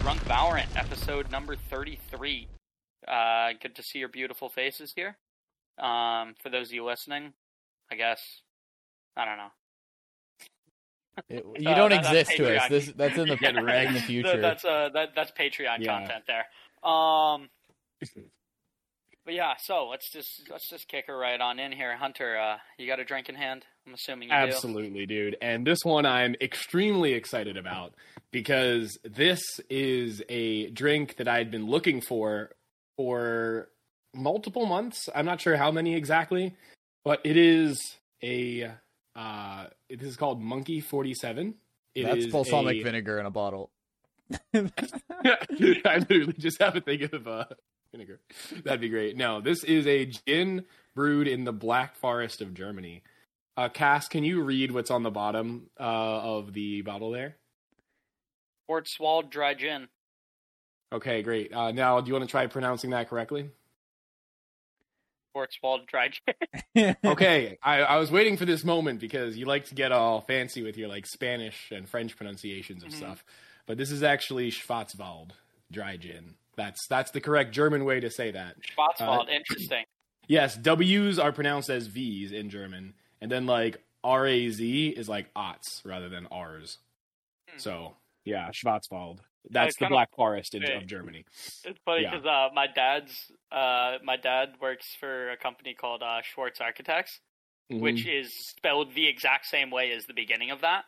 Drunk 0.00 0.20
Valorant, 0.24 0.74
episode 0.76 1.30
number 1.30 1.54
33. 1.56 2.48
Uh, 3.06 3.50
good 3.60 3.74
to 3.74 3.82
see 3.82 3.98
your 3.98 4.08
beautiful 4.08 4.48
faces 4.48 4.92
here. 4.96 5.16
Um, 5.78 6.34
for 6.42 6.48
those 6.50 6.68
of 6.68 6.72
you 6.74 6.84
listening, 6.84 7.32
I 7.92 7.96
guess, 7.96 8.20
I 9.16 9.24
don't 9.26 9.36
know. 9.36 9.50
It- 11.28 11.44
you 11.62 11.68
Uh, 11.70 11.74
don't 11.74 11.90
that- 11.90 11.98
exist 12.04 12.36
to 12.36 12.56
us. 12.56 12.68
This 12.68 12.92
that's 12.96 13.18
in 13.18 13.28
the 13.28 13.38
Yeah, 13.42 13.48
in 13.50 13.56
the 13.92 13.92
Th- 13.98 14.04
future. 14.04 14.40
That's 14.40 14.64
uh, 14.64 14.88
that, 14.94 15.10
that's 15.14 15.32
Patreon 15.32 15.80
Yeah. 15.80 15.98
content 15.98 16.24
there. 16.26 16.46
Um, 16.90 17.50
but 19.26 19.34
yeah, 19.34 19.54
so 19.58 19.88
let's 19.88 20.10
just 20.10 20.48
let's 20.50 20.68
just 20.68 20.88
kick 20.88 21.06
her 21.08 21.16
right 21.18 21.40
on 21.40 21.58
in 21.58 21.72
here. 21.72 21.94
Hunter, 21.96 22.38
uh, 22.38 22.56
you 22.78 22.86
got 22.86 23.00
a 23.00 23.04
drink 23.04 23.28
in 23.28 23.34
hand? 23.34 23.66
I'm 23.86 23.94
assuming 23.94 24.28
you 24.28 24.34
do. 24.34 24.40
Absolutely, 24.40 25.06
dude. 25.06 25.36
And 25.40 25.66
this 25.66 25.84
one 25.84 26.06
I'm 26.06 26.34
extremely 26.40 27.12
excited 27.14 27.56
about 27.56 27.94
because 28.30 28.98
this 29.04 29.40
is 29.68 30.22
a 30.28 30.70
drink 30.70 31.16
that 31.16 31.26
I'd 31.28 31.50
been 31.50 31.66
looking 31.66 32.00
for 32.00 32.50
for 32.96 33.68
multiple 34.14 34.66
months. 34.66 35.08
I'm 35.14 35.24
not 35.26 35.40
sure 35.40 35.56
how 35.56 35.70
many 35.70 35.94
exactly, 35.94 36.54
but 37.04 37.20
it 37.24 37.36
is 37.36 37.80
a 38.22 38.70
uh 39.16 39.66
this 39.88 40.08
is 40.08 40.16
called 40.16 40.40
Monkey 40.40 40.80
47. 40.80 41.54
It 41.94 42.04
that's 42.04 42.26
is 42.26 42.32
balsamic 42.32 42.76
a- 42.76 42.82
vinegar 42.82 43.18
in 43.18 43.26
a 43.26 43.30
bottle. 43.30 43.70
I 44.54 46.04
literally 46.08 46.34
just 46.38 46.60
have 46.62 46.76
a 46.76 46.80
thing 46.80 47.02
of 47.12 47.26
uh, 47.26 47.46
vinegar. 47.92 48.20
That'd 48.64 48.80
be 48.80 48.88
great. 48.88 49.16
No, 49.16 49.40
this 49.40 49.64
is 49.64 49.86
a 49.88 50.06
gin 50.06 50.64
brewed 50.94 51.26
in 51.26 51.42
the 51.44 51.52
Black 51.52 51.96
Forest 51.96 52.40
of 52.40 52.54
Germany. 52.54 53.02
Uh, 53.56 53.68
Cass, 53.68 54.08
can 54.08 54.24
you 54.24 54.42
read 54.42 54.72
what's 54.72 54.90
on 54.90 55.02
the 55.02 55.10
bottom 55.10 55.68
uh, 55.78 55.82
of 55.82 56.52
the 56.52 56.82
bottle 56.82 57.10
there? 57.10 57.36
Schwarzwald 58.70 59.30
dry 59.30 59.54
gin. 59.54 59.88
Okay, 60.92 61.22
great. 61.22 61.52
Uh, 61.52 61.72
now, 61.72 62.00
do 62.00 62.08
you 62.08 62.14
want 62.14 62.24
to 62.24 62.30
try 62.30 62.46
pronouncing 62.46 62.90
that 62.90 63.08
correctly? 63.08 63.50
Schwarzwald 65.36 65.86
dry 65.86 66.08
gin. 66.08 66.96
Okay, 67.04 67.58
I, 67.62 67.80
I 67.82 67.96
was 67.98 68.10
waiting 68.10 68.36
for 68.36 68.44
this 68.44 68.64
moment 68.64 69.00
because 69.00 69.36
you 69.36 69.44
like 69.46 69.66
to 69.66 69.74
get 69.74 69.92
all 69.92 70.20
fancy 70.22 70.62
with 70.62 70.76
your 70.76 70.88
like 70.88 71.06
Spanish 71.06 71.70
and 71.70 71.88
French 71.88 72.16
pronunciations 72.16 72.82
of 72.82 72.90
Mhm. 72.90 72.94
stuff, 72.94 73.24
but 73.66 73.76
this 73.76 73.90
is 73.90 74.02
actually 74.02 74.50
Schwarzwald 74.50 75.30
dry 75.70 75.96
gin. 75.96 76.34
That's 76.56 76.86
that's 76.88 77.10
the 77.10 77.20
correct 77.20 77.52
German 77.52 77.84
way 77.84 78.00
to 78.00 78.10
say 78.10 78.30
that. 78.30 78.56
Schwarzwald, 78.62 79.28
Uh, 79.28 79.32
interesting. 79.32 79.84
Yes, 80.28 80.56
W's 80.56 81.18
are 81.18 81.32
pronounced 81.32 81.70
as 81.70 81.86
V's 81.88 82.30
in 82.32 82.50
German, 82.50 82.94
and 83.20 83.30
then 83.30 83.46
like 83.46 83.82
R 84.04 84.26
A 84.26 84.48
Z 84.50 84.88
is 84.88 85.08
like 85.08 85.28
Otz 85.36 85.82
rather 85.84 86.08
than 86.08 86.26
R's. 86.30 86.78
Hmm. 87.48 87.58
So 87.58 87.96
yeah, 88.24 88.50
Schwarzwald. 88.50 89.18
That's 89.48 89.74
the 89.76 89.86
kinda- 89.86 89.94
Black 89.94 90.14
Forest 90.14 90.54
in, 90.54 90.64
of 90.64 90.86
Germany. 90.86 91.24
It's 91.64 91.78
funny 91.86 92.02
yeah. 92.02 92.10
because 92.10 92.26
uh, 92.26 92.48
my 92.54 92.66
dad's 92.66 93.12
uh, 93.50 93.96
my 94.04 94.16
dad 94.16 94.54
works 94.60 94.86
for 95.00 95.30
a 95.30 95.36
company 95.36 95.74
called 95.74 96.02
uh, 96.02 96.20
Schwartz 96.22 96.60
Architects, 96.60 97.20
Mhm. 97.72 97.80
which 97.80 98.06
is 98.06 98.32
spelled 98.48 98.94
the 98.94 99.08
exact 99.08 99.46
same 99.46 99.70
way 99.70 99.92
as 99.92 100.04
the 100.06 100.12
beginning 100.14 100.50
of 100.50 100.60
that. 100.60 100.84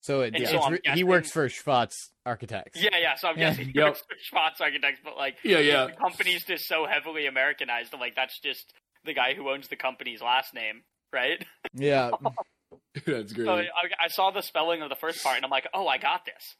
so 0.00 0.22
it, 0.22 0.28
And 0.34 0.42
it's 0.44 0.50
so 0.50 0.62
I'm 0.62 0.78
he 0.94 1.04
works 1.04 1.30
for 1.30 1.46
Schwartz 1.50 2.10
Architects. 2.24 2.82
Yeah, 2.82 2.96
yeah. 2.98 3.16
So 3.16 3.28
I'm 3.28 3.38
Yeah. 3.38 3.50
guessing 3.50 3.66
he 3.66 3.72
Yep. 3.74 3.84
works 3.88 4.00
for 4.00 4.16
Schwartz 4.22 4.60
Architects, 4.62 5.00
but 5.04 5.16
like 5.18 5.36
yeah, 5.44 5.58
yeah, 5.58 5.86
the 5.88 5.92
company's 5.92 6.42
just 6.44 6.66
so 6.66 6.86
heavily 6.86 7.26
Americanized. 7.26 7.90
that, 7.92 8.00
Like 8.00 8.14
that's 8.16 8.38
just 8.40 8.72
the 9.04 9.12
guy 9.12 9.34
who 9.34 9.50
owns 9.50 9.68
the 9.68 9.76
company's 9.76 10.22
last 10.22 10.54
name, 10.54 10.84
right? 11.12 11.44
Yeah. 11.74 12.10
that's 13.06 13.32
great. 13.32 13.46
So 13.46 13.52
I, 13.52 13.66
I 14.04 14.08
saw 14.08 14.30
the 14.30 14.42
spelling 14.42 14.82
of 14.82 14.88
the 14.88 14.96
first 14.96 15.22
part, 15.22 15.36
and 15.36 15.44
I'm 15.44 15.50
like, 15.50 15.68
oh, 15.72 15.86
I 15.86 15.98
got 15.98 16.24
this. 16.24 16.56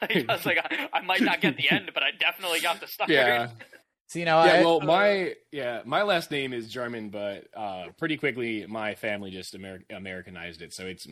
Like, 0.00 0.24
I 0.28 0.32
was 0.34 0.46
like, 0.46 0.58
I, 0.58 0.88
I 0.92 1.00
might 1.02 1.20
not 1.22 1.40
get 1.40 1.56
the 1.56 1.70
end, 1.70 1.90
but 1.94 2.02
I 2.02 2.10
definitely 2.18 2.60
got 2.60 2.80
the 2.80 2.86
start. 2.86 3.10
yeah, 3.10 3.48
See 4.08 4.24
now, 4.24 4.44
yeah. 4.44 4.54
I, 4.54 4.62
Well, 4.62 4.80
my 4.80 5.34
yeah, 5.52 5.82
my 5.86 6.02
last 6.02 6.30
name 6.30 6.52
is 6.52 6.68
German, 6.68 7.08
but 7.10 7.46
uh, 7.56 7.86
pretty 7.98 8.16
quickly 8.18 8.66
my 8.66 8.94
family 8.94 9.30
just 9.30 9.54
Amer- 9.54 9.84
Americanized 9.90 10.60
it, 10.60 10.72
so 10.74 10.84
it's 10.86 11.06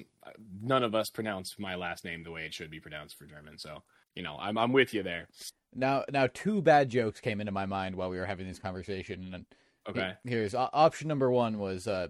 none 0.63 0.83
of 0.83 0.95
us 0.95 1.09
pronounce 1.09 1.59
my 1.59 1.77
last 1.77 2.05
name 2.05 2.25
the 2.25 2.31
way 2.31 2.45
it 2.45 2.53
should 2.53 2.71
be 2.71 2.81
pronounced 2.81 3.17
for 3.17 3.25
German. 3.25 3.57
So 3.59 3.83
you 4.15 4.23
know, 4.23 4.37
I'm 4.39 4.59
I'm 4.59 4.73
with 4.73 4.93
you 4.93 5.03
there. 5.03 5.29
now 5.75 6.05
now 6.13 6.29
two 6.33 6.61
bad 6.61 6.91
jokes 6.91 7.21
came 7.21 7.41
into 7.41 7.53
my 7.53 7.65
mind 7.65 7.95
while 7.95 8.11
we 8.11 8.19
were 8.19 8.27
having 8.27 8.47
this 8.47 8.59
conversation. 8.59 9.31
And 9.35 9.47
Okay. 9.89 10.13
here's 10.25 10.55
option 10.55 11.09
number 11.09 11.31
one 11.31 11.59
was 11.59 11.89
uh, 11.89 12.09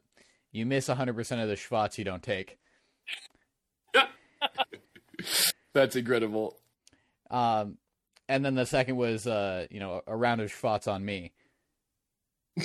you 0.52 0.66
miss 0.66 0.88
100 0.88 1.14
percent 1.14 1.40
of 1.40 1.48
the 1.48 1.56
schwatz 1.56 1.98
you 1.98 2.04
don't 2.04 2.22
take. 2.22 2.58
That's 5.74 5.96
incredible. 5.96 6.56
Um, 7.30 7.78
and 8.28 8.44
then 8.44 8.54
the 8.54 8.66
second 8.66 8.96
was 8.96 9.26
uh, 9.26 9.66
you 9.70 9.80
know 9.80 10.02
a 10.06 10.16
round 10.16 10.40
of 10.40 10.50
schwatz 10.50 10.88
on 10.88 11.04
me. 11.04 11.32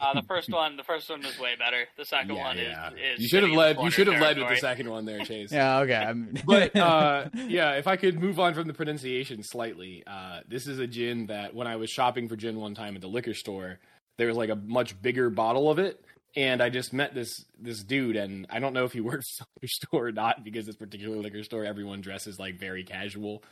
Uh, 0.00 0.14
the 0.14 0.26
first 0.26 0.50
one, 0.50 0.76
the 0.76 0.82
first 0.82 1.08
one 1.08 1.20
was 1.22 1.38
way 1.38 1.54
better. 1.56 1.84
The 1.96 2.04
second 2.04 2.34
Yeah, 2.34 2.44
one 2.44 2.58
yeah. 2.58 2.88
is, 2.90 2.94
is 3.14 3.20
you 3.20 3.28
should 3.28 3.44
have 3.44 3.52
led. 3.52 3.78
You 3.80 3.90
should 3.90 4.08
have 4.08 4.20
led 4.20 4.36
with 4.36 4.48
the 4.48 4.56
second 4.56 4.90
one 4.90 5.04
there, 5.04 5.20
Chase. 5.20 5.52
Yeah, 5.52 5.80
okay. 5.80 5.94
I'm... 5.94 6.34
but 6.46 6.74
uh, 6.74 7.28
yeah, 7.46 7.74
if 7.74 7.86
I 7.86 7.94
could 7.96 8.18
move 8.18 8.40
on 8.40 8.54
from 8.54 8.66
the 8.66 8.74
pronunciation 8.74 9.42
slightly, 9.44 10.02
uh, 10.04 10.40
this 10.48 10.66
is 10.66 10.80
a 10.80 10.86
gin 10.88 11.26
that 11.26 11.54
when 11.54 11.68
I 11.68 11.76
was 11.76 11.90
shopping 11.90 12.28
for 12.28 12.34
gin 12.34 12.58
one 12.58 12.74
time 12.74 12.96
at 12.96 13.02
the 13.02 13.08
liquor 13.08 13.34
store, 13.34 13.78
there 14.16 14.26
was 14.26 14.36
like 14.36 14.50
a 14.50 14.56
much 14.56 15.00
bigger 15.00 15.30
bottle 15.30 15.70
of 15.70 15.78
it, 15.78 16.04
and 16.38 16.62
I 16.62 16.70
just 16.70 16.92
met 16.92 17.14
this 17.14 17.44
this 17.58 17.82
dude, 17.82 18.14
and 18.14 18.46
I 18.48 18.60
don't 18.60 18.72
know 18.72 18.84
if 18.84 18.92
he 18.92 19.00
works 19.12 19.40
at 19.40 19.46
the 19.46 19.52
liquor 19.56 19.68
store 19.68 20.06
or 20.06 20.12
not 20.12 20.44
because 20.44 20.66
this 20.66 20.76
particular 20.76 21.16
liquor 21.16 21.42
store 21.42 21.64
everyone 21.64 22.00
dresses 22.00 22.38
like 22.38 22.58
very 22.58 22.84
casual. 22.84 23.42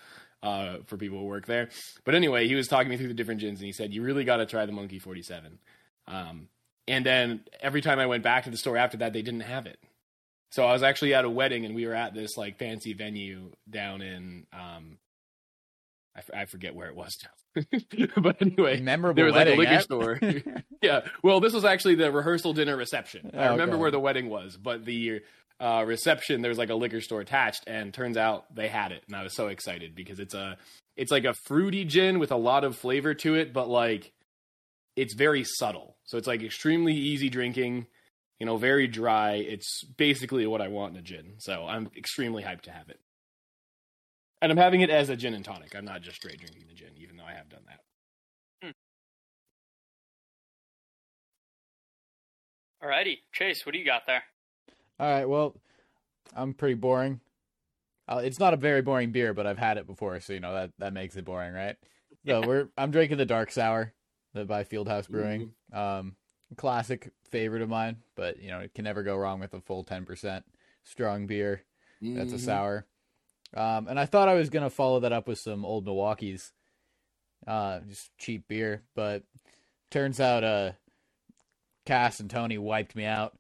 Uh, 0.43 0.77
for 0.87 0.99
people 0.99 1.19
who 1.19 1.25
work 1.25 1.47
there, 1.47 1.71
but 2.05 2.15
anyway, 2.15 2.47
he 2.47 2.55
was 2.55 2.69
talking 2.69 2.91
me 2.91 2.97
through 2.97 3.09
the 3.09 3.15
different 3.15 3.41
gins, 3.41 3.59
and 3.59 3.67
he 3.67 3.73
said 3.73 3.93
you 3.93 4.03
really 4.03 4.23
got 4.23 4.37
to 4.37 4.47
try 4.47 4.65
the 4.67 4.71
Monkey 4.71 4.99
Forty 4.99 5.23
Seven. 5.23 5.59
Um, 6.07 6.49
and 6.87 7.05
then 7.05 7.41
every 7.61 7.81
time 7.81 7.99
I 7.99 8.07
went 8.07 8.23
back 8.23 8.45
to 8.45 8.51
the 8.51 8.57
store 8.59 8.77
after 8.77 8.99
that, 8.99 9.15
they 9.15 9.23
didn't 9.23 9.41
have 9.41 9.67
it. 9.67 9.79
So 10.51 10.65
I 10.65 10.73
was 10.73 10.83
actually 10.83 11.15
at 11.15 11.25
a 11.25 11.31
wedding, 11.31 11.65
and 11.65 11.75
we 11.75 11.87
were 11.87 11.95
at 11.95 12.15
this 12.15 12.37
like 12.37 12.59
fancy 12.59 12.93
venue 12.93 13.51
down 13.69 14.03
in 14.03 14.47
um, 14.53 14.99
I, 16.17 16.19
f- 16.21 16.31
I 16.35 16.45
forget 16.47 16.75
where 16.75 16.89
it 16.89 16.97
was 16.97 17.17
now, 17.23 17.63
but 18.23 18.41
anyway, 18.41 18.81
memorable 18.81 19.17
there 19.17 19.27
was 19.27 19.35
like 19.35 19.49
a 19.49 19.55
liquor 19.55 19.81
store. 19.81 20.19
yeah, 20.83 21.03
well, 21.23 21.41
this 21.41 21.53
was 21.53 21.65
actually 21.67 21.97
the 21.97 22.11
rehearsal 22.11 22.55
dinner 22.55 22.77
reception. 22.77 23.31
I 23.35 23.49
Oh, 23.49 23.51
remember 23.53 23.75
okay. 23.75 23.83
where 23.83 23.91
the 23.91 24.01
wedding 24.01 24.29
was, 24.31 24.57
but 24.57 24.85
the 24.87 25.21
uh, 25.61 25.85
reception 25.87 26.41
there 26.43 26.49
was 26.49 26.59
like 26.59 26.71
a 26.71 26.75
liquor 26.75 27.01
store 27.03 27.21
attached, 27.21 27.65
and 27.67 27.93
turns 27.93 28.17
out 28.17 28.53
they 28.55 28.69
had 28.69 28.93
it, 28.93 29.03
and 29.07 29.15
I 29.15 29.23
was 29.23 29.35
so 29.35 29.49
excited 29.49 29.95
because 29.95 30.19
it's 30.19 30.35
a 30.35 30.57
it's 30.97 31.11
like 31.13 31.25
a 31.25 31.35
fruity 31.45 31.85
gin 31.85 32.19
with 32.19 32.33
a 32.33 32.37
lot 32.37 32.65
of 32.65 32.77
flavor 32.77 33.13
to 33.15 33.35
it, 33.35 33.53
but 33.53 33.69
like 33.69 34.13
it's 34.97 35.13
very 35.15 35.45
subtle. 35.45 35.97
So 36.05 36.17
it's 36.17 36.27
like 36.27 36.43
extremely 36.43 36.95
easy 36.95 37.29
drinking, 37.29 37.87
you 38.41 38.47
know, 38.47 38.57
very 38.57 38.87
dry. 38.87 39.35
It's 39.35 39.85
basically 39.85 40.47
what 40.47 40.63
I 40.63 40.69
want 40.69 40.95
in 40.95 41.01
a 41.01 41.03
gin. 41.03 41.35
So 41.39 41.67
I'm 41.67 41.91
extremely 41.97 42.43
hyped 42.43 42.63
to 42.63 42.71
have 42.71 42.89
it. 42.89 42.99
And 44.43 44.53
I'm 44.53 44.59
having 44.59 44.83
it 44.83 44.91
as 44.91 45.09
a 45.09 45.17
gin 45.17 45.35
and 45.35 45.45
tonic. 45.45 45.75
I'm 45.75 45.85
not 45.85 46.03
just 46.03 46.17
straight 46.17 46.39
drinking 46.39 46.65
the 46.69 46.75
gin, 46.75 46.91
even 46.97 47.17
though 47.17 47.25
I 47.25 47.33
have 47.33 47.49
done 47.49 47.63
that. 47.67 47.81
Alrighty, 52.83 53.19
Chase, 53.33 53.65
what 53.65 53.73
do 53.73 53.79
you 53.79 53.85
got 53.85 54.03
there? 54.07 54.23
All 55.01 55.11
right. 55.11 55.25
Well, 55.25 55.57
I'm 56.35 56.53
pretty 56.53 56.75
boring. 56.75 57.21
Uh, 58.09 58.21
it's 58.23 58.39
not 58.39 58.55
a 58.55 58.57
very 58.57 58.83
boring 58.83 59.11
beer, 59.11 59.35
but 59.35 59.47
I've 59.47 59.59
had 59.59 59.79
it 59.79 59.87
before, 59.87 60.21
so 60.21 60.33
you 60.33 60.41
know 60.41 60.55
that 60.55 60.71
that 60.79 60.93
makes 60.93 61.17
it 61.17 61.25
boring, 61.25 61.55
right? 61.55 61.77
So 62.25 62.47
we're 62.47 62.69
I'm 62.77 62.91
drinking 62.91 63.19
the 63.19 63.27
Dark 63.27 63.51
Sour, 63.51 63.95
the 64.33 64.45
by 64.45 64.65
Fieldhouse 64.65 65.09
Brewing. 65.09 65.53
Um, 65.73 66.15
classic 66.57 67.11
favorite 67.31 67.63
of 67.63 67.69
mine, 67.69 67.97
but 68.15 68.41
you 68.41 68.51
know 68.51 68.61
it 68.61 68.75
can 68.75 68.85
never 68.85 69.03
go 69.03 69.17
wrong 69.17 69.41
with 69.41 69.55
a 69.55 69.61
full 69.61 69.83
ten 69.83 70.05
percent 70.05 70.45
strong 70.85 71.27
beer. 71.27 71.63
That's 72.03 72.33
a 72.33 72.37
Mhm. 72.37 72.41
sour. 72.41 72.87
Um, 73.57 73.89
and 73.89 73.99
I 73.99 74.05
thought 74.07 74.29
I 74.29 74.35
was 74.35 74.51
gonna 74.51 74.71
follow 74.71 75.01
that 75.01 75.13
up 75.13 75.27
with 75.27 75.39
some 75.39 75.65
old 75.65 75.85
Milwaukee's, 75.87 76.53
uh, 77.47 77.81
just 77.89 78.11
cheap 78.19 78.47
beer, 78.49 78.83
but 78.95 79.23
turns 79.91 80.21
out 80.21 80.45
uh, 80.45 80.73
Cass 81.87 82.21
and 82.21 82.29
Tony 82.31 82.59
wiped 82.59 82.95
me 82.97 83.05
out. 83.05 83.37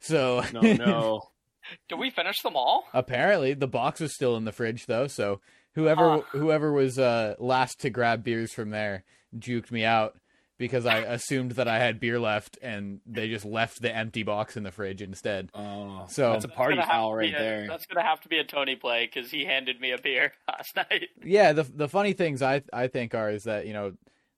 So 0.00 0.42
No, 0.52 0.60
no. 0.60 1.22
Did 1.88 1.98
we 1.98 2.10
finish 2.10 2.42
them 2.42 2.56
all? 2.56 2.84
Apparently, 2.92 3.54
the 3.54 3.66
box 3.66 4.00
was 4.00 4.14
still 4.14 4.36
in 4.36 4.44
the 4.44 4.52
fridge 4.52 4.84
though, 4.86 5.06
so 5.06 5.40
whoever 5.74 6.18
Huh. 6.18 6.22
whoever 6.32 6.70
was 6.72 6.98
uh, 6.98 7.36
last 7.38 7.80
to 7.80 7.90
grab 7.90 8.22
beers 8.22 8.52
from 8.52 8.68
there 8.70 9.04
juked 9.38 9.70
me 9.70 9.82
out 9.84 10.16
because 10.58 10.86
I 10.86 10.98
assumed 10.98 11.52
that 11.52 11.66
I 11.68 11.78
had 11.78 11.98
beer 12.00 12.20
left, 12.20 12.58
and 12.62 13.00
they 13.06 13.28
just 13.28 13.44
left 13.44 13.82
the 13.82 13.94
empty 13.94 14.22
box 14.22 14.56
in 14.56 14.62
the 14.62 14.70
fridge 14.70 15.02
instead. 15.02 15.50
Oh, 15.54 16.06
So- 16.08 16.32
that's 16.32 16.44
a 16.44 16.48
party 16.48 16.76
That's 16.76 16.86
gonna 16.88 16.98
foul 17.00 17.14
right 17.14 17.34
a- 17.34 17.38
there. 17.38 17.66
That's 17.66 17.86
gonna 17.86 18.06
have 18.06 18.20
to 18.22 18.28
be 18.28 18.38
a 18.38 18.44
Tony 18.44 18.76
play 18.76 19.06
because 19.12 19.30
he 19.30 19.44
handed 19.44 19.80
me 19.80 19.90
a 19.92 19.98
beer 19.98 20.32
last 20.48 20.76
night. 20.76 21.08
Yeah, 21.24 21.52
the 21.52 21.64
the 21.64 21.88
funny 21.88 22.12
things 22.12 22.40
I 22.42 22.62
I 22.72 22.86
think 22.88 23.14
are 23.14 23.30
is 23.30 23.44
that 23.44 23.66
you 23.66 23.72
know 23.72 23.92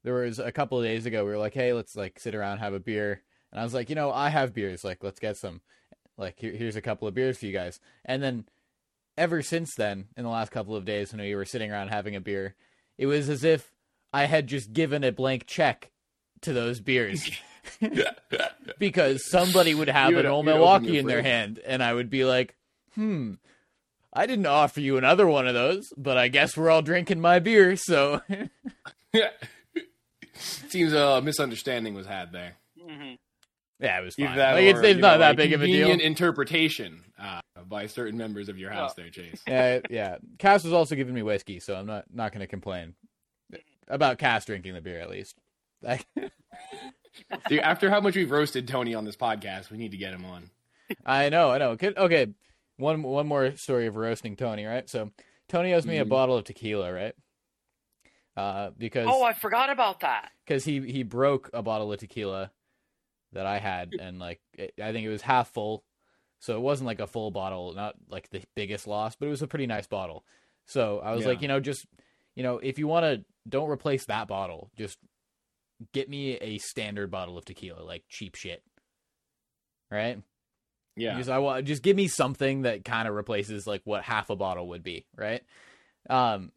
there 0.05 0.15
was 0.15 0.39
a 0.39 0.53
couple 0.53 0.79
of 0.79 0.85
days 0.85 1.05
ago 1.07 1.25
we 1.25 1.31
were 1.33 1.39
like, 1.39 1.55
hey, 1.55 1.73
let's 1.73 1.97
like 1.97 2.19
sit 2.19 2.35
around 2.35 2.59
have 2.59 2.75
a 2.75 2.81
beer, 2.81 3.23
and 3.53 3.61
I 3.61 3.65
was 3.65 3.75
like, 3.75 3.89
you 3.91 3.97
know, 3.97 4.11
I 4.13 4.29
have 4.31 4.55
beers, 4.55 4.85
like 4.85 5.03
let's 5.05 5.19
get 5.21 5.37
some, 5.37 5.61
like 6.17 6.39
here, 6.39 6.53
here's 6.53 6.77
a 6.77 6.81
couple 6.83 7.07
of 7.09 7.15
beers 7.15 7.39
for 7.39 7.47
you 7.47 7.53
guys, 7.53 7.81
and 8.05 8.23
then 8.23 8.45
ever 9.19 9.43
since 9.43 9.75
then, 9.75 10.07
in 10.17 10.25
the 10.25 10.31
last 10.31 10.51
couple 10.53 10.77
of 10.77 10.85
days, 10.85 11.13
when 11.13 11.21
we 11.23 11.35
were 11.35 11.45
sitting 11.45 11.71
around 11.73 11.89
having 11.89 12.15
a 12.15 12.21
beer, 12.21 12.55
it 12.99 13.07
was 13.07 13.29
as 13.29 13.43
if 13.45 13.73
I 14.13 14.27
had 14.27 14.47
just 14.47 14.73
given 14.73 15.03
a 15.05 15.11
blank 15.13 15.47
check 15.47 15.91
to 16.43 16.53
those 16.53 16.81
beers. 16.81 17.29
because 18.79 19.29
somebody 19.29 19.75
would 19.75 19.89
have 19.89 20.11
You 20.11 20.19
an 20.19 20.25
would- 20.25 20.31
old 20.33 20.47
Milwaukee 20.47 20.99
in 20.99 21.07
their 21.07 21.23
hand, 21.23 21.59
and 21.67 21.83
I 21.83 21.93
would 21.93 22.09
be 22.11 22.25
like, 22.25 22.55
"Hmm, 22.95 23.35
I 24.13 24.27
didn't 24.27 24.47
offer 24.47 24.81
you 24.81 24.97
another 24.99 25.27
one 25.27 25.47
of 25.49 25.55
those, 25.55 25.89
but 25.97 26.17
I 26.17 26.29
guess 26.29 26.57
we're 26.57 26.71
all 26.71 26.83
drinking 26.83 27.21
my 27.21 27.39
beer, 27.41 27.77
so 27.77 28.21
yeah. 29.13 29.31
Seems 30.35 30.93
a 30.93 31.21
misunderstanding 31.23 31.95
was 31.95 32.07
had 32.07 32.33
there. 32.33 32.57
hmm 32.81 33.15
yeah, 33.79 34.01
it 34.01 34.05
was 34.05 34.15
fine. 34.15 34.35
that 34.37 34.55
Like, 34.55 34.65
it's 34.65 34.79
or, 34.79 34.85
it's 34.85 34.95
you 34.97 35.03
not 35.03 35.15
know, 35.15 35.19
that 35.19 35.33
a 35.33 35.37
big 35.37 35.53
of 35.53 35.61
a 35.61 35.67
deal. 35.67 35.91
interpretation 35.91 37.03
uh, 37.19 37.41
by 37.69 37.87
certain 37.89 38.17
members 38.17 38.49
of 38.49 38.59
your 38.59 38.71
house 38.71 38.95
there, 38.95 39.11
Chase. 39.11 39.43
yeah, 39.47 39.81
yeah. 39.91 40.17
Cass 40.39 40.65
was 40.65 40.73
also 40.73 40.95
giving 40.95 41.13
me 41.15 41.23
whiskey, 41.23 41.61
so 41.61 41.75
I'm 41.77 41.85
not 41.85 42.07
not 42.11 42.33
going 42.33 42.41
to 42.41 42.47
complain 42.47 42.95
about 43.87 44.17
Cass 44.17 44.47
drinking 44.47 44.73
the 44.73 44.81
beer 44.81 45.01
at 45.01 45.11
least. 45.11 45.37
Like, 45.83 46.07
Dude, 47.49 47.61
after 47.61 47.91
how 47.91 48.01
much 48.01 48.17
we've 48.17 48.31
roasted 48.31 48.67
Tony 48.69 48.95
on 48.95 49.05
this 49.05 49.17
podcast, 49.17 49.71
we 49.71 49.79
need 49.79 49.91
to 49.93 49.97
get 49.97 50.13
him 50.13 50.25
on. 50.25 50.51
I 51.05 51.29
know, 51.29 51.51
I 51.51 51.59
know. 51.59 51.71
Okay, 51.71 51.93
okay, 51.97 52.27
one 52.77 53.03
one 53.03 53.27
more 53.27 53.57
story 53.57 53.87
of 53.87 53.97
roasting 53.97 54.37
Tony, 54.37 54.65
right? 54.65 54.89
So 54.89 55.11
Tony 55.49 55.73
owes 55.75 55.87
me 55.87 55.99
a 55.99 56.05
Mhm. 56.05 56.09
bottle 56.09 56.37
of 56.37 56.45
tequila, 56.45 56.93
right? 56.93 57.15
Uh, 58.37 58.71
because 58.77 59.09
Oh, 59.11 59.23
I 59.23 59.33
forgot 59.33 59.71
about 59.71 60.01
that. 60.01 60.31
because 60.45 60.65
he 60.65 60.81
he 60.93 61.03
broke 61.03 61.49
a 61.55 61.63
bottle 61.63 61.93
of 61.93 61.99
tequila 61.99 62.51
that 63.33 63.47
I 63.47 63.59
had, 63.59 63.95
and 64.01 64.19
like 64.19 64.41
it, 64.55 64.75
I 64.83 64.93
think 64.93 65.07
it 65.07 65.11
was 65.11 65.23
half 65.23 65.49
full, 65.53 65.85
so 66.39 66.57
it 66.57 66.61
wasn't 66.61 66.87
like 66.87 67.01
a 67.01 67.07
full 67.07 67.31
bottle, 67.31 67.73
not 67.75 67.95
like 68.09 68.29
the 68.31 68.43
biggest 68.55 68.87
loss, 68.87 69.17
but 69.17 69.27
it 69.27 69.31
was 69.31 69.43
a 69.43 69.47
pretty 69.49 69.67
nice 69.67 69.87
bottle. 69.87 70.25
So 70.67 70.99
I 71.01 71.13
was 71.13 71.23
Yeah. 71.23 71.29
like, 71.29 71.43
you 71.43 71.49
know, 71.49 71.61
just 71.61 71.87
you 72.35 72.43
know, 72.43 72.59
if 72.59 72.79
you 72.79 72.87
want 72.87 73.05
to, 73.05 73.25
don't 73.49 73.71
replace 73.71 74.05
that 74.07 74.29
bottle. 74.29 74.71
Just 74.77 74.99
get 75.93 76.09
me 76.09 76.35
a 76.37 76.59
standard 76.59 77.11
bottle 77.11 77.37
of 77.37 77.45
tequila, 77.45 77.83
like 77.83 78.05
cheap 78.09 78.35
shit, 78.35 78.63
right? 79.91 80.23
Yeah. 80.97 81.17
Just 81.19 81.29
I 81.29 81.39
want 81.39 81.67
just 81.67 81.83
give 81.83 81.97
me 81.97 82.09
something 82.09 82.63
that 82.63 82.85
kind 82.85 83.07
of 83.07 83.15
replaces 83.15 83.67
like 83.67 83.83
what 83.85 84.03
half 84.03 84.31
a 84.31 84.37
bottle 84.37 84.69
would 84.69 84.83
be, 84.83 85.05
right? 85.15 85.43
Um 86.09 86.53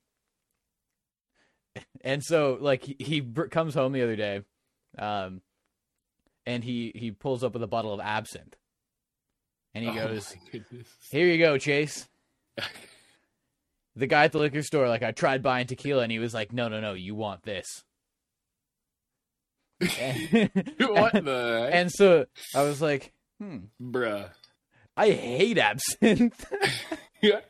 and 2.01 2.23
so 2.23 2.57
like 2.59 2.83
he, 2.83 2.95
he 2.99 3.21
comes 3.21 3.73
home 3.73 3.91
the 3.91 4.01
other 4.01 4.15
day 4.15 4.41
um 4.97 5.41
and 6.45 6.63
he 6.63 6.91
he 6.95 7.11
pulls 7.11 7.43
up 7.43 7.53
with 7.53 7.63
a 7.63 7.67
bottle 7.67 7.93
of 7.93 7.99
absinthe. 7.99 8.55
And 9.75 9.83
he 9.83 9.91
Oh 9.91 9.93
goes, 10.07 10.35
"Here 11.11 11.27
you 11.27 11.37
go, 11.37 11.57
Chase." 11.57 12.07
The 13.95 14.07
guy 14.07 14.23
at 14.23 14.31
the 14.31 14.37
liquor 14.37 14.61
store 14.61 14.87
like 14.87 15.03
I 15.03 15.11
tried 15.11 15.43
buying 15.43 15.67
tequila 15.67 16.03
and 16.03 16.11
he 16.11 16.19
was 16.19 16.33
like, 16.33 16.53
"No, 16.53 16.69
no, 16.69 16.79
no, 16.79 16.93
you 16.93 17.15
want 17.15 17.43
this." 17.43 17.83
what 20.79 21.13
the 21.13 21.69
and 21.71 21.91
so 21.91 22.25
I 22.55 22.63
was 22.63 22.81
like, 22.81 23.13
"Hmm, 23.39 23.57
bruh? 23.81 24.29
I 24.97 25.11
hate 25.11 25.57
absinthe." 25.57 26.45
Yeah. 27.21 27.41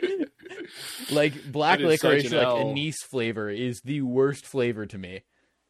like 1.10 1.50
black 1.50 1.78
That 1.78 1.88
is 1.90 2.00
such 2.00 2.10
licorice 2.10 2.32
like 2.32 2.46
L. 2.46 2.70
anise 2.70 3.02
flavor 3.02 3.48
is 3.48 3.80
the 3.84 4.02
worst 4.02 4.46
flavor 4.46 4.84
to 4.86 4.98
me 4.98 5.22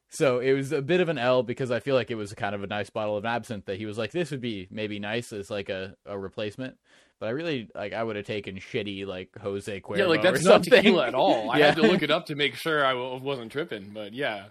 so 0.09 0.41
it 0.41 0.53
was 0.53 0.73
a 0.73 0.83
bit 0.83 1.01
of 1.01 1.09
an 1.09 1.19
l 1.19 1.43
because 1.45 1.71
i 1.71 1.79
feel 1.79 1.95
like 1.95 2.11
it 2.11 2.17
was 2.17 2.33
kind 2.35 2.55
of 2.55 2.65
a 2.65 2.67
nice 2.67 2.91
bottle 2.91 3.17
of 3.17 3.25
absinthe 3.25 3.67
that 3.67 3.77
he 3.79 3.87
was 3.87 3.97
like 3.97 4.11
this 4.11 4.33
would 4.33 4.41
be 4.41 4.67
maybe 4.71 4.99
nice 4.99 5.33
as 5.33 5.49
like 5.49 5.69
a, 5.69 5.95
a 6.07 6.19
replacement 6.19 6.77
but 7.21 7.27
i 7.27 7.31
really 7.31 7.69
like 7.75 7.93
i 7.93 8.03
would 8.03 8.17
have 8.17 8.25
taken 8.27 8.57
shitty 8.57 9.07
like 9.07 9.31
jose 9.41 9.81
Cuervo 9.81 9.99
Yeah, 9.99 10.07
like 10.07 10.23
that's 10.23 10.43
not 10.43 10.65
something 10.65 10.73
tequila 10.83 11.07
at 11.07 11.15
all. 11.15 11.51
I 11.51 11.61
had 11.61 11.77
to 11.77 11.83
look 11.83 12.03
it 12.03 12.11
up 12.11 12.27
to 12.27 12.35
make 12.35 12.57
sure 12.57 12.85
I 12.85 12.93
w- 12.95 13.23
wasn't 13.23 13.53
tripping, 13.53 13.91
but 13.95 14.13
yeah. 14.13 14.47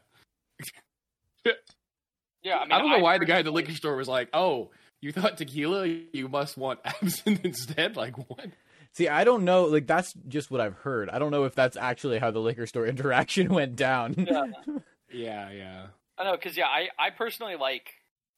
Yeah, 2.43 2.57
I 2.57 2.63
mean, 2.63 2.71
I 2.73 2.77
don't 2.79 2.89
know 2.91 2.99
why 2.99 3.17
the 3.17 3.25
guy 3.25 3.39
at 3.39 3.45
the 3.45 3.51
liquor 3.51 3.71
store 3.73 3.95
was 3.95 4.07
like, 4.07 4.29
"Oh, 4.33 4.69
you 5.01 5.11
thought 5.11 5.37
tequila? 5.37 5.87
You 5.87 6.27
must 6.29 6.57
want 6.57 6.79
absinthe 6.85 7.43
instead." 7.43 7.95
Like 7.95 8.15
what? 8.29 8.47
see 8.93 9.09
i 9.09 9.25
don't 9.25 9.43
know 9.43 9.65
like 9.65 9.85
that's 9.87 10.13
just 10.29 10.49
what 10.49 10.61
i've 10.61 10.75
heard 10.75 11.09
i 11.09 11.19
don't 11.19 11.29
know 11.31 11.43
if 11.43 11.53
that's 11.53 11.75
actually 11.75 12.17
how 12.17 12.31
the 12.31 12.39
liquor 12.39 12.65
store 12.65 12.85
interaction 12.95 13.53
went 13.53 13.75
down 13.75 14.13
Yeah, 14.17 14.45
Yeah, 15.11 15.49
yeah. 15.51 15.87
I 16.17 16.23
know, 16.23 16.31
because 16.31 16.55
yeah, 16.55 16.67
I 16.67 16.87
I 16.97 17.09
personally 17.09 17.57
like 17.57 17.89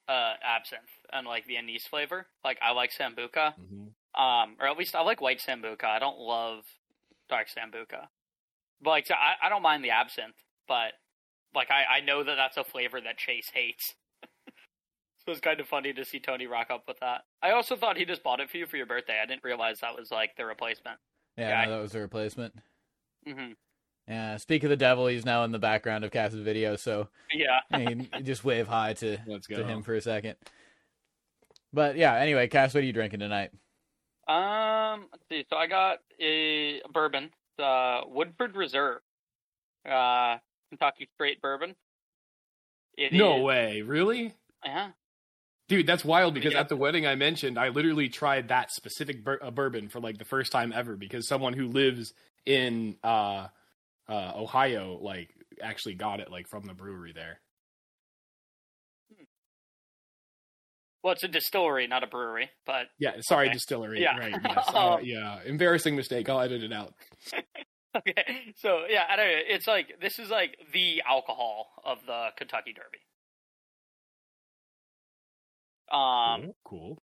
uh 0.09 0.33
absinthe 0.43 0.81
and 1.13 1.27
like 1.27 1.45
the 1.45 1.57
anise 1.57 1.85
flavor. 1.85 2.25
Like 2.43 2.57
I 2.63 2.71
like 2.71 2.91
sambuca, 2.91 3.53
Mhm. 3.61 3.89
um, 4.19 4.55
or 4.59 4.67
at 4.67 4.77
least 4.79 4.95
I 4.95 5.01
like 5.01 5.21
white 5.21 5.39
sambuca. 5.47 5.83
I 5.85 5.99
don't 5.99 6.17
love 6.17 6.63
dark 7.29 7.47
sambuca, 7.49 8.07
but 8.81 8.89
like 8.89 9.05
so 9.05 9.13
I 9.13 9.45
I 9.45 9.49
don't 9.49 9.61
mind 9.61 9.83
the 9.83 9.91
absinthe, 9.91 10.35
but 10.67 10.93
like 11.55 11.69
I 11.71 11.97
I 11.97 11.99
know 12.01 12.23
that 12.23 12.35
that's 12.35 12.57
a 12.57 12.63
flavor 12.63 12.99
that 13.01 13.17
Chase 13.17 13.49
hates. 13.53 13.95
so 15.25 15.31
it's 15.31 15.39
kind 15.41 15.59
of 15.59 15.67
funny 15.67 15.93
to 15.93 16.05
see 16.05 16.19
Tony 16.19 16.47
rock 16.47 16.67
up 16.71 16.83
with 16.87 16.99
that. 16.99 17.21
I 17.41 17.51
also 17.51 17.75
thought 17.75 17.97
he 17.97 18.05
just 18.05 18.23
bought 18.23 18.39
it 18.39 18.49
for 18.49 18.57
you 18.57 18.65
for 18.65 18.77
your 18.77 18.85
birthday. 18.85 19.19
I 19.21 19.25
didn't 19.25 19.43
realize 19.43 19.79
that 19.81 19.97
was 19.97 20.11
like 20.11 20.31
the 20.37 20.45
replacement. 20.45 20.97
yeah, 21.37 21.49
Yeah, 21.49 21.65
no, 21.65 21.71
that 21.77 21.81
was 21.81 21.91
the 21.91 21.99
replacement 22.01 22.53
Mm-hmm. 23.27 23.51
yeah 24.07 24.37
speak 24.37 24.63
of 24.63 24.69
the 24.69 24.77
devil 24.77 25.07
he's 25.07 25.25
now 25.25 25.43
in 25.43 25.51
the 25.51 25.59
background 25.59 26.05
of 26.05 26.11
cass's 26.11 26.39
video 26.39 26.77
so 26.77 27.09
Yeah. 27.33 27.59
I 27.73 27.77
mean, 27.79 28.07
just 28.23 28.45
wave 28.45 28.65
hi 28.67 28.93
to 28.93 29.17
Let's 29.27 29.47
go. 29.47 29.57
to 29.57 29.65
him 29.65 29.81
for 29.83 29.95
a 29.95 30.01
second. 30.01 30.35
But 31.73 31.97
yeah, 31.97 32.15
anyway, 32.15 32.47
Cass, 32.47 32.73
what 32.73 32.83
are 32.83 32.85
you 32.85 32.93
drinking 32.93 33.19
tonight? 33.19 33.51
Um, 34.29 35.07
let's 35.11 35.23
see. 35.29 35.45
So 35.49 35.57
I 35.57 35.67
got 35.67 35.97
a 36.21 36.81
bourbon, 36.93 37.29
uh, 37.59 38.01
Woodford 38.07 38.55
Reserve, 38.55 38.99
uh, 39.89 40.37
Kentucky 40.69 41.07
straight 41.15 41.41
bourbon. 41.41 41.75
It 42.97 43.13
no 43.13 43.37
is- 43.37 43.43
way, 43.43 43.81
really? 43.83 44.33
Yeah. 44.65 44.91
Dude, 45.67 45.85
that's 45.85 46.05
wild 46.05 46.33
because 46.33 46.53
Yeah. 46.53 46.61
at 46.61 46.69
the 46.69 46.77
wedding 46.77 47.05
I 47.05 47.15
mentioned, 47.15 47.59
I 47.59 47.69
literally 47.69 48.07
tried 48.09 48.47
that 48.47 48.71
specific 48.71 49.23
bur- 49.23 49.39
uh, 49.41 49.51
bourbon 49.51 49.89
for 49.89 49.99
like 49.99 50.17
the 50.17 50.25
first 50.25 50.51
time 50.51 50.71
ever 50.73 50.95
because 50.95 51.27
someone 51.27 51.53
who 51.53 51.67
lives 51.67 52.13
in 52.45 52.95
uh, 53.03 53.47
uh, 54.07 54.31
Ohio 54.35 54.97
like 55.01 55.29
actually 55.61 55.95
got 55.95 56.21
it 56.21 56.31
like 56.31 56.47
from 56.47 56.63
the 56.65 56.73
brewery 56.73 57.11
there. 57.13 57.41
Well, 61.03 61.13
it's 61.13 61.23
a 61.23 61.27
distillery, 61.27 61.87
not 61.87 62.03
a 62.03 62.07
brewery, 62.07 62.49
but 62.65 62.87
Yeah, 62.97 63.17
sorry, 63.21 63.47
Okay. 63.47 63.53
distillery. 63.53 64.01
Yeah. 64.01 64.17
Right. 64.17 64.35
Yes. 64.43 64.65
Uh, 64.73 64.97
yeah. 65.01 65.39
Embarrassing 65.45 65.95
mistake. 65.95 66.27
I'll 66.29 66.41
edit 66.41 66.63
it 66.63 66.73
out. 66.73 66.93
okay. 68.09 68.53
So 68.57 68.85
yeah, 68.89 69.03
I 69.09 69.15
don't 69.15 69.27
know. 69.27 69.39
It's 69.47 69.67
like 69.67 69.99
this 70.01 70.19
is 70.19 70.29
like 70.29 70.57
the 70.73 71.01
alcohol 71.07 71.67
of 71.85 71.99
the 72.05 72.29
Kentucky 72.37 72.73
Derby. 72.73 72.99
Um, 75.91 76.51
cool. 76.65 77.01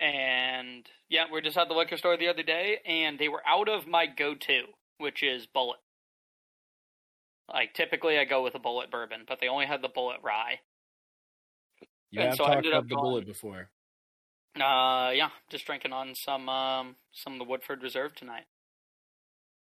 and 0.00 0.86
yeah, 1.10 1.24
we 1.32 1.40
just 1.42 1.58
at 1.58 1.68
the 1.68 1.74
liquor 1.74 1.96
store 1.98 2.16
the 2.16 2.28
other 2.28 2.42
day, 2.42 2.78
and 2.86 3.18
they 3.18 3.28
were 3.28 3.42
out 3.46 3.68
of 3.68 3.86
my 3.86 4.06
go-to, 4.06 4.62
which 4.98 5.22
is 5.22 5.46
Bulleit. 5.54 5.74
Like 7.52 7.74
typically, 7.74 8.18
I 8.18 8.24
go 8.24 8.42
with 8.42 8.54
a 8.54 8.58
Bulleit 8.58 8.90
bourbon, 8.90 9.24
but 9.28 9.38
they 9.40 9.48
only 9.48 9.66
had 9.66 9.82
the 9.82 9.88
Bulleit 9.88 10.22
rye. 10.22 10.60
You 12.10 12.20
And 12.20 12.30
have 12.30 12.36
so 12.38 12.44
I 12.44 12.46
talked 12.48 12.56
ended 12.58 12.72
up 12.74 12.84
the 12.88 12.94
going- 12.94 13.02
bullet 13.02 13.26
before. 13.26 13.68
Uh, 14.56 15.10
yeah, 15.14 15.28
just 15.50 15.66
drinking 15.66 15.92
on 15.92 16.14
some 16.14 16.48
um 16.48 16.96
some 17.12 17.34
of 17.34 17.38
the 17.38 17.44
Woodford 17.44 17.82
Reserve 17.82 18.14
tonight. 18.14 18.44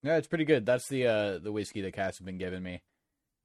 Yeah, 0.07 0.15
it's 0.17 0.27
pretty 0.27 0.45
good. 0.45 0.65
That's 0.65 0.87
the 0.87 1.05
uh 1.07 1.37
the 1.39 1.51
whiskey 1.51 1.81
that 1.81 1.93
Cass 1.93 2.17
has 2.17 2.25
been 2.25 2.37
giving 2.37 2.63
me. 2.63 2.81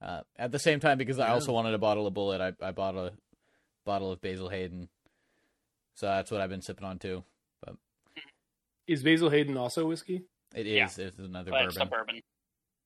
Uh, 0.01 0.21
at 0.37 0.51
the 0.51 0.59
same 0.59 0.79
time, 0.79 0.97
because 0.97 1.19
I 1.19 1.27
Yeah. 1.27 1.33
also 1.33 1.51
wanted 1.53 1.73
a 1.73 1.77
bottle 1.77 2.07
of 2.07 2.13
Bulleit, 2.13 2.39
I 2.41 2.65
I 2.65 2.71
bought 2.71 2.95
a 2.95 3.13
bottle 3.85 4.11
of 4.11 4.21
Basil 4.21 4.49
Hayden. 4.49 4.87
So 5.95 6.07
that's 6.07 6.31
what 6.31 6.39
I've 6.41 6.49
been 6.49 6.61
sipping 6.61 6.85
on 6.85 6.99
too. 6.99 7.23
But 7.61 7.75
Is 8.87 9.03
Basil 9.03 9.29
Hayden 9.29 9.57
also 9.57 9.85
whiskey? 9.87 10.23
It 10.55 10.67
is. 10.67 10.97
Yeah. 10.97 11.05
it's 11.07 11.17
another 11.19 11.51
But 11.51 11.65
bourbon. 11.65 11.81
a 11.81 11.85
bourbon. 11.85 12.21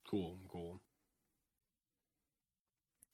Cool, 0.10 0.38
cool. 0.50 0.82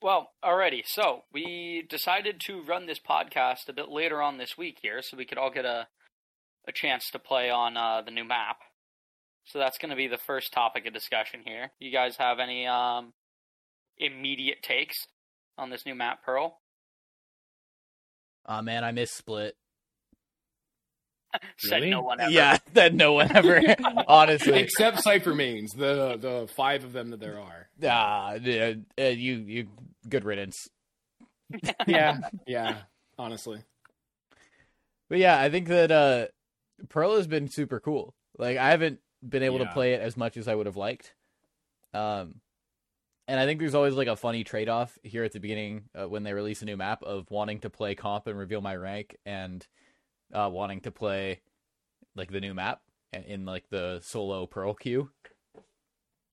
Well, 0.02 0.32
alrighty. 0.44 0.84
So 0.86 1.24
we 1.32 1.82
decided 1.90 2.40
to 2.42 2.62
run 2.62 2.86
this 2.86 3.00
podcast 3.00 3.70
a 3.70 3.74
bit 3.74 3.90
later 3.90 4.22
on 4.22 4.38
this 4.38 4.58
week 4.58 4.80
here, 4.82 5.02
so 5.02 5.16
we 5.18 5.26
could 5.26 5.38
all 5.38 5.52
get 5.52 5.66
a 5.66 5.88
a 6.66 6.72
chance 6.72 7.10
to 7.12 7.20
play 7.20 7.50
on 7.50 7.76
uh, 7.76 8.02
the 8.02 8.12
new 8.12 8.24
map. 8.24 8.58
So 9.46 9.60
that's 9.60 9.78
going 9.78 9.90
to 9.90 9.96
be 9.96 10.08
the 10.08 10.18
first 10.18 10.52
topic 10.54 10.86
of 10.88 10.94
discussion 10.94 11.42
here. 11.46 11.72
You 11.80 11.92
guys 11.92 12.16
have 12.18 12.40
any 12.40 12.66
um 12.68 13.14
immediate 13.98 14.64
takes 14.64 15.08
on 15.58 15.70
this 15.70 15.86
new 15.86 15.96
map, 15.96 16.24
Pearl? 16.26 16.60
Oh 18.48 18.62
man, 18.62 18.84
I 18.84 18.92
miss 18.92 19.12
Split. 19.12 19.56
Said 21.58 21.78
Really? 21.78 21.90
no 21.92 22.02
one 22.02 22.20
ever. 22.20 22.32
Yeah, 22.32 22.58
that 22.74 22.94
no 22.94 23.14
one 23.14 23.36
ever. 23.36 23.62
honestly, 24.08 24.60
Except 24.60 25.02
Cypher 25.02 25.34
Mains, 25.36 25.72
the 25.74 26.18
the 26.20 26.48
five 26.56 26.84
of 26.84 26.94
them 26.94 27.10
that 27.10 27.20
there 27.20 27.40
are. 27.40 27.68
ah, 27.88 28.34
yeah, 28.42 28.74
uh, 29.00 29.04
you 29.04 29.36
you 29.36 29.68
good 30.08 30.24
riddance. 30.26 30.68
Yeah, 31.86 32.18
yeah. 32.48 32.78
Honestly, 33.20 33.62
But 35.10 35.20
yeah, 35.20 35.40
I 35.40 35.50
think 35.50 35.68
that 35.68 35.92
uh 35.92 36.28
Pearl 36.90 37.16
has 37.18 37.28
been 37.28 37.48
super 37.48 37.80
cool. 37.80 38.16
Like 38.38 38.58
I 38.58 38.72
haven't 38.72 39.00
been 39.28 39.44
able 39.44 39.60
to 39.60 39.66
play 39.68 39.94
it 39.94 40.02
as 40.02 40.18
much 40.18 40.38
as 40.38 40.48
I 40.48 40.56
would 40.56 40.66
have 40.66 40.78
liked. 40.78 41.14
Um 41.94 42.42
and 43.28 43.40
I 43.40 43.46
think 43.46 43.60
there's 43.60 43.76
always 43.76 43.94
like 43.94 44.08
a 44.08 44.16
funny 44.16 44.44
trade 44.44 44.68
off 44.68 44.98
here 45.02 45.24
at 45.24 45.32
the 45.32 45.40
beginning 45.40 45.84
uh, 45.96 46.10
when 46.10 46.24
they 46.24 46.34
release 46.34 46.62
a 46.62 46.66
new 46.66 46.76
map 46.76 47.04
of 47.04 47.32
wanting 47.32 47.60
to 47.62 47.70
play 47.70 47.96
comp 47.96 48.28
and 48.28 48.38
reveal 48.38 48.60
my 48.60 48.76
rank 48.76 49.16
and 49.26 49.66
uh, 50.34 50.50
wanting 50.52 50.82
to 50.82 50.92
play 50.92 51.40
like 52.16 52.32
the 52.32 52.42
new 52.42 52.54
map 52.54 52.82
in, 53.14 53.24
in 53.24 53.46
like 53.46 53.70
the 53.70 54.02
solo 54.04 54.46
Pearl 54.46 54.74
queue. 54.74 55.10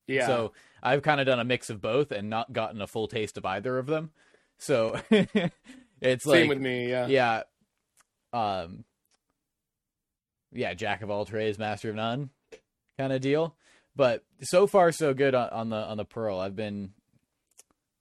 Yeah. 0.09 0.27
So 0.27 0.53
I've 0.83 1.03
kind 1.03 1.21
of 1.21 1.27
done 1.27 1.39
a 1.39 1.45
mix 1.45 1.71
of 1.71 1.81
both 1.81 2.11
and 2.11 2.29
not 2.29 2.53
gotten 2.53 2.81
a 2.81 2.89
full 2.89 3.07
taste 3.07 3.39
of 3.39 3.47
either 3.47 3.79
of 3.79 3.87
them. 3.87 4.11
So 4.59 5.01
it's 5.11 6.25
Same 6.25 6.25
like 6.25 6.49
with 6.49 6.61
me. 6.61 6.91
Yeah. 6.91 7.07
yeah, 7.07 7.43
um, 8.33 8.85
yeah, 10.53 10.75
jack 10.75 11.03
of 11.03 11.11
all 11.11 11.25
trades, 11.25 11.59
master 11.59 11.91
of 11.91 11.97
none, 11.97 12.31
kind 13.01 13.13
of 13.13 13.21
deal. 13.21 13.57
But 13.97 14.25
so 14.43 14.67
far, 14.67 14.93
so 14.93 15.15
good 15.15 15.35
on, 15.35 15.49
on 15.51 15.69
the 15.71 15.77
on 15.77 15.97
the 15.97 16.05
Pearl. 16.05 16.39
I've 16.39 16.57
been 16.57 16.91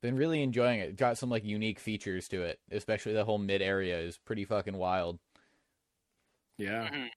been 0.02 0.16
really 0.16 0.42
enjoying 0.44 0.80
it. 0.80 0.96
Got 0.96 1.18
some 1.18 1.30
like 1.30 1.44
unique 1.44 1.80
features 1.80 2.28
to 2.30 2.44
it, 2.44 2.60
especially 2.72 3.14
the 3.14 3.26
whole 3.26 3.38
mid 3.38 3.62
area 3.62 4.00
is 4.00 4.18
pretty 4.18 4.46
fucking 4.46 4.78
wild. 4.78 5.20
Yeah. 6.58 6.90
Mhm. 6.90 7.10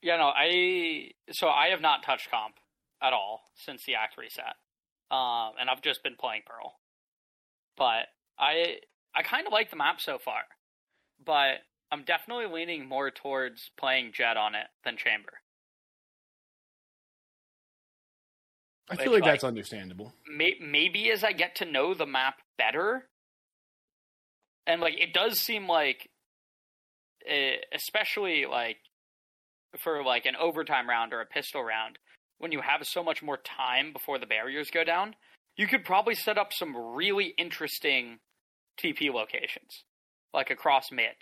Yeah, 0.00 0.16
no, 0.16 0.28
I 0.34 1.10
so 1.32 1.48
I 1.48 1.68
have 1.68 1.80
not 1.80 2.04
touched 2.04 2.30
comp 2.30 2.54
at 3.02 3.12
all 3.12 3.42
since 3.54 3.84
the 3.84 3.96
act 3.96 4.16
reset, 4.16 4.54
um, 5.10 5.52
and 5.60 5.68
I've 5.68 5.82
just 5.82 6.02
been 6.02 6.16
playing 6.18 6.42
Pearl. 6.46 6.78
But 7.76 8.06
I 8.38 8.78
I 9.14 9.22
kind 9.22 9.46
of 9.46 9.52
like 9.52 9.70
the 9.70 9.76
map 9.76 10.00
so 10.00 10.18
far, 10.18 10.42
but 11.24 11.58
I'm 11.90 12.04
definitely 12.04 12.46
leaning 12.46 12.86
more 12.88 13.10
towards 13.10 13.70
playing 13.76 14.12
Jett 14.12 14.36
on 14.36 14.54
it 14.54 14.68
than 14.84 14.96
Chamber. 14.96 15.40
I 18.90 18.96
feel 18.96 19.12
like 19.12 19.22
like- 19.22 19.32
that's 19.32 19.44
understandable. 19.44 20.12
May- 20.26 20.58
maybe 20.60 21.10
as 21.10 21.22
I 21.24 21.32
get 21.32 21.56
to 21.56 21.64
know 21.64 21.94
the 21.94 22.06
map 22.06 22.40
better, 22.56 23.06
and 24.66 24.80
like 24.80 24.94
it 24.98 25.12
does 25.12 25.40
seem 25.40 25.66
like, 25.66 26.08
eh, 27.26 27.56
especially 27.72 28.46
like 28.46 28.78
for 29.78 30.02
like 30.02 30.24
an 30.26 30.36
overtime 30.36 30.88
round 30.88 31.12
or 31.12 31.20
a 31.20 31.26
pistol 31.26 31.62
round, 31.62 31.98
when 32.38 32.52
you 32.52 32.60
have 32.62 32.86
so 32.86 33.02
much 33.02 33.22
more 33.22 33.36
time 33.36 33.92
before 33.92 34.18
the 34.18 34.26
barriers 34.26 34.70
go 34.70 34.84
down, 34.84 35.14
you 35.56 35.66
could 35.66 35.84
probably 35.84 36.14
set 36.14 36.38
up 36.38 36.52
some 36.52 36.74
really 36.94 37.34
interesting 37.36 38.18
TP 38.80 39.10
locations, 39.12 39.82
like 40.32 40.50
across 40.50 40.90
mid. 40.92 41.14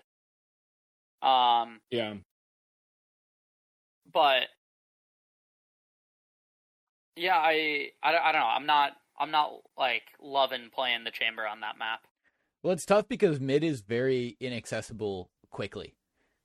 Um, 1.23 1.81
Yeah. 1.91 2.15
but 4.13 4.49
yeah, 7.17 7.37
I, 7.37 7.91
I, 8.03 8.17
I 8.17 8.33
don't 8.33 8.41
know. 8.41 8.47
I'm 8.47 8.67
not 8.67 8.93
I'm 9.19 9.31
not 9.31 9.53
like 9.79 10.03
loving 10.21 10.71
playing 10.73 11.05
the 11.05 11.11
chamber 11.11 11.47
on 11.47 11.61
that 11.61 11.79
map. 11.79 12.07
Well, 12.63 12.73
it's 12.73 12.87
tough 12.87 13.09
because 13.09 13.41
mid 13.41 13.65
is 13.65 13.81
very 13.81 14.37
inaccessible 14.41 15.31
quickly. 15.51 15.95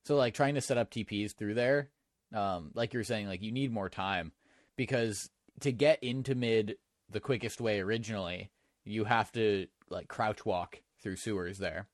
So 0.05 0.15
like 0.15 0.33
trying 0.33 0.55
to 0.55 0.61
set 0.61 0.77
up 0.77 0.89
TPs 0.89 1.35
through 1.35 1.55
there, 1.55 1.89
um, 2.33 2.71
like 2.73 2.93
you're 2.93 3.03
saying, 3.03 3.27
like 3.27 3.41
you 3.41 3.51
need 3.51 3.71
more 3.71 3.89
time 3.89 4.31
because 4.77 5.29
to 5.59 5.71
get 5.71 6.03
into 6.03 6.35
mid 6.35 6.77
the 7.09 7.19
quickest 7.19 7.59
way 7.61 7.79
originally, 7.79 8.49
you 8.85 9.03
have 9.03 9.31
to 9.33 9.67
like 9.89 10.07
crouch 10.07 10.45
walk 10.45 10.81
through 11.03 11.17
sewers 11.17 11.57
there, 11.57 11.87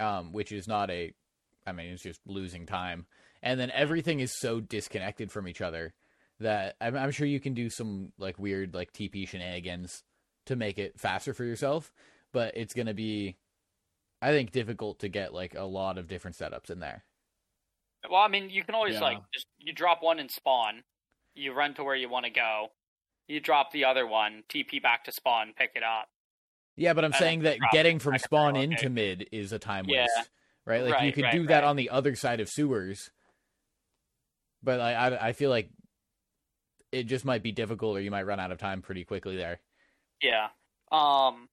um, 0.00 0.32
which 0.32 0.52
is 0.52 0.66
not 0.66 0.90
a, 0.90 1.12
I 1.66 1.72
mean, 1.72 1.92
it's 1.92 2.02
just 2.02 2.20
losing 2.26 2.66
time. 2.66 3.06
And 3.42 3.60
then 3.60 3.70
everything 3.72 4.20
is 4.20 4.38
so 4.38 4.60
disconnected 4.60 5.30
from 5.30 5.46
each 5.46 5.60
other 5.60 5.92
that 6.44 6.76
I'm, 6.80 6.96
I'm 6.96 7.10
sure 7.10 7.26
you 7.26 7.40
can 7.40 7.54
do 7.54 7.68
some 7.70 8.12
like 8.18 8.38
weird 8.38 8.74
like 8.74 8.92
TP 8.92 9.26
shenanigans 9.28 10.04
to 10.46 10.56
make 10.56 10.78
it 10.78 10.98
faster 11.00 11.34
for 11.34 11.44
yourself, 11.44 11.92
but 12.32 12.56
it's 12.56 12.74
gonna 12.74 12.94
be 12.94 13.36
I 14.22 14.30
think 14.32 14.52
difficult 14.52 15.00
to 15.00 15.08
get 15.08 15.34
like 15.34 15.54
a 15.54 15.64
lot 15.64 15.98
of 15.98 16.08
different 16.08 16.36
setups 16.36 16.70
in 16.70 16.80
there. 16.80 17.04
Well, 18.08 18.20
I 18.20 18.28
mean, 18.28 18.50
you 18.50 18.64
can 18.64 18.74
always 18.74 18.94
Yeah. 18.94 19.02
like 19.02 19.18
just 19.32 19.46
you 19.58 19.72
drop 19.72 20.02
one 20.02 20.18
and 20.18 20.30
spawn, 20.30 20.84
you 21.34 21.52
run 21.52 21.74
to 21.74 21.84
where 21.84 21.96
you 21.96 22.08
want 22.08 22.24
to 22.26 22.30
go, 22.30 22.68
you 23.28 23.40
drop 23.40 23.72
the 23.72 23.84
other 23.86 24.06
one, 24.06 24.44
TP 24.48 24.82
back 24.82 25.04
to 25.04 25.12
spawn, 25.12 25.54
pick 25.56 25.72
it 25.74 25.82
up. 25.82 26.08
Yeah, 26.76 26.92
but 26.92 27.04
I'm 27.04 27.12
I 27.12 27.18
saying 27.18 27.40
that 27.40 27.58
getting 27.72 27.98
from 27.98 28.18
spawn 28.18 28.56
into 28.56 28.86
okay. 28.86 28.94
mid 28.94 29.28
is 29.32 29.52
a 29.52 29.58
time 29.58 29.86
Yeah. 29.86 30.06
waste, 30.06 30.30
right? 30.66 30.82
Like 30.82 31.00
you 31.00 31.12
Right, 31.12 31.14
could 31.14 31.24
right, 31.24 31.32
do 31.32 31.46
that 31.46 31.64
on 31.64 31.76
the 31.76 31.90
other 31.90 32.14
side 32.16 32.40
of 32.40 32.48
sewers, 32.48 33.10
but 34.62 34.80
I, 34.80 34.92
I 34.94 35.28
I 35.28 35.32
feel 35.32 35.50
like 35.50 35.70
it 36.94 37.04
just 37.04 37.24
might 37.24 37.42
be 37.42 37.52
difficult, 37.52 37.96
or 37.96 38.00
you 38.00 38.10
might 38.10 38.26
run 38.26 38.40
out 38.40 38.52
of 38.52 38.58
time 38.58 38.82
pretty 38.82 39.04
quickly 39.04 39.36
there. 39.36 39.60
Yeah. 40.22 40.48
Um. 40.92 41.48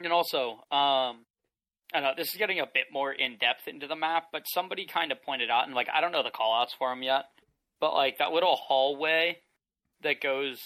And 0.00 0.12
also, 0.12 0.60
um, 0.70 1.24
I 1.94 2.00
know 2.00 2.12
this 2.16 2.28
is 2.28 2.38
getting 2.38 2.60
a 2.60 2.66
bit 2.66 2.86
more 2.92 3.12
in 3.12 3.38
depth 3.38 3.66
into 3.66 3.86
the 3.86 3.96
map, 3.96 4.24
but 4.30 4.42
somebody 4.46 4.86
kind 4.86 5.10
of 5.10 5.22
pointed 5.22 5.50
out, 5.50 5.66
and 5.66 5.74
like 5.74 5.88
I 5.92 6.00
don't 6.00 6.12
know 6.12 6.22
the 6.22 6.30
callouts 6.30 6.76
for 6.78 6.90
them 6.90 7.02
yet, 7.02 7.24
but 7.80 7.94
like 7.94 8.18
that 8.18 8.32
little 8.32 8.56
hallway 8.56 9.38
that 10.02 10.20
goes 10.20 10.58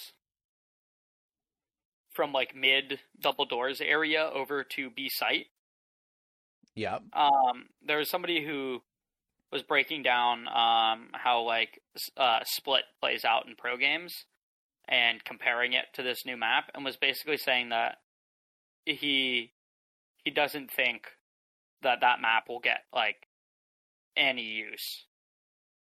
from 2.11 2.33
like 2.33 2.53
mid 2.55 2.99
double 3.21 3.45
doors 3.45 3.79
area 3.79 4.29
over 4.33 4.65
to 4.75 4.89
B 4.89 5.09
site. 5.09 5.45
Yeah, 6.75 6.99
Um, 7.13 7.67
there 7.85 7.97
was 7.97 8.09
somebody 8.09 8.45
who 8.45 8.81
was 9.51 9.63
breaking 9.63 10.01
down 10.03 10.47
um 10.47 11.09
how 11.13 11.41
like 11.41 11.81
uh 12.17 12.39
split 12.45 12.83
plays 13.01 13.25
out 13.25 13.45
in 13.47 13.55
pro 13.57 13.77
games 13.77 14.25
and 14.87 15.23
comparing 15.23 15.73
it 15.73 15.85
to 15.93 16.01
this 16.03 16.25
new 16.25 16.37
map 16.37 16.69
and 16.73 16.83
was 16.85 16.97
basically 16.97 17.37
saying 17.37 17.69
that 17.69 17.97
he 18.85 19.51
he 20.23 20.31
doesn't 20.31 20.71
think 20.71 21.07
that 21.83 21.99
that 22.01 22.21
map 22.21 22.45
will 22.47 22.59
get 22.59 22.83
like 22.93 23.27
any 24.15 24.43
use 24.43 25.05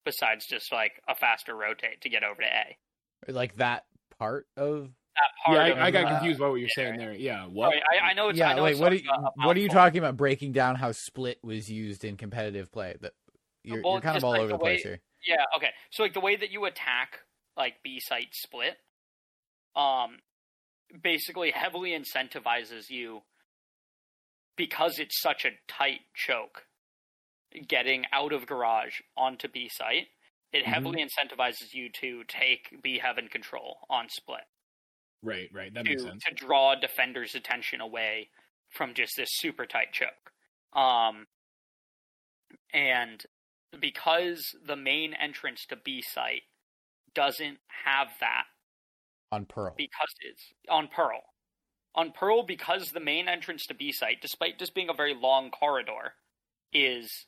besides 0.04 0.47
just 0.47 0.73
like 0.73 0.92
a 1.09 1.14
faster 1.14 1.54
rotate 1.54 2.00
to 2.02 2.09
get 2.09 2.23
over 2.25 2.40
to 2.42 2.47
A. 2.47 3.33
like 3.33 3.56
that 3.56 3.85
part 4.18 4.47
of. 4.56 4.88
That 5.16 5.30
part 5.47 5.56
Yeah, 5.68 5.73
of 5.75 5.78
I, 5.78 5.87
I 5.87 5.90
got 5.90 6.09
the- 6.09 6.16
confused 6.16 6.40
by 6.40 6.49
what 6.49 6.56
you're 6.56 6.68
saying 6.71 6.99
there. 6.99 7.12
Yeah. 7.12 7.47
What? 7.47 7.71
Sorry, 7.73 7.83
I, 8.02 8.11
I 8.11 8.12
know 8.14 8.28
it's 8.30 8.40
I 8.40 8.49
yeah, 8.50 8.54
know 8.56 8.64
wait, 8.64 8.73
it's 8.73 8.80
what 8.80 8.92
are 8.92 8.97
you, 8.97 9.09
a- 9.11 9.21
a 9.42 9.47
what 9.47 9.56
are 9.56 9.61
you 9.61 9.68
talking 9.68 9.99
about? 9.99 10.16
Breaking 10.16 10.52
down 10.52 10.75
how 10.76 10.90
split 10.92 11.38
was 11.42 11.71
used 11.71 12.04
in 12.04 12.16
competitive 12.16 12.73
play. 12.73 12.97
That 13.00 13.12
you're, 13.64 13.83
Well, 13.83 13.92
you're 13.92 14.02
kind 14.02 14.16
of 14.16 14.25
all 14.25 14.38
like 14.38 14.40
over 14.40 14.52
the 14.52 14.59
the 14.59 14.59
place 14.59 14.83
here. 14.83 15.00
Yeah, 15.26 15.44
okay. 15.56 15.71
So 15.90 16.02
like 16.02 16.14
the 16.14 16.21
way 16.21 16.37
that 16.37 16.50
you 16.50 16.64
attack 16.66 17.21
like 17.56 17.83
B 17.83 18.00
site 18.00 18.35
split 18.35 18.76
um 19.76 20.18
basically 21.02 21.52
heavily 21.52 21.92
incentivizes 21.92 22.90
you 22.90 23.23
because 24.56 24.99
it's 24.99 25.21
such 25.21 25.44
a 25.44 25.52
tight 25.68 26.00
choke 26.14 26.66
getting 27.68 28.04
out 28.12 28.33
of 28.33 28.47
garage 28.47 29.00
onto 29.16 29.49
B 29.49 29.68
site. 29.68 30.09
It 30.52 30.66
Mhm. 30.66 30.66
heavily 30.66 31.04
incentivizes 31.04 31.73
you 31.75 31.90
to 32.00 32.25
take 32.25 32.83
B 32.83 32.99
heaven 32.99 33.28
control 33.28 33.87
on 33.90 34.09
split 34.09 34.44
Right. 35.23 35.50
Right. 35.52 35.73
That 35.75 35.87
makes 35.87 36.02
sense. 36.04 36.28
to 36.28 36.35
draw 36.35 36.75
defenders' 36.75 37.35
attention 37.35 37.80
away 37.80 38.30
from 38.71 38.94
just 38.94 39.16
this 39.16 39.28
super 39.33 39.66
tight 39.66 39.92
choke. 39.92 40.33
Um, 40.73 41.26
and 42.73 43.25
because 43.81 44.54
the 44.66 44.76
main 44.76 45.14
entrance 45.14 45.64
to 45.66 45.76
B 45.76 46.02
site 46.02 46.43
doesn't 47.14 47.59
have 47.85 48.09
that, 48.21 48.45
on 49.31 49.47
Pearl. 49.47 49.75
because 49.76 50.14
it's 50.21 50.52
on 50.69 50.88
Pearl. 50.88 51.21
On 51.95 52.11
Pearl, 52.12 52.43
because 52.45 52.88
the 52.88 53.00
main 53.00 53.28
entrance 53.28 53.66
to 53.66 53.75
B 53.75 53.93
site, 53.93 54.21
despite 54.21 54.59
just 54.59 54.75
being 54.75 54.88
a 54.88 54.95
very 54.95 55.14
long 55.14 55.50
corridor, 55.50 56.14
is 56.73 57.26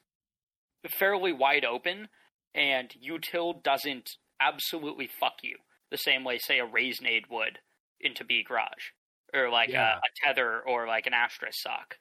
fairly 0.88 1.32
wide 1.32 1.64
open, 1.64 2.08
and 2.54 2.92
util 3.04 3.62
doesn't 3.62 4.10
absolutely 4.40 5.06
fuck 5.06 5.34
you 5.42 5.56
the 5.90 5.96
same 5.98 6.24
way, 6.24 6.36
say, 6.38 6.58
a 6.58 6.64
Raze 6.66 7.00
nade 7.00 7.24
would 7.30 7.60
into 8.00 8.24
B 8.24 8.42
garage, 8.46 8.90
or 9.32 9.50
like 9.50 9.68
Yeah. 9.70 9.94
a, 9.94 9.98
a 9.98 10.26
tether 10.26 10.60
or 10.60 10.86
like 10.88 11.06
an 11.06 11.14
Astra 11.14 11.48
sock. 11.52 11.98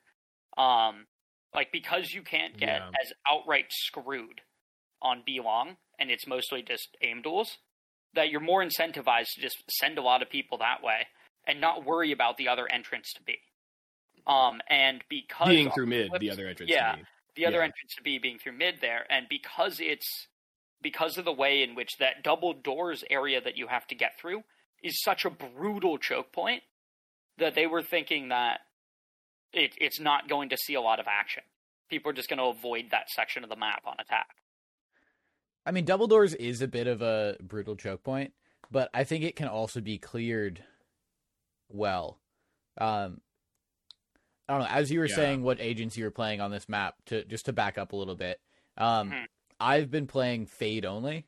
Um, 0.58 1.06
like 1.56 1.72
because 1.72 2.14
you 2.14 2.22
can't 2.22 2.58
get 2.58 2.82
Yeah. 2.82 2.90
as 3.02 3.14
outright 3.30 3.68
screwed 3.72 4.42
on 5.02 5.24
B 5.26 5.40
long, 5.40 5.78
and 6.00 6.12
it's 6.12 6.28
mostly 6.28 6.62
just 6.62 6.96
aim 7.02 7.22
duels 7.22 7.58
that 8.14 8.30
you're 8.30 8.40
more 8.42 8.64
incentivized 8.64 9.28
to 9.36 9.42
just 9.42 9.58
send 9.70 9.98
a 9.98 10.02
lot 10.02 10.22
of 10.22 10.30
people 10.30 10.58
that 10.60 10.82
way 10.82 11.08
and 11.46 11.60
not 11.60 11.84
worry 11.86 12.12
about 12.12 12.38
the 12.38 12.48
other 12.48 12.68
entrance 12.72 13.12
to 13.14 13.22
be. 13.24 13.38
Um, 14.28 14.62
and 14.70 15.04
because 15.10 15.50
Being 15.50 15.70
through 15.72 15.86
mid, 15.88 16.08
flip 16.10 16.22
the 16.22 16.32
other 16.32 16.48
entrance. 16.48 16.72
yeah. 16.72 16.96
the 17.36 17.46
other 17.46 17.58
Yeah. 17.58 17.66
entrance 17.66 17.94
to 17.98 18.02
be 18.04 18.18
being 18.18 18.40
through 18.40 18.54
mid 18.54 18.80
there, 18.82 19.06
and 19.12 19.28
because 19.30 19.80
it's 19.80 20.28
because 20.82 21.18
of 21.18 21.26
the 21.26 21.34
way 21.34 21.62
in 21.64 21.76
which 21.76 21.98
that 22.00 22.24
double 22.24 22.54
doors 22.54 23.04
area 23.10 23.42
that 23.42 23.58
you 23.58 23.68
have 23.68 23.86
to 23.88 23.96
get 23.96 24.18
through 24.20 24.44
is 24.84 25.02
such 25.02 25.26
a 25.26 25.30
brutal 25.30 25.98
choke 25.98 26.32
point 26.32 26.64
that 27.38 27.56
they 27.56 27.66
were 27.68 27.82
thinking 27.82 28.30
that 28.30 28.62
it, 29.56 29.76
it's 29.80 30.00
not 30.00 30.28
going 30.30 30.50
to 30.50 30.58
see 30.58 30.76
a 30.76 30.82
lot 30.82 31.00
of 31.00 31.08
action. 31.08 31.44
People 31.90 32.12
are 32.12 32.14
just 32.14 32.30
going 32.30 32.40
to 32.40 32.46
avoid 32.46 32.86
that 32.92 33.10
section 33.10 33.44
of 33.44 33.50
the 33.50 33.56
map 33.56 33.84
on 33.86 33.96
attack. 34.00 34.28
I 35.66 35.72
mean, 35.72 35.86
double 35.86 36.08
doors 36.08 36.34
is 36.36 36.62
a 36.62 36.68
bit 36.68 36.88
of 36.88 37.02
a 37.02 37.38
brutal 37.42 37.76
choke 37.76 38.04
point, 38.04 38.34
but 38.70 38.90
I 38.94 39.04
think 39.04 39.24
it 39.24 39.36
can 39.36 39.48
also 39.48 39.82
be 39.82 39.98
cleared 39.98 40.64
well. 41.70 42.20
Um, 42.78 43.22
I 44.48 44.54
don't 44.54 44.60
know. 44.62 44.68
As 44.70 44.92
you 44.92 45.00
were 45.00 45.08
Yeah. 45.08 45.16
saying, 45.16 45.42
what 45.42 45.60
agents 45.60 45.98
you 45.98 46.04
were 46.04 46.12
playing 46.12 46.40
on 46.42 46.52
this 46.52 46.70
map, 46.70 46.96
to 47.06 47.24
just 47.26 47.46
to 47.46 47.54
back 47.54 47.78
up 47.80 47.94
a 47.94 47.96
little 47.96 48.16
bit, 48.16 48.42
um, 48.78 49.12
Mhm. 49.12 49.28
I've 49.60 49.90
been 49.90 50.06
playing 50.06 50.46
Fade 50.46 50.86
only, 50.86 51.26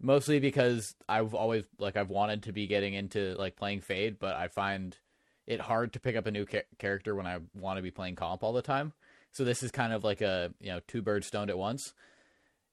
mostly 0.00 0.38
because 0.38 0.94
I've 1.08 1.34
always 1.34 1.64
like 1.78 1.96
I've 1.96 2.10
wanted 2.10 2.44
to 2.44 2.52
be 2.52 2.66
getting 2.68 2.94
into 2.94 3.34
like 3.38 3.56
playing 3.56 3.80
Fade, 3.80 4.18
but 4.20 4.36
I 4.36 4.48
find 4.48 4.96
it 5.46 5.60
hard 5.60 5.92
to 5.94 6.00
pick 6.00 6.16
up 6.16 6.26
a 6.26 6.30
new 6.30 6.44
cha- 6.46 6.60
character 6.78 7.14
when 7.14 7.26
I 7.26 7.38
want 7.54 7.78
to 7.78 7.82
be 7.82 7.90
playing 7.90 8.16
comp 8.16 8.42
all 8.42 8.52
the 8.52 8.62
time. 8.62 8.92
So 9.32 9.44
this 9.44 9.62
is 9.62 9.70
kind 9.70 9.92
of 9.92 10.04
like 10.04 10.20
a 10.20 10.52
you 10.60 10.68
know 10.68 10.80
two 10.86 11.02
birds 11.02 11.26
stoned 11.26 11.50
at 11.50 11.58
once, 11.58 11.94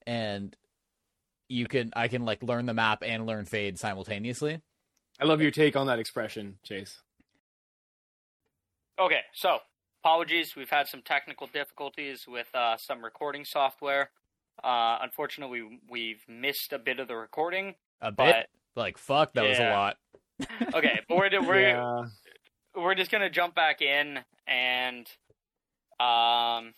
and 0.06 0.56
you 1.48 1.68
can 1.68 1.92
I 1.96 2.08
can 2.08 2.26
like 2.26 2.44
learn 2.44 2.66
the 2.66 2.74
map 2.74 3.04
and 3.06 3.26
learn 3.26 3.46
Fade 3.46 3.80
simultaneously. 3.80 4.62
I 5.20 5.26
love 5.26 5.42
your 5.42 5.52
take 5.52 5.76
on 5.76 5.88
that 5.88 6.00
expression, 6.00 6.58
Chase. 6.64 7.02
Okay, 9.00 9.22
so 9.34 9.60
apologies. 10.04 10.56
We've 10.56 10.70
had 10.70 10.88
some 10.88 11.02
technical 11.02 11.48
difficulties 11.48 12.26
with 12.28 12.48
uh, 12.54 12.78
some 12.78 13.04
recording 13.04 13.46
software. 13.46 14.12
Uh, 14.64 14.98
unfortunately, 15.02 15.64
we've 15.90 16.24
missed 16.28 16.74
a 16.74 16.80
bit 16.80 17.00
of 17.00 17.08
the 17.08 17.16
recording. 17.16 17.76
A 18.02 18.12
bit 18.12 18.48
But 18.76 18.82
like 18.82 18.98
fuck, 18.98 19.34
that 19.34 19.48
was 19.48 19.60
a 19.60 19.70
lot. 19.70 19.98
okay, 20.74 21.00
but 21.08 21.18
we're 21.18 21.42
we're 21.42 21.60
yeah. 21.70 22.06
We're 22.76 22.96
just 22.96 23.12
gonna 23.12 23.30
jump 23.30 23.56
back 23.56 23.82
in 23.82 24.20
and 24.48 25.08
um 26.00 26.74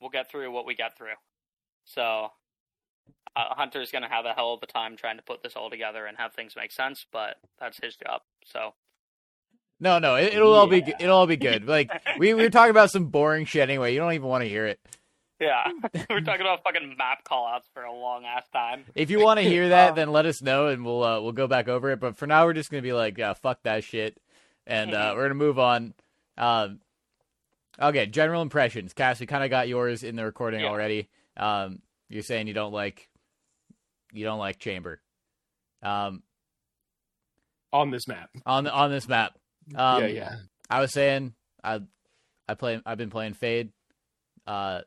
we'll 0.00 0.10
get 0.10 0.30
through 0.30 0.50
what 0.52 0.66
we 0.66 0.74
get 0.74 0.96
through. 0.96 1.16
So 1.84 2.30
uh, 3.36 3.54
Hunter's 3.54 3.90
gonna 3.90 4.08
have 4.08 4.24
a 4.26 4.32
hell 4.32 4.52
of 4.54 4.62
a 4.62 4.66
time 4.66 4.96
trying 4.96 5.16
to 5.16 5.22
put 5.22 5.42
this 5.42 5.54
all 5.56 5.70
together 5.70 6.06
and 6.06 6.16
have 6.18 6.32
things 6.34 6.54
make 6.56 6.72
sense, 6.72 7.04
but 7.12 7.36
that's 7.58 7.78
his 7.82 7.96
job. 7.96 8.22
So 8.44 8.74
No, 9.80 9.98
no, 9.98 10.16
it, 10.16 10.34
it'll 10.34 10.52
all 10.54 10.66
be 10.66 10.78
Yeah. 10.78 10.94
it'll 11.00 11.16
all 11.18 11.26
be 11.26 11.36
good. 11.36 11.66
Like 11.66 11.90
we, 12.18 12.34
we 12.34 12.42
were 12.42 12.50
talking 12.50 12.70
about 12.70 12.90
some 12.90 13.06
boring 13.06 13.44
shit 13.46 13.62
anyway. 13.68 13.92
You 13.94 14.00
don't 14.00 14.12
even 14.12 14.28
want 14.28 14.42
to 14.44 14.48
hear 14.48 14.66
it. 14.66 14.78
yeah, 15.40 15.64
we're 16.10 16.20
talking 16.20 16.42
about 16.42 16.62
fucking 16.64 16.94
map 16.98 17.24
callouts 17.24 17.64
for 17.72 17.82
a 17.82 17.92
long 17.92 18.24
ass 18.24 18.44
time. 18.52 18.84
If 18.94 19.10
you 19.10 19.20
want 19.20 19.38
to 19.40 19.44
hear 19.48 19.70
that, 19.70 19.90
Um, 19.90 19.96
then 19.96 20.12
let 20.12 20.26
us 20.26 20.42
know 20.42 20.68
and 20.68 20.84
we'll 20.84 21.02
uh, 21.04 21.20
we'll 21.20 21.32
go 21.32 21.46
back 21.46 21.66
over 21.68 21.90
it. 21.90 21.98
But 22.00 22.16
for 22.16 22.26
now, 22.26 22.44
we're 22.44 22.52
just 22.52 22.70
gonna 22.70 22.82
be 22.82 22.92
like, 22.92 23.16
yeah, 23.18 23.32
fuck 23.34 23.62
that 23.64 23.84
shit, 23.84 24.18
and 24.66 24.94
uh, 24.94 25.12
we're 25.16 25.22
gonna 25.24 25.34
move 25.34 25.58
on. 25.58 25.94
Um, 26.38 26.80
okay, 27.80 28.06
general 28.06 28.42
impressions. 28.42 28.92
Cass, 28.92 29.20
we 29.20 29.26
kind 29.26 29.44
of 29.44 29.50
got 29.50 29.68
yours 29.68 30.02
in 30.02 30.16
the 30.16 30.24
recording 30.24 30.60
Yeah. 30.60 30.68
already. 30.68 31.08
Um, 31.36 31.80
you're 32.08 32.22
saying 32.22 32.46
you 32.46 32.54
don't 32.54 32.72
like 32.72 33.08
you 34.12 34.24
don't 34.24 34.38
like 34.38 34.58
Chamber. 34.58 35.00
Um, 35.82 36.22
On 37.72 37.90
this 37.90 38.06
map. 38.08 38.30
on 38.44 38.64
the, 38.64 38.72
on 38.72 38.90
this 38.90 39.08
map. 39.08 39.32
Um, 39.74 40.02
yeah, 40.02 40.06
yeah. 40.08 40.34
I 40.68 40.80
was 40.80 40.92
saying 40.92 41.34
I 41.62 41.80
I 42.48 42.54
play 42.54 42.80
I've 42.84 42.98
been 42.98 43.10
playing 43.10 43.34
Fade. 43.34 43.70
Uh 44.46 44.80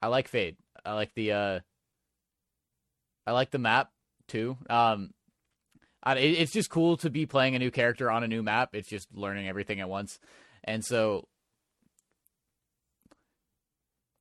I 0.00 0.06
like 0.08 0.28
Fade. 0.28 0.56
I 0.84 0.94
like 0.94 1.12
the 1.14 1.32
uh 1.32 1.60
I 3.26 3.32
like 3.32 3.50
the 3.50 3.58
map 3.58 3.90
too. 4.28 4.56
Um 4.70 5.10
I, 6.02 6.14
it's 6.16 6.52
just 6.52 6.68
cool 6.70 6.96
to 6.98 7.10
be 7.10 7.26
playing 7.26 7.54
a 7.54 7.58
new 7.58 7.70
character 7.70 8.10
on 8.10 8.24
a 8.24 8.28
new 8.28 8.42
map. 8.42 8.70
It's 8.74 8.88
just 8.88 9.08
learning 9.14 9.48
everything 9.48 9.80
at 9.80 9.88
once. 9.88 10.18
And 10.64 10.84
so 10.84 11.28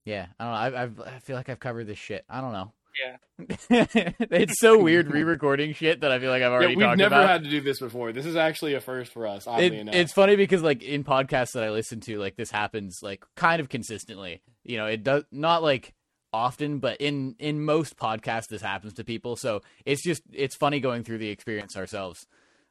yeah, 0.05 0.27
I 0.39 0.43
don't 0.43 0.53
know. 0.53 0.77
I 0.77 0.83
I've, 0.83 0.99
I 1.15 1.19
feel 1.19 1.35
like 1.35 1.49
I've 1.49 1.59
covered 1.59 1.87
this 1.87 1.99
shit. 1.99 2.25
I 2.29 2.41
don't 2.41 2.53
know. 2.53 2.73
Yeah. 3.05 3.85
it's 4.19 4.59
so 4.59 4.77
weird 4.77 5.09
re-recording 5.11 5.73
shit 5.73 6.01
that 6.01 6.11
I 6.11 6.19
feel 6.19 6.29
like 6.29 6.43
I've 6.43 6.51
already 6.51 6.73
Yeah, 6.73 6.89
we've 6.89 6.97
never 6.97 7.15
about. 7.15 7.29
had 7.29 7.43
to 7.45 7.49
do 7.49 7.61
this 7.61 7.79
before. 7.79 8.11
This 8.11 8.25
is 8.25 8.35
actually 8.35 8.73
a 8.73 8.81
first 8.81 9.13
for 9.13 9.25
us, 9.27 9.47
oddly 9.47 9.67
It, 9.67 9.73
enough. 9.73 9.95
it's 9.95 10.11
funny 10.11 10.35
because 10.35 10.61
like 10.61 10.83
in 10.83 11.03
podcasts 11.03 11.53
that 11.53 11.63
I 11.63 11.69
listen 11.71 12.01
to, 12.01 12.19
like 12.19 12.35
this 12.35 12.51
happens 12.51 12.99
like 13.01 13.23
kind 13.35 13.61
of 13.61 13.69
consistently. 13.69 14.41
You 14.63 14.77
know, 14.77 14.87
it 14.87 15.03
does 15.03 15.23
not 15.31 15.63
like 15.63 15.93
often, 16.33 16.79
but 16.79 16.99
in 17.01 17.35
in 17.39 17.63
most 17.63 17.97
podcasts 17.97 18.47
this 18.47 18.61
happens 18.61 18.93
to 18.93 19.03
people. 19.03 19.35
So 19.35 19.61
it's 19.85 20.03
just 20.03 20.21
it's 20.31 20.55
funny 20.55 20.79
going 20.79 21.03
through 21.03 21.19
the 21.19 21.29
experience 21.29 21.75
ourselves. 21.75 22.25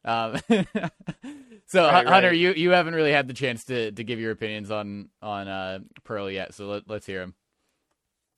Um, 0.04 0.38
so 1.66 1.84
Right, 1.84 2.06
Hunter, 2.06 2.28
right. 2.28 2.36
you 2.36 2.52
you 2.52 2.70
haven't 2.70 2.94
really 2.94 3.12
had 3.12 3.28
the 3.28 3.34
chance 3.34 3.64
to 3.64 3.92
to 3.92 4.04
give 4.04 4.18
your 4.18 4.32
opinions 4.32 4.70
on 4.70 5.08
on 5.22 5.48
uh, 5.48 5.80
Pearl 6.04 6.30
yet. 6.30 6.54
So 6.54 6.66
let, 6.66 6.88
let's 6.88 7.06
hear 7.06 7.20
them. 7.20 7.34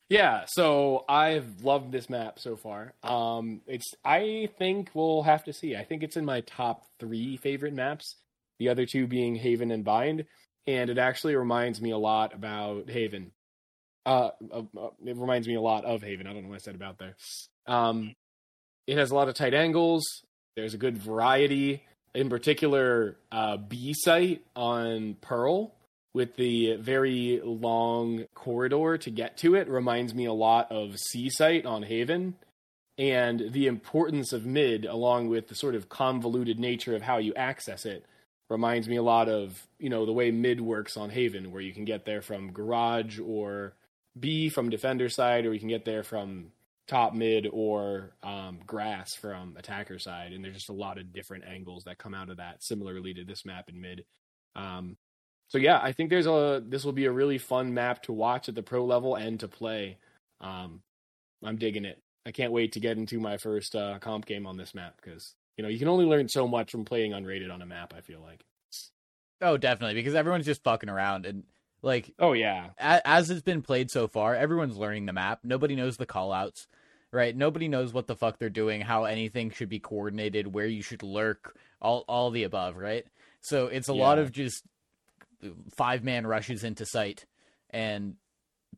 Yeah, 0.09 0.45
so 0.47 1.05
I've 1.09 1.63
loved 1.63 1.91
this 1.91 2.11
map 2.11 2.39
so 2.39 2.55
far. 2.57 2.93
Um, 3.03 3.63
it's 3.67 3.95
I 4.05 4.51
think 4.59 4.91
we'll 4.93 5.23
have 5.23 5.45
to 5.45 5.53
see. 5.55 5.75
I 5.75 5.85
think 5.85 6.03
it's 6.03 6.17
in 6.19 6.25
my 6.27 6.43
top 6.43 6.85
three 6.99 7.39
favorite 7.39 7.73
maps. 7.73 8.17
The 8.59 8.69
other 8.69 8.85
two 8.85 9.07
being 9.07 9.37
Haven 9.37 9.71
and 9.71 9.85
Bind, 9.85 10.27
and 10.67 10.91
it 10.91 10.99
actually 10.99 11.35
reminds 11.35 11.81
me 11.81 11.93
a 11.93 11.99
lot 11.99 12.35
about 12.35 12.91
Haven. 12.91 13.33
Uh, 14.05 14.31
uh, 14.53 14.63
it 15.05 15.17
reminds 15.17 15.47
me 15.47 15.55
a 15.55 15.61
lot 15.61 15.85
of 15.85 16.03
Haven. 16.03 16.27
I 16.27 16.33
don't 16.33 16.43
know 16.43 16.49
what 16.49 16.57
I 16.57 16.59
said 16.59 16.75
about 16.75 16.99
there. 16.99 17.17
Um, 17.67 18.15
it 18.87 18.99
has 18.99 19.11
a 19.11 19.15
lot 19.15 19.29
of 19.29 19.35
tight 19.35 19.55
angles. 19.55 20.03
There's 20.57 20.75
a 20.75 20.79
good 20.79 20.99
variety. 20.99 21.85
In 22.15 22.29
particular, 22.29 23.17
uh, 23.31 23.57
B 23.57 23.95
site 23.95 24.45
on 24.55 25.17
Pearl 25.21 25.73
with 26.15 26.37
the 26.37 26.77
very 26.77 27.41
long 27.43 28.27
corridor 28.35 28.99
to 28.99 29.11
get 29.11 29.39
to 29.39 29.55
it 29.55 29.69
reminds 29.69 30.15
me 30.15 30.27
a 30.27 30.33
lot 30.33 30.71
of 30.71 30.99
C 30.99 31.31
site 31.31 31.65
on 31.65 31.85
Haven. 31.85 32.35
And 32.99 33.53
the 33.53 33.67
importance 33.67 34.35
of 34.35 34.45
mid, 34.45 34.85
along 34.85 35.31
with 35.31 35.49
the 35.49 35.55
sort 35.55 35.75
of 35.75 35.89
convoluted 35.89 36.59
nature 36.59 36.95
of 36.95 37.03
how 37.03 37.17
you 37.17 37.33
access 37.35 37.87
it, 37.87 38.05
reminds 38.51 38.87
me 38.87 38.97
a 38.97 39.03
lot 39.03 39.31
of, 39.31 39.67
you 39.79 39.89
know, 39.89 40.05
the 40.05 40.13
way 40.13 40.31
mid 40.31 40.61
works 40.61 40.99
on 40.99 41.09
Haven, 41.09 41.51
where 41.51 41.63
you 41.63 41.73
can 41.73 41.87
get 41.87 42.05
there 42.05 42.21
from 42.21 42.53
garage 42.53 43.19
or 43.19 43.73
B 44.19 44.49
from 44.49 44.71
defender 44.71 45.09
side, 45.09 45.47
or 45.47 45.53
you 45.53 45.61
can 45.61 45.69
get 45.69 45.85
there 45.85 46.03
from 46.03 46.53
top 46.89 47.15
mid 47.15 47.49
or 47.53 48.15
um, 48.23 48.61
grass 48.67 49.15
from 49.15 49.57
attacker 49.57 49.99
side. 49.99 50.33
And 50.33 50.45
there's 50.45 50.57
just 50.57 50.69
a 50.69 50.75
lot 50.75 50.99
of 50.99 51.13
different 51.13 51.45
angles 51.45 51.85
that 51.85 51.99
come 51.99 52.15
out 52.15 52.31
of 52.31 52.37
that, 52.39 52.63
similarly 52.63 53.15
to 53.15 53.25
this 53.25 53.45
map 53.45 53.69
in 53.69 53.81
mid. 53.81 54.05
Um, 54.55 54.97
so 55.49 55.59
yeah, 55.59 55.79
I 55.83 55.93
think 55.93 56.11
there's 56.11 56.27
a 56.27 56.63
this 56.67 56.85
will 56.85 56.93
be 56.93 57.05
a 57.05 57.13
really 57.13 57.39
fun 57.39 57.75
map 57.75 58.03
to 58.05 58.13
watch 58.13 58.49
at 58.49 58.55
the 58.55 58.63
pro 58.63 58.85
level 58.85 59.15
and 59.15 59.39
to 59.41 59.49
play. 59.49 59.99
Um, 60.41 60.83
I'm 61.45 61.57
digging 61.57 61.85
it. 61.85 62.01
I 62.25 62.31
can't 62.33 62.53
wait 62.53 62.73
to 62.73 62.81
get 62.81 62.97
into 62.97 63.21
my 63.21 63.37
first 63.37 63.75
uh, 63.75 63.99
comp 63.99 64.27
game 64.27 64.47
on 64.47 64.57
this 64.57 64.75
map 64.75 64.95
because 65.03 65.35
you 65.57 65.63
know 65.63 65.69
you 65.69 65.79
can 65.79 65.89
only 65.89 66.05
learn 66.05 66.29
so 66.29 66.47
much 66.49 66.71
from 66.71 66.85
playing 66.85 67.13
unrated 67.13 67.53
on 67.53 67.63
a 67.63 67.67
map. 67.67 67.93
I 67.97 68.01
feel 68.01 68.21
like. 68.21 68.45
Oh, 69.41 69.57
definitely, 69.57 69.95
because 69.95 70.15
everyone's 70.15 70.47
just 70.47 70.63
fucking 70.63 70.89
around 70.89 71.27
and 71.27 71.43
like 71.83 72.15
Oh 72.19 72.33
yeah, 72.33 72.71
a- 72.79 73.07
as 73.07 73.31
it's 73.31 73.43
been 73.43 73.63
played 73.63 73.91
so 73.91 74.09
far, 74.09 74.35
everyone's 74.35 74.77
learning 74.77 75.07
the 75.07 75.13
map. 75.13 75.41
Nobody 75.45 75.75
knows 75.77 75.97
the 75.97 76.07
callouts, 76.07 76.67
right? 77.11 77.37
Nobody 77.37 77.69
knows 77.69 77.93
what 77.93 78.07
the 78.07 78.17
fuck 78.17 78.39
they're 78.39 78.49
doing, 78.51 78.81
how 78.81 79.05
anything 79.05 79.51
should 79.51 79.69
be 79.69 79.81
coordinated, 79.81 80.47
where 80.53 80.67
you 80.67 80.83
should 80.83 81.03
lurk, 81.03 81.57
all 81.81 82.05
all 82.09 82.31
the 82.31 82.45
above, 82.45 82.77
right? 82.77 83.05
So 83.41 83.67
it's 83.67 83.89
a 83.89 83.95
lot 83.95 84.19
of 84.19 84.31
just 84.33 84.63
five 85.75 86.05
man 86.05 86.27
rushes 86.27 86.63
into 86.65 86.87
sight 86.87 87.27
and 87.71 88.15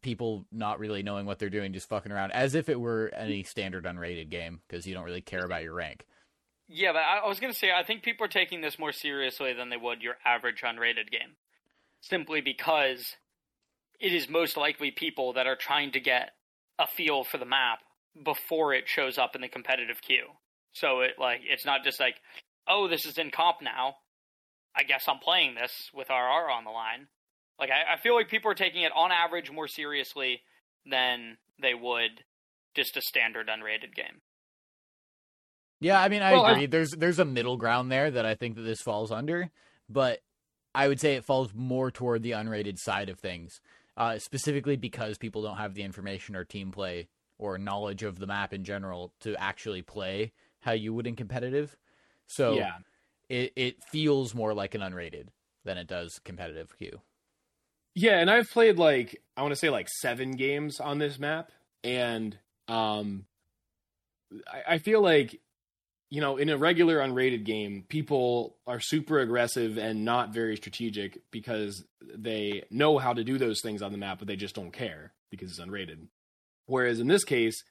people 0.00 0.46
not 0.50 0.78
really 0.78 1.02
knowing 1.02 1.26
what 1.26 1.38
they're 1.38 1.50
doing, 1.50 1.72
just 1.72 1.88
fucking 1.88 2.12
around, 2.12 2.32
as 2.32 2.54
if 2.54 2.68
it 2.68 2.80
were 2.80 3.10
any 3.16 3.42
standard 3.42 3.84
unrated 3.84 4.30
game 4.30 4.60
because 4.66 4.86
you 4.86 4.94
don't 4.94 5.04
really 5.04 5.20
care 5.20 5.44
about 5.44 5.62
your 5.62 5.74
rank. 5.74 6.06
Yeah, 6.68 6.92
but 6.92 7.00
I, 7.00 7.18
I 7.18 7.28
was 7.28 7.40
gonna 7.40 7.52
say 7.52 7.70
I 7.72 7.82
think 7.84 8.02
people 8.02 8.24
are 8.24 8.28
taking 8.30 8.62
this 8.62 8.78
more 8.78 8.92
seriously 8.92 9.52
than 9.52 9.68
they 9.68 9.76
would 9.76 10.02
your 10.02 10.16
average 10.24 10.62
unrated 10.62 11.10
game, 11.10 11.36
simply 12.08 12.40
because 12.40 13.16
it 14.00 14.12
is 14.12 14.28
most 14.28 14.56
likely 14.56 14.90
people 14.90 15.32
that 15.34 15.46
are 15.46 15.56
trying 15.56 15.92
to 15.92 16.00
get 16.00 16.30
a 16.78 16.86
feel 16.86 17.24
for 17.24 17.38
the 17.38 17.44
map 17.46 17.78
before 18.24 18.74
it 18.74 18.84
shows 18.88 19.16
up 19.18 19.34
in 19.34 19.40
the 19.40 19.48
competitive 19.48 20.00
queue. 20.02 20.26
So 20.72 21.00
it 21.00 21.12
like 21.18 21.40
it's 21.48 21.64
not 21.64 21.84
just 21.84 22.00
like, 22.00 22.16
oh, 22.68 22.88
this 22.88 23.06
is 23.06 23.16
in 23.18 23.30
comp 23.30 23.58
now. 23.62 23.96
I 24.76 24.82
guess 24.82 25.04
I'm 25.08 25.18
playing 25.20 25.54
this 25.54 25.72
with 25.94 26.10
RR 26.10 26.50
on 26.50 26.64
the 26.64 26.70
line. 26.70 27.06
Like 27.60 27.70
I, 27.70 27.94
I 27.94 28.00
feel 28.00 28.14
like 28.16 28.28
people 28.28 28.50
are 28.50 28.54
taking 28.56 28.82
it 28.82 28.92
on 28.94 29.12
average 29.12 29.50
more 29.50 29.68
seriously 29.68 30.40
than 30.84 31.38
they 31.62 31.74
would 31.74 32.24
just 32.74 32.96
a 32.96 33.00
standard 33.00 33.48
unrated 33.48 33.94
game. 33.94 34.20
Yeah, 35.80 36.00
I 36.00 36.08
mean, 36.08 36.22
I 36.22 36.32
Well, 36.32 36.44
I- 36.46 36.52
agree. 36.52 36.66
There's 36.66 36.90
there's 36.90 37.18
a 37.20 37.24
middle 37.24 37.56
ground 37.56 37.90
there 37.92 38.10
that 38.10 38.26
I 38.26 38.34
think 38.34 38.56
that 38.56 38.62
this 38.62 38.80
falls 38.82 39.12
under, 39.12 39.50
but 39.88 40.20
I 40.74 40.88
would 40.88 41.00
say 41.00 41.14
it 41.14 41.24
falls 41.24 41.52
more 41.54 41.90
toward 41.90 42.22
the 42.22 42.32
unrated 42.32 42.78
side 42.78 43.08
of 43.08 43.18
things, 43.18 43.60
uh, 43.96 44.18
specifically 44.18 44.76
because 44.76 45.18
people 45.18 45.42
don't 45.42 45.56
have 45.56 45.74
the 45.74 45.82
information 45.82 46.34
or 46.34 46.44
team 46.44 46.72
play 46.72 47.08
or 47.38 47.58
knowledge 47.58 48.02
of 48.02 48.18
the 48.18 48.26
map 48.26 48.52
in 48.52 48.64
general 48.64 49.12
to 49.20 49.36
actually 49.40 49.82
play 49.82 50.32
how 50.60 50.72
you 50.72 50.92
would 50.94 51.06
in 51.06 51.16
competitive. 51.16 51.76
So 52.26 52.54
yeah. 52.54 52.78
it 53.28 53.52
it 53.54 53.84
feels 53.84 54.34
more 54.34 54.54
like 54.54 54.74
an 54.74 54.80
unrated 54.80 55.28
than 55.64 55.78
it 55.78 55.86
does 55.86 56.18
competitive 56.24 56.76
queue. 56.78 57.00
Yeah, 57.94 58.18
and 58.18 58.30
I've 58.30 58.50
played 58.50 58.78
like 58.78 59.22
I 59.36 59.42
want 59.42 59.52
to 59.52 59.56
say 59.56 59.70
like 59.70 59.88
seven 59.88 60.32
games 60.32 60.80
on 60.80 60.98
this 60.98 61.18
map, 61.18 61.52
and 61.84 62.36
um, 62.66 63.26
I, 64.48 64.74
I 64.74 64.78
feel 64.78 65.00
like 65.00 65.40
you 66.10 66.20
know, 66.20 66.36
in 66.36 66.48
a 66.48 66.56
regular 66.58 66.98
unrated 66.98 67.44
game, 67.44 67.84
people 67.88 68.56
are 68.66 68.80
super 68.80 69.18
aggressive 69.18 69.78
and 69.78 70.04
not 70.04 70.32
very 70.32 70.56
strategic 70.56 71.18
because 71.30 71.84
they 72.14 72.64
know 72.70 72.98
how 72.98 73.12
to 73.12 73.24
do 73.24 73.38
those 73.38 73.60
things 73.62 73.82
on 73.82 73.90
the 73.92 73.98
map, 73.98 74.18
but 74.18 74.28
they 74.28 74.36
just 74.36 74.54
don't 74.54 74.72
care 74.72 75.12
because 75.30 75.50
it's 75.50 75.60
unrated. 75.60 76.06
Whereas 76.66 77.00
in 77.00 77.08
this 77.08 77.24
case, 77.24 77.62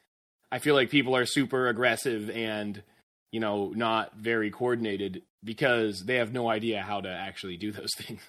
I 0.51 0.59
feel 0.59 0.75
like 0.75 0.89
people 0.89 1.15
are 1.15 1.25
super 1.25 1.67
aggressive 1.67 2.29
and 2.29 2.83
you 3.31 3.39
know 3.39 3.71
not 3.75 4.15
very 4.17 4.51
coordinated 4.51 5.23
because 5.43 6.03
they 6.05 6.15
have 6.15 6.31
no 6.33 6.49
idea 6.49 6.81
how 6.81 7.01
to 7.01 7.09
actually 7.09 7.57
do 7.57 7.71
those 7.71 7.93
things. 7.97 8.21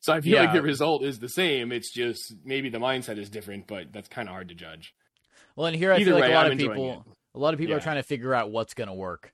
so 0.00 0.12
I 0.12 0.20
feel 0.20 0.34
Yeah. 0.34 0.44
like 0.44 0.52
the 0.54 0.62
result 0.62 1.04
is 1.04 1.18
the 1.18 1.28
same. 1.28 1.72
It's 1.72 1.92
just 1.92 2.34
maybe 2.44 2.68
the 2.70 2.78
mindset 2.78 3.18
is 3.18 3.28
different, 3.30 3.66
but 3.66 3.92
that's 3.92 4.08
kind 4.08 4.28
of 4.28 4.32
hard 4.32 4.48
to 4.48 4.54
judge. 4.54 4.94
Well, 5.54 5.66
and 5.66 5.76
here 5.76 5.92
I 5.92 5.96
Either 5.96 6.04
feel 6.06 6.14
like 6.14 6.22
way, 6.22 6.32
a 6.32 6.34
lot 6.34 6.46
I'm 6.46 6.52
of 6.52 6.58
people, 6.58 7.04
a 7.36 7.38
lot 7.38 7.54
of 7.54 7.60
people 7.60 7.74
are 7.74 7.80
trying 7.80 7.96
to 7.96 8.02
figure 8.02 8.34
out 8.34 8.50
what's 8.50 8.74
going 8.74 8.88
to 8.88 8.94
work, 8.94 9.32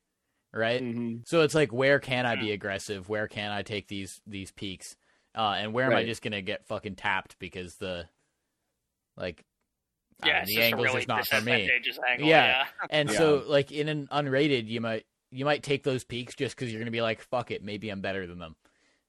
right? 0.53 0.83
Mm-hmm. 0.83 1.17
So 1.25 1.43
it's 1.43 1.55
like, 1.55 1.73
where 1.73 2.01
can 2.01 2.27
I 2.27 2.37
be 2.37 2.51
aggressive? 2.51 3.09
Where 3.09 3.29
can 3.29 3.51
I 3.53 3.63
take 3.63 3.89
these 3.89 4.21
these 4.27 4.51
peaks? 4.51 4.97
Uh, 5.35 5.55
and 5.57 5.73
where 5.73 5.87
am 5.87 5.95
I 5.95 6.05
just 6.05 6.21
going 6.21 6.33
to 6.33 6.43
get 6.43 6.67
fucking 6.67 6.97
tapped 6.97 7.39
because 7.39 7.77
the 7.77 8.07
like 9.17 9.45
Yeah, 10.25 10.41
know, 10.41 10.45
the 10.47 10.55
just 10.57 10.67
angle's 10.67 10.85
really 10.87 10.97
just 10.99 11.09
not 11.09 11.27
for 11.27 11.41
me. 11.41 11.71
angle. 12.11 12.29
Yeah. 12.29 12.47
Yeah. 12.47 12.65
And 12.91 13.09
Yeah. 13.11 13.17
so 13.17 13.45
like 13.47 13.73
in 13.73 13.89
an 13.89 14.09
unrated, 14.13 14.69
you 14.69 14.81
might 14.81 15.07
you 15.31 15.45
might 15.47 15.63
take 15.63 15.83
those 15.85 16.05
peaks 16.05 16.35
just 16.35 16.55
because 16.55 16.71
you're 16.71 16.81
going 16.81 16.87
to 16.87 16.91
be 16.93 17.01
like, 17.01 17.23
fuck 17.23 17.51
it, 17.51 17.65
maybe 17.65 17.89
I'm 17.89 18.03
better 18.03 18.27
than 18.27 18.39
them, 18.39 18.55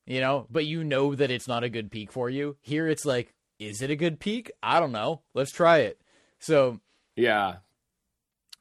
you 0.06 0.22
know. 0.22 0.48
But 0.50 0.66
you 0.66 0.84
know 0.86 1.16
that 1.16 1.32
it's 1.32 1.48
not 1.50 1.66
a 1.66 1.70
good 1.70 1.92
peak 1.92 2.14
for 2.14 2.30
you. 2.30 2.56
Here, 2.62 2.88
it's 2.88 3.06
like, 3.06 3.34
is 3.60 3.82
it 3.82 3.90
a 3.90 3.98
good 3.98 4.22
peak? 4.22 4.50
I 4.62 4.80
don't 4.80 4.94
know. 4.94 5.24
Let's 5.34 5.52
try 5.52 5.80
it. 5.80 6.00
So 6.40 6.80
Yeah, 7.18 7.56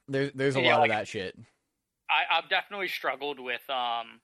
there's 0.07 0.31
there's 0.33 0.55
a 0.55 0.61
Yeah, 0.61 0.73
lot 0.75 0.81
like- 0.81 0.91
of 0.91 0.97
that 0.97 1.07
shit. 1.07 1.35
I, 2.09 2.37
I've 2.37 2.49
definitely 2.49 2.89
struggled 2.89 3.39
with 3.39 3.61
um, 3.69 4.19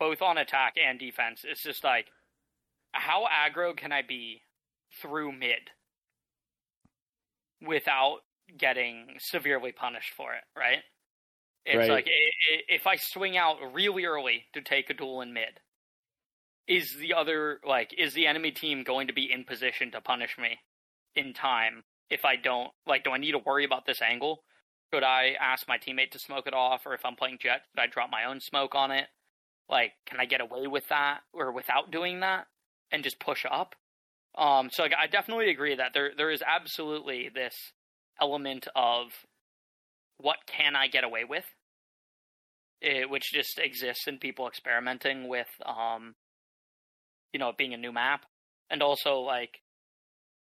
both 0.00 0.22
on 0.22 0.38
attack 0.38 0.74
and 0.82 0.98
defense. 0.98 1.42
It's 1.44 1.62
just 1.62 1.84
like, 1.84 2.06
how 2.92 3.26
aggro 3.26 3.76
can 3.76 3.92
I 3.92 4.02
be 4.02 4.42
through 5.00 5.32
mid 5.32 5.70
without 7.66 8.18
getting 8.56 9.16
severely 9.18 9.72
punished 9.72 10.12
for 10.16 10.34
it? 10.34 10.44
Right? 10.58 10.82
It's 11.64 11.76
Right. 11.76 11.90
like 11.90 12.06
if 12.68 12.86
I 12.86 12.96
swing 12.96 13.36
out 13.36 13.56
really 13.74 14.04
early 14.04 14.44
to 14.54 14.62
take 14.62 14.88
a 14.90 14.94
duel 14.94 15.20
in 15.20 15.32
mid, 15.32 15.60
is 16.68 16.94
the 16.98 17.14
other 17.14 17.60
like 17.64 17.92
is 17.96 18.14
the 18.14 18.26
enemy 18.26 18.50
team 18.52 18.82
going 18.84 19.06
to 19.08 19.12
be 19.12 19.30
in 19.30 19.44
position 19.44 19.90
to 19.92 20.00
punish 20.00 20.36
me 20.38 20.58
in 21.14 21.34
time 21.34 21.84
if 22.10 22.24
I 22.24 22.36
don't 22.36 22.70
like? 22.86 23.04
Do 23.04 23.10
I 23.10 23.18
need 23.18 23.32
to 23.32 23.38
worry 23.38 23.64
about 23.64 23.84
this 23.86 24.00
angle? 24.02 24.42
Could 24.96 25.04
I 25.04 25.34
ask 25.38 25.68
my 25.68 25.76
teammate 25.76 26.12
to 26.12 26.18
smoke 26.18 26.46
it 26.46 26.54
off, 26.54 26.86
or 26.86 26.94
if 26.94 27.04
I'm 27.04 27.16
playing 27.16 27.36
Jett, 27.38 27.60
could 27.70 27.82
I 27.82 27.86
drop 27.86 28.08
my 28.10 28.24
own 28.24 28.40
smoke 28.40 28.74
on 28.74 28.90
it? 28.90 29.08
Like, 29.68 29.92
can 30.06 30.18
I 30.18 30.24
get 30.24 30.40
away 30.40 30.66
with 30.66 30.88
that 30.88 31.18
or 31.34 31.52
without 31.52 31.90
doing 31.90 32.20
that 32.20 32.46
and 32.90 33.04
just 33.04 33.20
push 33.20 33.44
up? 33.44 33.74
Um, 34.38 34.70
so 34.72 34.84
like, 34.84 34.94
I 34.98 35.06
definitely 35.06 35.50
agree 35.50 35.74
that 35.74 35.90
there 35.92 36.12
there 36.16 36.30
is 36.30 36.40
absolutely 36.40 37.28
this 37.28 37.54
element 38.18 38.68
of 38.74 39.08
what 40.16 40.38
can 40.46 40.74
I 40.74 40.86
get 40.86 41.04
away 41.04 41.24
with, 41.24 41.44
eh, 42.82 43.04
which 43.04 43.34
just 43.34 43.58
exists 43.58 44.08
in 44.08 44.16
people 44.16 44.48
experimenting 44.48 45.28
with, 45.28 45.48
um, 45.66 46.14
you 47.34 47.38
know, 47.38 47.50
it 47.50 47.58
being 47.58 47.74
a 47.74 47.76
new 47.76 47.92
map, 47.92 48.24
and 48.70 48.82
also 48.82 49.18
like, 49.18 49.60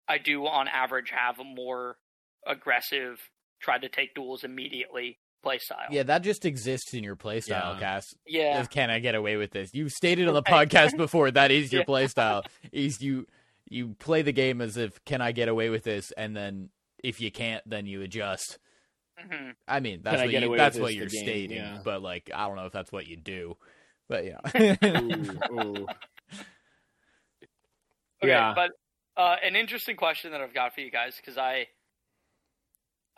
I 0.08 0.18
do 0.18 0.48
on 0.48 0.68
average 0.68 1.12
have 1.16 1.38
more 1.38 1.98
aggressive 2.48 3.20
try 3.60 3.78
to 3.78 3.90
take 3.90 4.14
duels 4.16 4.44
immediately 4.44 5.20
playstyle. 5.46 5.88
Yeah, 5.90 6.04
that 6.04 6.24
just 6.24 6.46
exists 6.46 6.94
in 6.94 7.04
your 7.04 7.16
playstyle, 7.16 7.74
Yeah. 7.74 7.78
Cass. 7.80 8.14
Yeah. 8.28 8.62
Is 8.62 8.68
Can 8.68 8.90
I 8.90 9.00
get 9.00 9.16
away 9.16 9.38
with 9.38 9.52
this? 9.52 9.74
You've 9.74 9.94
stated 9.94 10.28
on 10.28 10.34
the 10.34 10.42
Right. 10.50 10.68
podcast 10.70 10.98
before 10.98 11.32
that 11.32 11.52
is 11.52 11.72
your 11.72 11.82
Yeah. 11.82 11.86
playstyle. 11.86 12.46
Is 12.72 13.02
you 13.02 13.26
you 13.72 13.96
play 14.00 14.22
the 14.24 14.32
game 14.32 14.62
as 14.62 14.78
if 14.78 15.04
can 15.06 15.22
I 15.22 15.32
get 15.32 15.48
away 15.48 15.70
with 15.70 15.84
this, 15.84 16.12
and 16.12 16.36
then 16.36 16.70
if 17.04 17.22
you 17.22 17.32
can't, 17.32 17.64
then 17.70 17.86
you 17.86 18.02
adjust. 18.02 18.58
hmm 19.18 19.52
I 19.68 19.80
mean, 19.80 20.02
that's 20.04 20.22
I 20.22 20.26
what 20.26 20.34
you, 20.34 20.58
that's 20.58 20.78
what 20.80 20.94
you're 20.96 21.08
stating, 21.10 21.58
yeah. 21.58 21.80
but 21.84 22.02
like 22.02 22.30
I 22.34 22.48
don't 22.48 22.56
know 22.56 22.66
if 22.66 22.74
that's 22.74 22.92
what 22.92 23.08
you 23.08 23.16
do. 23.16 23.58
But 24.08 24.26
yeah. 24.26 24.40
Ooh, 25.00 25.40
ooh. 25.52 25.88
Okay, 28.22 28.32
Yeah. 28.32 28.54
but 28.56 28.72
uh, 29.16 29.36
an 29.44 29.56
interesting 29.56 29.96
question 29.96 30.32
that 30.32 30.42
I've 30.42 30.54
got 30.54 30.74
for 30.74 30.82
you 30.82 30.92
guys 30.92 31.16
because 31.16 31.38
I, 31.38 31.68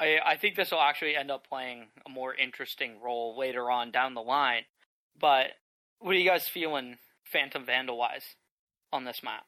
I, 0.01 0.17
I 0.25 0.35
think 0.35 0.55
this 0.55 0.71
will 0.71 0.81
actually 0.81 1.15
end 1.15 1.29
up 1.29 1.47
playing 1.47 1.85
a 2.05 2.09
more 2.09 2.33
interesting 2.33 2.99
role 3.01 3.37
later 3.37 3.69
on 3.69 3.91
down 3.91 4.15
the 4.15 4.21
line. 4.21 4.63
But 5.19 5.47
what 5.99 6.15
are 6.15 6.19
you 6.19 6.27
guys 6.27 6.47
feeling, 6.47 6.97
Phantom 7.23 7.63
Vandal 7.63 7.97
wise, 7.97 8.35
on 8.91 9.05
this 9.05 9.21
map? 9.23 9.45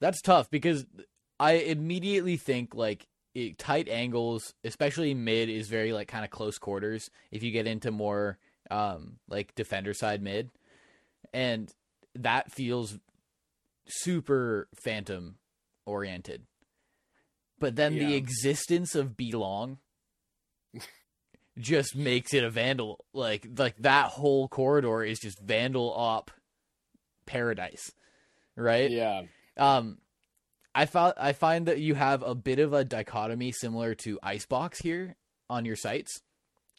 That's 0.00 0.20
tough 0.20 0.50
because 0.50 0.84
I 1.40 1.52
immediately 1.52 2.36
think 2.36 2.74
like 2.74 3.06
it, 3.34 3.56
tight 3.56 3.88
angles, 3.88 4.52
especially 4.64 5.14
mid, 5.14 5.48
is 5.48 5.68
very 5.68 5.94
like 5.94 6.08
kind 6.08 6.24
of 6.24 6.30
close 6.30 6.58
quarters. 6.58 7.08
If 7.30 7.42
you 7.42 7.50
get 7.50 7.66
into 7.66 7.90
more 7.90 8.38
um 8.70 9.16
like 9.28 9.54
defender 9.54 9.94
side 9.94 10.22
mid, 10.22 10.50
and 11.32 11.72
that 12.14 12.52
feels 12.52 12.98
super 13.86 14.68
phantom 14.74 15.36
oriented. 15.86 16.42
But 17.62 17.76
then 17.76 17.96
the 17.96 18.14
existence 18.14 18.94
of 18.94 19.16
B 19.16 19.32
long 19.32 19.78
just 21.58 21.96
makes 21.96 22.34
it 22.34 22.44
a 22.44 22.50
vandal 22.50 23.04
like 23.12 23.46
like 23.56 23.76
that 23.78 24.06
whole 24.06 24.48
corridor 24.48 25.02
is 25.04 25.18
just 25.18 25.38
vandal 25.38 25.92
op 25.94 26.30
paradise 27.24 27.92
right 28.56 28.90
yeah, 28.90 29.22
um, 29.56 29.98
I 30.74 30.86
found 30.86 31.14
I 31.18 31.32
find 31.34 31.66
that 31.66 31.78
you 31.78 31.94
have 31.94 32.22
a 32.22 32.34
bit 32.34 32.58
of 32.58 32.72
a 32.72 32.84
dichotomy 32.84 33.52
similar 33.52 33.94
to 33.96 34.18
Icebox 34.22 34.80
here 34.80 35.16
on 35.50 35.64
your 35.64 35.76
sites, 35.76 36.20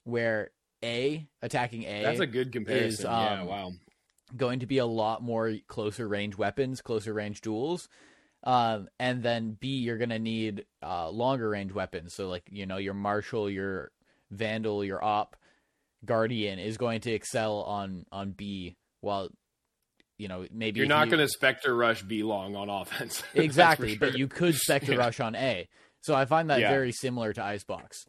where 0.03 0.49
A 0.83 1.27
attacking 1.41 1.83
A 1.83 2.03
that's 2.03 2.19
a 2.19 2.27
good 2.27 2.51
comparison. 2.51 3.05
yeah, 3.05 3.41
um, 3.41 3.47
wow. 3.47 3.71
going 4.35 4.59
to 4.59 4.65
be 4.65 4.79
a 4.79 4.85
lot 4.85 5.21
more 5.21 5.55
closer 5.67 6.07
range 6.07 6.37
weapons, 6.37 6.81
closer 6.81 7.13
range 7.13 7.41
duels. 7.41 7.87
Um, 8.45 8.89
and 8.99 9.23
then 9.23 9.57
B, 9.59 9.67
you're 9.77 9.97
gonna 9.97 10.19
need 10.19 10.65
uh, 10.81 11.09
longer 11.09 11.49
range 11.49 11.71
weapons. 11.71 12.13
So 12.15 12.27
like 12.27 12.43
you 12.49 12.65
know 12.65 12.77
your 12.77 12.93
Marshal, 12.93 13.49
your 13.49 13.91
Vandal, 14.31 14.83
your 14.83 15.03
Op, 15.03 15.35
Guardian 16.05 16.59
is 16.59 16.77
going 16.77 17.01
to 17.01 17.11
excel 17.11 17.61
on 17.63 18.05
on 18.11 18.31
B, 18.31 18.75
while 19.01 19.29
you 20.17 20.27
know 20.27 20.45
maybe 20.51 20.79
You're 20.79 20.87
not 20.89 21.07
you- 21.07 21.11
going 21.11 21.25
to 21.25 21.29
Spectre 21.31 21.73
Rush 21.75 22.03
B 22.03 22.23
long 22.23 22.55
on 22.55 22.69
offense. 22.69 23.23
Exactly, 23.33 23.95
but 23.97 24.17
you 24.17 24.27
could 24.27 24.55
Spectre 24.55 24.91
Yeah. 24.93 24.97
Rush 24.97 25.19
on 25.21 25.35
A. 25.35 25.67
So 26.01 26.13
I 26.13 26.25
find 26.25 26.49
that 26.49 26.59
Yeah. 26.59 26.69
very 26.71 26.91
similar 26.91 27.31
to 27.33 27.41
Icebox. 27.43 28.05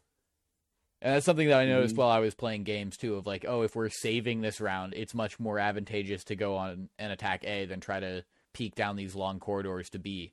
And 1.01 1.15
that's 1.15 1.27
something 1.27 1.49
that 1.49 1.61
I 1.61 1.67
noticed 1.67 1.95
Mhm. 1.95 1.99
while 1.99 2.09
I 2.09 2.19
was 2.19 2.35
playing 2.35 2.65
games 2.65 2.97
too 2.97 3.15
of 3.17 3.27
like, 3.27 3.45
oh, 3.47 3.63
if 3.63 3.77
we're 3.77 3.91
saving 3.91 4.41
this 4.41 4.61
round, 4.61 4.95
it's 4.97 5.15
much 5.15 5.39
more 5.39 5.59
advantageous 5.61 6.25
to 6.25 6.35
go 6.35 6.57
on 6.57 6.89
and 6.99 7.13
attack 7.13 7.45
A 7.45 7.67
than 7.67 7.79
try 7.81 8.01
to 8.01 8.25
peek 8.55 8.75
down 8.75 8.97
these 8.97 9.15
long 9.15 9.39
corridors 9.39 9.91
to 9.91 9.99
be. 9.99 10.33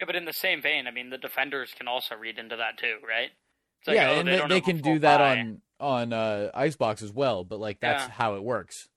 Yeah, 0.00 0.06
but 0.06 0.14
in 0.14 0.24
the 0.26 0.32
same 0.32 0.62
vein, 0.62 0.86
I 0.86 0.90
mean, 0.90 1.10
the 1.10 1.18
defenders 1.18 1.72
can 1.76 1.88
also 1.88 2.14
read 2.14 2.38
into 2.38 2.56
that 2.56 2.78
too, 2.78 2.98
right? 3.06 3.30
It's 3.80 3.88
like, 3.88 3.96
yeah, 3.96 4.10
oh, 4.10 4.20
and 4.20 4.28
they, 4.28 4.38
they, 4.38 4.46
they 4.48 4.60
can 4.60 4.78
do 4.80 4.98
that 5.00 5.18
buy. 5.18 5.38
on 5.40 5.60
on 5.78 6.12
uh, 6.12 6.50
Icebox 6.54 7.02
as 7.02 7.12
well, 7.12 7.44
but 7.44 7.58
like 7.58 7.80
that's 7.80 8.04
Yeah. 8.04 8.10
how 8.10 8.34
it 8.36 8.42
works. 8.44 8.88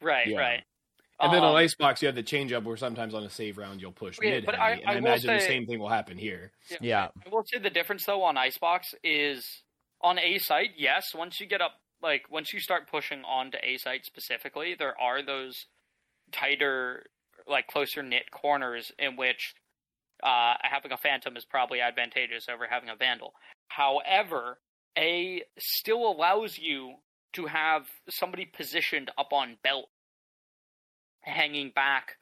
Right, 0.00 0.26
Yeah. 0.28 0.38
right. 0.38 0.62
And 1.18 1.32
then 1.32 1.42
Um, 1.42 1.50
on 1.50 1.56
Icebox, 1.56 2.02
you 2.02 2.06
have 2.06 2.14
the 2.14 2.22
change 2.22 2.52
up 2.52 2.64
where 2.64 2.76
sometimes 2.76 3.14
on 3.14 3.22
a 3.24 3.30
save 3.30 3.56
round 3.58 3.80
you'll 3.80 3.92
push 3.92 4.18
Yeah, 4.22 4.30
mid 4.30 4.46
but 4.46 4.58
I- 4.58 4.72
and 4.72 4.80
I 4.86 4.90
I, 4.92 4.94
will 4.96 5.06
imagine 5.06 5.32
the 5.34 5.40
same 5.40 5.66
thing 5.66 5.78
will 5.78 5.88
happen 5.88 6.18
here. 6.18 6.52
Yeah. 6.80 7.08
I 7.24 7.28
will 7.30 7.44
say 7.46 7.58
the 7.58 7.70
difference 7.70 8.04
though 8.04 8.22
on 8.22 8.36
Icebox 8.36 8.94
is 9.02 9.62
on 10.02 10.18
A 10.18 10.38
site, 10.38 10.72
yes, 10.76 11.14
once 11.14 11.40
you 11.40 11.46
get 11.46 11.60
up 11.62 11.80
like 12.02 12.30
once 12.30 12.52
you 12.52 12.60
start 12.60 12.88
pushing 12.90 13.24
onto 13.24 13.56
A 13.62 13.78
site 13.78 14.04
specifically, 14.04 14.74
there 14.78 15.00
are 15.00 15.22
those 15.22 15.66
tighter 16.32 17.06
like 17.48 17.66
closer 17.66 18.02
knit 18.02 18.30
corners 18.30 18.92
in 18.98 19.16
which 19.16 19.54
uh, 20.22 20.54
having 20.62 20.92
a 20.92 20.96
phantom 20.96 21.36
is 21.36 21.44
probably 21.44 21.80
advantageous 21.80 22.46
over 22.52 22.66
having 22.68 22.88
a 22.88 22.96
vandal. 22.96 23.34
However, 23.68 24.58
A 24.98 25.42
still 25.58 26.08
allows 26.10 26.58
you 26.58 26.94
to 27.34 27.46
have 27.46 27.82
somebody 28.08 28.46
positioned 28.46 29.10
up 29.18 29.32
on 29.32 29.56
belt 29.62 29.88
hanging 31.22 31.70
back 31.74 32.16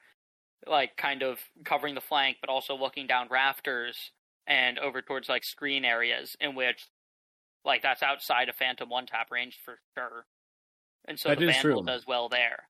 like 0.67 0.97
kind 0.97 1.23
of 1.23 1.39
covering 1.65 1.95
the 1.95 2.01
flank 2.01 2.39
but 2.41 2.49
also 2.51 2.75
looking 2.75 3.07
down 3.07 3.29
rafters 3.31 4.13
and 4.47 4.79
over 4.79 5.03
towards 5.03 5.29
like 5.29 5.45
screen 5.45 5.85
areas 5.85 6.37
in 6.41 6.55
which 6.55 6.89
like 7.67 7.83
that's 7.83 8.03
outside 8.03 8.49
of 8.49 8.57
phantom 8.57 8.89
one 8.89 9.05
tap 9.05 9.31
range 9.31 9.59
for 9.63 9.79
sure 9.97 10.25
and 11.07 11.19
so 11.19 11.29
That 11.29 11.39
the 11.39 11.47
vandal 11.47 11.83
true. 11.83 11.87
does 11.87 12.07
well 12.07 12.31
there 12.31 12.65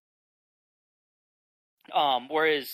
um 1.92 2.28
whereas 2.28 2.68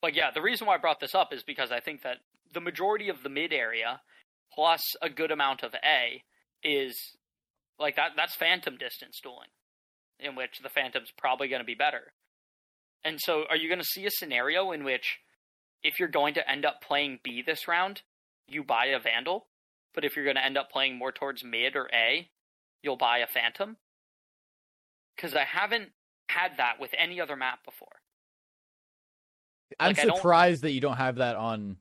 but 0.00 0.14
yeah 0.14 0.30
the 0.34 0.42
reason 0.42 0.66
why 0.66 0.74
i 0.74 0.78
brought 0.78 1.00
this 1.00 1.14
up 1.14 1.32
is 1.32 1.42
because 1.42 1.70
i 1.72 1.80
think 1.80 2.02
that 2.02 2.18
the 2.52 2.60
majority 2.60 3.08
of 3.08 3.22
the 3.22 3.28
mid 3.28 3.52
area 3.52 4.00
plus 4.52 4.82
a 5.00 5.08
good 5.08 5.30
amount 5.30 5.62
of 5.62 5.74
a 5.74 6.22
is 6.62 7.16
like 7.78 7.96
that 7.96 8.10
that's 8.16 8.34
phantom 8.34 8.76
distance 8.76 9.18
dueling 9.22 9.48
in 10.22 10.36
which 10.36 10.60
the 10.62 10.68
phantom's 10.68 11.10
probably 11.16 11.48
going 11.48 11.60
to 11.60 11.66
be 11.66 11.74
better. 11.74 12.12
And 13.04 13.20
so 13.20 13.44
are 13.50 13.56
you 13.56 13.68
going 13.68 13.80
to 13.80 13.84
see 13.84 14.06
a 14.06 14.10
scenario 14.10 14.70
in 14.70 14.84
which 14.84 15.18
if 15.82 15.98
you're 15.98 16.08
going 16.08 16.34
to 16.34 16.48
end 16.48 16.64
up 16.64 16.80
playing 16.80 17.18
B 17.24 17.42
this 17.44 17.66
round, 17.66 18.02
you 18.46 18.62
buy 18.62 18.86
a 18.86 19.00
vandal, 19.00 19.46
but 19.94 20.04
if 20.04 20.14
you're 20.14 20.24
going 20.24 20.36
to 20.36 20.44
end 20.44 20.56
up 20.56 20.70
playing 20.70 20.96
more 20.96 21.10
towards 21.10 21.42
mid 21.42 21.74
or 21.74 21.90
A, 21.92 22.28
you'll 22.82 22.96
buy 22.96 23.18
a 23.18 23.26
phantom? 23.26 23.76
Cuz 25.18 25.34
I 25.34 25.44
haven't 25.44 25.90
had 26.28 26.56
that 26.58 26.80
with 26.80 26.90
any 26.98 27.20
other 27.20 27.36
map 27.36 27.64
before. 27.64 28.00
I'm 29.80 29.88
Like, 29.88 29.98
I 30.00 30.04
don't- 30.06 30.16
surprised 30.16 30.62
that 30.62 30.72
you 30.72 30.80
don't 30.80 30.96
have 30.96 31.16
that 31.16 31.36
on 31.36 31.78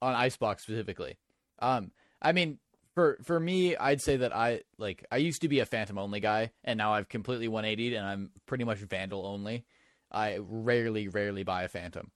on 0.00 0.14
Icebox 0.14 0.64
specifically. 0.64 1.16
Um, 1.60 1.92
I 2.20 2.32
mean, 2.32 2.58
for 2.94 3.18
for 3.22 3.38
me, 3.38 3.76
I'd 3.76 4.00
say 4.00 4.16
that 4.18 4.34
I 4.34 4.62
like 4.78 5.04
I 5.10 5.16
used 5.18 5.42
to 5.42 5.48
be 5.48 5.60
a 5.60 5.66
Phantom 5.66 5.98
only 5.98 6.20
guy, 6.20 6.52
and 6.64 6.76
now 6.78 6.92
I've 6.94 7.08
completely 7.08 7.48
180'd, 7.48 7.92
and 7.94 8.04
I'm 8.06 8.30
pretty 8.46 8.64
much 8.64 8.78
Vandal 8.78 9.26
only. 9.26 9.64
I 10.10 10.38
rarely, 10.40 11.08
rarely 11.08 11.42
buy 11.42 11.62
a 11.62 11.68
Phantom. 11.68 12.10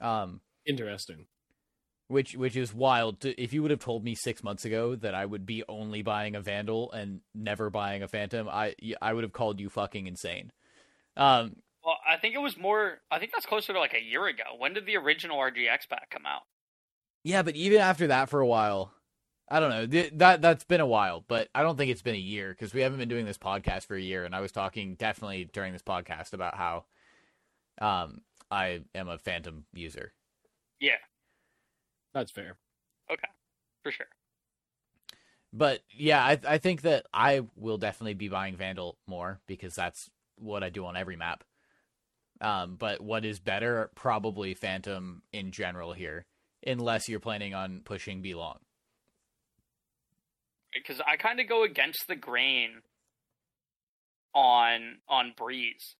Um, 0.00 0.40
Interesting. 0.66 1.26
which 2.08 2.34
which 2.36 2.56
is 2.56 2.72
wild. 2.72 3.20
To, 3.22 3.40
if 3.42 3.52
you 3.52 3.62
would 3.62 3.70
have 3.72 3.80
told 3.80 4.04
me 4.04 4.14
six 4.14 4.42
months 4.42 4.64
ago 4.64 4.94
that 4.96 5.14
I 5.14 5.26
would 5.26 5.44
be 5.46 5.64
only 5.68 6.02
buying 6.02 6.36
a 6.36 6.40
Vandal 6.40 6.92
and 6.92 7.22
never 7.34 7.68
buying 7.70 8.02
a 8.02 8.08
Phantom, 8.08 8.48
I 8.48 8.74
I 9.02 9.12
would 9.12 9.24
have 9.24 9.32
called 9.32 9.60
you 9.60 9.68
fucking 9.68 10.06
insane. 10.06 10.52
Um, 11.20 11.56
Well, 11.84 11.98
I 12.08 12.16
think 12.16 12.34
it 12.34 12.38
was 12.38 12.56
more 12.56 12.98
I 13.10 13.18
think 13.20 13.32
that's 13.32 13.46
closer 13.46 13.72
to 13.72 13.78
like 13.78 13.94
a 13.94 14.02
year 14.02 14.26
ago. 14.26 14.44
When 14.58 14.74
did 14.74 14.86
the 14.86 14.96
original 14.96 15.38
RGX 15.38 15.88
pack 15.88 16.10
come 16.10 16.26
out? 16.26 16.42
Yeah, 17.24 17.42
but 17.42 17.54
even 17.56 17.80
after 17.80 18.06
that 18.08 18.30
for 18.30 18.40
a 18.40 18.46
while, 18.46 18.92
I 19.48 19.60
don't 19.60 19.70
know. 19.70 19.86
Th- 19.86 20.12
that 20.16 20.40
that's 20.42 20.64
been 20.64 20.80
a 20.80 20.86
while, 20.86 21.24
but 21.28 21.48
I 21.54 21.62
don't 21.62 21.76
think 21.76 21.90
it's 21.90 22.02
been 22.02 22.14
a 22.14 22.18
year 22.18 22.50
because 22.50 22.72
we 22.72 22.80
haven't 22.80 22.98
been 22.98 23.08
doing 23.08 23.26
this 23.26 23.38
podcast 23.38 23.86
for 23.86 23.96
a 23.96 24.00
year. 24.00 24.24
And 24.24 24.34
I 24.34 24.40
was 24.40 24.52
talking 24.52 24.94
definitely 24.94 25.44
during 25.52 25.72
this 25.72 25.82
podcast 25.82 26.32
about 26.32 26.54
how, 26.56 26.84
um, 27.80 28.22
I 28.50 28.80
am 28.94 29.08
a 29.08 29.18
Phantom 29.18 29.64
user. 29.74 30.12
Yeah, 30.80 30.96
That's 32.14 32.30
fair. 32.30 32.56
Okay, 33.10 33.28
for 33.82 33.92
sure. 33.92 34.06
But 35.52 35.80
yeah, 35.90 36.24
I 36.24 36.38
I 36.46 36.58
think 36.58 36.82
that 36.82 37.06
I 37.12 37.42
will 37.56 37.78
definitely 37.78 38.14
be 38.14 38.28
buying 38.28 38.56
Vandal 38.56 38.98
more 39.06 39.40
because 39.46 39.74
that's 39.74 40.10
what 40.40 40.62
I 40.64 40.70
do 40.70 40.86
on 40.86 40.96
every 40.96 41.16
map. 41.16 41.44
Um, 42.40 42.76
but 42.76 43.00
what 43.00 43.24
is 43.24 43.38
better? 43.38 43.90
Probably 43.94 44.54
Phantom 44.54 45.22
in 45.32 45.52
general 45.52 45.92
here, 45.92 46.24
unless 46.66 47.08
you're 47.08 47.20
planning 47.20 47.54
on 47.54 47.82
pushing 47.84 48.22
B 48.22 48.34
long. 48.34 48.58
because 50.72 51.00
I 51.06 51.16
kind 51.16 51.40
of 51.40 51.48
go 51.48 51.64
against 51.64 52.06
the 52.08 52.16
grain 52.16 52.82
on 54.34 54.98
on 55.08 55.32
Breeze. 55.36 55.96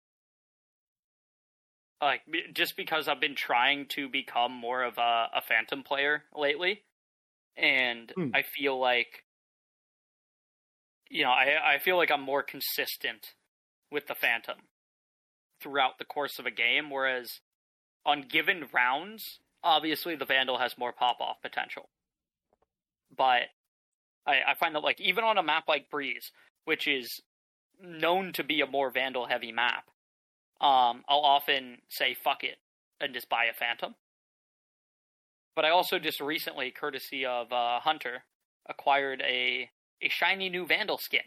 Like 2.01 2.23
b- 2.31 2.45
just 2.55 2.77
because 2.77 3.09
I've 3.09 3.21
been 3.21 3.35
trying 3.35 3.87
to 3.89 4.09
become 4.09 4.53
more 4.53 4.83
of 4.83 4.97
a, 4.97 5.27
a 5.35 5.43
Phantom 5.47 5.83
player 5.83 6.25
lately, 6.35 6.83
and 7.57 8.13
Hmm. 8.15 8.31
I 8.35 8.43
feel 8.43 8.79
like 8.81 9.25
you 11.11 11.25
know 11.25 11.31
I 11.31 11.75
I 11.75 11.79
feel 11.79 11.97
like 11.97 12.11
I'm 12.11 12.23
more 12.23 12.43
consistent 12.43 13.35
with 13.91 14.07
the 14.07 14.15
Phantom 14.15 14.57
throughout 15.61 15.99
the 15.99 16.05
course 16.05 16.39
of 16.39 16.47
a 16.47 16.51
game, 16.51 16.91
whereas 16.91 17.41
on 18.05 18.23
given 18.23 18.65
rounds, 18.73 19.41
obviously 19.63 20.17
the 20.17 20.25
Vandal 20.25 20.59
has 20.59 20.79
more 20.79 20.93
pop 20.93 21.21
off 21.21 21.43
potential, 21.43 21.89
but 23.17 23.49
I, 24.27 24.41
I 24.49 24.55
find 24.59 24.75
that 24.75 24.83
like 24.83 25.01
even 25.01 25.25
on 25.25 25.39
a 25.39 25.43
map 25.43 25.65
like 25.69 25.91
Breeze, 25.91 26.33
which 26.65 26.87
is 26.87 27.21
known 27.83 28.33
to 28.35 28.45
be 28.45 28.61
a 28.61 28.67
more 28.67 28.91
vandal 28.91 29.27
heavy 29.27 29.53
map, 29.53 29.85
um, 30.61 31.03
I'll 31.09 31.21
often 31.21 31.79
say 31.89 32.15
fuck 32.15 32.45
it 32.45 32.59
and 33.01 33.15
just 33.15 33.29
buy 33.29 33.45
a 33.45 33.55
phantom. 33.55 33.95
But 35.57 35.65
I 35.65 35.71
also 35.71 35.99
just 35.99 36.21
recently, 36.21 36.71
courtesy 36.71 37.25
of 37.27 37.53
uh, 37.53 37.81
Hunter, 37.81 38.25
acquired 38.69 39.23
a 39.23 39.71
a 40.03 40.09
shiny 40.09 40.49
new 40.49 40.67
vandal 40.67 40.99
skin. 40.99 41.21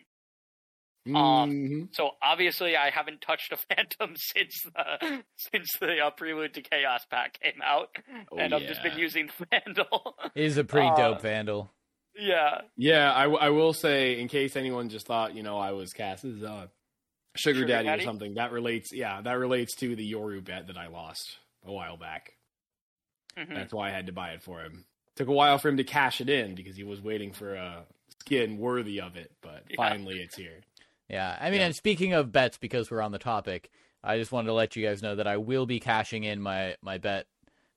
Um, 1.05 1.13
Mhm. 1.15 1.95
So 1.95 2.11
obviously 2.21 2.77
I 2.77 2.89
haven't 2.89 3.21
touched 3.21 3.51
a 3.51 3.57
phantom 3.69 4.15
since 4.15 4.63
the 4.63 5.23
since 5.35 5.69
the 5.79 5.99
uh, 5.99 6.11
Prelude 6.11 6.53
to 6.53 6.61
Chaos 6.61 7.05
pack 7.09 7.39
came 7.41 7.61
out, 7.63 7.89
Oh, 8.31 8.37
and 8.37 8.53
I've 8.53 8.63
just 8.67 8.81
been 8.83 8.97
using 8.97 9.29
vandal. 9.51 10.15
It 10.35 10.43
is 10.45 10.57
a 10.57 10.63
pretty 10.63 10.87
Uh, 10.87 10.95
dope 10.95 11.21
Vandal. 11.21 11.71
yeah, 12.15 12.61
Yeah, 12.77 13.11
I, 13.11 13.25
I 13.29 13.49
will 13.49 13.73
say, 13.73 14.19
in 14.19 14.27
case 14.27 14.55
anyone 14.55 14.89
just 14.89 15.05
thought, 15.05 15.35
you 15.35 15.43
know, 15.43 15.57
I 15.57 15.71
was 15.71 15.91
Cass's 15.93 16.41
uh, 16.43 16.67
sugar, 17.35 17.55
Sugar 17.61 17.67
daddy, 17.67 17.87
daddy? 17.87 18.01
or 18.03 18.05
something, 18.05 18.35
that 18.35 18.51
relates, 18.51 18.93
yeah, 18.93 19.21
that 19.21 19.33
relates 19.33 19.75
to 19.77 19.95
the 19.95 20.09
Yoru 20.13 20.43
bet 20.43 20.67
that 20.67 20.77
I 20.77 20.87
lost 20.87 21.37
a 21.65 21.71
while 21.71 21.97
back. 21.97 22.33
Mhm. 23.37 23.53
That's 23.55 23.73
why 23.73 23.87
I 23.89 23.91
had 23.91 24.05
to 24.05 24.13
buy 24.13 24.31
it 24.33 24.43
for 24.43 24.61
him. 24.61 24.85
Took 25.15 25.27
a 25.27 25.31
while 25.33 25.57
for 25.57 25.67
him 25.69 25.77
to 25.77 25.83
cash 25.83 26.21
it 26.21 26.29
in 26.29 26.55
because 26.55 26.75
he 26.77 26.83
was 26.83 27.01
waiting 27.01 27.33
for 27.33 27.55
a 27.55 27.85
skin 28.21 28.57
worthy 28.57 29.01
of 29.01 29.15
it, 29.17 29.31
but 29.41 29.63
Yeah. 29.69 29.75
finally 29.77 30.21
it's 30.21 30.35
here. 30.35 30.61
Yeah, 31.09 31.37
I 31.39 31.49
mean, 31.49 31.59
Yeah. 31.59 31.67
and 31.67 31.75
speaking 31.75 32.13
of 32.13 32.31
bets, 32.31 32.57
because 32.57 32.89
we're 32.89 33.01
on 33.01 33.11
the 33.11 33.19
topic, 33.19 33.69
I 34.03 34.17
just 34.17 34.31
wanted 34.31 34.47
to 34.47 34.53
let 34.53 34.75
you 34.75 34.85
guys 34.85 35.01
know 35.01 35.15
that 35.15 35.27
I 35.27 35.37
will 35.37 35.65
be 35.65 35.79
cashing 35.79 36.23
in 36.23 36.41
my 36.41 36.75
my 36.81 36.97
bet 36.97 37.27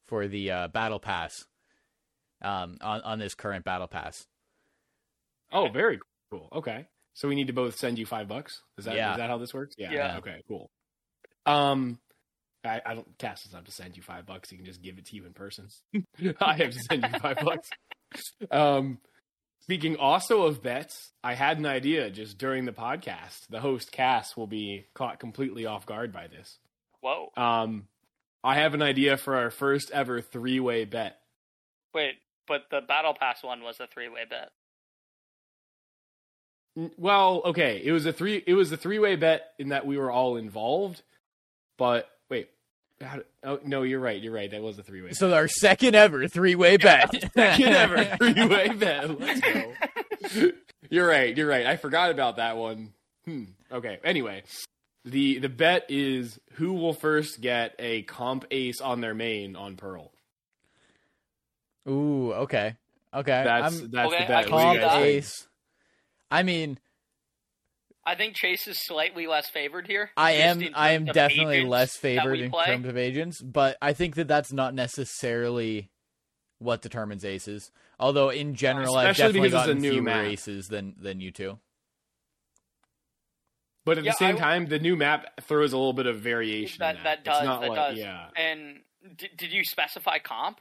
for 0.07 0.27
the 0.29 0.51
uh, 0.51 0.69
battle 0.69 0.99
pass, 1.01 1.47
um, 2.43 2.79
on 2.81 3.01
on 3.03 3.19
this 3.19 3.35
current 3.35 3.65
battle 3.65 3.89
pass. 3.89 4.27
Oh, 5.53 5.69
very 5.69 6.01
cool. 6.31 6.49
Okay. 6.53 6.87
So 7.15 7.29
we 7.29 7.35
need 7.35 7.47
to 7.47 7.53
both 7.53 7.77
send 7.79 7.99
you 7.99 8.05
five 8.07 8.29
bucks. 8.29 8.63
Is 8.79 8.85
that 8.85 8.93
is 8.93 8.97
Yeah. 8.99 9.17
that 9.17 9.31
how 9.31 9.39
this 9.39 9.55
works? 9.55 9.75
Yeah. 9.79 9.93
Yeah. 9.93 10.19
Okay. 10.19 10.43
Cool. 10.49 10.71
Um, 11.47 11.99
I, 12.65 12.83
I 12.85 12.95
don't. 12.95 13.07
Cass 13.19 13.45
doesn't 13.45 13.57
have 13.57 13.65
to 13.67 13.73
send 13.73 13.97
you 13.97 14.03
five 14.03 14.27
bucks. 14.27 14.51
He 14.51 14.57
can 14.57 14.65
just 14.67 14.83
give 14.83 14.99
it 14.99 15.07
to 15.07 15.17
you 15.17 15.25
in 15.25 15.33
person. 15.33 15.69
I 16.41 16.55
have 16.57 16.71
to 16.73 16.81
send 16.81 17.05
you 17.11 17.19
five 17.21 17.39
bucks. 17.43 17.71
Um, 18.51 18.99
speaking 19.67 19.97
also 19.97 20.43
of 20.45 20.63
bets, 20.63 21.11
I 21.25 21.35
had 21.35 21.59
an 21.59 21.67
idea 21.67 22.09
just 22.09 22.39
during 22.39 22.67
the 22.67 22.73
podcast. 22.73 23.49
The 23.51 23.61
host 23.61 23.91
Cass 23.91 24.37
will 24.37 24.47
be 24.47 24.87
caught 24.95 25.19
completely 25.19 25.67
off 25.67 25.87
guard 25.87 26.13
by 26.13 26.29
this. 26.29 26.59
Whoa. 27.01 27.33
Um, 27.37 27.89
I 28.45 28.57
have 28.57 28.75
an 28.75 28.83
idea 28.83 29.17
for 29.17 29.35
our 29.35 29.51
first 29.51 29.91
ever 29.91 30.21
three 30.21 30.61
way 30.61 30.85
bet. 30.85 31.19
Wait, 31.93 32.15
but 32.47 32.63
the 32.71 32.81
battle 32.81 33.15
pass 33.19 33.43
one 33.43 33.63
was 33.63 33.81
a 33.81 33.89
three 33.89 34.09
way 34.09 34.23
bet. 34.31 34.51
N- 36.77 36.93
Well, 36.97 37.43
okay, 37.47 37.81
it 37.85 37.91
was 37.91 38.07
a 38.07 38.13
three. 38.13 38.43
It 38.47 38.55
was 38.55 38.71
a 38.71 38.77
three 38.77 39.01
way 39.01 39.17
bet 39.17 39.53
in 39.59 39.71
that 39.71 39.85
we 39.85 39.99
were 39.99 40.13
all 40.13 40.37
involved. 40.37 41.03
But 41.77 42.09
how, 43.01 43.21
oh 43.45 43.61
no, 43.65 43.83
you're 43.83 44.01
right. 44.01 44.21
You're 44.21 44.33
right. 44.33 44.51
That 44.51 44.63
was 44.63 44.79
a 44.79 44.83
three 44.83 45.03
way. 45.03 45.13
So 45.13 45.33
our 45.35 45.49
second 45.49 45.95
ever 45.95 46.29
three 46.29 46.55
way 46.55 46.77
bet. 46.77 47.11
second 47.35 47.69
ever 47.69 48.05
three 48.19 48.47
way 48.47 48.69
bet. 48.69 49.21
Let's 49.21 49.41
go. 49.41 50.51
you're 50.91 51.07
right. 51.07 51.37
You're 51.37 51.49
right. 51.49 51.67
I 51.67 51.77
forgot 51.77 52.11
about 52.11 52.37
that 52.37 52.57
one. 52.57 52.93
Hmm. 53.25 53.45
Okay. 53.71 53.99
Anyway, 54.05 54.45
the 55.05 55.39
the 55.39 55.49
bet 55.49 55.85
is 55.89 56.39
who 56.55 56.73
will 56.73 56.95
first 56.95 57.41
get 57.41 57.75
a 57.79 58.03
comp 58.03 58.45
ace 58.51 58.81
on 58.81 59.01
their 59.01 59.15
main 59.15 59.57
on 59.57 59.77
Pearl. 59.77 60.13
Ooh, 61.89 62.33
okay, 62.33 62.75
okay. 63.15 63.43
That's 63.45 63.81
I'm 63.81 63.91
that's 63.91 64.09
Okay, 64.13 64.25
the 64.25 64.29
bet. 64.29 64.31
I 64.31 64.37
What 64.37 64.45
do 64.47 64.51
can 64.51 64.75
you 64.75 64.81
comp 64.81 64.93
see 64.93 64.99
think? 64.99 65.17
ace. 65.17 65.47
I 66.31 66.43
mean, 66.43 66.79
I 68.09 68.15
think 68.15 68.37
Chase 68.37 68.69
is 68.69 68.79
slightly 68.87 69.27
less 69.27 69.49
favored 69.51 69.87
here. 69.89 70.11
I 70.17 70.33
am 70.33 70.63
I 70.75 70.93
am 70.93 71.07
definitely 71.07 71.65
less 71.65 71.97
favored 71.97 72.39
in 72.39 72.51
play. 72.53 72.67
terms 72.67 72.87
of 72.87 72.97
agents, 72.97 73.43
but 73.43 73.77
I 73.83 73.93
think 73.95 74.15
that 74.15 74.29
that's 74.29 74.53
not 74.53 74.75
necessarily 74.75 75.91
what 76.59 76.83
determines 76.83 77.25
aces. 77.25 77.73
Although 77.99 78.31
in 78.31 78.55
general, 78.55 78.95
I've 78.97 79.11
Especially 79.11 79.41
definitely 79.41 79.49
because 79.49 79.61
it's 79.63 79.65
a 79.65 79.69
gotten 79.75 79.83
new 79.83 79.91
fewer 79.91 80.03
map. 80.03 80.25
aces 80.27 80.69
than 80.69 80.95
than 81.01 81.21
you 81.21 81.33
two. 81.33 81.59
But 83.85 83.99
at 83.99 84.05
Yeah, 84.05 84.13
the 84.13 84.17
same 84.17 84.37
I- 84.37 84.39
time, 84.39 84.67
the 84.67 84.79
new 84.79 84.97
map 84.97 85.41
throws 85.43 85.73
a 85.73 85.77
little 85.77 85.93
bit 85.93 86.07
of 86.07 86.21
variation. 86.21 86.79
That- 86.81 86.97
in 86.97 87.03
that 87.05 87.19
It's 87.19 87.25
does, 87.25 87.45
not 87.45 87.61
that 87.61 87.71
like, 87.71 87.77
does. 87.91 87.99
Yeah. 87.99 88.31
And 88.37 88.83
d- 89.17 89.31
did 89.37 89.53
you 89.53 89.65
specify 89.65 90.19
comp? 90.19 90.61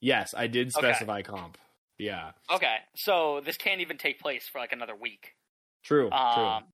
Yes, 0.00 0.34
I 0.36 0.46
did 0.46 0.68
Okay. 0.76 0.92
specify 0.92 1.22
comp. 1.22 1.58
Yeah. 1.98 2.32
Okay, 2.50 2.76
so 2.96 3.40
this 3.40 3.56
can't 3.56 3.80
even 3.80 3.98
take 3.98 4.18
place 4.20 4.48
for 4.48 4.58
like 4.60 4.72
another 4.72 4.94
week. 4.96 5.34
True. 5.84 6.10
Um, 6.12 6.34
true. 6.62 6.71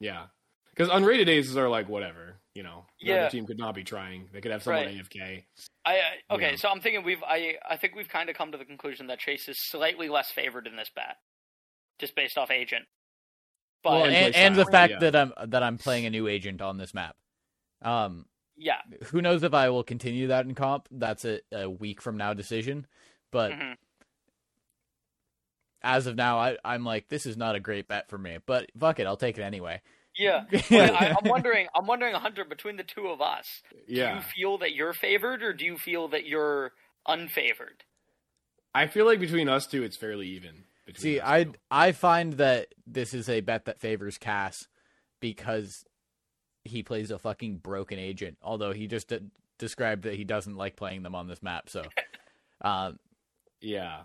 Yeah. 0.00 0.26
Because 0.70 0.88
unrated 0.90 1.28
aces 1.28 1.56
are 1.56 1.68
like 1.68 1.88
whatever, 1.88 2.36
you 2.54 2.62
know. 2.62 2.86
The 3.00 3.08
Yeah. 3.08 3.14
other 3.22 3.30
team 3.30 3.46
could 3.46 3.58
not 3.58 3.74
be 3.74 3.82
trying. 3.82 4.28
They 4.32 4.40
could 4.40 4.52
have 4.52 4.62
someone 4.62 4.86
Right. 4.86 4.94
AFK. 4.96 5.44
I, 5.84 5.98
I 6.30 6.34
okay, 6.34 6.50
Yeah. 6.50 6.56
so 6.56 6.68
I'm 6.68 6.80
thinking 6.80 7.02
we've 7.02 7.22
I 7.24 7.58
I 7.68 7.76
think 7.76 7.94
we've 7.96 8.08
kind 8.08 8.30
of 8.30 8.36
come 8.36 8.52
to 8.52 8.58
the 8.58 8.64
conclusion 8.64 9.08
that 9.08 9.18
Chase 9.18 9.48
is 9.48 9.58
slightly 9.60 10.08
less 10.08 10.30
favored 10.30 10.66
in 10.66 10.76
this 10.76 10.90
bet, 10.94 11.16
just 11.98 12.14
based 12.14 12.38
off 12.38 12.50
agent. 12.50 12.86
But 13.82 13.90
Well, 13.92 14.04
and 14.04 14.34
and, 14.34 14.56
the 14.56 14.66
fact 14.66 14.94
yeah. 14.94 15.10
that 15.10 15.16
I'm 15.16 15.32
that 15.50 15.62
I'm 15.62 15.78
playing 15.78 16.06
a 16.06 16.10
new 16.10 16.28
agent 16.28 16.60
on 16.60 16.78
this 16.78 16.94
map. 16.94 17.16
Um, 17.82 18.26
yeah, 18.56 18.80
who 19.06 19.22
knows 19.22 19.42
if 19.44 19.54
I 19.54 19.70
will 19.70 19.84
continue 19.84 20.28
that 20.28 20.44
in 20.46 20.54
comp? 20.54 20.88
That's 20.90 21.24
a, 21.24 21.40
a 21.52 21.70
week 21.70 22.02
from 22.02 22.16
now 22.16 22.34
decision. 22.34 22.86
But 23.30 23.52
mhm. 23.52 23.76
As 25.88 26.06
of 26.06 26.16
now, 26.16 26.38
I, 26.38 26.56
I'm 26.64 26.84
like, 26.84 27.08
this 27.08 27.24
is 27.26 27.36
not 27.36 27.54
a 27.56 27.60
great 27.60 27.88
bet 27.88 28.08
for 28.10 28.18
me, 28.18 28.36
but 28.44 28.70
fuck 28.78 29.00
it, 29.00 29.06
I'll 29.06 29.16
take 29.16 29.38
it 29.38 29.42
anyway. 29.42 29.80
Yeah, 30.16 30.44
I, 30.70 31.14
I'm 31.18 31.28
wondering. 31.30 31.68
I'm 31.74 31.86
wondering, 31.86 32.14
Hunter, 32.14 32.44
between 32.44 32.76
the 32.76 32.82
two 32.82 33.06
of 33.06 33.20
us, 33.20 33.62
yeah. 33.72 33.78
do 33.86 33.94
Yeah. 33.94 34.16
you 34.16 34.22
feel 34.36 34.58
that 34.58 34.74
you're 34.74 34.92
favored, 34.92 35.42
or 35.42 35.52
do 35.52 35.64
you 35.64 35.78
feel 35.78 36.08
that 36.08 36.26
you're 36.26 36.72
unfavored? 37.06 37.82
I 38.74 38.86
feel 38.88 39.06
like 39.06 39.20
between 39.20 39.48
us 39.48 39.66
two, 39.66 39.82
it's 39.84 39.96
fairly 39.96 40.26
even. 40.28 40.64
between 40.86 41.00
See, 41.02 41.20
I 41.22 41.44
two. 41.44 41.54
I 41.70 41.92
find 41.92 42.34
that 42.34 42.74
this 42.86 43.14
is 43.14 43.28
a 43.28 43.40
bet 43.40 43.64
that 43.66 43.80
favors 43.80 44.18
Cass 44.18 44.66
because 45.20 45.84
he 46.64 46.82
plays 46.82 47.10
a 47.10 47.18
fucking 47.18 47.58
broken 47.58 47.98
agent. 47.98 48.36
Although 48.42 48.72
he 48.72 48.88
just 48.88 49.08
d- 49.08 49.20
described 49.58 50.02
that 50.02 50.14
he 50.14 50.24
doesn't 50.24 50.56
like 50.56 50.76
playing 50.76 51.02
them 51.04 51.14
on 51.14 51.28
this 51.28 51.42
map, 51.42 51.70
so 51.70 51.82
um, 52.62 52.98
Yeah. 53.60 54.00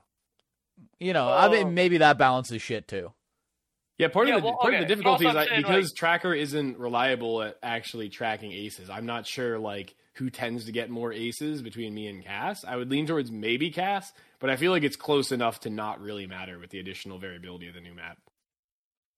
You 1.00 1.14
know, 1.14 1.30
I 1.32 1.50
mean, 1.50 1.68
um, 1.68 1.74
maybe 1.74 1.98
that 2.00 2.18
balances 2.18 2.62
shit 2.62 2.88
too. 2.88 3.12
Yeah, 4.00 4.08
part 4.08 4.28
Yeah, 4.28 4.38
of 4.38 4.42
the 4.42 4.48
well, 4.50 4.58
part 4.58 4.74
okay, 4.74 4.82
of 4.84 4.88
the 4.88 4.96
difficulty 4.96 5.28
is 5.28 5.36
I'm 5.36 5.48
saying, 5.48 5.62
because 5.62 5.90
like- 5.92 5.96
Tracker 5.96 6.34
isn't 6.34 6.78
reliable 6.80 7.44
at 7.44 7.58
actually 7.62 8.10
tracking 8.10 8.52
aces. 8.52 8.90
I'm 8.90 9.06
not 9.06 9.28
sure 9.28 9.60
like 9.60 9.96
who 10.16 10.30
tends 10.30 10.66
to 10.66 10.72
get 10.72 10.90
more 10.90 11.12
aces 11.14 11.62
between 11.62 11.94
me 11.94 12.08
and 12.08 12.24
Cass. 12.24 12.64
I 12.66 12.76
would 12.76 12.90
lean 12.90 13.06
towards 13.08 13.32
maybe 13.32 13.70
Cass, 13.72 14.12
but 14.40 14.50
I 14.50 14.56
feel 14.56 14.72
like 14.72 14.84
it's 14.84 14.96
close 14.96 15.32
enough 15.32 15.60
to 15.62 15.70
not 15.70 16.02
really 16.02 16.26
matter 16.28 16.60
with 16.60 16.70
the 16.72 16.80
additional 16.80 17.18
variability 17.20 17.68
of 17.68 17.74
the 17.76 17.82
new 17.82 17.94
map. 17.94 18.18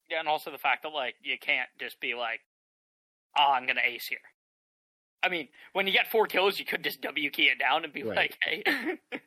Yeah, 0.10 0.20
and 0.20 0.28
also 0.28 0.52
the 0.52 0.58
fact 0.58 0.84
that 0.84 0.90
like 0.90 1.16
you 1.24 1.38
can't 1.40 1.70
just 1.80 2.00
be 2.00 2.14
like, 2.14 2.42
"Oh, 3.38 3.52
I'm 3.54 3.66
gonna 3.66 3.82
ace 3.84 4.08
here." 4.08 4.20
I 5.26 5.30
mean, 5.30 5.48
when 5.74 5.88
you 5.88 5.94
get 5.94 6.08
four 6.12 6.28
kills, 6.28 6.60
you 6.60 6.66
could 6.66 6.84
just 6.84 7.02
W 7.02 7.30
key 7.32 7.44
it 7.44 7.58
down 7.60 7.84
and 7.84 7.92
be 7.92 8.04
Right. 8.04 8.16
like, 8.16 8.38
"Hey." 8.44 8.64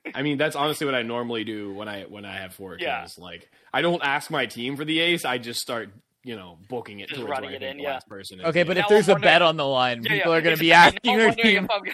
I 0.15 0.23
mean, 0.23 0.39
that's 0.39 0.55
honestly 0.57 0.85
what 0.87 0.95
I 0.95 1.03
normally 1.03 1.45
do 1.45 1.73
when 1.75 1.89
I 1.89 2.03
when 2.05 2.25
I 2.25 2.37
have 2.37 2.55
four 2.55 2.77
Yeah. 2.79 3.01
kills. 3.01 3.19
Like, 3.19 3.51
I 3.73 3.83
don't 3.83 4.03
ask 4.03 4.31
my 4.31 4.47
team 4.47 4.77
for 4.77 4.85
the 4.85 5.01
ace. 5.01 5.25
I 5.25 5.39
just 5.39 5.61
start, 5.61 5.91
you 6.23 6.37
know, 6.37 6.59
booking 6.69 7.01
it 7.01 7.09
Just 7.09 7.21
towards 7.21 7.31
running 7.33 7.51
it 7.53 7.63
in, 7.63 7.79
the 7.79 7.83
yeah. 7.83 7.95
last 7.95 8.09
person. 8.09 8.41
Okay, 8.43 8.63
but 8.63 8.77
Now 8.77 8.83
if 8.85 8.89
there's 8.89 9.09
a 9.09 9.17
bet 9.17 9.43
on 9.43 9.57
the 9.57 9.67
line, 9.67 10.03
Yeah, 10.05 10.13
people 10.13 10.33
yeah. 10.33 10.39
are 10.39 10.43
going 10.43 10.57
to 10.57 10.61
be 10.61 10.73
asking 10.73 11.15
your 11.19 11.33
team. 11.33 11.67
Gonna- 11.67 11.83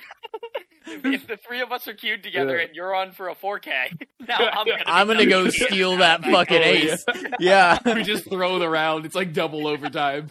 if, 0.87 1.05
if 1.05 1.27
the 1.27 1.37
three 1.37 1.61
of 1.61 1.73
us 1.73 1.87
are 1.89 1.95
queued 1.95 2.23
together 2.23 2.57
Yeah. 2.59 2.65
and 2.67 2.75
you're 2.75 2.95
on 2.95 3.13
for 3.13 3.29
a 3.29 3.35
4K, 3.35 4.07
now 4.29 4.37
I'm 4.39 4.67
gonna. 4.67 4.83
I'm 4.87 5.07
gonna 5.07 5.27
go 5.27 5.49
steal 5.49 5.97
that 5.99 6.23
fucking 6.25 6.57
Oh, 6.57 6.65
ace. 6.65 7.05
yeah. 7.41 7.79
Yeah, 7.87 7.95
we 7.95 8.03
just 8.05 8.29
throw 8.29 8.59
the 8.59 8.69
round. 8.69 9.07
It's 9.07 9.15
like 9.15 9.33
double 9.33 9.67
overtime. 9.67 10.31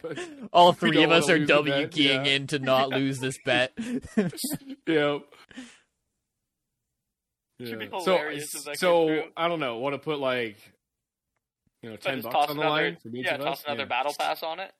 All 0.52 0.74
three 0.74 1.04
of 1.04 1.12
us 1.12 1.30
are 1.30 1.38
lose 1.39 1.48
W 1.48 1.88
keying 1.88 2.26
yeah. 2.26 2.32
in 2.34 2.48
to 2.48 2.60
not 2.60 2.89
lose 2.89 3.20
this 3.20 3.38
bet. 3.46 3.72
yeah. 4.88 5.20
Should 7.63 7.80
be 7.80 7.86
Yeah. 7.86 7.89
hilarious 7.92 8.54
if 8.56 8.62
So, 8.62 8.70
that 8.72 8.78
so. 8.78 9.24
I 9.38 9.48
don't 9.48 9.60
know. 9.60 9.78
Want 9.78 9.94
to 9.94 10.00
put 10.00 10.20
like, 10.20 10.58
you 11.82 11.89
know, 11.92 11.96
So 12.02 12.10
ten 12.10 12.22
just 12.22 12.30
bucks 12.32 12.50
on 12.50 12.58
the 12.58 12.62
another, 12.63 12.82
line 12.84 12.98
for 13.02 13.10
each 13.10 13.26
yeah, 13.26 13.36
of 13.36 13.42
toss 13.42 13.60
us? 13.60 13.63
another 13.66 13.82
yeah. 13.84 13.86
battle 13.88 14.13
pass 14.20 14.44
on 14.44 14.60
it. 14.60 14.72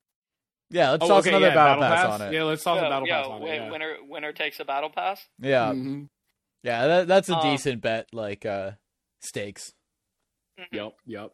Yeah, 0.70 0.92
let's 0.92 1.04
Oh, 1.04 1.08
toss 1.08 1.20
okay, 1.22 1.30
another 1.30 1.48
yeah, 1.48 1.54
battle, 1.56 1.84
pass, 1.84 2.20
on 2.22 2.28
it. 2.28 2.34
Yeah, 2.34 2.44
let's 2.44 2.64
toss 2.64 2.78
yeah, 2.82 2.88
a 2.88 2.90
battle 2.90 3.08
yeah, 3.08 3.18
pass 3.22 3.26
on 3.28 3.40
wi- 3.40 3.56
it. 3.56 3.58
Yeah. 3.62 3.72
Winner, 3.72 3.96
winner 4.08 4.34
takes 4.34 4.60
a 4.60 4.66
battle 4.66 4.90
pass. 4.90 5.28
Yeah, 5.40 5.72
Mhm. 5.74 6.10
yeah, 6.64 6.88
that, 6.88 7.08
that's 7.08 7.30
a 7.30 7.36
Um, 7.36 7.42
decent 7.42 7.82
bet. 7.82 8.08
Like 8.14 8.46
uh, 8.46 8.72
stakes. 9.22 9.74
Mhm. 10.60 10.68
Yep. 10.72 10.94
Yep. 11.06 11.32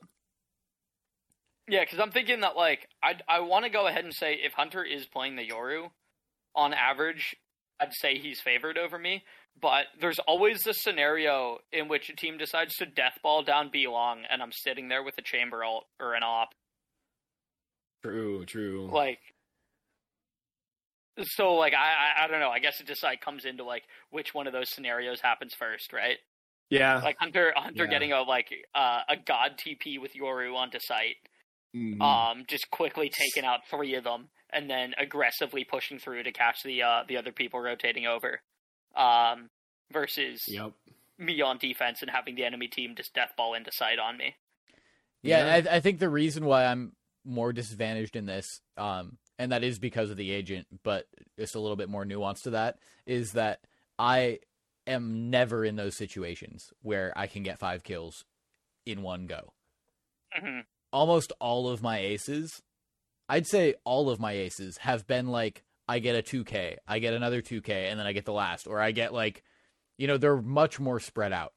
Yeah, 1.68 1.82
because 1.82 2.00
I'm 2.00 2.12
thinking 2.12 2.42
that 2.42 2.56
like 2.56 2.90
I 3.04 3.16
I 3.28 3.40
want 3.42 3.64
to 3.66 3.70
go 3.70 3.88
ahead 3.88 4.04
and 4.04 4.14
say 4.14 4.34
if 4.34 4.54
Hunter 4.54 4.84
is 4.84 5.06
playing 5.06 5.36
the 5.36 5.48
Yoru, 5.48 5.92
on 6.56 6.74
average, 6.74 7.36
I'd 7.80 7.94
say 7.94 8.18
he's 8.18 8.42
favored 8.42 8.78
over 8.78 8.98
me. 8.98 9.24
But 9.62 9.88
there's 10.00 10.20
always 10.20 10.64
the 10.64 10.74
scenario 10.74 11.60
in 11.72 11.88
which 11.90 12.10
a 12.10 12.16
team 12.16 12.38
decides 12.38 12.76
to 12.78 12.86
death 12.86 13.20
ball 13.22 13.44
down 13.44 13.70
B 13.72 13.88
long, 13.88 14.24
and 14.30 14.42
I'm 14.42 14.52
sitting 14.52 14.88
there 14.88 15.04
with 15.04 15.18
a 15.18 15.22
chamber 15.22 15.64
ult 15.64 15.86
or 16.00 16.14
an 16.16 16.24
op. 16.24 16.50
True. 18.04 18.46
True. 18.46 18.90
Like, 18.92 19.20
so 21.22 21.56
like 21.56 21.74
I, 21.74 21.78
I 22.22 22.24
I 22.24 22.28
don't 22.28 22.40
know. 22.40 22.50
I 22.50 22.60
guess 22.60 22.80
it 22.80 22.88
just 22.88 23.04
like 23.04 23.22
comes 23.22 23.46
into 23.46 23.64
like 23.64 23.84
which 24.10 24.34
one 24.34 24.48
of 24.48 24.54
those 24.54 24.70
scenarios 24.74 25.20
happens 25.22 25.54
first, 25.54 25.92
right? 25.94 26.18
yeah. 26.70 27.00
Like 27.02 27.18
Hunter 27.20 27.52
Hunter 27.56 27.84
Yeah. 27.86 27.90
getting 27.90 28.12
a 28.14 28.22
like 28.22 28.48
uh, 28.76 29.02
a 29.10 29.16
god 29.18 29.52
TP 29.58 30.00
with 30.00 30.14
Yoru 30.14 30.56
onto 30.56 30.80
site. 30.80 31.16
Mhm. 31.76 32.02
um, 32.02 32.46
just 32.48 32.72
quickly 32.72 33.12
taking 33.14 33.46
out 33.48 33.60
three 33.70 33.94
of 33.94 34.04
them, 34.04 34.30
and 34.52 34.68
then 34.68 34.96
aggressively 34.98 35.64
pushing 35.64 36.00
through 36.00 36.24
to 36.24 36.32
catch 36.32 36.64
the 36.64 36.82
uh, 36.82 37.04
the 37.08 37.18
other 37.18 37.32
people 37.32 37.60
rotating 37.60 38.08
over. 38.08 38.42
Um, 38.96 39.50
versus 39.92 40.42
yep. 40.48 40.72
me 41.20 41.42
on 41.42 41.58
defense 41.60 42.02
and 42.02 42.10
having 42.10 42.34
the 42.36 42.44
enemy 42.44 42.68
team 42.68 42.96
just 42.96 43.14
death 43.14 43.34
ball 43.38 43.54
into 43.54 43.72
sight 43.72 44.00
on 44.00 44.18
me. 44.18 44.36
Yeah, 45.22 45.46
Yeah. 45.62 45.72
I, 45.72 45.76
I 45.76 45.80
think 45.80 46.00
the 46.00 46.10
reason 46.10 46.46
why 46.46 46.66
I'm 46.66 46.94
more 47.26 47.54
disadvantaged 47.54 48.16
in 48.16 48.26
this, 48.26 48.62
um, 48.78 49.18
and 49.38 49.52
that 49.52 49.64
is 49.64 49.80
because 49.80 50.10
of 50.10 50.18
the 50.18 50.32
agent, 50.32 50.68
but 50.84 51.06
it's 51.38 51.56
a 51.56 51.60
little 51.60 51.76
bit 51.76 51.90
more 51.90 52.06
nuanced 52.06 52.44
to 52.44 52.52
that, 52.52 52.78
is 53.06 53.34
that 53.34 53.62
I 53.98 54.40
am 54.88 55.30
never 55.30 55.64
in 55.64 55.76
those 55.76 55.96
situations 55.96 56.74
where 56.82 57.14
I 57.16 57.28
can 57.28 57.44
get 57.44 57.60
five 57.60 57.84
kills 57.84 58.26
in 58.86 59.02
one 59.02 59.28
go. 59.28 59.54
hmm 60.34 60.62
Almost 60.92 61.32
all 61.40 61.70
of 61.70 61.84
my 61.84 62.00
aces, 62.00 62.64
I'd 63.28 63.46
say 63.46 63.76
all 63.84 64.10
of 64.10 64.20
my 64.20 64.32
aces 64.32 64.78
have 64.78 65.06
been 65.06 65.28
like 65.28 65.64
I 65.88 66.00
get 66.00 66.16
a 66.16 66.22
2k, 66.22 66.78
I 66.88 67.00
get 67.00 67.14
another 67.14 67.42
2k, 67.42 67.70
and 67.70 68.00
then 68.00 68.06
I 68.08 68.14
get 68.14 68.26
the 68.26 68.34
last, 68.34 68.68
or 68.68 68.80
I 68.80 68.92
get 68.92 69.14
like, 69.14 69.44
you 69.98 70.08
know, 70.08 70.18
they're 70.18 70.42
much 70.42 70.80
more 70.80 71.00
spread 71.00 71.34
out. 71.34 71.54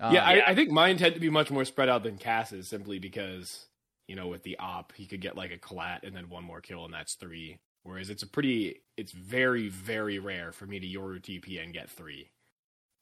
Um, 0.00 0.14
yeah, 0.14 0.32
yeah. 0.32 0.42
I, 0.44 0.50
I 0.50 0.54
think 0.54 0.70
mine 0.70 0.96
tend 0.96 1.14
to 1.14 1.20
be 1.20 1.30
much 1.30 1.50
more 1.50 1.64
spread 1.64 1.88
out 1.88 2.02
than 2.02 2.18
Cass's 2.18 2.68
simply 2.68 2.98
because, 2.98 3.66
you 4.08 4.16
know, 4.16 4.26
with 4.26 4.42
the 4.42 4.58
op, 4.58 4.92
he 4.96 5.06
could 5.06 5.20
get 5.20 5.36
like 5.36 5.52
a 5.52 5.58
collat 5.58 6.02
and 6.02 6.16
then 6.16 6.28
one 6.28 6.42
more 6.42 6.60
kill, 6.60 6.84
and 6.86 6.92
that's 6.92 7.14
three. 7.14 7.60
Whereas 7.84 8.10
it's 8.10 8.22
a 8.22 8.26
pretty, 8.26 8.82
it's 8.96 9.12
very, 9.12 9.68
very 9.68 10.18
rare 10.18 10.50
for 10.50 10.66
me 10.66 10.80
to 10.80 10.86
Yoru 10.86 11.20
TP 11.20 11.62
and 11.62 11.72
get 11.72 11.88
three. 11.88 12.30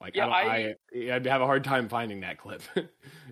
Like, 0.01 0.15
Yeah, 0.15 0.27
I, 0.29 0.75
I, 0.95 1.15
I'd 1.15 1.27
have 1.27 1.41
a 1.41 1.47
hard 1.47 1.65
time 1.65 1.89
finding 1.89 2.21
that 2.21 2.39
clip. 2.39 2.63
I 2.77 2.83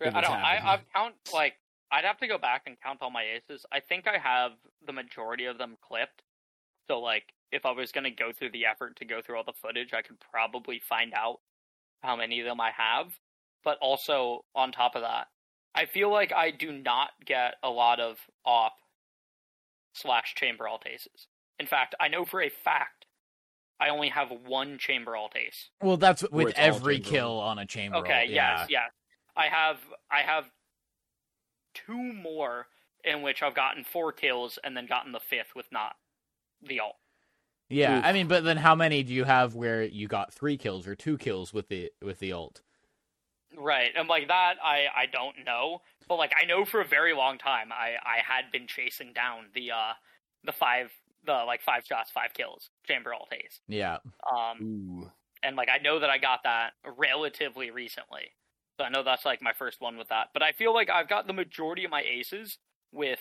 don't. 0.00 0.30
I. 0.30 0.60
I've 0.64 0.80
count 0.94 1.14
like 1.32 1.54
I'd 1.92 2.04
have 2.04 2.18
to 2.18 2.26
go 2.26 2.38
back 2.38 2.62
and 2.66 2.76
count 2.80 3.00
all 3.02 3.10
my 3.10 3.24
aces. 3.24 3.66
I 3.70 3.80
think 3.80 4.06
I 4.06 4.18
have 4.18 4.52
the 4.86 4.92
majority 4.92 5.44
of 5.44 5.58
them 5.58 5.76
clipped. 5.86 6.22
So 6.88 7.00
like, 7.00 7.24
if 7.52 7.66
I 7.66 7.72
was 7.72 7.92
gonna 7.92 8.10
go 8.10 8.32
through 8.32 8.52
the 8.52 8.66
effort 8.66 8.96
to 8.96 9.04
go 9.04 9.20
through 9.20 9.36
all 9.36 9.44
the 9.44 9.52
footage, 9.52 9.92
I 9.92 10.02
could 10.02 10.16
probably 10.20 10.78
find 10.78 11.12
out 11.12 11.40
how 12.02 12.16
many 12.16 12.40
of 12.40 12.46
them 12.46 12.60
I 12.60 12.70
have. 12.70 13.12
But 13.62 13.78
also 13.80 14.44
on 14.54 14.72
top 14.72 14.94
of 14.94 15.02
that, 15.02 15.26
I 15.74 15.86
feel 15.86 16.10
like 16.10 16.32
I 16.32 16.50
do 16.50 16.72
not 16.72 17.10
get 17.24 17.54
a 17.62 17.70
lot 17.70 18.00
of 18.00 18.18
op 18.44 18.74
slash 19.92 20.34
chamber 20.34 20.68
ult 20.68 20.86
aces. 20.86 21.28
In 21.58 21.66
fact, 21.66 21.94
I 22.00 22.08
know 22.08 22.24
for 22.24 22.42
a 22.42 22.48
fact 22.48 23.06
I 23.80 23.88
only 23.88 24.08
have 24.10 24.30
one 24.46 24.78
chamber 24.78 25.16
ult 25.16 25.36
ace. 25.36 25.70
Well, 25.82 25.96
that's 25.96 26.28
with 26.30 26.54
every 26.56 27.00
kill 27.00 27.38
on 27.38 27.58
a 27.58 27.66
chamber. 27.66 27.98
Okay, 27.98 28.24
roll, 28.26 28.30
yeah. 28.30 28.58
yes, 28.60 28.66
yes. 28.70 28.90
I 29.36 29.46
have 29.46 29.78
I 30.10 30.20
have 30.20 30.44
two 31.74 32.12
more 32.12 32.66
in 33.04 33.22
which 33.22 33.42
I've 33.42 33.54
gotten 33.54 33.84
four 33.84 34.12
kills 34.12 34.58
and 34.64 34.76
then 34.76 34.86
gotten 34.86 35.12
the 35.12 35.20
fifth 35.20 35.54
with 35.54 35.66
not 35.72 35.96
the 36.62 36.80
ult. 36.80 36.96
Yeah, 37.68 37.98
Oof. 37.98 38.04
I 38.04 38.12
mean, 38.12 38.28
but 38.28 38.44
then 38.44 38.58
how 38.58 38.74
many 38.74 39.02
do 39.02 39.12
you 39.12 39.24
have 39.24 39.54
where 39.54 39.82
you 39.82 40.06
got 40.06 40.32
three 40.32 40.56
kills 40.56 40.86
or 40.86 40.94
two 40.94 41.18
kills 41.18 41.52
with 41.52 41.68
the 41.68 41.90
with 42.00 42.18
the 42.20 42.32
ult? 42.32 42.62
Right. 43.56 43.90
And 43.96 44.08
like 44.08 44.28
that 44.28 44.54
I 44.62 44.86
I 44.94 45.06
don't 45.06 45.44
know. 45.44 45.82
But 46.08 46.16
like 46.16 46.32
I 46.40 46.44
know 46.46 46.64
for 46.64 46.80
a 46.80 46.84
very 46.84 47.14
long 47.14 47.38
time 47.38 47.72
I 47.72 47.94
I 48.04 48.18
had 48.26 48.50
been 48.52 48.66
chasing 48.66 49.12
down 49.12 49.46
the 49.54 49.70
uh 49.70 49.92
the 50.44 50.52
five 50.52 50.90
the 51.24 51.44
like 51.46 51.62
five 51.62 51.84
shots, 51.86 52.10
five 52.10 52.34
kills, 52.34 52.70
chamber 52.86 53.14
ult 53.14 53.32
ace. 53.32 53.60
Yeah, 53.68 53.98
Um 54.30 54.60
Ooh. 55.02 55.10
and 55.42 55.56
like 55.56 55.68
I 55.72 55.78
know 55.78 55.98
that 56.00 56.10
I 56.10 56.18
got 56.18 56.42
that 56.44 56.72
relatively 56.98 57.70
recently. 57.70 58.32
So 58.78 58.84
I 58.84 58.88
know 58.88 59.02
that's 59.04 59.24
like 59.24 59.40
my 59.40 59.52
first 59.52 59.80
one 59.80 59.96
with 59.96 60.08
that. 60.08 60.28
But 60.32 60.42
I 60.42 60.52
feel 60.52 60.74
like 60.74 60.90
I've 60.90 61.08
got 61.08 61.26
the 61.26 61.32
majority 61.32 61.84
of 61.84 61.90
my 61.90 62.02
aces 62.02 62.58
with 62.92 63.20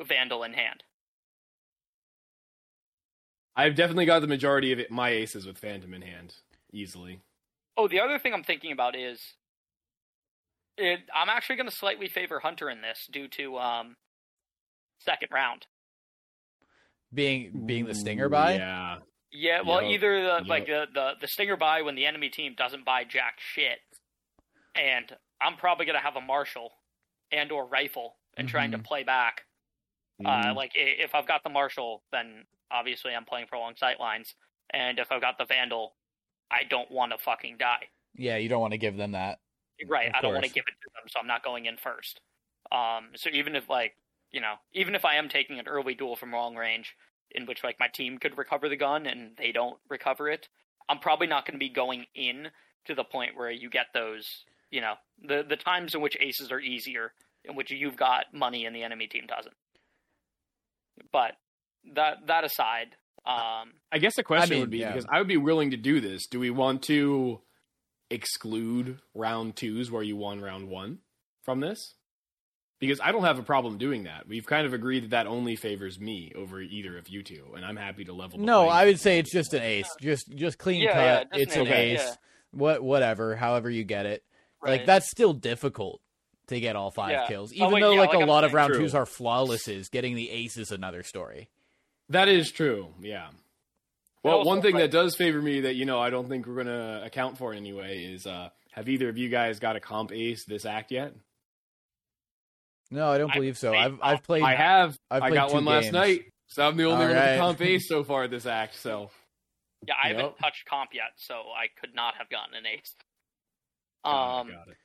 Vandal 0.00 0.42
in 0.42 0.52
hand. 0.54 0.82
I've 3.56 3.74
definitely 3.74 4.06
got 4.06 4.20
the 4.20 4.26
majority 4.26 4.72
of 4.72 4.78
it, 4.78 4.90
my 4.90 5.10
aces 5.10 5.46
with 5.46 5.58
Phantom 5.58 5.92
in 5.92 6.02
hand, 6.02 6.34
easily. 6.72 7.20
Oh, 7.76 7.88
the 7.88 8.00
other 8.00 8.18
thing 8.18 8.32
I'm 8.32 8.44
thinking 8.44 8.72
about 8.72 8.96
is 8.96 9.34
it, 10.80 11.00
I'm 11.14 11.28
actually 11.28 11.56
going 11.56 11.68
to 11.68 11.74
slightly 11.74 12.08
favor 12.08 12.40
Hunter 12.40 12.68
in 12.70 12.80
this 12.82 13.06
due 13.12 13.28
to 13.28 13.58
um 13.58 13.96
second 15.00 15.28
round. 15.32 15.66
being 17.12 17.64
being 17.66 17.86
the 17.86 17.94
stinger 17.94 18.26
Ooh, 18.26 18.30
by. 18.30 18.54
Yeah. 18.54 18.96
Yeah, 19.32 19.60
well, 19.64 19.80
Yup. 19.82 19.92
either 19.92 20.22
the 20.22 20.44
like 20.48 20.66
the, 20.66 20.86
the 20.92 21.12
the 21.20 21.28
stinger 21.28 21.56
buy 21.56 21.82
when 21.82 21.94
the 21.94 22.04
enemy 22.06 22.30
team 22.30 22.54
doesn't 22.56 22.84
buy 22.84 23.04
jack 23.04 23.34
shit, 23.38 23.78
and 24.74 25.16
I'm 25.40 25.56
probably 25.56 25.86
gonna 25.86 26.00
have 26.00 26.16
a 26.16 26.20
marshal 26.20 26.72
and 27.30 27.52
or 27.52 27.66
rifle 27.66 28.16
and 28.36 28.48
trying 28.48 28.72
to 28.72 28.78
Mhm. 28.78 28.84
play 28.84 29.02
back. 29.04 29.42
Uh, 30.24 30.46
Mhm. 30.46 30.56
like 30.56 30.72
if 30.74 31.14
I've 31.14 31.26
got 31.28 31.44
the 31.44 31.48
marshal, 31.50 32.02
then 32.10 32.44
obviously 32.72 33.14
I'm 33.14 33.24
playing 33.24 33.46
for 33.46 33.56
long 33.56 33.76
sight 33.76 34.00
lines, 34.00 34.34
and 34.70 34.98
if 34.98 35.12
I've 35.12 35.20
got 35.20 35.38
the 35.38 35.44
vandal, 35.44 35.94
I 36.50 36.64
don't 36.64 36.90
want 36.90 37.12
to 37.12 37.18
fucking 37.18 37.56
die. 37.58 37.88
Yeah, 38.14 38.36
you 38.36 38.48
don't 38.48 38.60
want 38.60 38.72
to 38.72 38.78
give 38.78 38.96
them 38.96 39.12
that. 39.12 39.38
Right. 39.88 40.08
Of 40.08 40.14
I 40.16 40.20
don't 40.20 40.32
want 40.34 40.44
to 40.44 40.50
give 40.50 40.64
it 40.66 40.74
to 40.82 40.90
them, 40.94 41.08
so 41.08 41.20
I'm 41.20 41.26
not 41.26 41.44
going 41.44 41.66
in 41.66 41.76
first. 41.76 42.20
Um, 42.72 43.10
so 43.16 43.30
even 43.32 43.56
if 43.56 43.68
like 43.68 43.94
you 44.32 44.40
know, 44.40 44.54
even 44.72 44.94
if 44.94 45.04
I 45.04 45.16
am 45.16 45.28
taking 45.28 45.58
an 45.58 45.66
early 45.66 45.94
duel 45.94 46.16
from 46.16 46.32
long 46.32 46.54
range, 46.54 46.96
in 47.32 47.46
which 47.46 47.64
like 47.64 47.76
my 47.80 47.88
team 47.88 48.18
could 48.18 48.38
recover 48.38 48.68
the 48.68 48.76
gun 48.76 49.06
and 49.06 49.32
they 49.36 49.52
don't 49.52 49.78
recover 49.88 50.28
it, 50.28 50.48
I'm 50.88 50.98
probably 50.98 51.26
not 51.26 51.46
going 51.46 51.54
to 51.54 51.58
be 51.58 51.68
going 51.68 52.06
in 52.14 52.48
to 52.86 52.94
the 52.94 53.04
point 53.04 53.36
where 53.36 53.50
you 53.50 53.70
get 53.70 53.86
those. 53.94 54.44
You 54.70 54.80
know, 54.80 54.94
the 55.22 55.44
the 55.48 55.56
times 55.56 55.94
in 55.94 56.00
which 56.00 56.16
aces 56.20 56.52
are 56.52 56.60
easier, 56.60 57.12
in 57.44 57.56
which 57.56 57.70
you've 57.70 57.96
got 57.96 58.32
money 58.32 58.66
and 58.66 58.74
the 58.74 58.82
enemy 58.82 59.06
team 59.06 59.26
doesn't. 59.26 59.54
But 61.12 61.32
that 61.94 62.26
that 62.26 62.44
aside, 62.44 62.96
um, 63.26 63.72
I 63.90 63.98
guess 63.98 64.16
the 64.16 64.22
question 64.22 64.54
mean, 64.54 64.60
would 64.60 64.70
be 64.70 64.78
yeah. 64.78 64.92
because 64.92 65.06
I 65.12 65.18
would 65.18 65.28
be 65.28 65.36
willing 65.36 65.72
to 65.72 65.76
do 65.76 66.00
this. 66.00 66.26
Do 66.26 66.38
we 66.38 66.50
want 66.50 66.82
to 66.84 67.40
exclude 68.10 68.98
round 69.14 69.56
twos 69.56 69.90
where 69.90 70.02
you 70.02 70.16
won 70.16 70.40
round 70.40 70.68
one 70.68 70.98
from 71.42 71.60
this? 71.60 71.94
Because 72.78 72.98
I 73.00 73.12
don't 73.12 73.24
have 73.24 73.38
a 73.38 73.42
problem 73.42 73.76
doing 73.76 74.04
that. 74.04 74.26
We've 74.26 74.46
kind 74.46 74.66
of 74.66 74.72
agreed 74.72 75.04
that 75.04 75.10
that 75.10 75.26
only 75.26 75.54
favors 75.54 76.00
me 76.00 76.32
over 76.34 76.60
either 76.62 76.96
of 76.96 77.08
you 77.08 77.22
two, 77.22 77.44
and 77.54 77.64
I'm 77.64 77.76
happy 77.76 78.04
to 78.04 78.12
level. 78.14 78.38
the 78.38 78.44
No, 78.44 78.68
I 78.68 78.86
would 78.86 78.98
say 78.98 79.18
it's 79.18 79.30
just 79.32 79.52
an 79.52 79.62
ace. 79.62 79.88
Just 80.00 80.30
just 80.34 80.56
clean 80.58 80.80
Yeah, 80.82 80.92
cut. 80.92 81.28
yeah, 81.34 81.38
it's 81.42 81.54
an 81.56 81.66
an 81.66 81.72
ace, 81.72 82.00
ace. 82.00 82.06
yeah. 82.08 82.14
What 82.52 82.82
whatever, 82.82 83.36
however 83.36 83.68
you 83.70 83.84
get 83.84 84.06
it. 84.06 84.24
Like 84.62 84.86
that's 84.86 85.10
still 85.10 85.32
difficult 85.34 86.00
to 86.48 86.58
get 86.58 86.74
all 86.74 86.90
five 86.90 87.10
Yeah. 87.12 87.26
kills. 87.28 87.52
Oh, 87.52 87.56
Even 87.56 87.70
wait, 87.72 87.80
though 87.82 87.92
yeah, 87.92 88.00
like, 88.00 88.08
like 88.10 88.18
a 88.18 88.22
I'm 88.22 88.28
lot 88.28 88.44
of 88.44 88.54
round 88.54 88.72
True. 88.72 88.82
twos 88.82 88.94
are 88.94 89.04
flawlesses, 89.06 89.90
getting 89.90 90.14
the 90.16 90.30
ace 90.30 90.56
is 90.56 90.70
another 90.72 91.02
story. 91.02 91.50
that 92.08 92.28
is 92.28 92.50
true. 92.50 92.88
Yeah. 93.00 93.28
Well, 94.22 94.38
also, 94.38 94.48
one 94.48 94.60
thing 94.62 94.74
right- 94.74 94.82
that 94.82 94.90
does 94.90 95.16
favor 95.16 95.40
me 95.40 95.60
that 95.62 95.74
you 95.76 95.84
know 95.86 95.98
I 96.00 96.10
don't 96.10 96.28
think 96.28 96.46
we're 96.46 96.56
gonna 96.62 97.02
account 97.04 97.38
for 97.38 97.54
anyway 97.54 98.04
is 98.04 98.26
uh 98.26 98.50
have 98.72 98.88
either 98.88 99.08
of 99.08 99.16
you 99.18 99.28
guys 99.28 99.58
got 99.58 99.76
a 99.76 99.80
comp 99.80 100.12
ace 100.12 100.44
this 100.44 100.64
act 100.64 100.92
yet? 100.92 101.14
No, 102.90 103.08
I 103.10 103.18
don't 103.18 103.30
I 103.30 103.34
believe 103.34 103.56
so. 103.56 103.70
played 103.70 103.80
I've 103.84 103.98
I've 104.02 104.22
played 104.22 104.42
I 104.42 104.54
have. 104.54 104.98
I've 105.10 105.22
I 105.22 105.28
played 105.28 105.36
got 105.38 105.48
two 105.48 105.54
one 105.54 105.64
last 105.64 105.92
night, 105.92 106.24
so 106.48 106.66
I'm 106.66 106.76
the 106.76 106.84
only 106.84 106.94
All 106.96 107.00
one 107.08 107.14
right. 107.16 107.24
with 107.30 107.34
the 107.36 107.40
comp 107.40 107.60
ace 107.62 107.88
so 107.88 108.04
far 108.04 108.28
this 108.28 108.46
act. 108.60 108.74
So 108.76 109.10
yeah, 109.86 109.94
I 110.02 110.08
haven't 110.08 110.24
Yep. 110.24 110.38
touched 110.38 110.66
comp 110.68 110.90
yet, 110.92 111.12
so 111.16 111.34
I 111.34 111.66
could 111.80 111.94
not 111.94 112.14
have 112.16 112.28
gotten 112.28 112.54
an 112.54 112.66
ace. 112.66 112.94
Got 114.04 114.10
it, 114.10 114.40
Um, 114.40 114.48
got 114.48 114.68
it. 114.68 114.76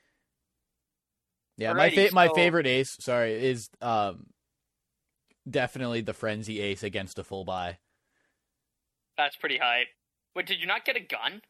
Yeah, 1.58 1.72
my 1.72 1.90
Alrighty, 1.90 2.08
fa- 2.08 2.14
my 2.14 2.28
favorite 2.34 2.66
ace, 2.66 2.96
sorry, 3.00 3.32
is 3.34 3.68
um 3.82 4.26
definitely 5.48 6.00
the 6.00 6.14
frenzy 6.14 6.60
ace 6.60 6.82
against 6.82 7.18
a 7.18 7.24
full 7.24 7.44
buy. 7.44 7.78
That's 9.16 9.36
pretty 9.36 9.58
hype. 9.58 9.88
Wait, 10.34 10.46
did 10.46 10.60
you 10.60 10.66
not 10.66 10.84
get 10.84 10.96
a 10.96 11.00
gun? 11.00 11.42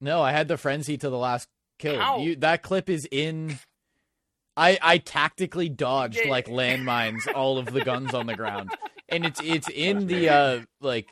No, 0.00 0.22
I 0.22 0.32
had 0.32 0.48
the 0.48 0.56
frenzy 0.56 0.96
to 0.98 1.10
the 1.10 1.18
last 1.18 1.48
kill. 1.78 1.98
How? 1.98 2.18
You 2.20 2.36
that 2.36 2.62
clip 2.62 2.88
is 2.88 3.06
in 3.10 3.58
I 4.56 4.78
I 4.82 4.98
tactically 4.98 5.68
dodged 5.68 6.20
Yeah. 6.24 6.30
like 6.30 6.46
landmines 6.46 7.32
all 7.34 7.58
of 7.58 7.66
the 7.66 7.82
guns 7.84 8.14
on 8.14 8.26
the 8.26 8.34
ground. 8.34 8.70
And 9.08 9.24
it's 9.26 9.40
it's 9.42 9.68
in 9.68 10.06
the 10.06 10.28
uh 10.28 10.60
like 10.80 11.08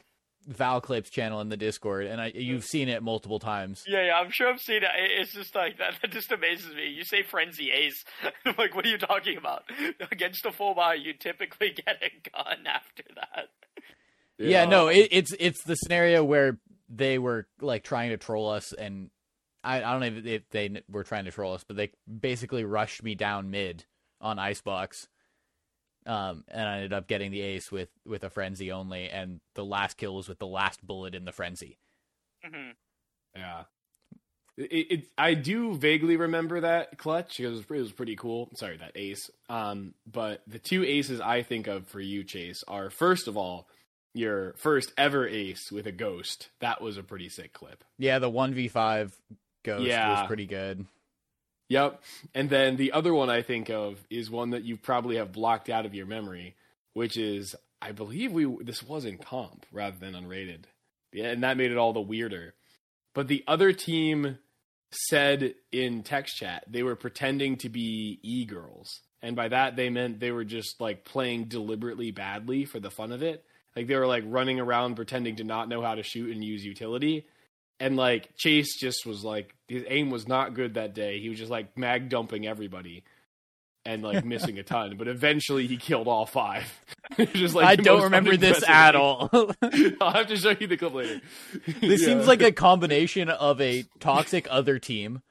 Val 0.46 0.80
Clips 0.80 1.11
channel 1.11 1.42
in 1.42 1.51
the 1.51 1.57
Discord 1.59 2.07
and 2.07 2.20
I 2.20 2.32
you've 2.34 2.64
seen 2.64 2.88
it 2.88 3.03
multiple 3.03 3.38
times. 3.38 3.84
Yeah, 3.86 4.07
yeah, 4.07 4.14
I'm 4.18 4.30
sure 4.30 4.49
I've 4.49 4.61
seen 4.61 4.76
it. 4.78 4.84
It- 4.84 5.20
It's 5.20 5.32
just 5.34 5.55
like 5.55 5.76
that. 5.78 5.94
That 6.01 6.11
just 6.11 6.32
amazes 6.32 6.74
me. 6.74 6.88
You 6.88 7.05
say 7.05 7.22
frenzy 7.22 7.70
ace. 7.70 8.05
I'm 8.46 8.55
like, 8.57 8.74
what 8.74 8.86
are 8.86 8.88
you 8.88 8.96
talking 8.99 9.36
about? 9.36 9.64
Against 10.12 10.46
a 10.46 10.53
full 10.53 10.74
bar, 10.74 10.96
you 10.96 11.12
typically 11.12 11.70
get 11.86 11.96
a 12.03 12.30
gun 12.30 12.66
after 12.66 13.03
that. 13.16 13.49
Yeah, 14.39 14.64
no, 14.66 14.89
it, 14.89 15.09
it's 15.11 15.32
it's 15.39 15.62
the 15.64 15.74
scenario 15.74 16.22
where 16.24 16.59
they 16.89 17.18
were 17.18 17.47
like 17.61 17.84
trying 17.84 18.11
to 18.11 18.16
troll 18.16 18.49
us, 18.49 18.72
and 18.72 19.11
I, 19.64 19.78
I 19.78 19.93
don't 19.93 20.01
know 20.01 20.18
if, 20.18 20.26
if 20.26 20.49
they 20.51 20.82
were 20.89 21.05
trying 21.05 21.24
to 21.24 21.30
troll 21.30 21.55
us, 21.55 21.64
but 21.64 21.76
they 21.76 21.91
basically 22.09 22.64
rushed 22.64 23.03
me 23.03 23.14
down 23.14 23.51
mid 23.51 23.84
on 24.20 24.39
Icebox, 24.39 25.09
um, 26.07 26.45
and 26.49 26.68
I 26.68 26.76
ended 26.76 26.93
up 26.93 27.09
getting 27.09 27.30
the 27.30 27.41
ace 27.41 27.70
with 27.70 27.91
with 28.07 28.24
a 28.24 28.30
frenzy 28.30 28.70
only, 28.72 29.09
and 29.09 29.41
the 29.55 29.64
last 29.64 29.97
kill 29.97 30.14
was 30.14 30.28
with 30.28 30.39
the 30.39 30.47
last 30.47 30.86
bullet 30.86 31.14
in 31.14 31.24
the 31.24 31.32
frenzy. 31.32 31.78
hmm 32.45 32.70
Yeah. 33.36 33.64
It, 34.57 34.86
it, 34.91 35.05
I 35.16 35.34
do 35.34 35.76
vaguely 35.76 36.16
remember 36.16 36.61
that 36.61 36.99
clutch 36.99 37.36
because 37.36 37.61
it 37.61 37.70
was, 37.70 37.78
it 37.78 37.82
was 37.82 37.93
pretty 37.93 38.16
cool. 38.16 38.49
Sorry, 38.57 38.76
that 38.78 38.91
ace. 38.97 39.30
Um, 39.49 39.95
but 40.05 40.43
the 40.49 40.59
two 40.59 40.82
aces 40.82 41.20
I 41.20 41.43
think 41.43 41.68
of 41.68 41.86
for 41.86 42.01
you, 42.01 42.24
Chase, 42.24 42.64
are 42.66 42.91
first 42.91 43.28
of 43.28 43.36
all 43.36 43.68
your 44.14 44.54
first 44.54 44.92
ever 44.96 45.26
ace 45.26 45.70
with 45.70 45.86
a 45.86 45.92
ghost. 45.92 46.48
That 46.61 46.80
was 46.80 46.96
a 46.96 47.02
pretty 47.02 47.28
sick 47.28 47.52
clip. 47.52 47.84
Yeah, 47.98 48.18
the 48.18 48.30
one 48.30 48.54
v 48.54 48.68
five 48.68 49.14
ghost 49.64 49.84
Yeah. 49.86 50.20
was 50.20 50.26
pretty 50.26 50.46
good. 50.46 50.86
Yep. 51.68 52.02
And 52.34 52.48
then 52.48 52.76
the 52.76 52.92
other 52.92 53.12
one 53.12 53.28
I 53.28 53.42
think 53.42 53.68
of 53.68 53.98
is 54.09 54.30
one 54.30 54.50
that 54.50 54.64
you 54.64 54.76
probably 54.76 55.16
have 55.16 55.32
blocked 55.32 55.68
out 55.68 55.84
of 55.84 55.94
your 55.94 56.06
memory, 56.06 56.56
which 56.94 57.16
is 57.16 57.54
I 57.80 57.92
believe 57.92 58.32
we 58.32 58.44
this 58.64 58.82
was 58.82 59.04
in 59.04 59.18
comp 59.18 59.66
rather 59.70 59.96
than 59.98 60.14
unrated. 60.14 60.64
Yeah, 61.12 61.26
and 61.26 61.42
that 61.42 61.56
made 61.56 61.70
it 61.70 61.76
all 61.78 61.92
the 61.92 62.00
weirder. 62.00 62.54
But 63.14 63.28
the 63.28 63.44
other 63.46 63.72
team 63.72 64.38
said 64.90 65.54
in 65.70 66.02
text 66.02 66.36
chat 66.36 66.64
they 66.66 66.82
were 66.82 66.96
pretending 66.96 67.56
to 67.59 67.68
be 67.68 68.18
e 68.22 68.44
girls. 68.46 69.02
And 69.20 69.36
by 69.36 69.48
that 69.48 69.76
they 69.76 69.90
meant 69.90 70.20
they 70.20 70.30
were 70.32 70.44
just 70.44 70.80
like 70.80 71.04
playing 71.04 71.44
deliberately 71.44 72.11
badly 72.11 72.64
for 72.64 72.80
the 72.80 72.90
fun 72.90 73.12
of 73.12 73.22
it. 73.22 73.44
Like 73.79 73.87
they 73.87 73.97
were 73.97 74.07
like 74.09 74.24
running 74.26 74.59
around 74.61 74.97
pretending 74.97 75.37
to 75.37 75.45
not 75.45 75.68
know 75.68 75.81
how 75.83 75.95
to 75.95 76.03
shoot 76.03 76.35
and 76.35 76.43
use 76.45 76.64
utility 76.64 77.26
and 77.81 77.97
like 77.97 78.35
Chase 78.37 78.76
just 78.76 79.07
was 79.07 79.22
like 79.22 79.55
his 79.68 79.85
aim 79.87 80.11
was 80.11 80.26
not 80.26 80.55
good 80.55 80.74
that 80.74 80.95
day. 80.95 81.20
He 81.20 81.29
was 81.29 81.39
just 81.39 81.51
like 81.51 81.79
mag 81.79 82.09
dumping 82.09 82.45
everybody 82.45 83.05
and 83.85 84.03
like 84.03 84.24
missing 84.35 84.59
a 84.59 84.64
ton. 84.64 84.97
But 84.97 85.07
eventually 85.07 85.68
he 85.68 85.76
killed 85.76 86.09
all 86.09 86.26
five. 86.26 86.64
just 87.35 87.55
like 87.55 87.66
I 87.66 87.76
don't 87.76 88.03
remember 88.03 88.37
this 88.37 88.64
at 88.68 88.97
all. 88.97 89.31
I'll 90.01 90.11
have 90.12 90.26
to 90.26 90.37
show 90.37 90.57
you 90.59 90.66
the 90.66 90.76
clip 90.76 90.93
later. 90.93 91.20
this 91.81 92.01
Yeah. 92.01 92.07
seems 92.09 92.26
like 92.26 92.43
a 92.43 92.51
combination 92.51 93.29
of 93.29 93.61
a 93.61 93.85
toxic 94.01 94.49
other 94.51 94.81
team, 94.81 95.22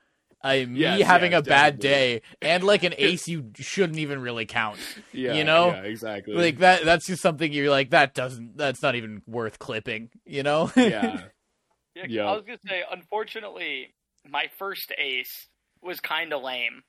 a 0.45 0.65
me 0.65 0.99
Yes, 0.99 1.01
having 1.01 1.33
yes, 1.33 1.33
a 1.33 1.41
bad 1.41 1.79
definitely. 1.79 1.79
day, 1.79 2.21
and 2.41 2.63
like 2.63 2.83
an 2.83 2.93
ace 2.97 3.27
you 3.27 3.51
shouldn't 3.57 3.99
even 3.99 4.21
really 4.21 4.45
count. 4.45 4.81
yeah, 5.13 5.33
you 5.33 5.43
know? 5.43 5.67
yeah, 5.67 5.81
exactly. 5.83 6.33
like 6.33 6.59
that 6.59 6.83
that's 6.85 7.05
just 7.07 7.21
something 7.21 7.51
you're 7.53 7.69
like 7.69 7.91
that 7.91 8.13
doesn't 8.13 8.57
that's 8.57 8.81
not 8.81 8.95
even 8.95 9.21
worth 9.27 9.59
clipping 9.59 10.09
you 10.25 10.43
know 10.43 10.71
yeah, 10.77 11.27
Yeah, 11.95 12.05
Yeah. 12.05 12.25
I 12.25 12.35
was 12.35 12.43
gonna 12.45 12.59
say, 12.67 12.83
unfortunately, 12.91 13.95
my 14.29 14.45
first 14.59 14.91
ace 14.97 15.47
was 15.81 15.99
kind 15.99 16.33
of 16.33 16.43
lame. 16.43 16.83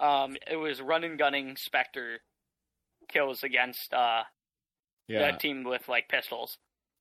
Um, 0.00 0.36
it 0.50 0.56
was 0.56 0.80
run 0.80 1.04
and 1.04 1.18
gunning 1.18 1.56
Spectre 1.56 2.20
kills 3.08 3.42
against 3.44 3.92
uh 3.94 4.24
yeah, 5.08 5.20
that 5.20 5.40
team 5.40 5.64
with 5.64 5.88
like 5.88 6.08
pistols. 6.08 6.58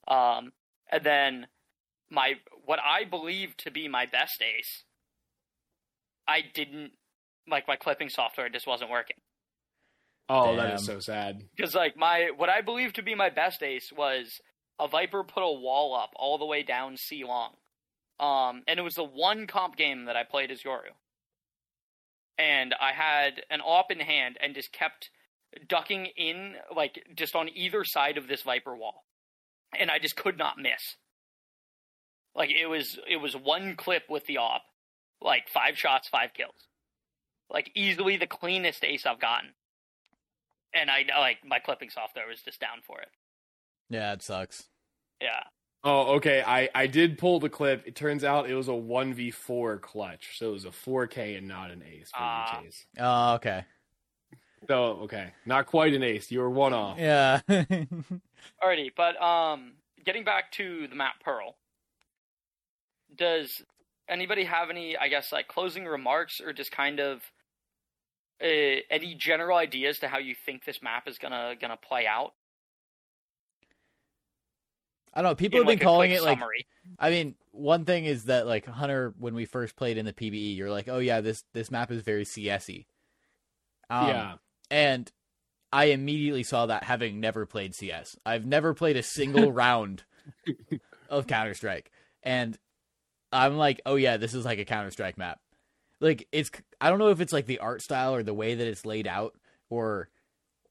Um, 0.08 0.54
and 0.92 1.04
then 1.04 1.48
my 2.10 2.36
what 2.66 2.80
I 2.80 3.06
believe 3.06 3.58
to 3.58 3.72
be 3.72 3.88
my 3.88 4.06
best 4.06 4.42
ace, 4.42 4.84
I 6.32 6.44
didn't 6.54 6.92
like 7.50 7.68
my 7.68 7.76
clipping 7.76 8.10
software 8.10 8.48
just 8.50 8.66
wasn't 8.66 8.90
working. 8.90 9.18
Oh, 10.30 10.56
that 10.56 10.76
is 10.76 10.86
so 10.86 11.00
sad. 11.00 11.44
Because 11.56 11.76
like 11.76 11.98
my 11.98 12.30
what 12.36 12.50
I 12.50 12.62
believe 12.62 12.94
to 12.94 13.04
be 13.04 13.16
my 13.16 13.30
best 13.30 13.62
ace 13.62 13.92
was 13.96 14.40
a 14.80 14.88
Viper 14.88 15.24
put 15.24 15.44
a 15.44 15.52
wall 15.52 15.94
up 15.94 16.12
all 16.16 16.38
the 16.38 16.46
way 16.46 16.64
down 16.64 16.96
C 16.96 17.24
long. 17.26 17.56
Um 18.20 18.64
and 18.68 18.80
it 18.80 18.84
was 18.84 18.96
the 18.96 19.04
one 19.04 19.46
comp 19.46 19.76
game 19.76 20.06
that 20.06 20.16
I 20.16 20.24
played 20.24 20.52
as 20.52 20.62
Yoru. 20.62 20.94
And 22.38 22.74
I 22.80 22.94
had 22.94 23.44
an 23.50 23.60
op 23.60 23.92
in 23.92 24.00
hand 24.00 24.38
and 24.42 24.56
just 24.56 24.72
kept 24.72 25.10
ducking 25.68 26.08
in 26.16 26.56
like 26.74 27.04
just 27.14 27.36
on 27.36 27.50
either 27.54 27.84
side 27.84 28.18
of 28.18 28.28
this 28.30 28.44
Viper 28.44 28.76
wall. 28.76 29.04
And 29.78 29.92
I 29.92 30.00
just 30.00 30.16
could 30.16 30.38
not 30.38 30.58
miss. 30.58 30.96
Like 32.36 32.52
it 32.52 32.68
was 32.68 32.98
it 33.10 33.18
was 33.18 33.36
one 33.36 33.76
clip 33.76 34.04
with 34.10 34.26
the 34.28 34.38
op, 34.38 34.64
like 35.22 35.48
five 35.50 35.78
shots, 35.78 36.08
five 36.08 36.34
kills. 36.34 36.56
Like 37.50 37.72
easily 37.76 38.18
the 38.18 38.28
cleanest 38.28 38.84
ace 38.84 39.06
I've 39.06 39.20
gotten 39.20 39.50
and 40.74 40.90
I 40.90 41.06
like 41.20 41.40
my 41.46 41.60
clipping 41.60 41.90
software 41.90 42.28
was 42.28 42.42
just 42.42 42.62
down 42.62 42.78
for 42.88 43.02
it. 43.02 43.10
yeah 43.90 44.14
it 44.14 44.22
sucks 44.24 44.64
Yeah, 45.22 45.44
Oh, 45.84 46.14
okay. 46.18 46.44
I 46.46 46.70
I 46.76 46.88
did 46.88 47.18
pull 47.18 47.40
the 47.40 47.50
clip. 47.50 47.84
It 47.88 47.96
turns 47.96 48.24
out 48.24 48.50
it 48.50 48.54
was 48.56 48.68
a 48.70 48.74
one 48.74 49.14
v 49.14 49.32
four 49.32 49.80
clutch, 49.80 50.38
so 50.38 50.50
it 50.50 50.54
was 50.54 50.66
a 50.66 50.72
four 50.72 51.08
K 51.08 51.36
and 51.36 51.48
not 51.48 51.72
an 51.72 51.84
ace 51.84 52.10
for 52.12 52.18
Ah. 52.20 52.60
you, 52.62 52.66
Chase. 52.68 52.86
oh 53.00 53.34
okay 53.36 53.66
So 54.70 54.84
okay, 55.04 55.32
not 55.46 55.66
quite 55.66 55.94
an 55.94 56.04
ace. 56.04 56.32
You 56.32 56.40
were 56.40 56.50
one 56.50 56.72
off. 56.74 56.98
yeah 57.00 57.42
alrighty. 57.50 58.92
But 58.96 59.22
um, 59.22 59.74
getting 60.06 60.24
back 60.24 60.52
to 60.54 60.88
the 60.88 60.96
map 60.96 61.16
Pearl, 61.24 61.58
does 63.16 63.62
anybody 64.12 64.44
have 64.44 64.70
any, 64.70 64.98
I 64.98 65.08
guess, 65.08 65.32
like 65.32 65.48
closing 65.48 65.86
remarks 65.86 66.42
or 66.42 66.54
just 66.54 66.72
kind 66.72 67.00
of 67.00 67.22
uh, 68.44 68.82
any 68.90 69.16
general 69.16 69.58
ideas 69.58 70.00
to 70.00 70.08
how 70.08 70.20
you 70.20 70.36
think 70.36 70.66
this 70.66 70.82
map 70.84 71.08
is 71.08 71.18
gonna 71.18 71.56
gonna 71.60 71.78
play 71.78 72.06
out? 72.06 72.34
I 75.14 75.22
don't 75.22 75.32
know. 75.32 75.36
People 75.36 75.62
in, 75.62 75.66
have 75.66 75.68
been 75.68 75.80
like, 75.80 75.82
a 75.82 75.86
calling 75.86 76.12
quick 76.12 76.22
it 76.22 76.24
like. 76.24 76.38
summary. 76.38 76.68
I 77.00 77.10
mean, 77.10 77.36
one 77.52 77.86
thing 77.86 78.06
is 78.06 78.26
that 78.26 78.48
like 78.48 78.66
Hunter, 78.66 79.14
when 79.18 79.34
we 79.34 79.46
first 79.46 79.76
played 79.76 79.98
in 79.98 80.06
the 80.06 80.14
PBE, 80.14 80.56
you're 80.56 80.72
like, 80.72 80.88
oh 80.88 81.00
yeah, 81.00 81.22
this 81.22 81.44
this 81.54 81.72
map 81.72 81.92
is 81.92 82.02
very 82.02 82.26
CSy. 82.26 82.86
Um, 83.90 84.08
yeah. 84.08 84.34
and 84.70 85.12
I 85.74 85.86
immediately 85.86 86.44
saw 86.44 86.66
that 86.68 86.86
having 86.86 87.20
never 87.20 87.46
played 87.46 87.76
CS. 87.76 88.16
I've 88.26 88.46
never 88.46 88.74
played 88.74 88.96
a 88.96 89.04
single 89.04 89.52
round 89.54 90.04
of 91.10 91.28
Counter 91.28 91.54
Strike, 91.54 91.92
and 92.24 92.58
I'm 93.32 93.58
like, 93.58 93.82
oh 93.86 93.96
yeah, 93.96 94.18
this 94.18 94.34
is 94.34 94.46
like 94.46 94.60
a 94.60 94.66
Counter 94.66 94.92
Strike 94.92 95.18
map. 95.18 95.40
Like 96.00 96.28
it's, 96.32 96.52
I 96.80 96.90
don't 96.90 97.00
know 97.00 97.10
if 97.10 97.22
it's 97.22 97.34
like 97.34 97.46
the 97.46 97.60
art 97.60 97.82
style 97.82 98.16
or 98.16 98.24
the 98.24 98.34
way 98.34 98.56
that 98.56 98.68
it's 98.68 98.86
laid 98.86 99.08
out, 99.08 99.36
or 99.70 100.10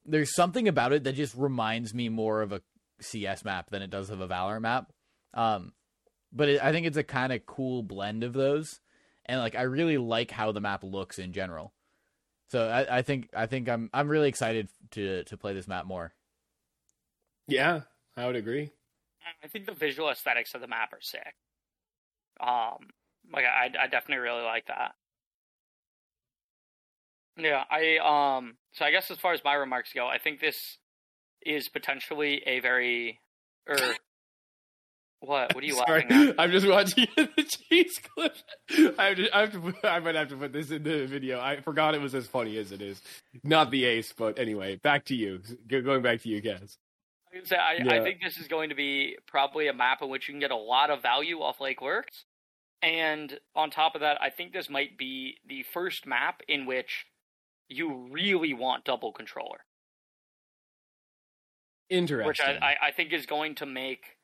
there's 0.05 0.35
something 0.35 0.69
about 0.69 0.93
it 0.93 1.05
that 1.05 1.15
just 1.15 1.35
reminds 1.37 1.95
me 1.95 2.09
more 2.09 2.43
of 2.43 2.53
a 2.53 2.63
CS 3.01 3.45
map 3.45 3.71
than 3.71 3.83
it 3.83 3.91
does 3.91 4.11
of 4.11 4.21
a 4.21 4.29
Valorant 4.29 4.63
map. 4.63 4.93
Um, 5.35 5.73
but 6.33 6.49
it, 6.49 6.63
I 6.63 6.73
think 6.73 6.87
it's 6.87 6.97
a 6.97 7.05
kind 7.05 7.33
of 7.33 7.47
cool 7.47 7.83
blend 7.83 8.25
of 8.25 8.33
those, 8.33 8.81
and 9.27 9.41
like 9.41 9.55
I 9.55 9.63
really 9.63 9.99
like 9.99 10.31
how 10.31 10.53
the 10.53 10.61
map 10.61 10.83
looks 10.85 11.19
in 11.19 11.33
general. 11.33 11.73
So 12.49 12.67
I, 12.69 12.99
I 12.99 13.03
think 13.03 13.31
I 13.35 13.47
think 13.47 13.69
I'm 13.69 13.91
I'm 13.95 14.09
really 14.09 14.29
excited 14.29 14.69
to 14.93 15.25
to 15.25 15.37
play 15.37 15.55
this 15.55 15.69
map 15.69 15.87
more. 15.87 16.13
Yeah, 17.47 17.83
I 18.17 18.27
would 18.27 18.37
agree. 18.37 18.71
I 19.43 19.47
think 19.49 19.67
the 19.67 19.73
visual 19.73 20.09
aesthetics 20.11 20.55
of 20.55 20.61
the 20.61 20.67
map 20.67 20.93
are 20.93 21.01
sick. 21.01 21.35
Um, 22.41 22.88
like 23.32 23.45
I, 23.45 23.66
I 23.66 23.86
definitely 23.86 24.18
really 24.18 24.43
like 24.43 24.66
that. 24.66 24.93
Yeah, 27.36 27.64
I 27.70 27.99
um. 28.38 28.57
So 28.72 28.84
I 28.84 28.91
guess 28.91 29.11
as 29.11 29.18
far 29.18 29.32
as 29.32 29.41
my 29.45 29.55
remarks 29.55 29.93
go, 29.95 30.07
I 30.07 30.18
think 30.18 30.41
this 30.41 30.78
is 31.43 31.68
potentially 31.68 32.43
a 32.47 32.61
very 32.61 33.20
or 33.66 33.76
what? 35.20 35.55
What 35.55 35.62
are 35.62 35.66
you 35.66 35.74
Sorry, 35.86 36.03
laughing 36.09 36.28
at? 36.30 36.41
I'm 36.41 36.51
just 36.51 36.66
watching 36.68 37.07
the 37.16 37.47
cheese 37.70 37.99
clip. 38.14 38.34
I 38.99 39.05
have, 39.07 39.16
to, 39.16 39.36
I 39.36 39.41
have 39.41 39.53
to. 39.53 39.61
put- 39.61 39.84
I 39.84 40.01
might 40.01 40.14
have 40.14 40.28
to 40.28 40.36
put 40.36 40.53
this 40.53 40.70
in 40.70 40.82
the 40.82 41.07
video. 41.07 41.41
I 41.41 41.61
forgot 41.61 41.95
it 41.95 42.01
was 42.01 42.14
as 42.14 42.26
funny 42.26 42.57
as 42.59 42.72
it 42.72 42.82
is. 42.82 43.01
Not 43.45 43.70
the 43.70 43.84
ace, 43.84 44.12
but 44.16 44.38
anyway, 44.38 44.76
back 44.76 45.05
to 45.07 45.14
you. 45.14 45.41
Going 45.68 46.03
back 46.03 46.22
to 46.22 46.28
you, 46.28 46.41
guys. 46.41 46.78
I, 47.53 47.84
I, 47.88 47.99
I 47.99 48.03
think 48.03 48.20
this 48.20 48.38
is 48.38 48.49
going 48.49 48.70
to 48.70 48.74
be 48.74 49.16
probably 49.28 49.68
a 49.68 49.72
map 49.72 50.03
in 50.03 50.09
which 50.09 50.26
you 50.26 50.32
can 50.32 50.41
get 50.41 50.51
a 50.51 50.57
lot 50.57 50.91
of 50.91 51.01
value 51.01 51.41
off 51.41 51.61
Lake 51.61 51.80
Works. 51.80 52.24
And 52.83 53.39
on 53.55 53.70
top 53.70 53.95
of 53.95 54.01
that, 54.01 54.20
I 54.22 54.31
think 54.31 54.53
this 54.53 54.70
might 54.70 54.97
be 54.97 55.37
the 55.47 55.62
first 55.64 56.07
map 56.07 56.41
in 56.49 56.64
which 56.64 57.07
you 57.68 58.09
really 58.11 58.55
want 58.55 58.85
double 58.85 59.12
controller, 59.12 59.59
Interesting. 61.89 62.26
which 62.26 62.41
I, 62.41 62.53
I, 62.53 62.89
I 62.89 62.91
think 62.93 63.12
is 63.12 63.26
going 63.26 63.57
to 63.57 63.66
make 63.66 64.16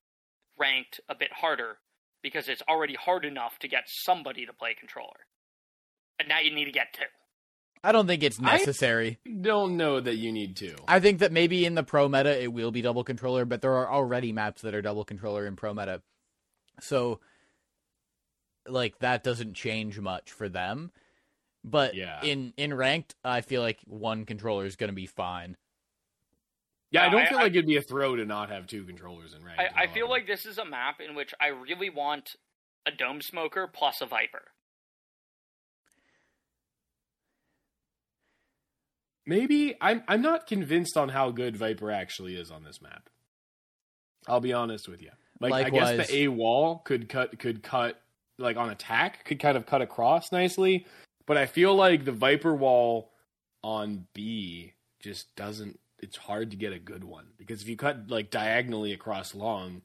ranked 0.59 1.01
a 1.09 1.15
bit 1.15 1.33
harder 1.33 1.77
because 2.23 2.49
it's 2.49 2.63
already 2.69 2.95
hard 2.95 3.25
enough 3.25 3.59
to 3.61 3.69
get 3.69 3.85
somebody 3.87 4.47
to 4.47 4.53
play 4.53 4.75
controller. 4.79 5.27
And 6.19 6.29
now 6.29 6.41
you 6.41 6.55
need 6.55 6.65
to 6.65 6.73
get 6.73 6.93
two. 6.95 7.05
I 7.85 7.93
don't 7.93 8.07
think 8.07 8.23
it's 8.23 8.41
I- 8.43 8.57
necessary. 8.57 9.19
don't 9.43 9.77
know 9.77 10.01
that 10.01 10.17
you 10.17 10.33
need 10.33 10.57
to. 10.57 10.75
I 10.89 10.99
think 11.01 11.19
that 11.19 11.31
maybe 11.31 11.67
in 11.67 11.75
the 11.75 11.83
pro 11.83 12.09
meta 12.09 12.43
it 12.43 12.53
will 12.53 12.71
be 12.71 12.83
double 12.83 13.05
controller, 13.05 13.45
but 13.45 13.61
there 13.63 13.75
are 13.75 13.93
already 13.93 14.33
maps 14.33 14.63
that 14.63 14.75
are 14.75 14.83
double 14.83 15.05
controller 15.05 15.47
in 15.47 15.57
pro 15.57 15.75
meta. 15.75 16.03
So 16.81 17.21
like 18.69 18.99
that 19.01 19.23
doesn't 19.25 19.55
change 19.55 19.99
much 20.01 20.33
for 20.33 20.49
them. 20.49 20.91
But 21.65 21.95
Yeah. 21.95 22.23
in 22.23 22.53
in 22.57 22.73
ranked, 22.75 23.15
I 23.25 23.41
feel 23.41 23.61
like 23.63 23.81
one 23.87 24.25
controller 24.25 24.65
is 24.67 24.77
going 24.77 24.91
to 24.91 24.95
be 24.95 25.07
fine. 25.07 25.57
yeah, 26.91 27.05
I 27.07 27.09
don't 27.09 27.23
I- 27.23 27.27
feel 27.27 27.39
I- 27.39 27.43
like 27.43 27.53
it'd 27.53 27.67
be 27.67 27.77
a 27.77 27.83
throw 27.83 28.15
to 28.17 28.25
not 28.25 28.51
have 28.51 28.67
two 28.67 28.85
controllers 28.85 29.35
in 29.35 29.45
ranked. 29.45 29.61
I, 29.77 29.83
I 29.85 29.87
feel 29.89 30.09
like 30.09 30.27
this 30.27 30.47
is 30.47 30.59
a 30.59 30.65
map 30.65 31.01
in 31.01 31.15
which 31.17 31.35
I 31.41 31.49
really 31.49 31.91
want 31.91 32.37
a 32.87 32.93
dome 32.93 33.21
smoker 33.21 33.67
plus 33.67 34.01
a 34.01 34.07
viper. 34.07 34.45
maybe 39.27 39.75
I'm. 39.81 40.03
I'm 40.09 40.23
not 40.23 40.47
convinced 40.47 40.97
on 40.97 41.09
how 41.09 41.31
good 41.31 41.57
Viper 41.57 41.91
actually 41.91 42.37
is 42.37 42.51
on 42.51 42.63
this 42.65 42.81
map. 42.81 43.09
I'll 44.29 44.41
be 44.41 44.53
honest 44.53 44.89
with 44.89 45.03
you. 45.03 45.11
Like 45.41 45.53
I 45.67 45.71
guess 45.71 46.09
the 46.09 46.17
A 46.25 46.29
wall 46.29 46.79
could 46.79 47.09
cut 47.09 47.39
could 47.39 47.63
cut 47.63 48.01
like 48.39 48.57
on 48.57 48.71
attack 48.71 49.25
could 49.25 49.39
kind 49.39 49.57
of 49.57 49.67
cut 49.67 49.83
across 49.83 50.33
nicely, 50.33 50.87
but 51.27 51.37
I 51.37 51.47
feel 51.47 51.75
like 51.75 52.05
the 52.05 52.13
Viper 52.13 52.55
wall 52.55 53.13
on 53.63 54.07
B 54.15 54.75
just 55.01 55.35
doesn't. 55.37 55.81
It's 55.99 56.17
hard 56.17 56.51
to 56.51 56.57
get 56.57 56.73
a 56.73 56.79
good 56.79 57.05
one 57.05 57.27
because 57.39 57.63
if 57.63 57.69
you 57.69 57.77
cut 57.77 58.11
like 58.11 58.31
diagonally 58.31 58.93
across 58.93 59.35
long, 59.35 59.83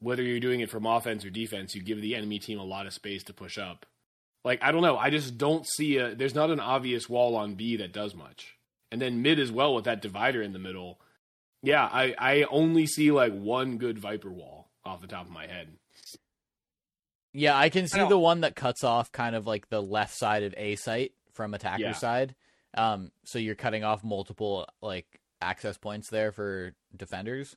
whether 0.00 0.22
you're 0.22 0.40
doing 0.40 0.60
it 0.60 0.70
from 0.70 0.86
offense 0.86 1.24
or 1.24 1.30
defense, 1.30 1.74
you 1.74 1.82
give 1.82 2.00
the 2.00 2.14
enemy 2.14 2.38
team 2.38 2.58
a 2.58 2.64
lot 2.64 2.86
of 2.86 2.92
space 2.92 3.24
to 3.24 3.32
push 3.32 3.58
up. 3.58 3.86
Like 4.44 4.62
I 4.62 4.72
don't 4.72 4.82
know, 4.82 4.96
I 4.96 5.10
just 5.10 5.38
don't 5.38 5.66
see 5.66 5.96
a. 5.96 6.14
There's 6.14 6.34
not 6.34 6.50
an 6.50 6.60
obvious 6.60 7.08
wall 7.08 7.36
on 7.36 7.54
B 7.54 7.76
that 7.76 7.92
does 7.92 8.14
much, 8.14 8.56
and 8.90 9.00
then 9.00 9.22
mid 9.22 9.38
as 9.38 9.52
well 9.52 9.74
with 9.74 9.84
that 9.84 10.02
divider 10.02 10.42
in 10.42 10.52
the 10.52 10.58
middle. 10.58 11.00
Yeah, 11.62 11.84
I 11.84 12.14
I 12.18 12.42
only 12.50 12.86
see 12.86 13.10
like 13.10 13.32
one 13.32 13.76
good 13.76 13.98
Viper 13.98 14.30
wall 14.30 14.70
off 14.84 15.02
the 15.02 15.06
top 15.06 15.26
of 15.26 15.32
my 15.32 15.46
head. 15.46 15.68
Yeah, 17.32 17.56
I 17.56 17.68
can 17.68 17.86
see 17.86 17.98
don't- 17.98 18.08
the 18.08 18.18
one 18.18 18.40
that 18.40 18.56
cuts 18.56 18.82
off 18.84 19.12
kind 19.12 19.36
of 19.36 19.46
like 19.46 19.68
the 19.68 19.80
left 19.82 20.14
side 20.16 20.42
of 20.42 20.54
A 20.56 20.76
site 20.76 21.12
from 21.32 21.54
attacker 21.54 21.82
Yeah. 21.82 21.92
side. 21.92 22.34
Um, 22.74 23.12
so 23.24 23.38
you're 23.38 23.54
cutting 23.54 23.84
off 23.84 24.02
multiple 24.04 24.66
like 24.80 25.20
access 25.40 25.76
points 25.78 26.08
there 26.10 26.32
for 26.32 26.74
defenders. 26.94 27.56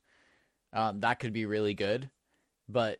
Um, 0.74 1.02
that 1.02 1.20
could 1.20 1.34
be 1.34 1.46
really 1.46 1.74
good, 1.76 2.10
but 2.68 3.00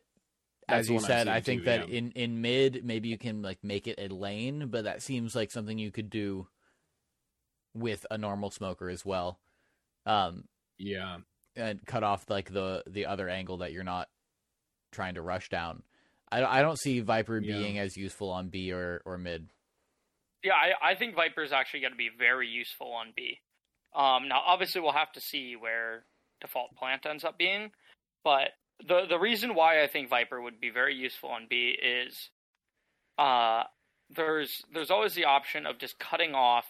That's 0.68 0.80
as 0.86 0.90
you 0.90 1.00
said, 1.00 1.26
I 1.28 1.40
think 1.40 1.62
too, 1.62 1.64
that 1.66 1.88
yeah. 1.88 1.98
in 1.98 2.10
in 2.12 2.40
mid 2.40 2.84
maybe 2.84 3.08
you 3.08 3.18
can 3.18 3.42
like 3.42 3.62
make 3.64 3.86
it 3.88 3.98
a 3.98 4.12
lane, 4.14 4.68
but 4.68 4.84
that 4.84 5.02
seems 5.02 5.34
like 5.34 5.50
something 5.50 5.76
you 5.78 5.90
could 5.90 6.08
do 6.10 6.48
with 7.74 8.06
a 8.10 8.18
normal 8.18 8.50
smoker 8.50 8.88
as 8.88 9.04
well. 9.04 9.40
Um, 10.06 10.48
Yeah, 10.78 11.18
and 11.56 11.84
cut 11.86 12.02
off 12.04 12.28
like 12.30 12.52
the 12.52 12.82
the 12.86 13.06
other 13.06 13.28
angle 13.28 13.58
that 13.58 13.72
you're 13.72 13.84
not 13.84 14.08
trying 14.92 15.14
to 15.14 15.22
rush 15.22 15.48
down. 15.48 15.82
I 16.42 16.58
I 16.58 16.62
don't 16.62 16.78
see 16.78 17.00
Viper 17.00 17.38
Yeah. 17.38 17.58
being 17.58 17.78
as 17.78 17.96
useful 17.96 18.30
on 18.30 18.48
B 18.48 18.72
or 18.72 19.02
or 19.04 19.18
mid. 19.18 19.48
Yeah, 20.42 20.52
I, 20.54 20.90
I 20.90 20.94
think 20.94 21.14
Viper 21.14 21.42
is 21.42 21.52
actually 21.52 21.80
going 21.80 21.92
to 21.92 21.96
be 21.96 22.10
very 22.18 22.48
useful 22.48 22.92
on 22.92 23.12
B. 23.16 23.40
Um, 23.94 24.28
now, 24.28 24.42
obviously, 24.44 24.80
we'll 24.82 24.92
have 24.92 25.12
to 25.12 25.20
see 25.20 25.56
where 25.56 26.04
default 26.40 26.74
plant 26.76 27.06
ends 27.06 27.24
up 27.24 27.38
being, 27.38 27.70
but 28.24 28.50
the 28.86 29.06
the 29.08 29.18
reason 29.18 29.54
why 29.54 29.82
I 29.82 29.86
think 29.86 30.10
Viper 30.10 30.42
would 30.42 30.60
be 30.60 30.70
very 30.70 30.94
useful 30.94 31.30
on 31.30 31.46
B 31.48 31.76
is, 31.82 32.30
uh, 33.16 33.62
there's 34.10 34.52
there's 34.72 34.90
always 34.90 35.14
the 35.14 35.24
option 35.24 35.64
of 35.64 35.78
just 35.78 35.98
cutting 35.98 36.34
off 36.34 36.66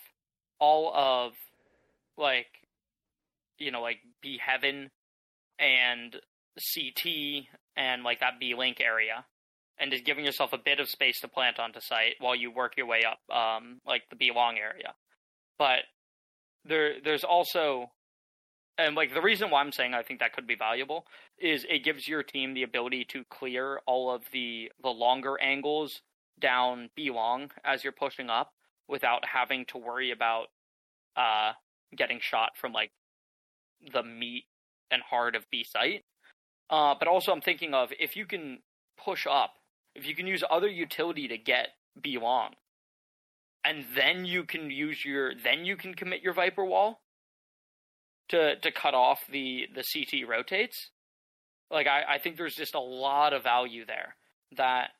all 0.60 0.94
of, 0.94 1.32
like, 2.16 2.46
you 3.58 3.70
know, 3.72 3.80
like 3.82 3.98
B 4.22 4.38
Heaven 4.44 4.90
and 5.58 6.14
CT 6.74 7.46
and 7.76 8.04
like 8.04 8.20
that 8.20 8.38
B 8.38 8.54
Link 8.54 8.80
area 8.80 9.24
and 9.78 9.90
just 9.90 10.04
giving 10.04 10.24
yourself 10.24 10.52
a 10.52 10.58
bit 10.58 10.80
of 10.80 10.88
space 10.88 11.20
to 11.20 11.28
plant 11.28 11.58
onto 11.58 11.80
site 11.80 12.14
while 12.18 12.34
you 12.34 12.50
work 12.50 12.76
your 12.76 12.86
way 12.86 13.02
up, 13.04 13.18
um, 13.34 13.80
like 13.86 14.02
the 14.10 14.16
B 14.16 14.30
long 14.34 14.56
area. 14.56 14.94
But 15.58 15.80
there, 16.64 16.94
there's 17.02 17.24
also, 17.24 17.90
and 18.78 18.94
like 18.94 19.14
the 19.14 19.22
reason 19.22 19.50
why 19.50 19.60
I'm 19.60 19.72
saying 19.72 19.94
I 19.94 20.02
think 20.02 20.20
that 20.20 20.32
could 20.32 20.46
be 20.46 20.56
valuable 20.56 21.06
is 21.38 21.66
it 21.68 21.84
gives 21.84 22.06
your 22.08 22.22
team 22.22 22.54
the 22.54 22.62
ability 22.62 23.04
to 23.10 23.24
clear 23.30 23.80
all 23.86 24.14
of 24.14 24.22
the 24.32 24.70
the 24.82 24.88
longer 24.90 25.40
angles 25.40 26.02
down 26.40 26.90
B 26.96 27.10
long 27.10 27.50
as 27.64 27.84
you're 27.84 27.92
pushing 27.92 28.30
up 28.30 28.52
without 28.88 29.24
having 29.24 29.64
to 29.66 29.78
worry 29.78 30.10
about 30.10 30.46
uh 31.16 31.52
getting 31.96 32.18
shot 32.20 32.52
from 32.56 32.72
like 32.72 32.90
the 33.92 34.02
meat 34.02 34.44
and 34.90 35.02
heart 35.02 35.36
of 35.36 35.44
B 35.50 35.64
site. 35.64 36.04
Uh, 36.70 36.94
but 36.98 37.08
also 37.08 37.32
I'm 37.32 37.40
thinking 37.40 37.74
of 37.74 37.90
if 38.00 38.16
you 38.16 38.26
can 38.26 38.58
push 39.02 39.26
up, 39.26 39.54
if 39.94 40.06
you 40.06 40.14
can 40.14 40.26
use 40.26 40.42
other 40.48 40.68
utility 40.68 41.28
to 41.28 41.38
get 41.38 41.68
B 42.00 42.18
long, 42.18 42.54
and 43.64 43.84
then 43.94 44.24
you 44.24 44.44
can 44.44 44.70
use 44.70 45.04
your 45.04 45.32
then 45.34 45.64
you 45.64 45.76
can 45.76 45.94
commit 45.94 46.22
your 46.22 46.32
Viper 46.32 46.64
wall 46.64 47.00
to 48.28 48.56
to 48.56 48.70
cut 48.70 48.94
off 48.94 49.20
the 49.30 49.66
the 49.74 49.82
CT 49.82 50.28
rotates. 50.28 50.90
Like 51.70 51.86
I, 51.86 52.14
I 52.14 52.18
think 52.18 52.36
there's 52.36 52.54
just 52.54 52.74
a 52.74 52.80
lot 52.80 53.32
of 53.32 53.42
value 53.42 53.84
there 53.84 54.16
that 54.56 54.90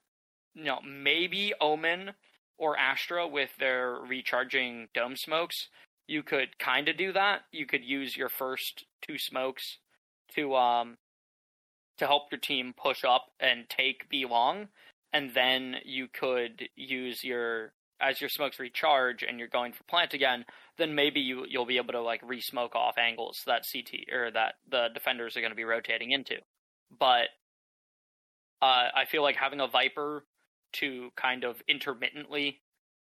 you 0.55 0.65
know 0.65 0.81
maybe 0.83 1.53
Omen 1.61 2.13
or 2.57 2.79
Astra 2.79 3.27
with 3.27 3.51
their 3.59 3.95
recharging 3.95 4.89
dome 4.95 5.17
smokes 5.17 5.69
you 6.07 6.23
could 6.23 6.59
kind 6.59 6.89
of 6.89 6.97
do 6.97 7.13
that. 7.13 7.43
You 7.53 7.67
could 7.67 7.85
use 7.85 8.17
your 8.17 8.29
first 8.29 8.85
two 9.07 9.19
smokes 9.19 9.79
to 10.37 10.55
um 10.55 10.97
to 11.99 12.07
help 12.07 12.25
your 12.33 12.41
team 12.41 12.75
push 12.77 13.05
up 13.05 13.27
and 13.41 13.69
take 13.69 14.09
B 14.09 14.27
long, 14.27 14.69
and 15.13 15.33
then 15.35 15.77
you 15.85 16.09
could 16.09 16.69
use 16.77 17.25
your 17.25 17.73
as 18.01 18.21
your 18.21 18.29
smokes 18.29 18.59
recharge 18.59 19.23
and 19.23 19.39
you're 19.39 19.49
going 19.49 19.73
for 19.73 19.85
plant 19.85 20.15
again. 20.15 20.45
Then 20.79 20.95
maybe 20.95 21.21
you 21.21 21.47
you'll 21.49 21.67
be 21.67 21.77
able 21.79 21.93
to 21.93 22.03
like 22.03 22.21
re-smoke 22.25 22.75
off 22.75 22.99
angles 22.99 23.43
that 23.47 23.65
CT 23.71 24.13
or 24.13 24.31
that 24.33 24.55
the 24.71 24.89
defenders 24.93 25.37
are 25.37 25.41
going 25.41 25.53
to 25.53 25.57
be 25.57 25.65
rotating 25.65 26.11
into. 26.13 26.37
but 26.99 27.29
uh, 28.63 28.89
I 28.95 29.05
feel 29.05 29.23
like 29.23 29.37
having 29.37 29.61
a 29.61 29.69
Viper 29.69 30.25
to 30.75 31.11
kind 31.17 31.45
of 31.45 31.63
intermittently 31.69 32.63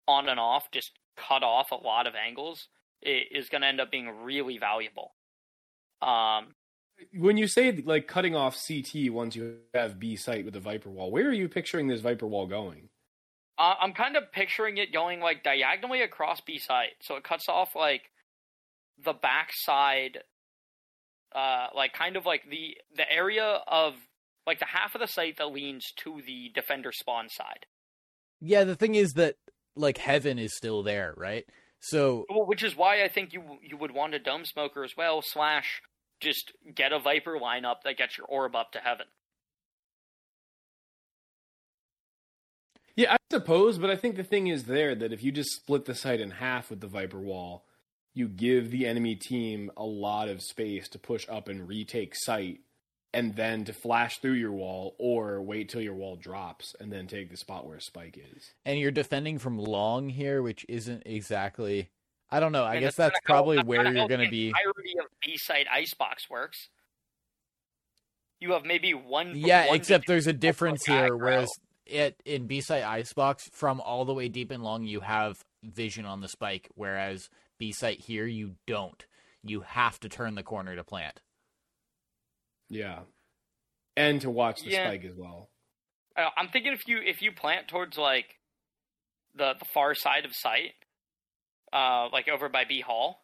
on 0.06 0.28
and 0.28 0.38
off, 0.38 0.70
just 0.70 0.92
cut 1.16 1.42
off 1.42 1.72
a 1.72 1.74
lot 1.74 2.06
of 2.06 2.14
angles, 2.14 2.68
is 3.02 3.48
going 3.48 3.62
to 3.62 3.66
end 3.66 3.80
up 3.80 3.90
being 3.90 4.08
really 4.22 4.58
valuable. 4.58 5.14
Um, 6.00 6.54
when 7.14 7.36
you 7.36 7.46
say 7.46 7.72
like 7.72 8.06
cutting 8.06 8.34
off 8.34 8.56
CT 8.66 9.10
once 9.10 9.36
you 9.36 9.56
have 9.74 9.98
B 9.98 10.16
site 10.16 10.44
with 10.44 10.54
the 10.54 10.60
Viper 10.60 10.90
wall, 10.90 11.10
where 11.10 11.28
are 11.28 11.32
you 11.32 11.48
picturing 11.48 11.88
this 11.88 12.00
Viper 12.00 12.26
wall 12.26 12.46
going? 12.46 12.88
Uh, 13.58 13.74
I'm 13.80 13.92
kind 13.92 14.16
of 14.16 14.30
picturing 14.32 14.76
it 14.76 14.92
going 14.92 15.20
like 15.20 15.42
diagonally 15.42 16.02
across 16.02 16.40
B 16.40 16.58
site, 16.58 16.96
so 17.00 17.16
it 17.16 17.24
cuts 17.24 17.48
off 17.48 17.74
like 17.74 18.02
the 19.04 19.12
backside, 19.12 20.18
uh, 21.34 21.68
like 21.74 21.92
kind 21.92 22.16
of 22.16 22.24
like 22.24 22.42
the 22.48 22.76
the 22.96 23.10
area 23.10 23.60
of 23.66 23.94
like 24.46 24.58
the 24.58 24.66
half 24.66 24.94
of 24.94 25.00
the 25.00 25.06
site 25.06 25.36
that 25.38 25.52
leans 25.52 25.92
to 25.96 26.22
the 26.24 26.50
defender 26.54 26.92
spawn 26.92 27.28
side. 27.28 27.66
Yeah, 28.40 28.64
the 28.64 28.76
thing 28.76 28.94
is 28.94 29.14
that 29.14 29.36
like 29.76 29.98
heaven 29.98 30.38
is 30.38 30.56
still 30.56 30.82
there, 30.82 31.14
right? 31.16 31.44
So, 31.80 32.26
well, 32.28 32.46
which 32.46 32.62
is 32.62 32.76
why 32.76 33.02
I 33.04 33.08
think 33.08 33.32
you 33.32 33.42
you 33.62 33.76
would 33.76 33.92
want 33.92 34.14
a 34.14 34.18
dome 34.18 34.44
smoker 34.44 34.84
as 34.84 34.96
well. 34.96 35.22
Slash, 35.22 35.80
just 36.20 36.52
get 36.74 36.92
a 36.92 36.98
viper 36.98 37.38
lineup 37.40 37.82
that 37.84 37.96
gets 37.96 38.18
your 38.18 38.26
orb 38.26 38.54
up 38.56 38.72
to 38.72 38.78
heaven. 38.78 39.06
Yeah, 42.96 43.12
I 43.12 43.16
suppose, 43.30 43.78
but 43.78 43.90
I 43.90 43.96
think 43.96 44.16
the 44.16 44.24
thing 44.24 44.48
is 44.48 44.64
there 44.64 44.94
that 44.96 45.12
if 45.12 45.22
you 45.22 45.30
just 45.30 45.52
split 45.52 45.84
the 45.84 45.94
site 45.94 46.20
in 46.20 46.32
half 46.32 46.68
with 46.68 46.80
the 46.80 46.88
viper 46.88 47.20
wall, 47.20 47.64
you 48.12 48.26
give 48.26 48.72
the 48.72 48.86
enemy 48.86 49.14
team 49.14 49.70
a 49.76 49.84
lot 49.84 50.28
of 50.28 50.42
space 50.42 50.88
to 50.88 50.98
push 50.98 51.24
up 51.28 51.46
and 51.46 51.68
retake 51.68 52.14
site 52.16 52.58
and 53.14 53.36
then 53.36 53.64
to 53.64 53.72
flash 53.72 54.18
through 54.18 54.32
your 54.32 54.52
wall 54.52 54.96
or 54.98 55.40
wait 55.40 55.68
till 55.68 55.80
your 55.80 55.94
wall 55.94 56.16
drops 56.16 56.74
and 56.80 56.92
then 56.92 57.06
take 57.06 57.30
the 57.30 57.36
spot 57.36 57.66
where 57.66 57.76
a 57.76 57.80
spike 57.80 58.18
is. 58.34 58.52
And 58.66 58.78
you're 58.78 58.90
defending 58.90 59.38
from 59.38 59.58
long 59.58 60.08
here, 60.08 60.42
which 60.42 60.66
isn't 60.68 61.04
exactly. 61.06 61.90
I 62.30 62.40
don't 62.40 62.52
know. 62.52 62.64
I, 62.64 62.80
guess 62.80 62.94
that's, 62.94 63.14
that's 63.14 63.24
probably 63.24 63.56
how, 63.56 63.64
where 63.64 63.92
you're 63.92 64.08
going 64.08 64.24
to 64.24 64.30
be. 64.30 64.48
Entirety 64.48 64.94
of 65.00 65.06
B 65.24 65.36
side 65.38 65.66
icebox 65.72 66.28
works. 66.28 66.68
You 68.40 68.52
have 68.52 68.64
maybe 68.64 68.92
one. 68.92 69.32
Yeah, 69.34 69.66
one 69.66 69.76
except 69.76 70.06
there's 70.06 70.26
a 70.26 70.32
difference 70.32 70.84
here. 70.84 71.16
Whereas 71.16 71.50
it 71.86 72.20
in 72.24 72.46
B 72.46 72.60
side 72.60 72.82
icebox, 72.82 73.48
from 73.52 73.80
all 73.80 74.04
the 74.04 74.14
way 74.14 74.28
deep 74.28 74.50
and 74.50 74.62
long, 74.62 74.84
you 74.84 75.00
have 75.00 75.42
vision 75.64 76.04
on 76.04 76.20
the 76.20 76.28
spike. 76.28 76.68
Whereas 76.74 77.30
B 77.58 77.72
site 77.72 78.00
here, 78.00 78.26
you 78.26 78.54
don't. 78.66 79.04
You 79.42 79.62
have 79.62 79.98
to 80.00 80.08
turn 80.08 80.34
the 80.34 80.42
corner 80.42 80.76
to 80.76 80.84
plant. 80.84 81.20
Yeah, 82.68 83.00
and 83.96 84.20
to 84.20 84.30
watch 84.30 84.62
the 84.62 84.70
yeah. 84.70 84.86
spike 84.86 85.04
as 85.04 85.16
well. 85.16 85.48
I'm 86.16 86.48
thinking 86.48 86.72
if 86.72 86.86
you 86.86 86.98
if 87.04 87.22
you 87.22 87.32
plant 87.32 87.68
towards 87.68 87.96
like 87.96 88.36
the 89.34 89.54
the 89.58 89.64
far 89.64 89.94
side 89.94 90.24
of 90.24 90.34
site, 90.34 90.74
uh, 91.72 92.08
like 92.12 92.28
over 92.28 92.48
by 92.48 92.64
B 92.64 92.80
Hall. 92.80 93.22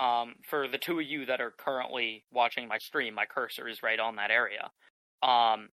Um, 0.00 0.36
for 0.48 0.68
the 0.68 0.78
two 0.78 1.00
of 1.00 1.06
you 1.06 1.26
that 1.26 1.40
are 1.40 1.50
currently 1.50 2.24
watching 2.32 2.66
my 2.66 2.78
stream, 2.78 3.14
my 3.14 3.26
cursor 3.26 3.68
is 3.68 3.82
right 3.82 4.00
on 4.00 4.16
that 4.16 4.30
area. 4.30 4.70
Um, 5.22 5.68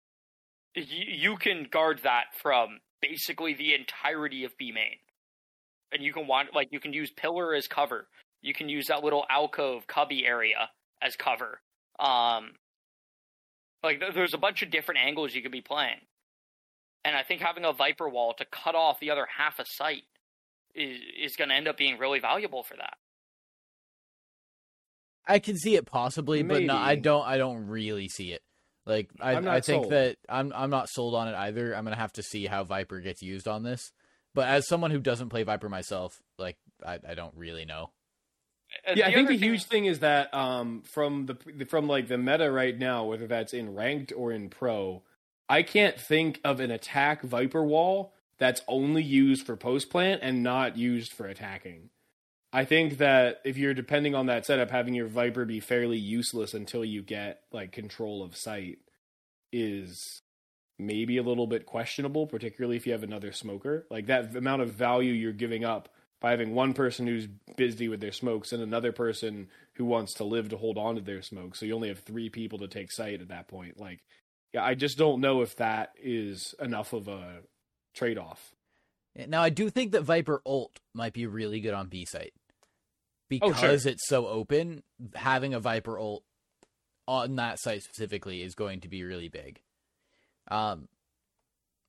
you, 0.75 1.05
you 1.31 1.37
can 1.37 1.67
guard 1.71 2.01
that 2.03 2.25
from 2.41 2.79
basically 3.01 3.53
the 3.53 3.73
entirety 3.73 4.43
of 4.43 4.57
B 4.57 4.71
main, 4.73 4.97
and 5.93 6.03
you 6.03 6.13
can 6.13 6.27
want 6.27 6.53
like 6.53 6.67
you 6.71 6.79
can 6.79 6.93
use 6.93 7.11
pillar 7.11 7.53
as 7.53 7.67
cover. 7.67 8.07
You 8.41 8.53
can 8.53 8.69
use 8.69 8.87
that 8.87 9.03
little 9.03 9.25
alcove 9.29 9.87
cubby 9.87 10.25
area 10.25 10.69
as 11.01 11.15
cover. 11.15 11.61
Um, 11.99 12.51
like 13.83 14.01
there's 14.13 14.33
a 14.33 14.37
bunch 14.37 14.61
of 14.61 14.71
different 14.71 15.01
angles 15.05 15.33
you 15.33 15.41
could 15.41 15.51
be 15.51 15.61
playing, 15.61 16.01
and 17.05 17.15
I 17.15 17.23
think 17.23 17.41
having 17.41 17.65
a 17.65 17.73
Viper 17.73 18.09
wall 18.09 18.33
to 18.37 18.45
cut 18.45 18.75
off 18.75 18.99
the 18.99 19.11
other 19.11 19.27
half 19.37 19.59
of 19.59 19.67
sight 19.67 20.03
is 20.79 20.99
is 21.19 21.35
going 21.35 21.49
to 21.49 21.55
end 21.55 21.67
up 21.67 21.77
being 21.77 21.97
really 21.97 22.19
valuable 22.19 22.63
for 22.63 22.75
that. 22.77 22.95
I 25.27 25.39
can 25.39 25.57
see 25.57 25.75
it 25.75 25.85
possibly, 25.85 26.41
Maybe. 26.41 26.65
but 26.65 26.73
no, 26.73 26.79
I 26.79 26.95
don't. 26.95 27.25
I 27.25 27.37
don't 27.37 27.67
really 27.67 28.07
see 28.07 28.31
it. 28.31 28.41
Like 28.85 29.11
I, 29.21 29.35
I 29.35 29.61
think 29.61 29.83
sold. 29.83 29.91
that 29.91 30.17
I'm 30.27 30.51
I'm 30.55 30.71
not 30.71 30.89
sold 30.89 31.13
on 31.13 31.27
it 31.27 31.35
either. 31.35 31.75
I'm 31.75 31.83
gonna 31.83 31.95
have 31.95 32.13
to 32.13 32.23
see 32.23 32.47
how 32.47 32.63
Viper 32.63 32.99
gets 32.99 33.21
used 33.21 33.47
on 33.47 33.61
this. 33.61 33.91
But 34.33 34.47
as 34.47 34.67
someone 34.67 34.91
who 34.91 34.99
doesn't 34.99 35.29
play 35.29 35.43
Viper 35.43 35.69
myself, 35.69 36.19
like 36.39 36.57
I, 36.85 36.99
I 37.07 37.13
don't 37.13 37.35
really 37.35 37.65
know. 37.65 37.91
Uh, 38.87 38.93
yeah, 38.95 39.07
I 39.07 39.13
think 39.13 39.27
the 39.27 39.37
thing... 39.37 39.49
huge 39.49 39.65
thing 39.65 39.85
is 39.85 39.99
that 39.99 40.33
um, 40.33 40.81
from 40.83 41.27
the 41.27 41.65
from 41.65 41.87
like 41.87 42.07
the 42.07 42.17
meta 42.17 42.51
right 42.51 42.77
now, 42.77 43.05
whether 43.05 43.27
that's 43.27 43.53
in 43.53 43.75
ranked 43.75 44.11
or 44.15 44.31
in 44.31 44.49
pro, 44.49 45.03
I 45.47 45.61
can't 45.61 45.99
think 45.99 46.39
of 46.43 46.59
an 46.59 46.71
attack 46.71 47.21
Viper 47.21 47.63
wall 47.63 48.13
that's 48.39 48.61
only 48.67 49.03
used 49.03 49.45
for 49.45 49.55
post 49.55 49.89
plant 49.89 50.21
and 50.23 50.41
not 50.41 50.77
used 50.77 51.11
for 51.11 51.27
attacking. 51.27 51.89
I 52.51 52.65
think 52.65 52.97
that 52.97 53.41
if 53.45 53.57
you're 53.57 53.75
depending 53.75 54.15
on 54.15 54.25
that 54.25 54.45
setup, 54.45 54.71
having 54.71 54.95
your 54.95 55.07
Viper 55.07 55.45
be 55.45 55.59
fairly 55.59 55.97
useless 55.97 56.53
until 56.53 56.83
you 56.83 57.03
get 57.03 57.41
like 57.51 57.71
control 57.71 58.23
of 58.23 58.35
sight 58.35 58.79
is 59.51 60.21
maybe 60.79 61.17
a 61.17 61.23
little 61.23 61.45
bit 61.45 61.65
questionable, 61.65 62.25
particularly 62.25 62.77
if 62.77 62.87
you 62.87 62.93
have 62.93 63.03
another 63.03 63.31
smoker. 63.31 63.85
Like 63.91 64.07
that 64.07 64.35
amount 64.35 64.63
of 64.63 64.71
value 64.71 65.13
you're 65.13 65.33
giving 65.33 65.63
up 65.63 65.89
by 66.21 66.31
having 66.31 66.55
one 66.55 66.73
person 66.73 67.05
who's 67.05 67.27
busy 67.55 67.87
with 67.87 68.01
their 68.01 68.11
smokes 68.11 68.51
and 68.51 68.63
another 68.63 68.91
person 68.91 69.47
who 69.75 69.85
wants 69.85 70.15
to 70.15 70.23
live 70.23 70.49
to 70.49 70.57
hold 70.57 70.77
on 70.77 70.95
to 70.95 71.01
their 71.01 71.21
smoke. 71.21 71.55
So 71.55 71.65
you 71.65 71.75
only 71.75 71.89
have 71.89 71.99
three 71.99 72.29
people 72.29 72.59
to 72.59 72.67
take 72.67 72.91
sight 72.91 73.21
at 73.21 73.29
that 73.29 73.47
point. 73.47 73.79
Like, 73.79 73.99
yeah, 74.53 74.63
I 74.63 74.73
just 74.73 74.97
don't 74.97 75.21
know 75.21 75.41
if 75.41 75.55
that 75.57 75.91
is 76.01 76.55
enough 76.59 76.93
of 76.93 77.07
a 77.07 77.41
trade 77.93 78.17
off. 78.17 78.55
Now, 79.27 79.41
I 79.41 79.49
do 79.49 79.69
think 79.69 79.91
that 79.91 80.03
Viper 80.03 80.41
ult 80.45 80.79
might 80.93 81.13
be 81.13 81.25
really 81.25 81.59
good 81.59 81.73
on 81.73 81.87
B 81.87 82.05
site 82.05 82.33
because 83.27 83.57
oh, 83.57 83.61
sure. 83.61 83.91
it's 83.91 84.07
so 84.07 84.27
open. 84.27 84.83
Having 85.15 85.53
a 85.53 85.59
Viper 85.59 85.99
ult 85.99 86.23
on 87.07 87.35
that 87.35 87.59
site 87.59 87.81
specifically 87.83 88.43
is 88.43 88.55
going 88.55 88.81
to 88.81 88.87
be 88.87 89.03
really 89.03 89.29
big. 89.29 89.61
Um, 90.49 90.87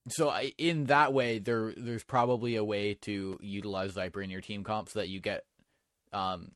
so 0.09 0.29
I, 0.29 0.53
in 0.57 0.85
that 0.85 1.13
way, 1.13 1.39
there 1.39 1.75
there's 1.77 2.05
probably 2.05 2.57
a 2.57 2.65
way 2.65 2.95
to 3.03 3.39
utilize 3.41 3.93
Viper 3.93 4.23
in 4.23 4.31
your 4.31 4.41
team 4.41 4.65
comp 4.65 4.89
so 4.89 4.99
that 4.99 5.09
you 5.09 5.21
get 5.21 5.45
um 6.13 6.53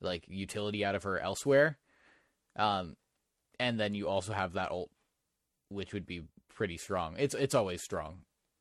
like 0.00 0.24
utility 0.28 0.84
out 0.84 0.94
of 0.94 1.02
her 1.02 1.18
elsewhere. 1.18 1.78
Um, 2.56 2.96
and 3.58 3.78
then 3.78 3.94
you 3.94 4.08
also 4.08 4.32
have 4.32 4.54
that 4.54 4.70
ult, 4.70 4.90
which 5.68 5.92
would 5.92 6.06
be 6.06 6.22
pretty 6.54 6.76
strong. 6.76 7.16
It's 7.18 7.34
it's 7.34 7.54
always 7.54 7.82
strong, 7.82 8.20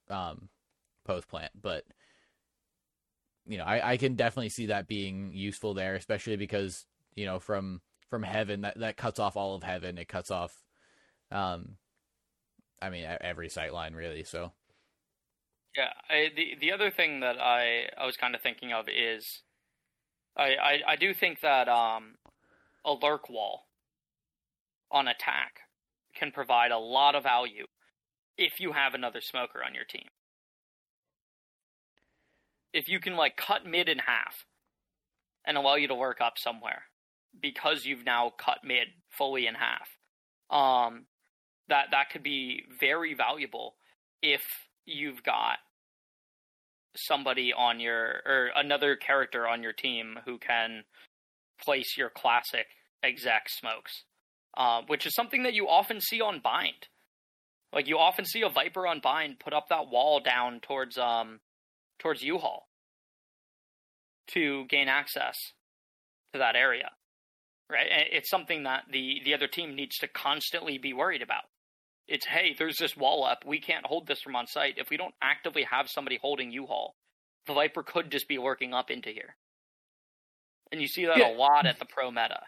um, 0.09 0.49
post 1.05 1.27
plant, 1.27 1.51
but 1.59 1.83
you 3.45 3.57
know 3.57 3.63
I, 3.63 3.93
I 3.93 3.97
can 3.97 4.15
definitely 4.15 4.49
see 4.49 4.67
that 4.67 4.87
being 4.87 5.31
useful 5.33 5.73
there, 5.73 5.95
especially 5.95 6.37
because 6.37 6.85
you 7.15 7.25
know 7.25 7.39
from 7.39 7.81
from 8.09 8.23
heaven 8.23 8.61
that 8.61 8.79
that 8.79 8.97
cuts 8.97 9.19
off 9.19 9.37
all 9.37 9.55
of 9.55 9.63
heaven. 9.63 9.97
It 9.97 10.07
cuts 10.07 10.31
off 10.31 10.63
um 11.31 11.77
I 12.81 12.89
mean, 12.89 13.05
every 13.21 13.49
sight 13.49 13.73
line 13.73 13.93
really. 13.93 14.23
So. 14.23 14.51
Yeah, 15.75 15.89
I, 16.09 16.29
the 16.35 16.55
the 16.59 16.71
other 16.71 16.89
thing 16.89 17.19
that 17.19 17.37
I 17.39 17.89
I 17.97 18.05
was 18.05 18.15
kind 18.15 18.35
of 18.35 18.41
thinking 18.41 18.71
of 18.71 18.87
is, 18.87 19.41
I, 20.37 20.55
I 20.55 20.79
I 20.89 20.95
do 20.95 21.13
think 21.13 21.41
that 21.41 21.67
um, 21.67 22.15
a 22.85 22.93
lurk 22.93 23.29
wall 23.29 23.67
on 24.91 25.07
attack 25.07 25.61
can 26.15 26.31
provide 26.31 26.71
a 26.71 26.77
lot 26.77 27.15
of 27.15 27.23
value 27.23 27.65
if 28.37 28.59
you 28.59 28.73
have 28.73 28.93
another 28.93 29.21
smoker 29.21 29.63
on 29.65 29.73
your 29.73 29.85
team. 29.85 30.07
If 32.73 32.89
you 32.89 32.99
can 32.99 33.15
like 33.15 33.37
cut 33.37 33.65
mid 33.65 33.87
in 33.87 33.99
half 33.99 34.45
and 35.45 35.57
allow 35.57 35.75
you 35.75 35.87
to 35.87 35.95
work 35.95 36.19
up 36.21 36.33
somewhere 36.37 36.83
because 37.41 37.85
you've 37.85 38.05
now 38.05 38.31
cut 38.37 38.59
mid 38.63 38.87
fully 39.09 39.47
in 39.47 39.55
half. 39.55 39.87
Um, 40.49 41.05
that 41.69 41.87
that 41.91 42.09
could 42.11 42.23
be 42.23 42.63
very 42.79 43.13
valuable 43.13 43.75
if 44.21 44.41
you've 44.85 45.23
got 45.23 45.57
somebody 46.95 47.53
on 47.53 47.79
your 47.79 48.21
or 48.25 48.49
another 48.55 48.95
character 48.95 49.47
on 49.47 49.63
your 49.63 49.73
team 49.73 50.19
who 50.25 50.37
can 50.37 50.83
place 51.63 51.97
your 51.97 52.09
classic 52.09 52.67
exec 53.03 53.49
smokes, 53.49 54.03
uh, 54.57 54.81
which 54.87 55.05
is 55.05 55.13
something 55.15 55.43
that 55.43 55.53
you 55.53 55.67
often 55.67 55.99
see 55.99 56.21
on 56.21 56.39
bind. 56.43 56.87
Like 57.75 57.87
you 57.87 57.99
often 57.99 58.25
see 58.25 58.41
a 58.41 58.49
viper 58.49 58.87
on 58.87 59.01
bind 59.01 59.39
put 59.39 59.53
up 59.53 59.67
that 59.69 59.89
wall 59.89 60.21
down 60.21 60.61
towards 60.61 60.97
um 60.97 61.39
towards 61.99 62.23
U-Haul 62.23 62.67
to 64.31 64.65
gain 64.65 64.87
access 64.87 65.35
to 66.33 66.39
that 66.39 66.55
area. 66.55 66.89
Right? 67.69 67.87
It's 68.11 68.29
something 68.29 68.63
that 68.63 68.83
the 68.91 69.21
the 69.23 69.33
other 69.33 69.47
team 69.47 69.75
needs 69.75 69.97
to 69.97 70.07
constantly 70.07 70.77
be 70.77 70.93
worried 70.93 71.21
about 71.21 71.43
it's 72.07 72.25
hey, 72.25 72.55
there's 72.57 72.77
this 72.77 72.95
wall 72.95 73.25
up. 73.25 73.43
We 73.45 73.59
can't 73.59 73.85
hold 73.85 74.07
this 74.07 74.21
from 74.21 74.35
on 74.35 74.47
site. 74.47 74.75
If 74.77 74.89
we 74.89 74.97
don't 74.97 75.15
actively 75.21 75.65
have 75.69 75.89
somebody 75.89 76.19
holding 76.21 76.51
U-Haul, 76.51 76.95
the 77.47 77.53
Viper 77.53 77.83
could 77.83 78.11
just 78.11 78.27
be 78.27 78.37
working 78.37 78.73
up 78.73 78.91
into 78.91 79.09
here. 79.09 79.35
And 80.71 80.81
you 80.81 80.87
see 80.87 81.05
that 81.05 81.17
yeah. 81.17 81.33
a 81.33 81.35
lot 81.35 81.65
at 81.65 81.79
the 81.79 81.85
pro 81.85 82.11
meta. 82.11 82.41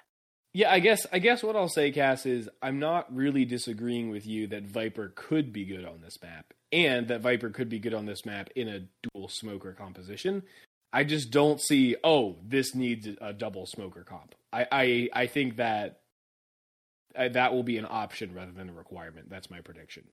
Yeah, 0.53 0.71
I 0.71 0.79
guess 0.79 1.05
I 1.11 1.19
guess 1.19 1.43
what 1.43 1.55
I'll 1.55 1.69
say, 1.69 1.91
Cass, 1.91 2.25
is 2.25 2.49
I'm 2.61 2.79
not 2.79 3.13
really 3.15 3.45
disagreeing 3.45 4.09
with 4.09 4.25
you 4.25 4.47
that 4.47 4.63
Viper 4.63 5.13
could 5.15 5.53
be 5.53 5.65
good 5.65 5.85
on 5.85 6.01
this 6.01 6.17
map, 6.23 6.53
and 6.71 7.07
that 7.09 7.21
Viper 7.21 7.49
could 7.49 7.69
be 7.69 7.79
good 7.79 7.93
on 7.93 8.05
this 8.05 8.25
map 8.25 8.49
in 8.55 8.67
a 8.67 8.87
dual 9.13 9.29
smoker 9.29 9.73
composition. 9.73 10.43
I 10.91 11.03
just 11.03 11.29
don't 11.31 11.61
see. 11.61 11.95
Oh, 12.03 12.37
this 12.43 12.73
needs 12.73 13.07
a 13.21 13.33
double 13.33 13.65
smoker 13.67 14.03
comp. 14.03 14.33
I 14.51 14.65
I, 14.71 15.09
I 15.13 15.27
think 15.27 15.57
that 15.57 15.99
uh, 17.15 17.29
that 17.29 17.53
will 17.53 17.63
be 17.63 17.77
an 17.77 17.85
option 17.87 18.33
rather 18.33 18.51
than 18.53 18.69
a 18.69 18.73
requirement. 18.73 19.29
That's 19.29 19.51
my 19.51 19.61
prediction. 19.61 20.05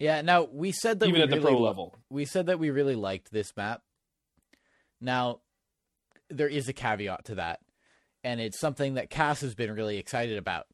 Yeah. 0.00 0.22
Now 0.22 0.48
we 0.50 0.72
said 0.72 0.98
that 1.00 1.06
Even 1.06 1.20
we 1.20 1.22
at 1.22 1.30
the 1.30 1.40
pro 1.40 1.58
level. 1.60 1.94
we 2.10 2.24
said 2.24 2.46
that 2.46 2.58
we 2.58 2.70
really 2.70 2.96
liked 2.96 3.30
this 3.30 3.52
map. 3.56 3.82
Now, 5.00 5.40
there 6.30 6.48
is 6.48 6.68
a 6.68 6.72
caveat 6.72 7.26
to 7.26 7.34
that, 7.36 7.60
and 8.24 8.40
it's 8.40 8.58
something 8.58 8.94
that 8.94 9.10
Cass 9.10 9.40
has 9.40 9.54
been 9.54 9.72
really 9.74 9.98
excited 9.98 10.38
about. 10.38 10.66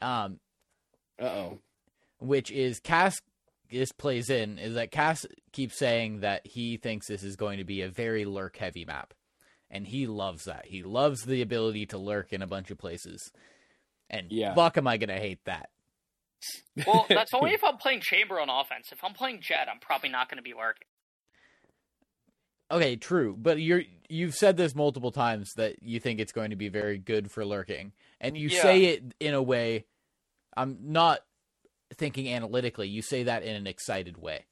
Um, 0.00 0.40
Uh 1.20 1.24
oh. 1.26 1.58
which 2.18 2.50
is 2.50 2.80
Cass 2.80 3.20
this 3.70 3.92
plays 3.92 4.28
in 4.28 4.58
is 4.58 4.74
that 4.74 4.90
Cass 4.90 5.24
keeps 5.52 5.78
saying 5.78 6.20
that 6.20 6.46
he 6.46 6.76
thinks 6.76 7.06
this 7.08 7.22
is 7.22 7.36
going 7.36 7.56
to 7.58 7.64
be 7.64 7.80
a 7.82 7.88
very 7.88 8.24
lurk 8.26 8.56
heavy 8.58 8.84
map. 8.84 9.14
And 9.70 9.86
he 9.86 10.06
loves 10.06 10.44
that. 10.44 10.66
He 10.66 10.82
loves 10.82 11.22
the 11.24 11.40
ability 11.40 11.86
to 11.86 11.98
lurk 11.98 12.34
in 12.34 12.42
a 12.42 12.46
bunch 12.46 12.70
of 12.70 12.76
places. 12.76 13.32
And 14.10 14.30
Yeah. 14.30 14.54
fuck 14.54 14.76
am 14.76 14.86
I 14.86 14.98
gonna 14.98 15.18
hate 15.18 15.42
that. 15.46 15.70
Well, 16.86 17.06
that's 17.08 17.32
only 17.34 17.52
if 17.52 17.64
I'm 17.64 17.78
playing 17.78 18.00
Chamber 18.00 18.38
on 18.40 18.50
offense. 18.50 18.88
If 18.92 19.02
I'm 19.04 19.14
playing 19.14 19.40
Jett, 19.40 19.68
I'm 19.72 19.78
probably 19.80 20.10
not 20.10 20.28
going 20.28 20.36
to 20.38 20.42
be 20.42 20.52
lurking. 20.54 20.88
Okay, 22.72 22.96
true. 22.96 23.36
But 23.38 23.60
you're 23.60 23.82
you've 24.08 24.34
said 24.34 24.56
this 24.56 24.74
multiple 24.74 25.12
times 25.12 25.52
that 25.54 25.82
you 25.82 26.00
think 26.00 26.20
it's 26.20 26.32
going 26.32 26.50
to 26.50 26.56
be 26.56 26.68
very 26.68 26.98
good 26.98 27.30
for 27.30 27.44
lurking. 27.44 27.92
And 28.20 28.36
you 28.36 28.48
Yeah. 28.48 28.62
say 28.62 28.84
it 28.84 29.14
in 29.20 29.34
a 29.34 29.42
way 29.42 29.84
I'm 30.56 30.78
not 30.80 31.20
thinking 31.94 32.28
analytically, 32.32 32.88
you 32.88 33.02
say 33.02 33.24
that 33.24 33.42
in 33.42 33.54
an 33.54 33.66
excited 33.66 34.16
way. 34.18 34.46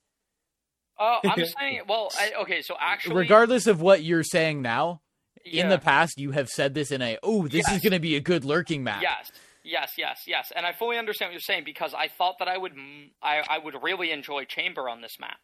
Uh, 0.99 1.21
I'm 1.25 1.45
saying, 1.59 1.83
well, 1.89 2.11
I, 2.18 2.33
okay, 2.43 2.62
so 2.62 2.77
actually, 2.79 3.16
Regardless 3.16 3.66
of 3.66 3.81
what 3.81 4.03
you're 4.03 4.23
saying 4.23 4.62
now, 4.62 5.01
yeah, 5.45 5.62
in 5.62 5.68
the 5.71 5.79
past 5.79 6.18
you 6.18 6.33
have 6.33 6.49
said 6.49 6.75
this 6.75 6.91
in 6.91 7.01
a 7.01 7.18
oh 7.23 7.49
this 7.49 7.66
is 7.71 7.81
going 7.81 7.93
to 7.93 7.99
be 7.99 8.14
a 8.14 8.21
good 8.21 8.45
lurking 8.45 8.85
map 8.85 9.03
Yes, 9.03 9.31
yes, 9.64 9.93
yes, 9.97 10.21
yes, 10.27 10.53
and 10.55 10.66
I 10.66 10.73
fully 10.73 10.99
understand 10.99 11.31
what 11.31 11.33
you're 11.33 11.41
saying 11.41 11.64
because 11.64 11.95
I 11.95 12.09
thought 12.09 12.39
that 12.41 12.49
I 12.49 12.59
would, 12.59 12.73
m- 12.73 13.11
I, 13.23 13.43
I 13.49 13.59
would 13.59 13.75
really 13.83 14.11
enjoy 14.11 14.45
Chamber 14.45 14.89
on 14.89 15.01
this 15.01 15.18
map, 15.18 15.39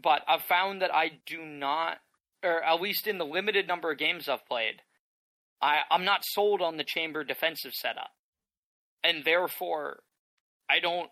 but 0.00 0.22
I've 0.28 0.42
found 0.42 0.82
that 0.82 0.94
I 0.94 1.12
do 1.26 1.42
not, 1.44 1.98
or 2.44 2.62
at 2.62 2.80
least 2.80 3.06
in 3.06 3.18
the 3.18 3.24
limited 3.24 3.66
number 3.66 3.90
of 3.90 3.98
games 3.98 4.28
I've 4.28 4.46
played, 4.46 4.82
I 5.60 5.80
I'm 5.90 6.04
not 6.04 6.24
sold 6.24 6.60
on 6.60 6.76
the 6.76 6.84
Chamber 6.84 7.24
defensive 7.24 7.72
setup, 7.72 8.10
and 9.02 9.24
therefore, 9.24 10.00
I 10.70 10.80
don't 10.80 11.10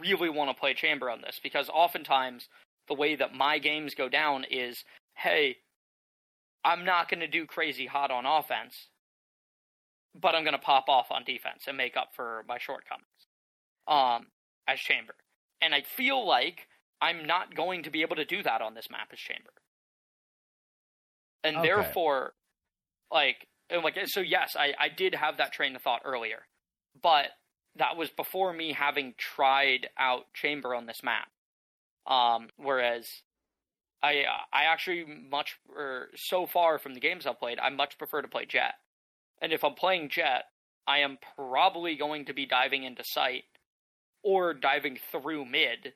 really 0.00 0.30
want 0.30 0.50
to 0.50 0.60
play 0.60 0.74
Chamber 0.74 1.10
on 1.10 1.20
this 1.22 1.40
because 1.42 1.68
oftentimes 1.68 2.48
the 2.88 2.94
way 2.94 3.16
that 3.16 3.34
my 3.34 3.58
games 3.58 3.94
go 3.94 4.08
down 4.08 4.44
is, 4.50 4.84
hey, 5.14 5.56
I'm 6.64 6.84
not 6.84 7.08
going 7.08 7.20
to 7.20 7.28
do 7.28 7.46
crazy 7.46 7.86
hot 7.86 8.10
on 8.10 8.26
offense 8.26 8.88
but 10.14 10.34
I'm 10.34 10.44
going 10.44 10.52
to 10.52 10.58
pop 10.58 10.88
off 10.88 11.10
on 11.10 11.24
defense 11.24 11.64
and 11.66 11.76
make 11.76 11.96
up 11.96 12.10
for 12.14 12.44
my 12.48 12.58
shortcomings 12.58 13.06
um, 13.88 14.26
as 14.68 14.78
Chamber. 14.78 15.14
And 15.60 15.74
I 15.74 15.82
feel 15.82 16.26
like 16.26 16.68
I'm 17.00 17.26
not 17.26 17.54
going 17.54 17.84
to 17.84 17.90
be 17.90 18.02
able 18.02 18.16
to 18.16 18.24
do 18.24 18.42
that 18.42 18.60
on 18.60 18.74
this 18.74 18.90
map 18.90 19.08
as 19.12 19.18
Chamber. 19.18 19.52
And 21.44 21.56
Okay. 21.56 21.64
therefore, 21.64 22.34
like, 23.10 23.48
and 23.70 23.82
like, 23.82 23.98
so 24.06 24.20
yes, 24.20 24.56
I, 24.56 24.74
I 24.78 24.88
did 24.88 25.14
have 25.14 25.38
that 25.38 25.52
train 25.52 25.76
of 25.76 25.82
thought 25.82 26.02
earlier, 26.04 26.46
but 27.02 27.26
that 27.76 27.96
was 27.96 28.10
before 28.10 28.52
me 28.52 28.72
having 28.72 29.14
tried 29.16 29.88
out 29.98 30.32
Chamber 30.34 30.74
on 30.74 30.86
this 30.86 31.02
map. 31.02 31.28
Um, 32.06 32.48
whereas 32.56 33.08
I 34.02 34.24
I 34.52 34.64
actually 34.64 35.04
much 35.04 35.58
or 35.68 36.08
so 36.16 36.46
far 36.46 36.78
from 36.78 36.94
the 36.94 37.00
games 37.00 37.26
I've 37.26 37.38
played, 37.38 37.58
I 37.58 37.70
much 37.70 37.98
prefer 37.98 38.22
to 38.22 38.28
play 38.28 38.44
Jett. 38.46 38.74
And 39.40 39.52
if 39.52 39.64
I'm 39.64 39.74
playing 39.74 40.10
Jett, 40.10 40.44
I 40.86 40.98
am 40.98 41.18
probably 41.36 41.96
going 41.96 42.26
to 42.26 42.34
be 42.34 42.46
diving 42.46 42.84
into 42.84 43.04
sight 43.04 43.44
or 44.22 44.54
diving 44.54 44.98
through 45.10 45.44
mid 45.46 45.94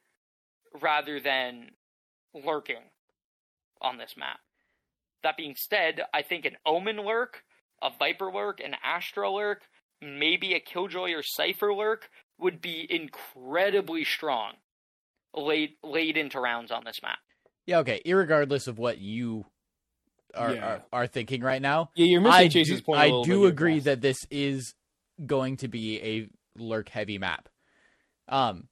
rather 0.81 1.21
than 1.21 1.71
lurking 2.35 2.91
on 3.81 3.99
this 3.99 4.15
map. 4.17 4.39
That 5.27 5.37
being 5.37 5.57
said, 5.57 6.03
I 6.15 6.23
think 6.23 6.45
an 6.45 6.57
Omen 6.65 6.99
lurk, 6.99 7.43
a 7.83 7.91
Viper 7.99 8.31
lurk, 8.33 8.61
an 8.61 8.77
Astra 8.85 9.29
lurk, 9.29 9.63
maybe 10.01 10.55
a 10.55 10.61
Killjoy 10.61 11.11
or 11.15 11.23
Cypher 11.25 11.75
lurk 11.75 12.09
would 12.39 12.63
be 12.63 12.87
incredibly 12.89 14.05
strong 14.05 14.53
late 15.35 15.79
late 15.83 16.17
into 16.17 16.39
rounds 16.39 16.71
on 16.71 16.85
this 16.85 17.01
map. 17.03 17.19
yeah 17.67 17.79
okay 17.79 18.01
irregardless 18.07 18.69
of 18.69 18.79
what 18.79 18.99
you 18.99 19.45
are 20.37 20.53
Yeah. 20.55 20.65
are, 20.65 20.83
are 20.93 21.07
thinking 21.09 21.43
right 21.43 21.61
now 21.61 21.91
Yeah, 21.97 22.07
you're 22.07 22.21
missing 22.21 22.45
i 22.45 22.49
Chase's 22.49 22.79
do, 22.81 22.85
point. 22.85 23.01
a 23.01 23.03
I 23.03 23.07
little 23.07 23.25
bit 23.25 23.31
do 23.33 23.47
agree 23.47 23.75
Cass. 23.79 23.85
that 23.87 24.01
this 24.01 24.19
is 24.31 24.75
going 25.27 25.57
to 25.59 25.67
be 25.69 26.01
a 26.03 26.29
lurk 26.63 26.89
heavy 26.89 27.19
map 27.19 27.49
um 28.29 28.69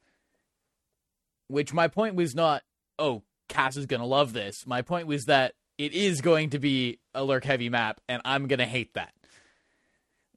which 1.48 1.72
my 1.74 1.88
point 1.88 2.14
was 2.14 2.34
not 2.36 2.62
oh 3.00 3.22
cass 3.48 3.76
is 3.76 3.86
gonna 3.86 4.06
love 4.06 4.32
this 4.32 4.64
my 4.66 4.82
point 4.82 5.06
was 5.08 5.24
that 5.24 5.54
it 5.78 5.92
is 5.92 6.20
going 6.20 6.50
to 6.50 6.58
be 6.58 6.98
a 7.14 7.24
lurk 7.24 7.44
heavy 7.44 7.68
map 7.68 8.00
and 8.08 8.22
i'm 8.24 8.46
gonna 8.46 8.66
hate 8.66 8.94
that. 8.94 9.12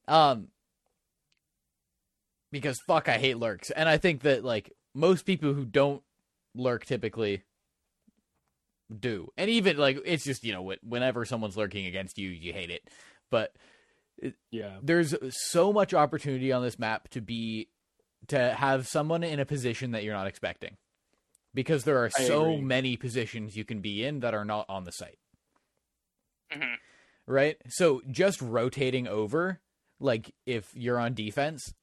Um 0.07 0.47
because 2.51 2.79
fuck 2.87 3.09
i 3.09 3.17
hate 3.17 3.37
lurks. 3.37 3.69
And 3.71 3.87
i 3.89 3.97
think 3.97 4.21
that 4.21 4.43
like 4.43 4.71
most 4.93 5.25
people 5.25 5.53
who 5.53 5.65
don't 5.65 6.01
lurk 6.55 6.85
typically 6.85 7.43
do. 8.99 9.29
And 9.37 9.49
even 9.49 9.77
like 9.77 9.99
it's 10.05 10.23
just 10.23 10.43
you 10.43 10.53
know 10.53 10.73
whenever 10.83 11.25
someone's 11.25 11.57
lurking 11.57 11.85
against 11.85 12.17
you 12.17 12.29
you 12.29 12.53
hate 12.53 12.71
it. 12.71 12.87
But 13.29 13.55
yeah, 14.49 14.77
there's 14.81 15.13
so 15.29 15.71
much 15.71 15.93
opportunity 15.93 16.51
on 16.51 16.63
this 16.63 16.79
map 16.79 17.09
to 17.09 17.21
be 17.21 17.69
to 18.27 18.53
have 18.53 18.87
someone 18.87 19.23
in 19.23 19.39
a 19.39 19.45
position 19.45 19.91
that 19.91 20.03
you're 20.03 20.15
not 20.15 20.27
expecting. 20.27 20.77
Because 21.53 21.83
there 21.83 22.03
are 22.03 22.09
I 22.17 22.23
so 22.23 22.53
agree. 22.53 22.61
many 22.61 22.97
positions 22.97 23.57
you 23.57 23.65
can 23.65 23.81
be 23.81 24.03
in 24.03 24.19
that 24.19 24.33
are 24.33 24.45
not 24.45 24.65
on 24.69 24.83
the 24.83 24.91
site 24.91 25.17
hmm 26.51 26.73
right? 27.25 27.57
So 27.67 28.01
just 28.09 28.41
rotating 28.41 29.07
over 29.07 29.59
like 29.99 30.33
if 30.45 30.71
you're 30.75 30.99
on 30.99 31.13
defense 31.13 31.73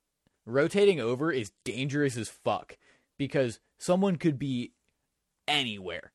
rotating 0.47 1.01
over 1.01 1.31
is 1.33 1.53
dangerous 1.65 2.17
as 2.17 2.29
fuck 2.29 2.77
because 3.19 3.61
someone 3.79 4.17
could 4.17 4.39
be 4.39 4.73
anywhere. 5.49 6.13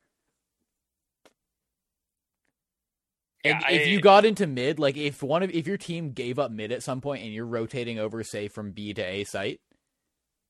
And 3.43 3.57
if 3.69 3.81
I- 3.81 3.89
you 3.89 4.01
got 4.01 4.25
into 4.25 4.47
mid 4.47 4.79
like 4.79 4.97
if 4.97 5.23
one 5.23 5.43
of 5.43 5.51
if 5.51 5.65
your 5.65 5.77
team 5.77 6.11
gave 6.11 6.37
up 6.39 6.51
mid 6.51 6.71
at 6.71 6.83
some 6.83 6.99
point 6.99 7.23
and 7.23 7.33
you're 7.33 7.45
rotating 7.45 7.97
over 7.97 8.23
say 8.23 8.47
from 8.49 8.71
b 8.71 8.93
to 8.93 9.01
a 9.01 9.23
site 9.23 9.61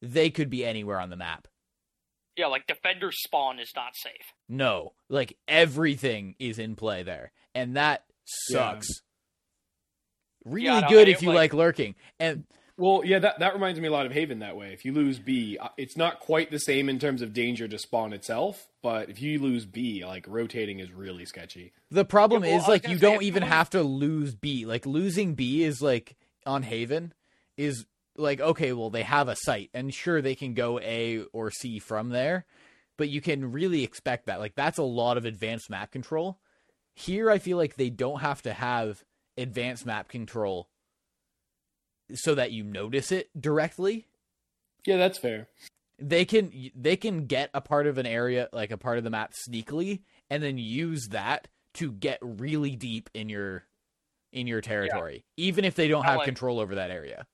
they 0.01 0.29
could 0.29 0.49
be 0.49 0.65
anywhere 0.65 0.99
on 0.99 1.09
the 1.09 1.15
map. 1.17 1.47
Yeah, 2.37 2.47
like 2.47 2.65
defender 2.67 3.11
spawn 3.11 3.59
is 3.59 3.73
not 3.75 3.95
safe. 3.95 4.33
no. 4.47 4.93
Like 5.09 5.37
everything 5.47 6.35
is 6.39 6.57
in 6.57 6.75
play 6.75 7.03
there 7.03 7.31
and 7.59 7.75
that 7.75 8.03
sucks 8.25 8.87
really 10.45 10.65
Yeah, 10.65 10.87
good 10.89 11.07
if 11.07 11.21
you 11.21 11.29
like- 11.29 11.35
like 11.35 11.53
lurking 11.53 11.95
and 12.19 12.45
Well, 12.77 13.01
yeah, 13.03 13.19
that 13.19 13.39
that 13.39 13.53
reminds 13.53 13.77
me 13.81 13.89
a 13.89 13.91
lot 13.91 14.05
of 14.05 14.13
Haven 14.13 14.39
that 14.39 14.55
way. 14.55 14.71
If 14.71 14.85
you 14.85 14.93
lose 14.93 15.19
B, 15.19 15.57
uh, 15.59 15.67
it's 15.77 15.97
not 15.97 16.21
quite 16.21 16.49
the 16.49 16.59
same 16.59 16.87
in 16.87 16.97
terms 16.97 17.21
of 17.21 17.33
danger 17.33 17.67
to 17.67 17.77
spawn 17.77 18.13
itself, 18.13 18.69
but 18.81 19.09
if 19.09 19.21
you 19.21 19.37
lose 19.37 19.65
B, 19.65 20.05
like 20.05 20.25
rotating 20.29 20.79
is 20.79 20.89
really 20.93 21.25
sketchy. 21.25 21.73
The 21.91 22.05
problem 22.05 22.45
Yeah, 22.45 22.51
well, 22.51 22.61
is 22.61 22.67
like 22.69 22.87
you 22.87 22.97
don't 22.97 23.21
even 23.23 23.43
lose- 23.43 23.51
have 23.51 23.69
to 23.71 23.83
lose 23.83 24.33
B. 24.33 24.65
Like 24.65 24.85
losing 24.85 25.35
B 25.35 25.63
is 25.63 25.81
like 25.81 26.15
on 26.45 26.63
Haven 26.63 27.13
is 27.57 27.85
like 28.15 28.39
okay, 28.39 28.71
well 28.71 28.89
they 28.89 29.03
have 29.03 29.27
a 29.27 29.35
site 29.35 29.69
and 29.73 29.93
sure 29.93 30.21
they 30.21 30.35
can 30.35 30.53
go 30.53 30.79
A 30.79 31.23
or 31.33 31.51
C 31.51 31.79
from 31.79 32.07
there, 32.11 32.45
but 32.95 33.09
you 33.09 33.19
can 33.19 33.51
really 33.51 33.83
expect 33.83 34.27
that. 34.27 34.39
Like 34.39 34.55
that's 34.55 34.77
a 34.77 34.83
lot 34.83 35.17
of 35.17 35.25
advanced 35.25 35.69
map 35.69 35.91
control. 35.91 36.39
Here 36.99 37.31
I 37.31 37.37
feel 37.39 37.57
like 37.57 37.75
they 37.75 37.89
don't 37.89 38.19
have 38.19 38.41
to 38.43 38.53
have 38.53 39.03
advanced 39.37 39.85
map 39.85 40.09
control 40.09 40.69
so 42.13 42.35
that 42.35 42.51
you 42.51 42.63
notice 42.63 43.11
it 43.11 43.29
directly 43.39 44.05
Yeah, 44.85 44.97
that's 44.97 45.19
fair. 45.19 45.47
they 45.97 46.25
can 46.25 46.51
they 46.75 46.95
can 46.97 47.25
get 47.27 47.49
a 47.53 47.61
part 47.61 47.87
of 47.87 47.97
an 47.97 48.05
area 48.05 48.49
like 48.51 48.71
a 48.71 48.77
part 48.77 48.97
of 48.97 49.03
the 49.03 49.09
map 49.09 49.33
sneakily 49.47 50.01
and 50.29 50.41
then 50.43 50.57
use 50.57 51.07
that 51.11 51.47
to 51.75 51.91
get 51.91 52.17
really 52.21 52.75
deep 52.75 53.09
in 53.13 53.29
your 53.29 53.63
in 54.33 54.47
your 54.47 54.59
territory 54.61 55.23
even 55.37 55.63
if 55.65 55.75
they 55.75 55.87
don't 55.87 56.03
have 56.05 56.17
like- 56.17 56.25
control 56.25 56.59
over 56.59 56.75
that 56.75 56.91
area 56.91 57.25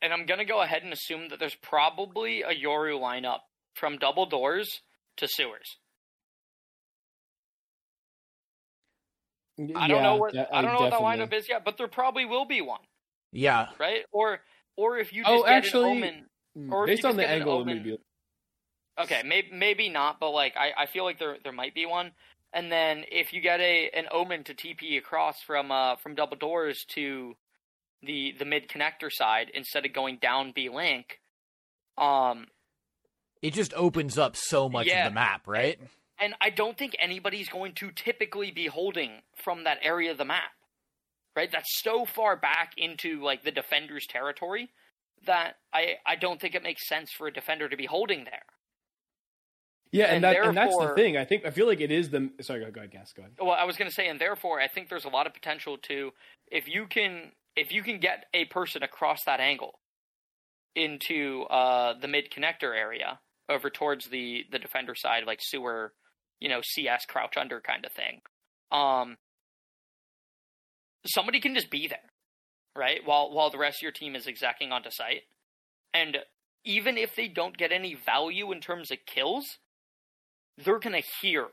And 0.00 0.12
I'm 0.12 0.26
gonna 0.26 0.44
go 0.44 0.62
ahead 0.62 0.82
and 0.82 0.92
assume 0.92 1.28
that 1.28 1.38
there's 1.40 1.56
probably 1.56 2.42
a 2.42 2.50
Yoru 2.54 2.98
lineup 3.00 3.40
from 3.74 3.98
double 3.98 4.26
doors 4.26 4.80
to 5.16 5.26
sewers. 5.28 5.76
I 9.76 9.88
don't 9.88 10.02
know 10.02 10.16
what 10.16 10.36
I 10.36 10.62
don't 10.62 10.74
know 10.74 10.80
what 10.80 10.90
that 10.90 11.00
lineup 11.00 11.32
is 11.32 11.48
yet, 11.48 11.64
but 11.64 11.76
there 11.78 11.88
probably 11.88 12.24
will 12.24 12.44
be 12.44 12.60
one. 12.60 12.80
Yeah. 13.32 13.68
right? 13.78 14.04
Or 14.12 14.40
or 14.76 14.98
if 14.98 15.12
you 15.12 15.22
just 15.22 15.32
Oh, 15.32 15.42
get 15.44 15.52
actually- 15.52 15.90
an 15.90 15.96
omen. 15.96 16.26
Or 16.72 16.84
if 16.84 16.88
Based 16.88 17.02
you 17.02 17.08
on 17.08 17.16
the 17.16 17.28
angle, 17.28 17.52
omen- 17.58 17.78
may 17.78 17.82
be. 17.82 17.98
Okay, 19.00 19.22
maybe 19.24 19.48
maybe 19.52 19.88
not, 19.88 20.20
but 20.20 20.30
like 20.30 20.56
I, 20.56 20.72
I 20.82 20.86
feel 20.86 21.04
like 21.04 21.18
there 21.18 21.36
there 21.42 21.52
might 21.52 21.74
be 21.74 21.84
one. 21.86 22.12
And 22.52 22.70
then 22.70 23.04
if 23.10 23.32
you 23.32 23.40
get 23.40 23.58
a 23.60 23.90
an 23.90 24.06
omen 24.12 24.44
to 24.44 24.54
TP 24.54 24.96
across 24.98 25.40
from 25.42 25.72
uh 25.72 25.96
from 25.96 26.14
double 26.14 26.36
doors 26.36 26.84
to 26.94 27.34
the 28.02 28.34
the 28.38 28.44
mid 28.44 28.68
connector 28.68 29.10
side 29.10 29.50
instead 29.52 29.84
of 29.84 29.92
going 29.92 30.18
down 30.22 30.52
B 30.54 30.68
link, 30.68 31.18
um, 31.98 32.46
It 33.42 33.52
just 33.52 33.74
opens 33.74 34.16
up 34.16 34.36
so 34.36 34.68
much 34.68 34.86
Yeah. 34.86 35.06
of 35.06 35.10
the 35.10 35.14
map, 35.14 35.48
right? 35.48 35.80
And 36.20 36.34
I 36.40 36.50
don't 36.50 36.78
think 36.78 36.94
anybody's 37.00 37.48
going 37.48 37.74
to 37.74 37.90
typically 37.90 38.50
be 38.50 38.66
holding 38.66 39.22
from 39.42 39.64
that 39.64 39.78
area 39.82 40.12
of 40.12 40.18
the 40.18 40.24
map. 40.24 40.52
Right? 41.36 41.50
That's 41.50 41.82
so 41.82 42.04
far 42.04 42.36
back 42.36 42.72
into 42.76 43.22
like 43.22 43.42
the 43.42 43.50
defender's 43.50 44.06
territory 44.06 44.70
that 45.26 45.54
I 45.72 45.94
I 46.06 46.16
don't 46.16 46.40
think 46.40 46.54
it 46.54 46.62
makes 46.62 46.86
sense 46.88 47.10
for 47.10 47.26
a 47.26 47.32
defender 47.32 47.68
to 47.68 47.76
be 47.76 47.86
holding 47.86 48.24
there. 48.24 48.44
Yeah, 49.94 50.06
and, 50.06 50.16
and 50.16 50.24
that 50.24 50.44
and 50.44 50.56
that's 50.56 50.76
the 50.76 50.92
thing. 50.96 51.16
I 51.16 51.24
think 51.24 51.46
I 51.46 51.50
feel 51.50 51.66
like 51.66 51.80
it 51.80 51.92
is 51.92 52.10
the. 52.10 52.28
Sorry, 52.40 52.64
go, 52.64 52.70
go 52.70 52.80
ahead, 52.80 52.92
Cass. 52.92 53.12
Go 53.12 53.22
ahead. 53.22 53.34
Well, 53.40 53.52
I 53.52 53.64
was 53.64 53.76
going 53.76 53.88
to 53.88 53.94
say, 53.94 54.08
and 54.08 54.20
therefore, 54.20 54.60
I 54.60 54.66
think 54.66 54.88
there's 54.88 55.04
a 55.04 55.08
lot 55.08 55.28
of 55.28 55.34
potential 55.34 55.78
to 55.88 56.10
if 56.50 56.66
you 56.68 56.86
can 56.88 57.30
if 57.54 57.72
you 57.72 57.84
can 57.84 58.00
get 58.00 58.24
a 58.34 58.44
person 58.46 58.82
across 58.82 59.22
that 59.24 59.38
angle 59.38 59.78
into 60.74 61.42
uh, 61.44 61.94
the 62.00 62.08
mid 62.08 62.32
connector 62.32 62.76
area 62.76 63.20
over 63.48 63.70
towards 63.70 64.08
the 64.08 64.44
the 64.50 64.58
defender 64.58 64.96
side, 64.96 65.24
like 65.28 65.38
sewer, 65.40 65.92
you 66.44 66.50
know, 66.50 66.60
CS 66.62 67.06
crouch 67.06 67.38
under 67.38 67.58
kind 67.58 67.86
of 67.86 67.92
thing. 67.92 68.20
Um, 68.70 69.16
somebody 71.06 71.40
can 71.40 71.54
just 71.54 71.70
be 71.70 71.88
there, 71.88 72.10
right? 72.76 73.00
While 73.02 73.32
while 73.32 73.48
the 73.48 73.56
rest 73.56 73.78
of 73.78 73.82
your 73.82 73.92
team 73.92 74.14
is 74.14 74.26
execing 74.26 74.70
onto 74.70 74.90
site, 74.90 75.22
and 75.94 76.18
even 76.62 76.98
if 76.98 77.16
they 77.16 77.28
don't 77.28 77.56
get 77.56 77.72
any 77.72 77.94
value 77.94 78.52
in 78.52 78.60
terms 78.60 78.90
of 78.90 78.98
kills, 79.06 79.56
they're 80.62 80.78
gonna 80.78 81.00
hear 81.22 81.46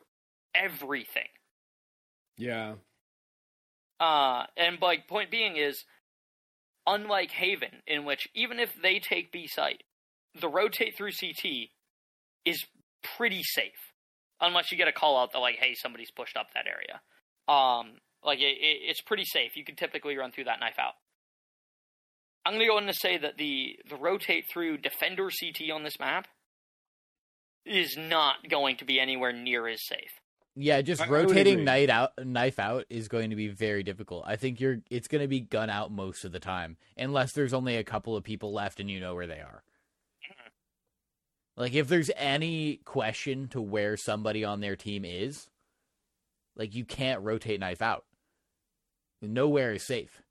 everything. 0.54 1.30
Yeah. 2.38 2.74
Uh, 3.98 4.44
and 4.58 4.82
like 4.82 5.08
point 5.08 5.32
being 5.32 5.56
is, 5.56 5.86
unlike 6.86 7.32
Haven, 7.32 7.82
in 7.88 8.04
which 8.04 8.28
even 8.36 8.60
if 8.60 8.74
they 8.82 9.00
take 9.00 9.32
B 9.32 9.48
site, 9.48 9.84
the 10.38 10.50
rotate 10.50 10.98
through 10.98 11.12
CT 11.14 11.70
is 12.44 12.66
pretty 13.16 13.42
safe, 13.42 13.91
unless 14.42 14.72
you 14.72 14.78
get 14.78 14.88
a 14.88 14.92
call 14.92 15.18
out 15.22 15.32
that 15.34 15.40
like, 15.40 15.56
hey, 15.60 15.74
somebody's 15.76 16.12
pushed 16.12 16.36
up 16.38 16.48
that 16.54 16.66
area. 16.68 17.02
Um, 17.48 17.94
like 18.24 18.40
it, 18.40 18.44
it, 18.58 18.78
it's 18.90 19.02
pretty 19.02 19.26
safe. 19.26 19.56
You 19.56 19.64
can 19.64 19.76
typically 19.76 20.18
run 20.18 20.32
through 20.32 20.46
that 20.46 20.60
knife 20.60 20.80
out. 20.80 20.94
I'm 22.46 22.54
gonna 22.54 22.66
go 22.66 22.78
in 22.80 22.88
to 22.88 22.94
say 22.94 23.18
that 23.18 23.38
the 23.38 23.78
the 23.90 23.96
rotate 23.96 24.46
through 24.52 24.78
defender 24.80 25.30
CT 25.30 25.72
on 25.74 25.84
this 25.84 26.00
map 26.00 26.28
is 27.66 27.96
not 27.98 28.36
going 28.50 28.78
to 28.78 28.86
be 28.86 29.00
anywhere 29.00 29.32
near 29.32 29.68
as 29.68 29.86
safe. 29.86 30.10
Yeah, 30.56 30.82
just 30.82 31.02
I- 31.02 31.06
I 31.06 31.10
rotating 31.10 31.54
agree. 31.54 31.64
knife 31.66 31.90
out 31.90 32.12
knife 32.26 32.60
out 32.60 32.86
is 32.90 33.08
going 33.08 33.30
to 33.30 33.36
be 33.36 33.48
very 33.48 33.84
difficult. 33.84 34.24
I 34.26 34.36
think 34.36 34.60
you're 34.60 34.80
it's 34.90 35.08
going 35.08 35.22
to 35.22 35.28
be 35.28 35.40
gun 35.42 35.70
out 35.70 35.92
most 35.92 36.26
of 36.26 36.32
the 36.32 36.40
time 36.40 36.78
unless 36.98 37.34
there's 37.34 37.54
only 37.54 37.78
a 37.78 37.84
couple 37.84 38.18
of 38.18 38.24
people 38.24 38.54
left 38.54 38.80
and 38.80 38.90
you 38.90 39.00
know 39.00 39.14
where 39.16 39.28
they 39.28 39.40
are. 39.40 39.64
Like 41.62 41.76
if 41.76 41.90
there's 41.90 42.10
any 42.16 42.78
question 42.86 43.48
to 43.50 43.62
where 43.62 43.96
somebody 43.96 44.44
on 44.44 44.62
their 44.62 44.76
team 44.76 45.06
is, 45.06 45.48
like 46.56 46.74
you 46.74 46.86
can't 46.86 47.22
rotate 47.22 47.60
knife 47.60 47.84
out. 47.84 48.04
Nowhere 49.22 49.74
is 49.74 49.84
safe. 49.84 50.24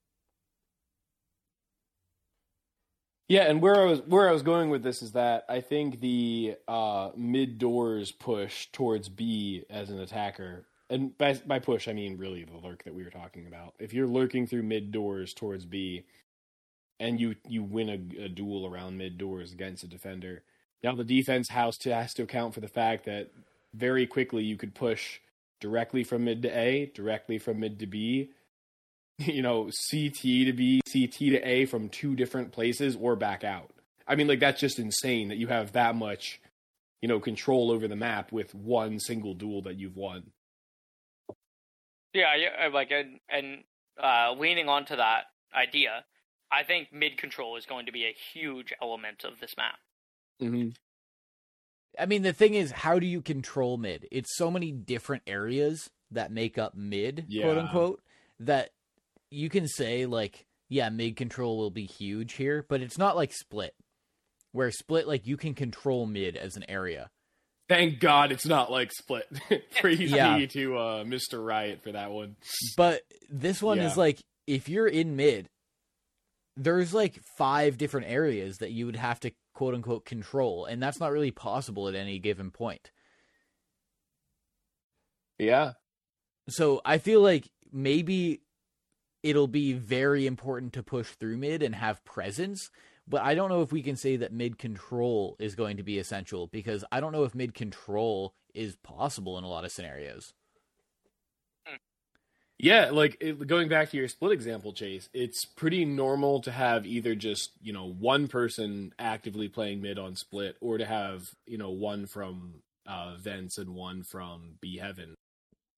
Yeah, 3.28 3.42
and 3.42 3.62
where 3.62 3.76
I 3.80 3.84
was 3.84 4.00
where 4.06 4.28
I 4.28 4.32
was 4.32 4.42
going 4.42 4.70
with 4.70 4.82
this 4.82 5.02
is 5.02 5.12
that 5.12 5.44
I 5.48 5.60
think 5.60 6.00
the 6.00 6.56
uh, 6.66 7.10
mid 7.16 7.58
doors 7.58 8.10
push 8.10 8.66
towards 8.72 9.08
B 9.08 9.62
as 9.70 9.88
an 9.88 10.00
attacker, 10.00 10.66
and 10.88 11.16
by, 11.16 11.34
by 11.46 11.60
push 11.60 11.86
I 11.86 11.92
mean 11.92 12.18
really 12.18 12.42
the 12.42 12.56
lurk 12.56 12.82
that 12.82 12.94
we 12.94 13.04
were 13.04 13.10
talking 13.10 13.46
about. 13.46 13.74
If 13.78 13.94
you're 13.94 14.08
lurking 14.08 14.48
through 14.48 14.64
mid 14.64 14.90
doors 14.90 15.32
towards 15.32 15.64
B, 15.64 16.06
and 16.98 17.20
you 17.20 17.36
you 17.46 17.62
win 17.62 17.88
a, 17.88 18.24
a 18.24 18.28
duel 18.28 18.66
around 18.66 18.98
mid 18.98 19.16
doors 19.16 19.52
against 19.52 19.84
a 19.84 19.86
defender, 19.86 20.42
now 20.82 20.94
the 20.94 21.04
defense 21.04 21.48
has 21.48 21.76
to 21.78 21.94
has 21.94 22.14
to 22.14 22.22
account 22.22 22.54
for 22.54 22.60
the 22.60 22.68
fact 22.68 23.04
that 23.04 23.30
very 23.74 24.06
quickly 24.06 24.44
you 24.44 24.56
could 24.56 24.74
push 24.74 25.20
directly 25.60 26.04
from 26.04 26.24
mid 26.24 26.42
to 26.42 26.48
A, 26.48 26.90
directly 26.94 27.38
from 27.38 27.60
mid 27.60 27.78
to 27.80 27.86
B, 27.86 28.30
you 29.18 29.42
know, 29.42 29.64
CT 29.64 30.22
to 30.22 30.52
B, 30.52 30.80
CT 30.90 31.12
to 31.12 31.40
A 31.40 31.66
from 31.66 31.88
two 31.88 32.16
different 32.16 32.52
places 32.52 32.96
or 32.96 33.16
back 33.16 33.44
out. 33.44 33.70
I 34.06 34.16
mean, 34.16 34.26
like 34.26 34.40
that's 34.40 34.60
just 34.60 34.78
insane 34.78 35.28
that 35.28 35.36
you 35.38 35.46
have 35.48 35.72
that 35.72 35.94
much, 35.94 36.40
you 37.00 37.08
know, 37.08 37.20
control 37.20 37.70
over 37.70 37.86
the 37.86 37.96
map 37.96 38.32
with 38.32 38.54
one 38.54 38.98
single 38.98 39.34
duel 39.34 39.62
that 39.62 39.78
you've 39.78 39.96
won. 39.96 40.32
Yeah, 42.12 42.34
yeah, 42.34 42.66
uh, 42.66 42.70
like 42.72 42.90
and 42.90 43.20
and 43.28 43.62
uh, 44.02 44.34
leaning 44.36 44.68
onto 44.68 44.96
that 44.96 45.26
idea, 45.54 46.04
I 46.50 46.64
think 46.64 46.92
mid 46.92 47.18
control 47.18 47.56
is 47.56 47.66
going 47.66 47.86
to 47.86 47.92
be 47.92 48.04
a 48.04 48.14
huge 48.32 48.72
element 48.82 49.22
of 49.22 49.38
this 49.40 49.56
map. 49.56 49.78
Mm-hmm. 50.41 50.70
I 51.99 52.07
mean, 52.07 52.22
the 52.22 52.32
thing 52.32 52.55
is, 52.55 52.70
how 52.70 52.99
do 52.99 53.07
you 53.07 53.20
control 53.20 53.76
mid? 53.76 54.07
It's 54.11 54.36
so 54.36 54.51
many 54.51 54.72
different 54.72 55.22
areas 55.26 55.91
that 56.12 56.30
make 56.32 56.57
up 56.59 56.74
mid, 56.74 57.26
Yeah. 57.28 57.45
quote 57.45 57.59
unquote, 57.59 58.03
that 58.41 58.70
you 59.30 59.49
can 59.49 59.66
say, 59.68 60.07
like, 60.07 60.47
yeah, 60.68 60.88
mid 60.88 61.16
control 61.16 61.59
will 61.59 61.70
be 61.70 61.84
huge 61.86 62.34
here, 62.34 62.64
but 62.68 62.80
it's 62.80 62.97
not 62.99 63.16
like 63.16 63.32
split, 63.32 63.74
where 64.53 64.70
split, 64.70 65.07
like, 65.07 65.26
you 65.26 65.36
can 65.36 65.55
control 65.55 66.07
mid 66.07 66.36
as 66.36 66.57
an 66.57 66.64
area. 66.68 67.11
Thank 67.68 68.01
God 68.01 68.32
it's 68.32 68.47
not 68.47 68.70
like 68.70 68.91
split. 68.93 69.26
Praise 69.80 70.11
Yeah. 70.11 70.38
be 70.38 70.47
to 70.49 70.76
uh, 70.78 71.05
Mr. 71.05 71.45
Riot 71.45 71.82
for 71.82 71.93
that 71.93 72.11
one. 72.11 72.36
But 72.76 73.03
this 73.28 73.62
one 73.62 73.78
is 73.78 73.97
like, 73.97 74.18
if 74.47 74.68
you're 74.68 74.88
in 74.88 75.14
mid, 75.16 75.47
there's 76.57 76.93
like 76.93 77.20
five 77.38 77.78
different 77.78 78.09
areas 78.09 78.59
that 78.59 78.72
you 78.72 78.86
would 78.86 78.97
have 78.97 79.20
to, 79.20 79.30
quote 79.61 79.74
unquote, 79.74 80.06
control, 80.06 80.64
and 80.64 80.82
that's 80.82 80.98
not 80.98 81.12
really 81.12 81.30
possible 81.30 81.86
at 81.86 81.94
any 81.94 82.18
given 82.18 82.50
point. 82.50 82.90
Yeah. 85.38 85.72
So 86.48 86.80
I 86.82 86.96
feel 86.96 87.20
like 87.20 87.50
maybe 87.70 88.40
it'll 89.22 89.48
be 89.48 89.74
very 89.74 90.26
important 90.26 90.72
to 90.72 90.82
push 90.82 91.08
through 91.08 91.36
mid 91.36 91.62
and 91.62 91.74
have 91.74 92.02
presence, 92.06 92.70
but 93.06 93.20
I 93.20 93.34
don't 93.34 93.50
know 93.50 93.61
if 93.61 93.70
we 93.70 93.82
can 93.82 93.96
say 93.96 94.16
that 94.16 94.32
mid 94.32 94.56
control 94.56 95.36
is 95.38 95.54
going 95.54 95.76
to 95.76 95.82
be 95.82 95.98
essential 95.98 96.46
because 96.46 96.82
I 96.90 97.00
don't 97.00 97.12
know 97.12 97.24
if 97.24 97.34
mid 97.34 97.52
control 97.52 98.34
is 98.54 98.76
possible 98.76 99.36
in 99.36 99.44
a 99.44 99.48
lot 99.48 99.66
of 99.66 99.72
scenarios. 99.72 100.32
Yeah, 102.62 102.90
like 102.90 103.16
it, 103.20 103.46
going 103.46 103.70
back 103.70 103.88
to 103.90 103.96
your 103.96 104.06
split 104.06 104.32
example, 104.32 104.74
Chase, 104.74 105.08
it's 105.14 105.46
pretty 105.46 105.86
normal 105.86 106.42
to 106.42 106.50
have 106.50 106.84
either 106.84 107.14
just, 107.14 107.52
you 107.62 107.72
know, 107.72 107.90
one 107.90 108.28
person 108.28 108.92
actively 108.98 109.48
playing 109.48 109.80
mid 109.80 109.98
on 109.98 110.14
split 110.14 110.58
or 110.61 110.76
to 110.76 110.84
have, 110.84 111.22
you 111.46 111.56
know, 111.56 111.70
one 111.70 112.06
from 112.06 112.56
uh, 112.86 113.14
Vents 113.16 113.56
and 113.56 113.74
one 113.74 114.02
from 114.02 114.58
B 114.61 114.76
Heaven. 114.76 115.14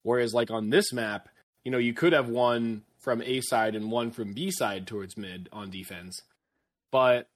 Whereas, 0.03 0.35
like 0.35 0.51
on 0.51 0.71
this 0.71 0.93
map, 0.93 1.29
you 1.65 1.71
know, 1.71 1.79
you 1.79 1.95
could 1.95 2.13
have 2.13 2.29
one 2.29 2.83
from 2.99 3.23
A 3.23 3.41
side 3.43 3.77
and 3.77 3.93
one 3.93 4.11
from 4.11 4.33
B 4.33 4.51
side 4.51 4.89
towards 4.89 5.17
mid 5.17 5.49
on 5.53 5.71
defense. 5.71 6.23
But 6.91 7.29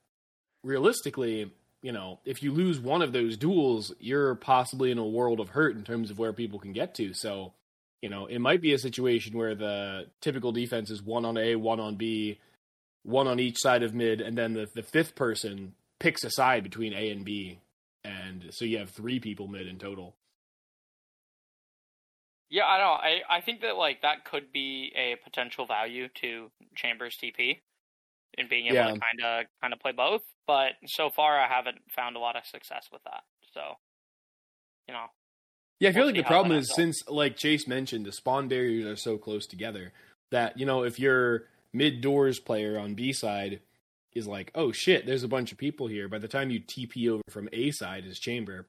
realistically, 0.64 1.52
you 1.82 1.92
know, 1.92 2.18
if 2.24 2.42
you 2.42 2.50
lose 2.50 2.80
one 2.80 3.00
of 3.00 3.12
those 3.12 3.36
duels, 3.36 3.94
you're 4.00 4.34
possibly 4.34 4.90
in 4.90 4.98
a 4.98 5.06
world 5.06 5.38
of 5.38 5.50
hurt 5.50 5.76
in 5.76 5.84
terms 5.84 6.10
of 6.10 6.18
where 6.18 6.32
people 6.32 6.58
can 6.58 6.72
get 6.72 6.96
to. 6.96 7.14
So, 7.14 7.52
you 8.02 8.08
know, 8.08 8.26
it 8.26 8.38
might 8.38 8.60
be 8.60 8.72
a 8.74 8.78
situation 8.78 9.36
where 9.36 9.54
the 9.54 10.06
typical 10.20 10.52
defense 10.52 10.90
is 10.90 11.02
one 11.02 11.24
on 11.24 11.36
A, 11.36 11.56
one 11.56 11.80
on 11.80 11.96
B, 11.96 12.38
one 13.02 13.26
on 13.26 13.40
each 13.40 13.58
side 13.58 13.82
of 13.82 13.94
mid, 13.94 14.20
and 14.20 14.36
then 14.36 14.52
the, 14.52 14.68
the 14.74 14.82
fifth 14.82 15.14
person 15.14 15.74
picks 15.98 16.24
a 16.24 16.30
side 16.30 16.62
between 16.62 16.92
A 16.92 17.10
and 17.10 17.24
B. 17.24 17.60
And 18.04 18.46
so 18.50 18.64
you 18.64 18.78
have 18.78 18.90
three 18.90 19.18
people 19.18 19.48
mid 19.48 19.66
in 19.66 19.78
total. 19.78 20.14
Yeah, 22.48 22.64
I 22.66 22.78
don't. 22.78 22.86
know. 22.86 22.92
I 22.92 23.38
I 23.38 23.40
think 23.40 23.62
that 23.62 23.76
like 23.76 24.02
that 24.02 24.24
could 24.24 24.52
be 24.52 24.92
a 24.96 25.16
potential 25.24 25.66
value 25.66 26.08
to 26.20 26.50
Chambers 26.76 27.16
TP 27.20 27.60
in 28.38 28.48
being 28.48 28.66
able 28.66 28.76
Yeah. 28.76 28.84
to 28.92 29.00
kind 29.00 29.24
of 29.24 29.46
kind 29.60 29.72
of 29.72 29.80
play 29.80 29.92
both. 29.92 30.22
But 30.46 30.72
so 30.86 31.10
far, 31.10 31.40
I 31.40 31.48
haven't 31.48 31.78
found 31.90 32.14
a 32.16 32.20
lot 32.20 32.36
of 32.36 32.46
success 32.46 32.88
with 32.92 33.02
that. 33.04 33.24
So, 33.52 33.60
you 34.86 34.94
know, 34.94 35.06
Yeah, 35.78 35.90
I 35.90 35.92
feel 35.92 36.04
We'll 36.04 36.14
like 36.14 36.16
the 36.16 36.22
problem 36.22 36.58
is 36.58 36.74
since, 36.74 37.02
like 37.08 37.36
Chase 37.36 37.68
mentioned, 37.68 38.06
the 38.06 38.12
spawn 38.12 38.48
barriers 38.48 38.86
are 38.86 38.96
so 38.96 39.18
close 39.18 39.46
together 39.46 39.92
that 40.30 40.58
you 40.58 40.66
know 40.66 40.84
if 40.84 40.98
your 40.98 41.44
mid 41.72 42.00
doors 42.00 42.38
player 42.38 42.78
on 42.78 42.94
B 42.94 43.12
side 43.12 43.60
is 44.14 44.26
like, 44.26 44.50
oh 44.54 44.72
shit, 44.72 45.04
there's 45.06 45.22
a 45.22 45.28
bunch 45.28 45.52
of 45.52 45.58
people 45.58 45.86
here. 45.86 46.08
By 46.08 46.18
the 46.18 46.28
time 46.28 46.50
you 46.50 46.60
TP 46.60 47.10
over 47.10 47.22
from 47.28 47.48
A 47.52 47.70
side 47.70 48.04
as 48.06 48.18
chamber, 48.18 48.68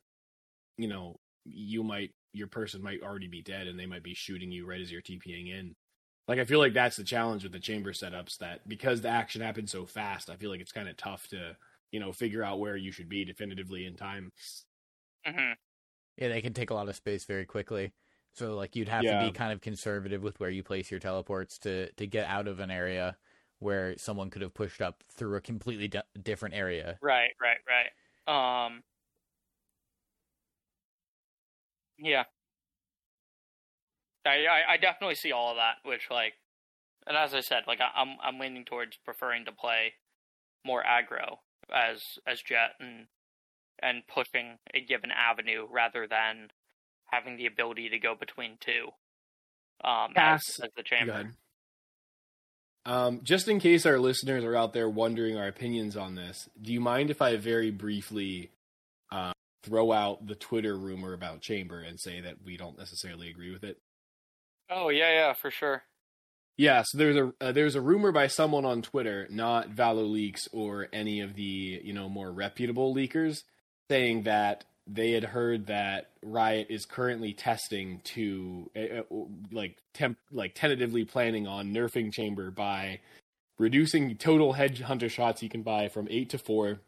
you 0.77 0.87
know 0.87 1.15
you 1.45 1.83
might 1.83 2.11
your 2.33 2.47
person 2.47 2.83
might 2.83 3.01
already 3.01 3.27
be 3.27 3.41
dead 3.41 3.67
and 3.67 3.79
they 3.79 3.85
might 3.85 4.03
be 4.03 4.13
shooting 4.13 4.51
you 4.51 4.65
right 4.65 4.81
as 4.81 4.91
you're 4.91 5.01
TPing 5.01 5.49
in. 5.49 5.75
Like 6.27 6.39
I 6.39 6.45
feel 6.45 6.59
like 6.59 6.73
that's 6.73 6.97
the 6.97 7.05
challenge 7.05 7.43
with 7.43 7.53
the 7.53 7.59
chamber 7.59 7.93
setups 7.93 8.37
that 8.39 8.67
because 8.67 9.01
the 9.01 9.09
action 9.09 9.41
happens 9.41 9.71
so 9.71 9.85
fast, 9.85 10.29
I 10.29 10.35
feel 10.35 10.49
like 10.49 10.59
it's 10.59 10.73
kind 10.73 10.89
of 10.89 10.97
tough 10.97 11.27
to 11.29 11.55
you 11.91 12.01
know 12.01 12.11
figure 12.11 12.43
out 12.43 12.59
where 12.59 12.75
you 12.75 12.91
should 12.91 13.07
be 13.07 13.23
definitively 13.23 13.85
in 13.85 13.95
time. 13.95 14.31
hmm 15.25 15.53
Yeah, 16.17 16.29
they 16.29 16.41
can 16.41 16.53
take 16.53 16.69
a 16.69 16.73
lot 16.73 16.89
of 16.89 16.95
space 16.95 17.25
very 17.25 17.45
quickly. 17.45 17.93
So 18.33 18.55
like 18.55 18.75
you'd 18.75 18.89
have 18.89 19.03
Yeah. 19.05 19.11
to 19.11 19.15
be 19.17 19.31
kind 19.31 19.51
of 19.53 19.61
conservative 19.61 20.21
with 20.23 20.39
where 20.39 20.49
you 20.49 20.63
place 20.63 20.91
your 20.91 20.99
teleports 20.99 21.57
to 21.59 21.91
to 21.93 22.07
get 22.07 22.27
out 22.27 22.47
of 22.47 22.59
an 22.59 22.71
area 22.71 23.17
where 23.59 23.97
someone 23.97 24.29
could 24.29 24.41
have 24.41 24.53
pushed 24.53 24.81
up 24.81 25.03
through 25.09 25.35
a 25.35 25.41
completely 25.41 25.87
di- 25.87 26.03
different 26.21 26.55
area. 26.55 26.99
Right, 27.01 27.31
right, 27.41 27.57
right. 27.67 28.65
Um, 28.65 28.83
yeah, 31.97 32.25
I, 34.25 34.45
I 34.45 34.73
I 34.73 34.77
definitely 34.77 35.15
see 35.15 35.31
all 35.31 35.51
of 35.51 35.57
that. 35.57 35.77
Which 35.83 36.07
like, 36.09 36.33
and 37.07 37.17
as 37.17 37.33
I 37.33 37.41
said, 37.41 37.63
like 37.67 37.79
I, 37.81 37.91
I'm 37.95 38.17
I'm 38.21 38.39
leaning 38.39 38.65
towards 38.65 38.97
preferring 39.05 39.45
to 39.45 39.51
play 39.51 39.93
more 40.65 40.83
aggro 40.83 41.37
as 41.73 42.19
as 42.27 42.41
Jett 42.41 42.71
and 42.79 43.07
and 43.81 44.03
pushing 44.07 44.57
a 44.73 44.81
given 44.81 45.11
avenue 45.11 45.67
rather 45.69 46.07
than 46.07 46.49
having 47.05 47.37
the 47.37 47.45
ability 47.45 47.89
to 47.89 47.99
go 47.99 48.15
between 48.15 48.57
two. 48.59 48.89
Um, 49.83 50.13
as, 50.15 50.41
as 50.63 50.69
the 50.75 50.83
Go 50.83 50.95
chamber. 50.95 51.31
Um, 52.85 53.19
just 53.23 53.47
in 53.47 53.59
case 53.59 53.85
our 53.85 53.99
listeners 53.99 54.43
are 54.43 54.55
out 54.55 54.73
there 54.73 54.89
wondering 54.89 55.37
our 55.37 55.47
opinions 55.47 55.97
on 55.97 56.15
this, 56.15 56.49
do 56.59 56.71
you 56.71 56.79
mind 56.79 57.09
if 57.09 57.21
I 57.21 57.35
very 57.35 57.69
briefly 57.69 58.51
uh, 59.11 59.33
throw 59.63 59.91
out 59.91 60.25
the 60.25 60.35
Twitter 60.35 60.77
rumor 60.77 61.13
about 61.13 61.41
Chamber 61.41 61.81
and 61.81 61.99
say 61.99 62.21
that 62.21 62.37
we 62.45 62.55
don't 62.55 62.77
necessarily 62.77 63.29
agree 63.29 63.51
with 63.51 63.63
it? 63.63 63.77
Oh 64.69 64.89
yeah, 64.89 65.11
yeah, 65.11 65.33
for 65.33 65.51
sure. 65.51 65.83
Yeah, 66.57 66.83
so 66.85 66.97
there's 66.97 67.15
a 67.17 67.33
uh, 67.39 67.51
there's 67.51 67.75
a 67.75 67.81
rumor 67.81 68.11
by 68.11 68.27
someone 68.27 68.65
on 68.65 68.81
Twitter, 68.81 69.27
not 69.29 69.69
Valo 69.69 70.09
Leaks 70.09 70.47
or 70.51 70.87
any 70.91 71.19
of 71.19 71.35
the 71.35 71.81
you 71.83 71.93
know 71.93 72.09
more 72.09 72.31
reputable 72.31 72.95
leakers, 72.95 73.43
saying 73.89 74.23
that 74.23 74.65
they 74.87 75.11
had 75.11 75.23
heard 75.23 75.67
that 75.67 76.09
Riot 76.23 76.67
is 76.69 76.85
currently 76.85 77.33
testing 77.33 78.01
to 78.05 78.69
uh, 78.75 79.15
like 79.51 79.77
temp 79.93 80.17
like 80.31 80.55
tentatively 80.55 81.03
planning 81.03 81.47
on 81.47 81.73
nerfing 81.73 82.13
Chamber 82.13 82.51
by 82.51 82.99
reducing 83.59 84.15
total 84.15 84.53
headhunter 84.53 85.09
shots 85.09 85.41
he 85.41 85.49
can 85.49 85.61
buy 85.61 85.89
from 85.89 86.07
eight 86.09 86.29
to 86.29 86.37
four, 86.37 86.79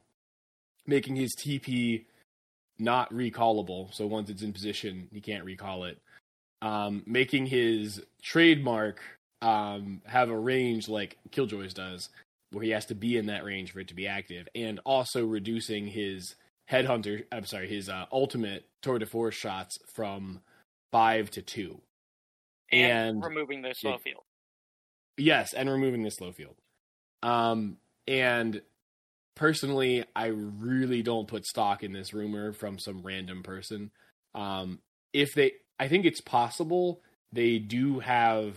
making 0.88 1.16
his 1.16 1.36
TP 1.36 2.06
not 2.78 3.14
recallable. 3.14 3.94
So 3.94 4.08
once 4.08 4.30
it's 4.30 4.42
in 4.42 4.54
position, 4.54 5.10
he 5.12 5.20
can't 5.20 5.44
recall 5.44 5.84
it. 5.84 5.98
Um, 6.62 7.04
making 7.06 7.46
his 7.48 8.02
trademark 8.22 9.02
um, 9.42 10.02
have 10.06 10.30
a 10.30 10.38
range 10.38 10.88
like 10.90 11.18
Killjoy's 11.32 11.74
does, 11.74 12.10
where 12.52 12.64
he 12.64 12.72
has 12.72 12.86
to 12.88 12.96
be 12.96 13.18
in 13.18 13.28
that 13.28 13.44
range 13.44 13.72
for 13.72 13.80
it 13.80 13.90
to 13.90 13.94
be 13.94 14.08
active, 14.08 14.48
and 14.56 14.80
also 14.86 15.26
reducing 15.26 15.88
his 15.88 16.36
headhunter. 16.72 17.26
I'm 17.32 17.46
sorry, 17.46 17.68
his 17.68 17.90
uh, 17.90 18.06
ultimate 18.12 18.66
tour 18.82 19.00
de 19.00 19.06
force 19.06 19.36
shots 19.36 19.78
from 19.94 20.42
five 20.92 21.32
to 21.32 21.42
two. 21.42 21.82
And, 22.72 23.10
And- 23.18 23.24
removing 23.24 23.62
the 23.62 23.74
slow 23.74 23.98
field. 23.98 24.24
Yes, 25.18 25.54
and 25.54 25.70
removing 25.70 26.04
the 26.04 26.12
slow 26.12 26.32
field. 26.32 26.56
Um, 27.24 27.78
and 28.08 28.62
personally, 29.36 30.06
I 30.16 30.28
really 30.28 31.02
don't 31.02 31.28
put 31.28 31.46
stock 31.46 31.84
in 31.84 31.92
this 31.92 32.14
rumor 32.14 32.54
from 32.54 32.80
some 32.80 33.02
random 33.02 33.44
person. 33.44 33.92
Um, 34.34 34.80
if 35.12 35.34
they, 35.34 35.54
I 35.80 35.88
think 35.90 36.06
it's 36.06 36.22
possible 36.22 37.02
they 37.34 37.58
do 37.60 38.00
have 38.00 38.56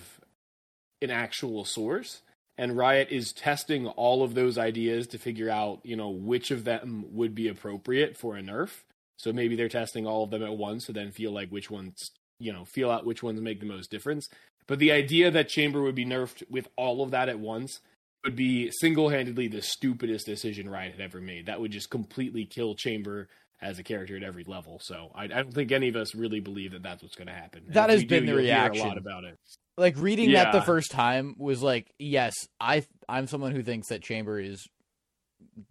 an 1.00 1.10
actual 1.10 1.64
source, 1.64 2.22
and 2.58 2.76
Riot 2.76 3.08
is 3.10 3.32
testing 3.32 3.86
all 3.86 4.22
of 4.22 4.34
those 4.34 4.58
ideas 4.58 5.06
to 5.08 5.18
figure 5.18 5.50
out, 5.50 5.80
you 5.84 5.96
know, 5.96 6.10
which 6.10 6.50
of 6.50 6.64
them 6.64 7.06
would 7.10 7.34
be 7.34 7.48
appropriate 7.48 8.16
for 8.16 8.36
a 8.36 8.42
nerf. 8.42 8.82
So 9.16 9.32
maybe 9.32 9.56
they're 9.56 9.68
testing 9.68 10.06
all 10.06 10.24
of 10.24 10.30
them 10.30 10.42
at 10.42 10.56
once 10.56 10.86
to 10.86 10.92
then 10.92 11.12
feel 11.12 11.32
like 11.32 11.50
which 11.50 11.70
ones, 11.70 12.10
you 12.38 12.52
know, 12.52 12.64
feel 12.64 12.90
out 12.90 13.06
which 13.06 13.22
ones 13.22 13.40
make 13.40 13.60
the 13.60 13.66
most 13.66 13.90
difference. 13.90 14.28
But 14.66 14.78
the 14.78 14.92
idea 14.92 15.30
that 15.30 15.48
Chamber 15.48 15.82
would 15.82 15.94
be 15.94 16.04
nerfed 16.04 16.42
with 16.50 16.68
all 16.76 17.02
of 17.02 17.10
that 17.12 17.28
at 17.28 17.38
once 17.38 17.80
would 18.24 18.36
be 18.36 18.70
single 18.70 19.08
handedly 19.08 19.48
the 19.48 19.62
stupidest 19.62 20.26
decision 20.26 20.68
Riot 20.68 20.92
had 20.92 21.00
ever 21.00 21.20
made. 21.20 21.46
That 21.46 21.60
would 21.60 21.72
just 21.72 21.90
completely 21.90 22.44
kill 22.44 22.74
Chamber 22.74 23.28
as 23.60 23.78
a 23.78 23.82
character 23.82 24.16
at 24.16 24.22
every 24.22 24.44
level. 24.44 24.80
So 24.80 25.10
I, 25.14 25.24
I 25.24 25.28
don't 25.28 25.54
think 25.54 25.72
any 25.72 25.88
of 25.88 25.96
us 25.96 26.14
really 26.14 26.40
believe 26.40 26.72
that 26.72 26.82
that's 26.82 27.02
what's 27.02 27.14
going 27.14 27.28
to 27.28 27.34
happen. 27.34 27.62
That 27.68 27.90
if 27.90 28.00
has 28.00 28.04
been 28.04 28.26
the 28.26 28.34
reaction. 28.34 28.84
A 28.84 28.88
lot 28.88 28.98
about 28.98 29.24
it. 29.24 29.38
Like 29.76 29.96
reading 29.96 30.32
that 30.32 30.52
the 30.52 30.60
first 30.62 30.90
time 30.90 31.34
was 31.38 31.62
like, 31.62 31.92
yes, 31.98 32.34
I 32.60 32.84
I'm 33.08 33.26
someone 33.26 33.52
who 33.52 33.62
thinks 33.62 33.88
that 33.88 34.02
Chamber 34.02 34.38
is 34.38 34.66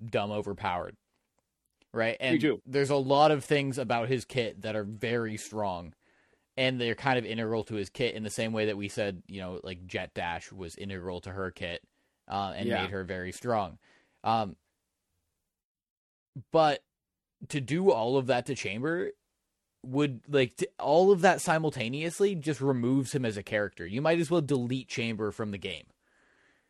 dumb 0.03 0.31
overpowered. 0.31 0.95
Right? 1.93 2.17
And 2.19 2.41
there's 2.65 2.89
a 2.89 2.95
lot 2.95 3.31
of 3.31 3.43
things 3.43 3.77
about 3.77 4.07
his 4.07 4.25
kit 4.25 4.61
that 4.61 4.75
are 4.75 4.85
very 4.85 5.37
strong 5.37 5.93
and 6.57 6.79
they're 6.79 6.95
kind 6.95 7.19
of 7.19 7.25
integral 7.25 7.63
to 7.65 7.75
his 7.75 7.89
kit 7.89 8.15
in 8.15 8.23
the 8.23 8.29
same 8.29 8.53
way 8.53 8.67
that 8.67 8.77
we 8.77 8.87
said, 8.87 9.23
you 9.27 9.41
know, 9.41 9.59
like 9.63 9.85
Jett 9.87 10.13
Dash 10.13 10.51
was 10.51 10.75
integral 10.75 11.21
to 11.21 11.31
her 11.31 11.51
kit 11.51 11.81
uh, 12.29 12.53
and 12.55 12.67
Yeah. 12.67 12.81
made 12.81 12.91
her 12.91 13.03
very 13.03 13.31
strong. 13.31 13.77
Um, 14.23 14.55
but 16.51 16.81
to 17.49 17.59
do 17.59 17.91
all 17.91 18.17
of 18.17 18.27
that 18.27 18.45
to 18.45 18.55
Chamber 18.55 19.11
would 19.83 20.21
like 20.29 20.55
t- 20.57 20.67
all 20.79 21.11
of 21.11 21.21
that 21.21 21.41
simultaneously 21.41 22.35
just 22.35 22.61
removes 22.61 23.13
him 23.13 23.25
as 23.25 23.37
a 23.37 23.43
character. 23.43 23.85
You 23.85 24.01
might 24.01 24.19
as 24.19 24.29
well 24.29 24.41
delete 24.41 24.87
Chamber 24.87 25.31
from 25.31 25.51
the 25.51 25.57
game. 25.57 25.85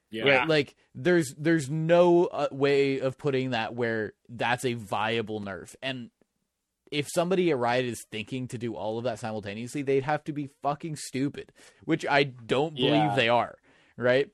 Yeah. 0.09 0.39
Right? 0.39 0.47
Like 0.47 0.75
there's 0.95 1.33
there's 1.37 1.69
no 1.69 2.25
uh, 2.25 2.47
way 2.51 2.99
of 2.99 3.17
putting 3.17 3.51
that 3.51 3.75
where 3.75 4.13
that's 4.29 4.65
a 4.65 4.73
viable 4.73 5.39
nerf. 5.41 5.75
And 5.81 6.09
if 6.91 7.07
somebody 7.09 7.49
at 7.51 7.57
Riot 7.57 7.85
is 7.85 8.05
thinking 8.11 8.47
to 8.49 8.57
do 8.57 8.75
all 8.75 8.97
of 8.97 9.05
that 9.05 9.19
simultaneously, 9.19 9.81
they'd 9.81 10.03
have 10.03 10.23
to 10.25 10.33
be 10.33 10.49
fucking 10.61 10.97
stupid, 10.97 11.53
which 11.85 12.05
I 12.05 12.23
don't 12.23 12.75
believe 12.75 12.91
Yeah. 12.91 13.15
they 13.15 13.29
are. 13.29 13.55
Right? 13.95 14.29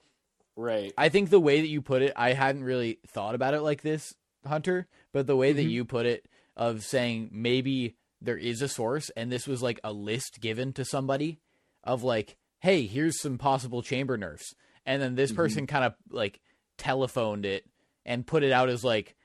Right. 0.55 0.91
I 0.97 1.09
think 1.09 1.29
the 1.29 1.39
way 1.39 1.61
that 1.61 1.67
you 1.67 1.83
put 1.83 2.01
it, 2.01 2.13
I 2.15 2.33
hadn't 2.33 2.63
really 2.63 2.97
thought 3.07 3.35
about 3.35 3.53
it 3.53 3.61
like 3.61 3.83
this, 3.83 4.15
Hunter, 4.45 4.87
but 5.11 5.27
the 5.27 5.35
way 5.35 5.51
that 5.53 5.65
Mhm. 5.67 5.69
you 5.69 5.85
put 5.85 6.07
it 6.07 6.27
of 6.55 6.83
saying 6.83 7.29
maybe 7.31 7.95
there 8.21 8.37
is 8.37 8.61
a 8.61 8.67
source 8.67 9.09
and 9.15 9.31
this 9.31 9.47
was 9.47 9.61
like 9.61 9.79
a 9.83 9.93
list 9.93 10.39
given 10.41 10.73
to 10.73 10.83
somebody 10.85 11.39
of 11.83 12.03
like, 12.03 12.35
hey, 12.59 12.85
here's 12.87 13.21
some 13.21 13.37
possible 13.37 13.81
chamber 13.81 14.17
nerfs. 14.17 14.53
And 14.85 15.01
then 15.01 15.15
this 15.15 15.31
Mhm. 15.31 15.35
person 15.35 15.67
kind 15.67 15.85
of 15.85 15.93
like 16.09 16.39
telephoned 16.77 17.45
it 17.45 17.65
and 18.05 18.25
put 18.25 18.43
it 18.43 18.51
out 18.51 18.69
as 18.69 18.83
like, 18.83 19.15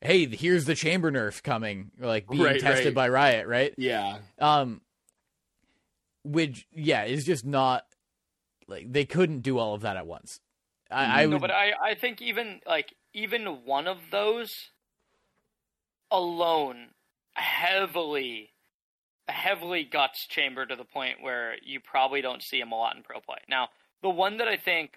hey, 0.00 0.26
here's 0.26 0.64
the 0.64 0.74
chamber 0.74 1.10
nerf 1.10 1.42
coming, 1.42 1.90
like 1.98 2.28
being 2.28 2.42
Right, 2.42 2.60
tested 2.60 2.86
right. 2.86 2.94
by 2.94 3.08
Riot, 3.08 3.46
right? 3.48 3.74
Yeah. 3.76 4.18
Um, 4.38 4.80
which 6.24 6.66
yeah 6.72 7.04
is 7.04 7.24
just 7.24 7.44
not 7.44 7.84
like 8.66 8.92
they 8.92 9.04
couldn't 9.04 9.40
do 9.40 9.58
all 9.58 9.74
of 9.74 9.80
that 9.82 9.96
at 9.96 10.06
once. 10.06 10.40
I, 10.90 11.22
I 11.22 11.26
Mhm. 11.26 11.30
would, 11.30 11.30
No, 11.32 11.38
but 11.40 11.50
I, 11.50 11.72
I 11.82 11.94
think 11.94 12.20
even 12.22 12.60
like 12.66 12.94
even 13.12 13.64
one 13.64 13.86
of 13.86 13.98
those 14.10 14.70
alone 16.10 16.88
heavily 17.38 18.50
heavily 19.28 19.84
guts 19.84 20.26
chamber 20.26 20.64
to 20.64 20.74
the 20.74 20.84
point 20.84 21.20
where 21.20 21.54
you 21.62 21.78
probably 21.80 22.22
don't 22.22 22.42
see 22.42 22.58
him 22.60 22.72
a 22.72 22.74
lot 22.74 22.96
in 22.96 23.02
pro 23.02 23.20
play. 23.20 23.36
Now, 23.46 23.68
the 24.02 24.08
one 24.08 24.38
that 24.38 24.48
I 24.48 24.56
think 24.56 24.92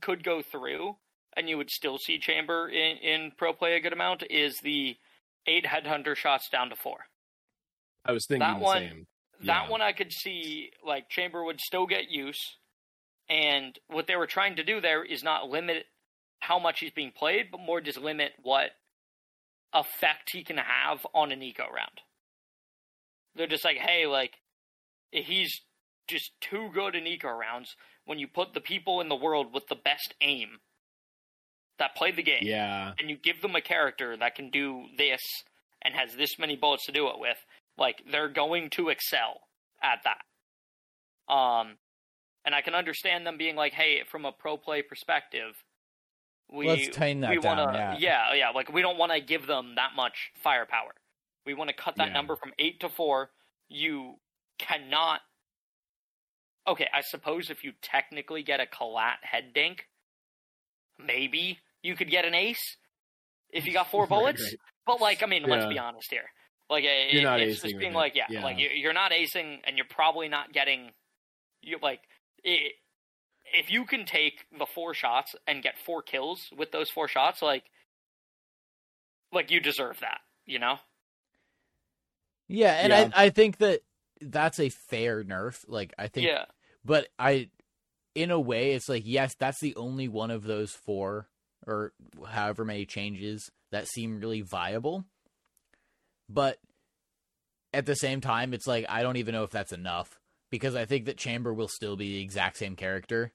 could 0.00 0.24
go 0.24 0.40
through 0.40 0.96
and 1.36 1.48
you 1.50 1.58
would 1.58 1.68
still 1.70 1.98
see 1.98 2.18
chamber 2.18 2.68
in, 2.68 2.96
in 2.96 3.32
pro 3.36 3.52
play 3.52 3.74
a 3.76 3.80
good 3.80 3.92
amount 3.92 4.22
is 4.30 4.58
the 4.62 4.96
eight 5.46 5.66
headhunter 5.66 6.16
shots 6.16 6.48
down 6.48 6.70
to 6.70 6.76
four. 6.76 6.96
I 8.06 8.12
was 8.12 8.24
thinking 8.26 8.46
That 8.46 8.58
the 8.58 8.64
one- 8.64 8.78
same. 8.78 9.06
That 9.40 9.64
Yeah. 9.64 9.70
one 9.70 9.82
I 9.82 9.92
could 9.92 10.12
see 10.12 10.70
like 10.82 11.08
Chamber 11.10 11.42
would 11.44 11.60
still 11.60 11.86
get 11.86 12.08
use, 12.08 12.56
and 13.28 13.76
what 13.88 14.06
they 14.06 14.14
were 14.16 14.28
trying 14.28 14.56
to 14.56 14.64
do 14.64 14.80
there 14.80 15.04
is 15.04 15.22
not 15.24 15.48
limit 15.50 15.86
how 16.38 16.58
much 16.58 16.80
he's 16.80 16.92
being 16.92 17.10
played, 17.10 17.50
but 17.50 17.58
more 17.60 17.80
just 17.80 17.98
limit 17.98 18.32
what 18.40 18.70
effect 19.74 20.30
he 20.32 20.42
can 20.44 20.56
have 20.58 21.04
on 21.12 21.32
an 21.32 21.42
eco 21.42 21.64
round. 21.64 22.00
They're 23.34 23.46
just 23.48 23.64
like, 23.64 23.78
hey, 23.78 24.06
like 24.06 24.34
he's 25.10 25.60
just 26.08 26.30
too 26.40 26.70
good 26.72 26.94
in 26.94 27.06
eco 27.06 27.30
rounds. 27.30 27.74
When 28.06 28.18
you 28.18 28.28
put 28.28 28.54
the 28.54 28.60
people 28.60 29.00
in 29.00 29.08
the 29.08 29.16
world 29.16 29.52
with 29.52 29.66
the 29.68 29.74
best 29.76 30.14
aim 30.20 30.60
that 31.78 31.96
play 31.96 32.12
the 32.12 32.22
game, 32.22 32.42
Yeah. 32.42 32.92
and 32.98 33.10
you 33.10 33.16
give 33.16 33.42
them 33.42 33.56
a 33.56 33.60
character 33.60 34.16
that 34.16 34.34
can 34.36 34.50
do 34.50 34.84
this 34.96 35.20
and 35.82 35.94
has 35.94 36.14
this 36.14 36.38
many 36.38 36.54
bullets 36.56 36.86
to 36.86 36.92
do 36.92 37.08
it 37.08 37.18
with, 37.18 37.38
like 37.76 38.02
they're 38.10 38.28
going 38.28 38.70
to 38.70 38.90
excel 38.90 39.40
at 39.82 40.00
that. 40.04 41.32
Um, 41.32 41.78
and 42.44 42.54
I 42.54 42.60
can 42.60 42.74
understand 42.74 43.26
them 43.26 43.38
being 43.38 43.56
like, 43.56 43.72
"Hey, 43.72 44.02
from 44.04 44.24
a 44.24 44.32
pro 44.32 44.56
play 44.56 44.82
perspective, 44.82 45.64
we 46.54 46.68
Let's 46.68 46.88
tame 46.96 47.20
that 47.20 47.30
we 47.30 47.38
down, 47.38 47.58
wanna, 47.58 47.72
yeah. 47.78 47.96
yeah, 47.98 48.34
yeah, 48.34 48.50
like 48.50 48.72
we 48.72 48.80
don't 48.82 48.96
want 48.98 49.12
to 49.12 49.20
give 49.20 49.46
them 49.46 49.74
that 49.76 49.90
much 49.96 50.30
firepower. 50.42 50.92
We 51.46 51.54
want 51.54 51.68
to 51.70 51.74
cut 51.76 51.96
that 51.96 52.08
Yeah. 52.08 52.12
number 52.14 52.36
from 52.36 52.52
eight 52.58 52.80
to 52.80 52.88
four. 52.88 53.30
You 53.68 54.14
cannot 54.58 55.20
okay, 56.66 56.88
I 56.94 57.02
suppose 57.02 57.50
if 57.50 57.62
you 57.62 57.72
technically 57.82 58.42
get 58.42 58.58
a 58.60 58.64
Collat 58.66 59.16
head 59.22 59.52
dink, 59.54 59.86
maybe 60.98 61.58
you 61.82 61.94
could 61.94 62.10
get 62.10 62.24
an 62.24 62.34
ace 62.34 62.76
if 63.50 63.66
you 63.66 63.72
got 63.72 63.90
four 63.90 64.06
bullets. 64.14 64.42
right. 64.42 64.56
But 64.86 65.00
like, 65.00 65.22
I 65.22 65.26
mean, 65.26 65.44
let's 65.44 65.66
be 65.66 65.78
honest 65.78 66.10
here. 66.10 66.24
Like, 66.70 66.84
it, 66.84 67.12
You're 67.12 67.22
not 67.22 67.40
it's 67.40 67.60
just 67.60 67.78
being 67.78 67.92
it. 67.92 67.96
like, 67.96 68.14
yeah, 68.14 68.24
Yeah. 68.30 68.42
like 68.42 68.56
you're 68.58 68.94
not 68.94 69.12
acing, 69.12 69.58
and 69.64 69.76
you're 69.76 69.86
probably 69.88 70.28
not 70.28 70.52
getting. 70.52 70.90
You 71.62 71.78
like, 71.82 72.00
it, 72.42 72.72
if 73.54 73.70
you 73.70 73.84
can 73.84 74.04
take 74.04 74.46
the 74.58 74.66
four 74.66 74.94
shots 74.94 75.34
and 75.46 75.62
get 75.62 75.74
four 75.78 76.02
kills 76.02 76.50
with 76.56 76.72
those 76.72 76.90
four 76.90 77.08
shots, 77.08 77.40
like, 77.40 77.64
like 79.32 79.50
you 79.50 79.60
deserve 79.60 80.00
that, 80.00 80.20
you 80.46 80.58
know? 80.58 80.78
Yeah, 82.48 82.72
and 82.74 82.92
Yeah. 82.92 83.10
I 83.14 83.24
I 83.26 83.30
think 83.30 83.58
that 83.58 83.80
that's 84.20 84.60
a 84.60 84.68
fair 84.68 85.24
nerf. 85.24 85.64
Like 85.66 85.94
I 85.98 86.08
think 86.08 86.26
Yeah, 86.26 86.44
but 86.84 87.08
I 87.18 87.50
in 88.14 88.30
a 88.30 88.40
way 88.40 88.72
it's 88.72 88.88
like 88.88 89.02
yes, 89.06 89.34
that's 89.34 89.60
the 89.60 89.74
only 89.76 90.08
one 90.08 90.30
of 90.30 90.42
those 90.44 90.72
four 90.72 91.28
or 91.66 91.92
however 92.26 92.64
many 92.64 92.84
changes 92.84 93.50
that 93.70 93.88
seem 93.88 94.20
really 94.20 94.42
viable. 94.42 95.04
But 96.28 96.58
at 97.72 97.86
the 97.86 97.96
same 97.96 98.20
time 98.20 98.52
it's 98.54 98.66
like 98.66 98.84
I 98.88 99.02
don't 99.02 99.16
even 99.16 99.32
know 99.32 99.44
if 99.44 99.50
that's 99.50 99.72
enough 99.72 100.20
because 100.50 100.76
I 100.76 100.84
think 100.84 101.06
that 101.06 101.16
Chamber 101.16 101.52
will 101.52 101.68
still 101.68 101.96
be 101.96 102.12
the 102.12 102.22
exact 102.22 102.58
same 102.58 102.76
character. 102.76 103.32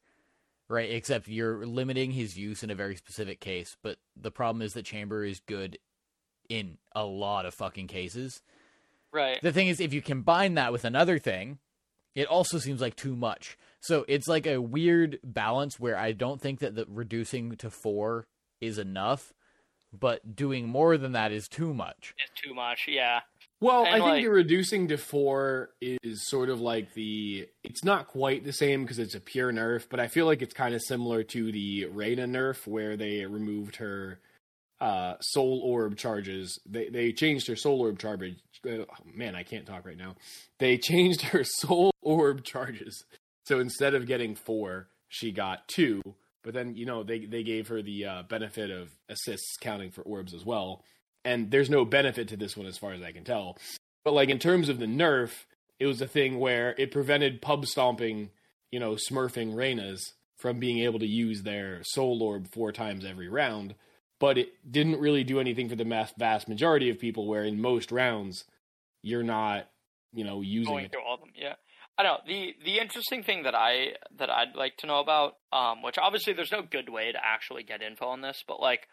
Right, 0.70 0.92
except 0.92 1.28
you're 1.28 1.66
limiting 1.66 2.12
his 2.12 2.38
use 2.38 2.62
in 2.62 2.70
a 2.70 2.76
very 2.76 2.96
specific 2.96 3.40
case, 3.40 3.76
but 3.82 3.98
the 4.16 4.30
problem 4.30 4.62
is 4.62 4.74
that 4.74 4.86
Chamber 4.86 5.26
is 5.26 5.40
good 5.40 5.80
in 6.48 6.78
a 6.96 7.04
lot 7.04 7.48
of 7.48 7.56
fucking 7.56 7.88
cases. 7.88 8.42
right. 9.12 9.40
The 9.42 9.52
thing 9.52 9.68
is, 9.68 9.80
if 9.80 9.94
you 9.94 10.02
combine 10.02 10.54
that 10.56 10.72
with 10.72 10.86
another 10.86 11.18
thing, 11.18 11.58
it 12.16 12.28
also 12.28 12.60
seems 12.60 12.82
like 12.82 12.96
too 12.96 13.16
much. 13.16 13.58
So 13.82 14.06
it's 14.08 14.28
like 14.28 14.46
a 14.46 14.62
weird 14.62 15.20
balance 15.24 15.80
where 15.80 15.98
I 15.98 16.12
don't 16.12 16.42
think 16.42 16.60
that 16.60 16.76
the 16.76 16.86
reducing 16.88 17.56
to 17.58 17.70
four 17.70 18.28
is 18.60 18.78
enough, 18.78 19.34
but 19.98 20.36
doing 20.36 20.68
more 20.68 20.98
than 20.98 21.14
that 21.14 21.32
is 21.32 21.48
too 21.48 21.74
much. 21.74 22.14
It's 22.18 22.42
too 22.42 22.54
much. 22.54 22.86
Yeah, 22.88 23.22
Well, 23.62 23.80
And, 23.86 23.90
I 23.90 23.98
think 23.98 24.04
like- 24.06 24.24
the 24.24 24.30
reducing 24.30 24.88
to 24.88 24.98
four 24.98 25.72
is 25.82 26.28
sort 26.28 26.50
of 26.50 26.62
like 26.62 26.94
the. 26.94 27.48
It's 27.64 27.84
not 27.84 28.08
quite 28.08 28.44
the 28.46 28.54
same 28.54 28.84
because 28.84 29.00
it's 29.00 29.16
a 29.16 29.20
pure 29.20 29.52
nerf, 29.52 29.88
but 29.90 30.00
I 30.00 30.08
feel 30.08 30.26
like 30.26 30.42
it's 30.42 30.54
kind 30.54 30.74
of 30.74 30.82
similar 30.82 31.24
to 31.24 31.52
the 31.52 31.86
Reyna 31.88 32.26
nerf 32.26 32.66
where 32.66 32.96
they 32.96 33.26
removed 33.26 33.78
her 33.78 34.20
uh, 34.80 35.16
soul 35.20 35.62
orb 35.64 35.98
charges. 35.98 36.58
They 36.66 36.88
they 36.90 37.12
changed 37.12 37.48
her 37.48 37.56
soul 37.58 37.82
orb 37.82 38.00
charge. 38.00 38.36
Oh, 38.66 38.86
man, 39.14 39.36
I 39.36 39.44
can't 39.44 39.66
talk 39.66 39.86
right 39.86 39.98
now. 39.98 40.16
They 40.60 40.78
changed 40.78 41.22
her 41.22 41.44
soul 41.44 41.92
orb 42.02 42.44
charges. 42.46 43.04
So 43.46 43.60
instead 43.60 43.94
of 43.94 44.06
getting 44.06 44.36
four, 44.36 44.88
she 45.10 45.32
got 45.34 45.68
two. 45.68 46.02
But 46.44 46.54
then 46.54 46.76
you 46.76 46.86
know 46.86 47.04
they 47.04 47.26
they 47.26 47.44
gave 47.44 47.68
her 47.68 47.82
the 47.82 48.06
uh, 48.06 48.24
benefit 48.24 48.72
of 48.72 48.90
assists 49.10 49.58
counting 49.60 49.92
for 49.92 50.02
orbs 50.04 50.34
as 50.34 50.46
well 50.46 50.82
and 51.30 51.52
there's 51.52 51.70
no 51.70 51.86
benefit 51.86 52.28
to 52.30 52.38
this 52.38 52.58
one 52.58 52.66
as 52.66 52.78
far 52.78 52.94
as 52.94 53.04
I 53.04 53.12
can 53.12 53.24
tell. 53.24 53.56
But 54.04 54.14
like 54.14 54.30
in 54.30 54.40
terms 54.40 54.68
of 54.68 54.80
the 54.80 54.88
nerf, 54.88 55.46
it 55.80 55.86
was 55.86 56.02
a 56.02 56.08
thing 56.08 56.40
where 56.40 56.74
it 56.80 56.92
prevented 56.92 57.40
pub 57.40 57.68
stomping, 57.68 58.32
you 58.72 58.80
know, 58.80 58.94
smurfing 58.94 59.54
Reynas 59.54 60.14
from 60.38 60.60
being 60.60 60.80
able 60.80 60.98
to 61.00 61.06
use 61.06 61.44
their 61.44 61.82
soul 61.84 62.24
orb 62.24 62.48
four 62.52 62.72
times 62.72 63.06
every 63.06 63.30
round. 63.30 63.76
But 64.20 64.40
it 64.40 64.50
didn't 64.70 65.00
really 65.00 65.24
do 65.24 65.40
anything 65.40 65.70
for 65.70 65.76
the 65.76 66.08
vast 66.18 66.50
majority 66.50 66.90
of 66.90 67.00
people, 67.00 67.28
where 67.28 67.44
in 67.44 67.62
most 67.62 67.92
rounds 67.92 68.44
you're 69.02 69.24
not, 69.24 69.70
you 70.14 70.26
know, 70.26 70.42
using 70.42 70.74
going 70.74 70.86
it. 70.86 70.92
through 70.92 71.06
all 71.06 71.14
of 71.14 71.20
them. 71.22 71.30
Yeah, 71.36 71.54
I 71.98 72.04
know 72.04 72.18
the 72.28 72.54
the 72.66 72.80
interesting 72.80 73.24
thing 73.24 73.44
that 73.44 73.56
I 73.56 73.94
that 74.18 74.30
I'd 74.30 74.56
like 74.56 74.76
to 74.78 74.88
know 74.88 75.00
about, 75.00 75.36
um, 75.54 75.84
which 75.84 75.98
obviously 75.98 76.34
there's 76.34 76.52
no 76.52 76.64
good 76.64 76.90
way 76.90 77.12
to 77.12 77.20
actually 77.24 77.64
get 77.64 77.82
info 77.82 78.08
on 78.08 78.20
this, 78.20 78.44
but 78.46 78.60
like, 78.60 78.90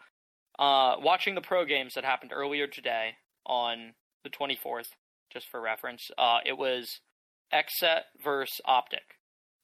uh, 0.59 0.95
watching 0.99 1.35
the 1.35 1.41
pro 1.41 1.65
games 1.65 1.93
that 1.93 2.05
happened 2.05 2.31
earlier 2.33 2.67
today 2.67 3.15
on 3.45 3.93
the 4.23 4.29
24th, 4.29 4.89
just 5.31 5.47
for 5.49 5.61
reference, 5.61 6.09
uh, 6.17 6.39
it 6.45 6.57
was 6.57 6.99
XSET 7.53 8.01
versus 8.23 8.61
OpTic, 8.67 9.15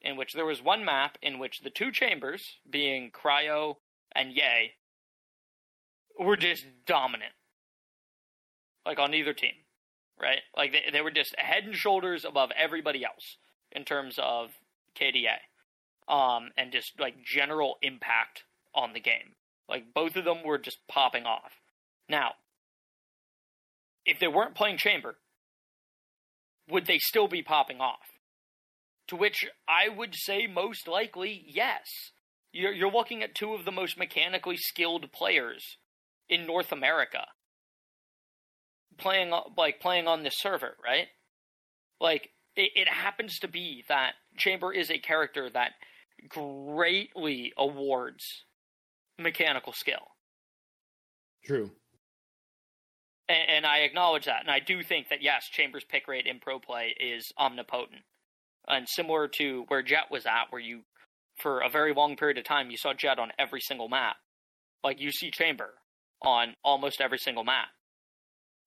in 0.02 0.18
which 0.18 0.34
there 0.34 0.46
was 0.46 0.62
one 0.62 0.86
map 0.86 1.18
in 1.22 1.40
which 1.40 1.62
the 1.62 1.70
two 1.70 1.92
chambers, 1.92 2.58
being 2.70 3.12
Cryo 3.12 3.76
and 4.16 4.34
Yay, 4.34 4.74
were 6.20 6.38
just 6.38 6.66
dominant, 6.86 7.34
like 8.86 9.00
on 9.00 9.14
either 9.14 9.34
team 9.34 9.54
right? 10.24 10.42
Like 10.56 10.72
they 10.72 10.92
they 10.92 11.02
were 11.02 11.12
just 11.12 11.36
head 11.38 11.66
and 11.66 11.76
shoulders 11.76 12.26
above 12.26 12.52
everybody 12.58 13.04
else 13.04 13.38
in 13.72 13.84
terms 13.84 14.20
of 14.22 14.52
KDA, 15.00 15.44
um, 16.08 16.50
and 16.58 16.72
just 16.72 17.00
like 17.00 17.24
general 17.24 17.78
impact 17.82 18.44
on 18.74 18.94
the 18.94 19.00
game. 19.00 19.36
Like 19.70 19.94
both 19.94 20.16
of 20.16 20.26
them 20.26 20.44
were 20.44 20.58
just 20.58 20.80
popping 20.88 21.26
off. 21.26 21.52
Now, 22.10 22.32
if 24.06 24.20
they 24.20 24.28
weren't 24.28 24.56
playing 24.56 24.78
Chamber, 24.78 25.16
would 26.70 26.86
they 26.86 26.98
still 26.98 27.28
be 27.28 27.42
popping 27.42 27.80
off? 27.80 28.20
To 29.08 29.16
which 29.16 29.46
I 29.68 29.90
would 29.90 30.16
say 30.16 30.48
most 30.48 30.88
likely 30.88 31.44
yes. 31.48 31.88
You're 32.52 32.72
you're 32.72 32.92
looking 32.92 33.24
at 33.24 33.36
two 33.36 33.54
of 33.54 33.66
the 33.66 33.72
most 33.72 33.98
mechanically 33.98 34.58
skilled 34.58 35.12
players 35.12 35.78
in 36.30 36.46
North 36.46 36.72
America 36.72 37.26
playing 38.98 39.32
like 39.58 39.80
playing 39.80 40.08
on 40.08 40.24
this 40.24 40.36
server, 40.38 40.78
right? 40.84 41.08
Like 42.00 42.30
it, 42.56 42.72
it 42.76 42.88
happens 42.88 43.40
to 43.40 43.48
be 43.48 43.84
that 43.90 44.14
Chamber 44.38 44.74
is 44.74 44.90
a 44.90 45.00
character 45.00 45.50
that 45.50 45.72
greatly 46.30 47.54
awards 47.58 48.24
mechanical 49.24 49.74
skill, 49.74 50.12
True. 51.46 51.72
and, 53.28 53.50
and 53.50 53.66
I 53.66 53.80
acknowledge 53.80 54.26
that, 54.26 54.42
and 54.42 54.52
I 54.52 54.60
do 54.60 54.84
think 54.84 55.10
that 55.10 55.22
yes, 55.24 55.50
Chamber's 55.52 55.84
pick 55.84 56.08
rate 56.08 56.28
in 56.28 56.40
pro 56.40 56.60
play 56.60 56.96
is 57.00 57.32
omnipotent, 57.40 58.04
and 58.68 58.88
similar 58.88 59.28
to 59.40 59.66
where 59.70 59.82
Jett 59.82 60.12
was 60.12 60.26
at, 60.26 60.52
where 60.52 60.62
you 60.62 60.82
for 61.38 61.62
a 61.62 61.70
very 61.70 61.94
long 61.94 62.16
period 62.16 62.38
of 62.38 62.44
time 62.44 62.70
you 62.70 62.78
saw 62.78 62.94
Jett 62.94 63.20
on 63.20 63.32
every 63.40 63.62
single 63.62 63.90
map, 63.90 64.18
like 64.84 65.00
you 65.00 65.12
see 65.12 65.32
Chamber 65.32 65.72
on 66.22 66.54
almost 66.64 67.02
every 67.02 67.18
single 67.18 67.44
map. 67.44 67.68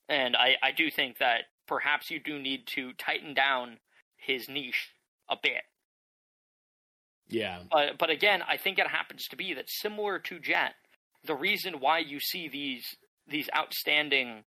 And 0.08 0.36
I, 0.36 0.56
I 0.62 0.72
do 0.72 0.90
think 0.90 1.18
that 1.18 1.42
perhaps 1.66 2.10
you 2.10 2.20
do 2.20 2.38
need 2.38 2.66
to 2.68 2.92
tighten 2.94 3.34
down 3.34 3.78
his 4.16 4.48
niche 4.48 4.90
a 5.28 5.36
bit. 5.42 5.62
Yeah. 7.28 7.60
But 7.70 7.98
but 7.98 8.10
again, 8.10 8.42
I 8.48 8.56
think 8.56 8.78
it 8.78 8.86
happens 8.86 9.26
to 9.28 9.36
be 9.36 9.54
that 9.54 9.68
similar 9.68 10.18
to 10.20 10.38
Jett, 10.38 10.74
the 11.24 11.34
reason 11.34 11.80
why 11.80 11.98
you 11.98 12.20
see 12.20 12.48
these 12.48 12.84
these 13.28 13.48
outstanding 13.56 14.44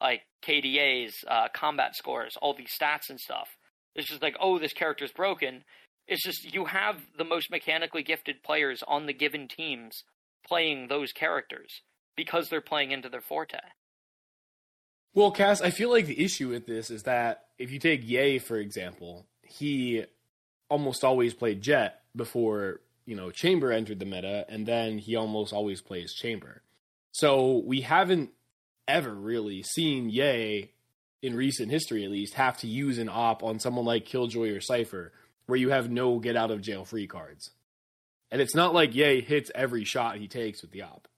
like 0.00 0.22
KDAs, 0.46 1.10
uh, 1.26 1.48
combat 1.52 1.96
scores, 1.96 2.36
all 2.40 2.54
these 2.54 2.70
stats 2.80 3.10
and 3.10 3.18
stuff, 3.18 3.48
it's 3.94 4.08
just 4.08 4.22
like, 4.22 4.36
oh, 4.40 4.58
this 4.58 4.72
character's 4.72 5.12
broken. 5.12 5.64
It's 6.06 6.22
just 6.22 6.52
you 6.52 6.66
have 6.66 7.00
the 7.16 7.24
most 7.24 7.50
mechanically 7.50 8.02
gifted 8.02 8.42
players 8.42 8.82
on 8.86 9.06
the 9.06 9.12
given 9.12 9.48
teams 9.48 10.04
playing 10.46 10.88
those 10.88 11.12
characters 11.12 11.82
because 12.16 12.48
they're 12.48 12.60
playing 12.60 12.92
into 12.92 13.08
their 13.08 13.20
forte. 13.20 13.58
Well, 15.14 15.30
Cass, 15.30 15.60
I 15.60 15.70
feel 15.70 15.90
like 15.90 16.06
the 16.06 16.22
issue 16.22 16.48
with 16.48 16.66
this 16.66 16.90
is 16.90 17.02
that 17.04 17.46
if 17.58 17.72
you 17.72 17.78
take 17.78 18.08
yay, 18.08 18.38
for 18.38 18.56
example, 18.56 19.26
he 19.42 20.04
almost 20.68 21.02
always 21.02 21.34
played 21.34 21.60
Jett 21.60 22.02
before, 22.18 22.80
you 23.06 23.16
know, 23.16 23.30
Chamber 23.30 23.72
entered 23.72 23.98
the 23.98 24.04
meta, 24.04 24.44
and 24.50 24.66
then 24.66 24.98
he 24.98 25.16
almost 25.16 25.54
always 25.54 25.80
plays 25.80 26.12
Chamber. 26.12 26.62
So 27.12 27.62
we 27.64 27.80
haven't 27.80 28.30
ever 28.86 29.14
really 29.14 29.62
seen 29.62 30.10
yay 30.10 30.72
in 31.22 31.34
recent 31.34 31.70
history 31.70 32.04
at 32.04 32.10
least, 32.10 32.34
have 32.34 32.58
to 32.58 32.66
use 32.66 32.98
an 32.98 33.08
op 33.08 33.42
on 33.42 33.58
someone 33.58 33.86
like 33.86 34.04
Killjoy 34.04 34.50
or 34.50 34.60
Cypher, 34.60 35.12
where 35.46 35.58
you 35.58 35.70
have 35.70 35.90
no 35.90 36.18
get 36.18 36.36
out 36.36 36.50
of 36.50 36.60
jail 36.60 36.84
free 36.84 37.06
cards. 37.06 37.50
And 38.30 38.42
it's 38.42 38.54
not 38.54 38.74
like 38.74 38.94
yay 38.94 39.22
hits 39.22 39.50
every 39.54 39.84
shot 39.84 40.18
he 40.18 40.28
takes 40.28 40.60
with 40.60 40.70
the 40.70 40.82
op. 40.82 41.08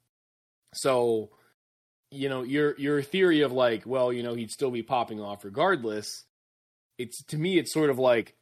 So 0.73 1.31
you 2.11 2.29
know 2.29 2.43
your 2.43 2.77
your 2.79 3.03
theory 3.03 3.43
of 3.43 3.53
like 3.53 3.87
well 3.87 4.13
you 4.13 4.23
know 4.23 4.35
he'd 4.35 4.51
still 4.51 4.71
be 4.71 4.83
popping 4.83 5.21
off 5.21 5.45
regardless 5.45 6.25
it's 6.99 7.23
to 7.25 7.39
me 7.39 7.59
it's 7.59 7.73
sort 7.73 7.91
of 7.91 7.99
like 7.99 8.35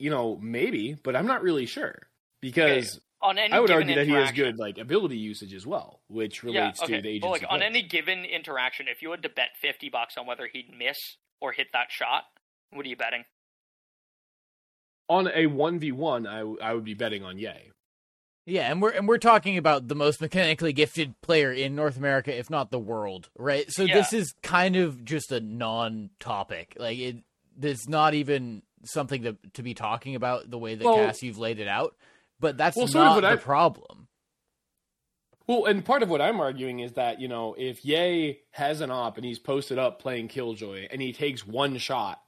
you 0.00 0.10
know 0.10 0.36
maybe 0.42 0.96
but 1.04 1.14
i'm 1.14 1.26
not 1.26 1.42
really 1.42 1.66
sure 1.66 2.08
because 2.40 2.98
On 3.22 3.38
any 3.38 3.52
i 3.52 3.60
would 3.60 3.68
given 3.68 3.82
argue 3.82 3.94
that 3.96 4.06
he 4.06 4.12
has 4.14 4.32
good 4.32 4.58
like 4.58 4.78
ability 4.78 5.16
usage 5.18 5.54
as 5.54 5.66
well 5.66 6.00
which 6.08 6.42
relates 6.42 6.80
yeah, 6.80 6.84
okay. 6.84 6.96
to 6.96 7.02
the 7.02 7.08
agents 7.08 7.26
But 7.26 7.42
like 7.42 7.52
on 7.52 7.62
any 7.62 7.82
given 7.82 8.24
interaction, 8.24 8.86
if 8.88 9.02
you 9.02 9.10
had 9.12 9.22
to 9.22 9.28
bet 9.28 9.50
fifty 9.60 9.88
bucks 9.90 10.16
on 10.16 10.26
whether 10.26 10.48
he'd 10.52 10.70
miss 10.76 10.96
or 11.40 11.52
hit 11.52 11.68
that 11.72 11.86
shot, 11.90 12.24
what 12.70 12.84
are 12.84 12.88
you 12.88 12.96
betting? 12.96 13.24
on 15.08 15.26
a 15.26 15.46
1v1 15.46 16.26
I 16.26 16.66
I 16.68 16.72
would 16.74 16.84
be 16.84 16.94
betting 16.94 17.24
on 17.24 17.36
yay 17.38 17.70
Yeah, 18.46 18.70
and 18.70 18.80
we're 18.80 18.90
and 18.92 19.06
we're 19.08 19.18
talking 19.18 19.58
about 19.58 19.88
the 19.88 19.94
most 19.94 20.20
mechanically 20.20 20.72
gifted 20.72 21.20
player 21.20 21.52
in 21.52 21.74
North 21.74 21.96
America, 21.96 22.36
if 22.36 22.48
not 22.48 22.70
the 22.70 22.78
world, 22.78 23.28
right? 23.36 23.66
So 23.70 23.82
Yeah. 23.84 23.96
this 23.96 24.12
is 24.12 24.32
kind 24.42 24.76
of 24.76 25.04
just 25.04 25.32
a 25.32 25.40
non-topic. 25.40 26.76
Like 26.78 26.98
it, 26.98 27.16
it's 27.60 27.88
not 27.88 28.14
even 28.14 28.62
something 28.84 29.22
to 29.22 29.36
to 29.54 29.62
be 29.62 29.74
talking 29.74 30.14
about 30.14 30.50
the 30.50 30.58
way 30.58 30.74
that 30.74 30.84
Well- 30.84 30.96
Cass 30.96 31.22
you've 31.22 31.38
laid 31.38 31.58
it 31.60 31.68
out, 31.68 31.96
but 32.38 32.56
that's 32.56 32.76
Well, 32.76 32.88
not 32.88 33.20
the 33.20 33.26
I- 33.28 33.36
problem. 33.36 34.08
Well, 35.46 35.64
and 35.64 35.84
part 35.84 36.02
of 36.04 36.08
what 36.08 36.20
I'm 36.20 36.38
arguing 36.40 36.78
is 36.78 36.92
that, 36.92 37.20
you 37.20 37.26
know, 37.26 37.54
if 37.58 37.84
yay 37.84 38.40
has 38.52 38.80
an 38.80 38.90
op 38.92 39.16
and 39.16 39.26
he's 39.26 39.40
posted 39.40 39.78
up 39.78 39.98
playing 40.00 40.28
Killjoy 40.28 40.86
and 40.92 41.02
he 41.02 41.12
takes 41.12 41.44
one 41.44 41.76
shot 41.78 42.22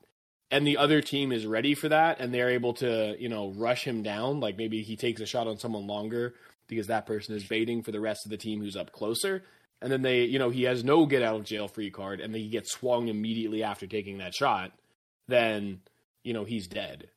and 0.50 0.66
the 0.66 0.76
other 0.76 1.00
team 1.00 1.30
is 1.30 1.46
ready 1.46 1.74
for 1.74 1.88
that 1.88 2.18
and 2.20 2.34
they're 2.34 2.50
able 2.50 2.74
to, 2.74 3.14
you 3.20 3.28
know, 3.28 3.50
rush 3.52 3.84
him 3.86 4.02
down, 4.02 4.40
like 4.40 4.56
maybe 4.56 4.82
he 4.82 4.96
takes 4.96 5.20
a 5.20 5.26
shot 5.26 5.46
on 5.46 5.56
someone 5.56 5.86
longer 5.86 6.34
because 6.66 6.88
that 6.88 7.06
person 7.06 7.36
is 7.36 7.44
baiting 7.46 7.82
for 7.82 7.92
the 7.92 8.00
rest 8.00 8.26
of 8.26 8.30
the 8.30 8.36
team 8.36 8.60
who's 8.60 8.76
up 8.76 8.90
closer. 8.90 9.44
And 9.80 9.92
then 9.92 10.02
they, 10.02 10.24
you 10.24 10.40
know, 10.40 10.50
he 10.50 10.64
has 10.64 10.82
no 10.82 11.06
get 11.06 11.22
out 11.22 11.36
of 11.36 11.44
jail 11.44 11.68
free 11.68 11.90
card 11.92 12.20
and 12.20 12.34
then 12.34 12.40
he 12.40 12.48
gets 12.48 12.72
swung 12.72 13.06
immediately 13.06 13.62
after 13.62 13.86
taking 13.86 14.18
that 14.18 14.34
shot, 14.34 14.72
then, 15.28 15.80
you 16.24 16.32
know, 16.32 16.44
he's 16.44 16.66
dead. 16.66 17.08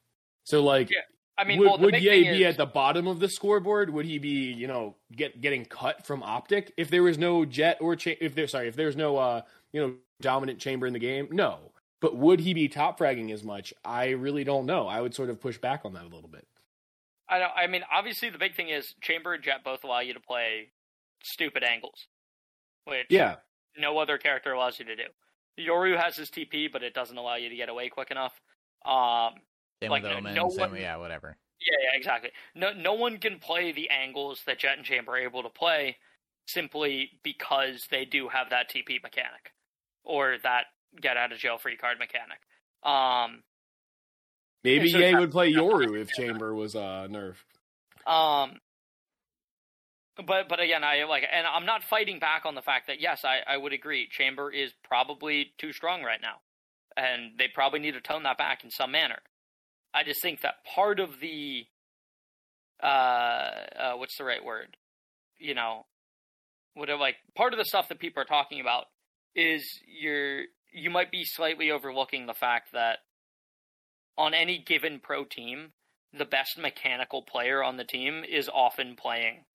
So 0.43 0.63
like 0.63 0.89
Yeah, 0.89 0.99
I 1.37 1.43
mean, 1.43 1.59
would, 1.59 1.65
well, 1.67 1.79
would 1.79 2.01
yay 2.01 2.23
thing 2.23 2.33
be 2.33 2.43
is, 2.43 2.53
at 2.53 2.57
the 2.57 2.65
bottom 2.65 3.07
of 3.07 3.19
the 3.19 3.29
scoreboard? 3.29 3.89
Would 3.89 4.05
he 4.05 4.19
be, 4.19 4.53
you 4.53 4.67
know, 4.67 4.95
get 5.15 5.41
getting 5.41 5.65
cut 5.65 6.05
from 6.05 6.21
OpTic 6.21 6.71
if 6.77 6.89
there 6.89 7.03
was 7.03 7.17
no 7.17 7.45
Jett 7.45 7.77
or 7.81 7.95
cha- 7.95 8.11
if 8.21 8.35
there 8.35 8.47
sorry 8.47 8.67
if 8.67 8.75
there's 8.75 8.95
no 8.95 9.17
uh 9.17 9.41
you 9.73 9.81
know 9.81 9.95
dominant 10.21 10.59
chamber 10.59 10.87
in 10.87 10.93
the 10.93 10.99
game? 10.99 11.27
No, 11.31 11.71
but 12.01 12.15
would 12.15 12.39
he 12.39 12.53
be 12.53 12.67
top 12.67 12.99
fragging 12.99 13.31
as 13.31 13.43
much? 13.43 13.73
I 13.83 14.09
really 14.09 14.43
don't 14.43 14.65
know. 14.65 14.87
I 14.87 15.01
would 15.01 15.13
sort 15.13 15.29
of 15.29 15.41
push 15.41 15.57
back 15.57 15.81
on 15.85 15.93
that 15.93 16.03
a 16.03 16.07
little 16.07 16.29
bit. 16.29 16.47
I 17.27 17.39
don't. 17.39 17.51
I 17.55 17.67
mean, 17.67 17.81
obviously, 17.91 18.29
the 18.29 18.37
big 18.37 18.55
thing 18.55 18.69
is 18.69 18.93
Chamber 19.01 19.33
and 19.33 19.43
Jett 19.43 19.63
both 19.63 19.83
allow 19.83 19.99
you 19.99 20.13
to 20.13 20.19
play 20.19 20.71
stupid 21.23 21.63
angles, 21.63 22.07
which 22.85 23.07
Yeah, 23.09 23.37
no 23.77 23.97
other 23.97 24.17
character 24.17 24.53
allows 24.53 24.79
you 24.79 24.85
to 24.85 24.95
do. 24.95 25.03
Yoru 25.59 25.99
has 25.99 26.15
his 26.15 26.29
TP, 26.29 26.71
but 26.71 26.83
it 26.83 26.93
doesn't 26.93 27.17
allow 27.17 27.35
you 27.35 27.49
to 27.49 27.55
get 27.55 27.69
away 27.69 27.89
quick 27.89 28.11
enough. 28.11 28.39
Um, 28.85 29.35
Same 29.81 29.91
Like, 29.91 30.03
with 30.03 30.11
no- 30.11 30.17
Omen, 30.17 30.33
no 30.35 30.49
same 30.49 30.71
one- 30.71 30.79
yeah, 30.81 30.95
whatever. 30.95 31.37
yeah, 31.59 31.77
yeah, 31.83 31.97
exactly. 31.97 32.31
No, 32.53 32.71
no 32.73 32.93
one 32.93 33.17
can 33.17 33.39
play 33.39 33.71
the 33.71 33.89
angles 33.89 34.43
that 34.45 34.59
Jett 34.59 34.77
and 34.77 34.85
Chamber 34.85 35.13
are 35.13 35.17
able 35.17 35.43
to 35.43 35.49
play 35.49 35.97
simply 36.47 37.19
because 37.23 37.87
they 37.89 38.05
do 38.05 38.29
have 38.29 38.49
that 38.51 38.69
TP 38.69 39.01
mechanic 39.01 39.53
or 40.03 40.37
that 40.43 40.67
get 41.01 41.17
out 41.17 41.31
of 41.31 41.39
jail 41.39 41.57
free 41.57 41.75
card 41.75 41.97
mechanic. 41.99 42.39
Um, 42.83 43.43
maybe 44.63 44.89
so 44.91 44.99
yay 44.99 45.15
would 45.15 45.31
play 45.31 45.51
Yoru 45.51 45.99
if 45.99 46.09
Chamber 46.11 46.53
was 46.53 46.75
uh 46.75 47.07
nerfed. 47.09 47.35
Um, 48.09 48.59
but 50.25 50.47
but 50.47 50.59
again, 50.59 50.83
I 50.83 51.03
like, 51.03 51.27
and 51.29 51.45
I'm 51.45 51.65
not 51.65 51.83
fighting 51.83 52.19
back 52.19 52.45
on 52.45 52.55
the 52.55 52.61
fact 52.61 52.87
that 52.87 53.01
yes, 53.01 53.25
I 53.25 53.39
I 53.47 53.57
would 53.57 53.73
agree. 53.73 54.07
Chamber 54.07 54.51
is 54.51 54.71
probably 54.83 55.51
too 55.57 55.73
strong 55.73 56.03
right 56.03 56.21
now, 56.21 56.37
and 56.97 57.31
they 57.37 57.47
probably 57.53 57.79
need 57.79 57.93
to 57.93 58.01
tone 58.01 58.23
that 58.23 58.37
back 58.37 58.63
in 58.63 58.71
some 58.71 58.91
manner. 58.91 59.19
I 59.93 60.03
just 60.03 60.21
think 60.21 60.41
that 60.41 60.55
part 60.75 60.99
of 60.99 61.19
the, 61.19 61.65
uh, 62.83 62.85
uh 62.85 63.93
what's 63.95 64.17
the 64.17 64.23
right 64.23 64.43
word? 64.43 64.77
You 65.37 65.55
know, 65.55 65.85
whatever. 66.73 66.99
Like 66.99 67.15
part 67.35 67.53
of 67.53 67.59
the 67.59 67.65
stuff 67.65 67.89
that 67.89 67.99
people 67.99 68.21
are 68.21 68.25
talking 68.25 68.59
about 68.59 68.85
is 69.35 69.63
you're 69.87 70.43
you 70.71 70.89
might 70.89 71.11
be 71.11 71.23
slightly 71.23 71.71
overlooking 71.71 72.25
the 72.25 72.33
fact 72.33 72.73
that 72.73 72.99
on 74.17 74.33
any 74.33 74.57
given 74.57 74.99
pro 74.99 75.23
team, 75.23 75.71
the 76.17 76.25
best 76.25 76.57
mechanical 76.57 77.21
player 77.21 77.63
on 77.63 77.77
the 77.77 77.83
team 77.83 78.23
is 78.23 78.49
often 78.53 78.95
playing 78.95 79.45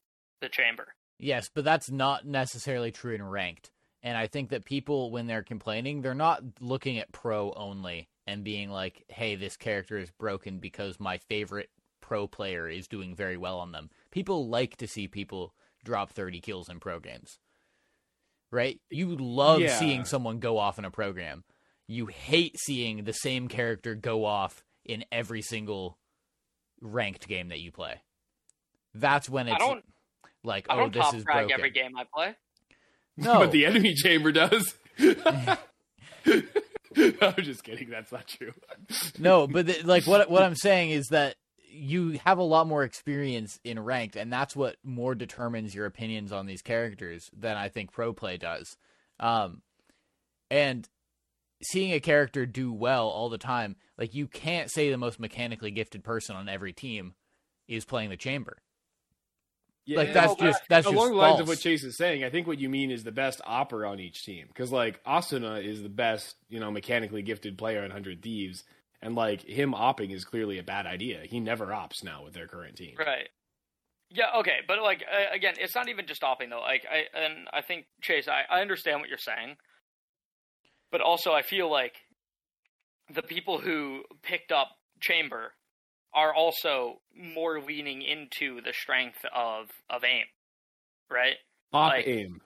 the 0.40 0.48
chamber. 0.48 0.94
Yes, 1.18 1.50
but 1.52 1.64
that's 1.64 1.90
not 1.90 2.26
necessarily 2.26 2.90
true 2.90 3.14
in 3.14 3.22
ranked. 3.22 3.70
And 4.02 4.16
I 4.16 4.26
think 4.26 4.50
that 4.50 4.64
people, 4.64 5.10
when 5.10 5.26
they're 5.26 5.42
complaining, 5.42 6.00
they're 6.00 6.14
not 6.14 6.42
looking 6.60 6.98
at 6.98 7.12
pro 7.12 7.52
only 7.52 8.08
and 8.26 8.42
being 8.44 8.70
like, 8.70 9.04
hey, 9.08 9.34
this 9.36 9.56
character 9.56 9.98
is 9.98 10.10
broken 10.10 10.58
because 10.58 10.98
my 10.98 11.18
favorite 11.18 11.68
pro 12.00 12.26
player 12.26 12.68
is 12.68 12.88
doing 12.88 13.14
very 13.14 13.36
well 13.36 13.58
on 13.58 13.72
them. 13.72 13.90
People 14.10 14.48
like 14.48 14.76
to 14.78 14.86
see 14.86 15.06
people 15.06 15.54
drop 15.84 16.10
30 16.12 16.40
kills 16.40 16.68
in 16.70 16.80
pro 16.80 16.98
games. 16.98 17.38
Right? 18.50 18.80
You 18.90 19.16
love 19.16 19.60
Yeah. 19.60 19.78
seeing 19.78 20.04
someone 20.04 20.38
go 20.40 20.58
off 20.58 20.78
in 20.78 20.84
a 20.84 20.90
program. 20.90 21.44
You 21.86 22.06
hate 22.06 22.58
seeing 22.58 23.04
the 23.04 23.12
same 23.12 23.48
character 23.48 23.94
go 23.94 24.24
off 24.24 24.64
in 24.84 25.04
every 25.12 25.42
single 25.42 25.98
ranked 26.80 27.28
game 27.28 27.48
that 27.48 27.60
you 27.60 27.70
play. 27.70 28.00
That's 28.94 29.28
when 29.28 29.48
I 29.48 29.52
it's 29.52 29.64
don't 29.64 29.84
like, 30.42 30.66
I 30.70 30.74
oh, 30.74 30.78
don't 30.78 30.92
this 30.94 31.02
top 31.02 31.14
is 31.14 31.22
frag 31.22 31.48
broken. 31.48 31.52
every 31.60 31.70
game 31.70 31.96
I 31.96 32.04
play. 32.12 32.34
No, 33.16 33.40
but 33.40 33.52
the 33.52 33.66
enemy 33.66 33.94
chamber 33.94 34.32
does. 34.32 34.74
I'm 34.98 35.58
just 37.38 37.64
kidding. 37.64 37.90
That's 37.90 38.12
not 38.12 38.26
true. 38.26 38.52
no, 39.18 39.46
but 39.48 39.66
the, 39.66 39.82
like 39.84 40.06
what 40.06 40.30
what 40.30 40.42
I'm 40.42 40.54
saying 40.54 40.90
is 40.90 41.08
that 41.08 41.36
you 41.70 42.18
have 42.24 42.38
a 42.38 42.42
lot 42.42 42.66
more 42.66 42.82
experience 42.82 43.60
in 43.62 43.78
ranked, 43.78 44.16
and 44.16 44.32
that's 44.32 44.56
what 44.56 44.76
more 44.82 45.14
determines 45.14 45.74
your 45.74 45.86
opinions 45.86 46.32
on 46.32 46.46
these 46.46 46.62
characters 46.62 47.30
than 47.36 47.56
I 47.56 47.68
think 47.68 47.92
pro 47.92 48.12
play 48.12 48.36
does. 48.38 48.76
Um, 49.18 49.62
and 50.50 50.88
seeing 51.62 51.92
a 51.92 52.00
character 52.00 52.46
do 52.46 52.72
well 52.72 53.08
all 53.08 53.28
the 53.28 53.38
time, 53.38 53.76
like 53.98 54.14
you 54.14 54.26
can't 54.26 54.70
say 54.70 54.90
the 54.90 54.96
most 54.96 55.20
mechanically 55.20 55.70
gifted 55.70 56.02
person 56.02 56.36
on 56.36 56.48
every 56.48 56.72
team 56.72 57.14
is 57.68 57.84
playing 57.84 58.10
the 58.10 58.16
chamber. 58.16 58.56
Like, 59.88 60.12
that's 60.12 60.34
but 60.34 60.44
just 60.44 60.62
that's 60.68 60.86
along 60.86 60.98
just 60.98 61.10
the 61.10 61.16
lines 61.16 61.30
false. 61.30 61.40
of 61.40 61.48
what 61.48 61.58
Chase 61.58 61.84
is 61.84 61.96
saying, 61.96 62.22
I 62.22 62.30
think 62.30 62.46
what 62.46 62.58
you 62.58 62.68
mean 62.68 62.90
is 62.90 63.02
the 63.02 63.12
best 63.12 63.40
opera 63.44 63.90
on 63.90 63.98
each 63.98 64.24
team. 64.24 64.46
Because 64.48 64.70
like 64.70 65.02
Asuna 65.04 65.64
is 65.64 65.82
the 65.82 65.88
best, 65.88 66.36
you 66.48 66.60
know, 66.60 66.70
mechanically 66.70 67.22
gifted 67.22 67.58
player 67.58 67.84
in 67.84 67.90
Hundred 67.90 68.22
Thieves, 68.22 68.64
and 69.02 69.14
like 69.14 69.42
him 69.42 69.72
opping 69.72 70.12
is 70.12 70.24
clearly 70.24 70.58
a 70.58 70.62
bad 70.62 70.86
idea. 70.86 71.20
He 71.24 71.40
never 71.40 71.72
ops 71.72 72.04
now 72.04 72.22
with 72.24 72.34
their 72.34 72.46
current 72.46 72.76
team. 72.76 72.94
Right. 72.98 73.28
Yeah. 74.10 74.38
Okay. 74.38 74.58
But 74.66 74.82
like 74.82 75.02
uh, 75.10 75.34
again, 75.34 75.54
it's 75.58 75.74
not 75.74 75.88
even 75.88 76.06
just 76.06 76.22
opping 76.22 76.50
though. 76.50 76.60
Like 76.60 76.86
I 76.90 77.04
and 77.18 77.48
I 77.52 77.62
think 77.62 77.86
Chase, 78.02 78.28
I, 78.28 78.42
I 78.48 78.60
understand 78.60 79.00
what 79.00 79.08
you're 79.08 79.18
saying, 79.18 79.56
but 80.92 81.00
also 81.00 81.32
I 81.32 81.42
feel 81.42 81.70
like 81.70 81.96
the 83.12 83.22
people 83.22 83.58
who 83.58 84.02
picked 84.22 84.52
up 84.52 84.68
Chamber 85.00 85.52
are 86.14 86.34
also 86.34 87.00
more 87.14 87.60
leaning 87.60 88.02
into 88.02 88.60
the 88.62 88.72
strength 88.72 89.24
of 89.34 89.68
of 89.88 90.04
aim, 90.04 90.24
right? 91.10 91.36
Op 91.72 91.92
Like, 91.92 92.06
aim. 92.06 92.40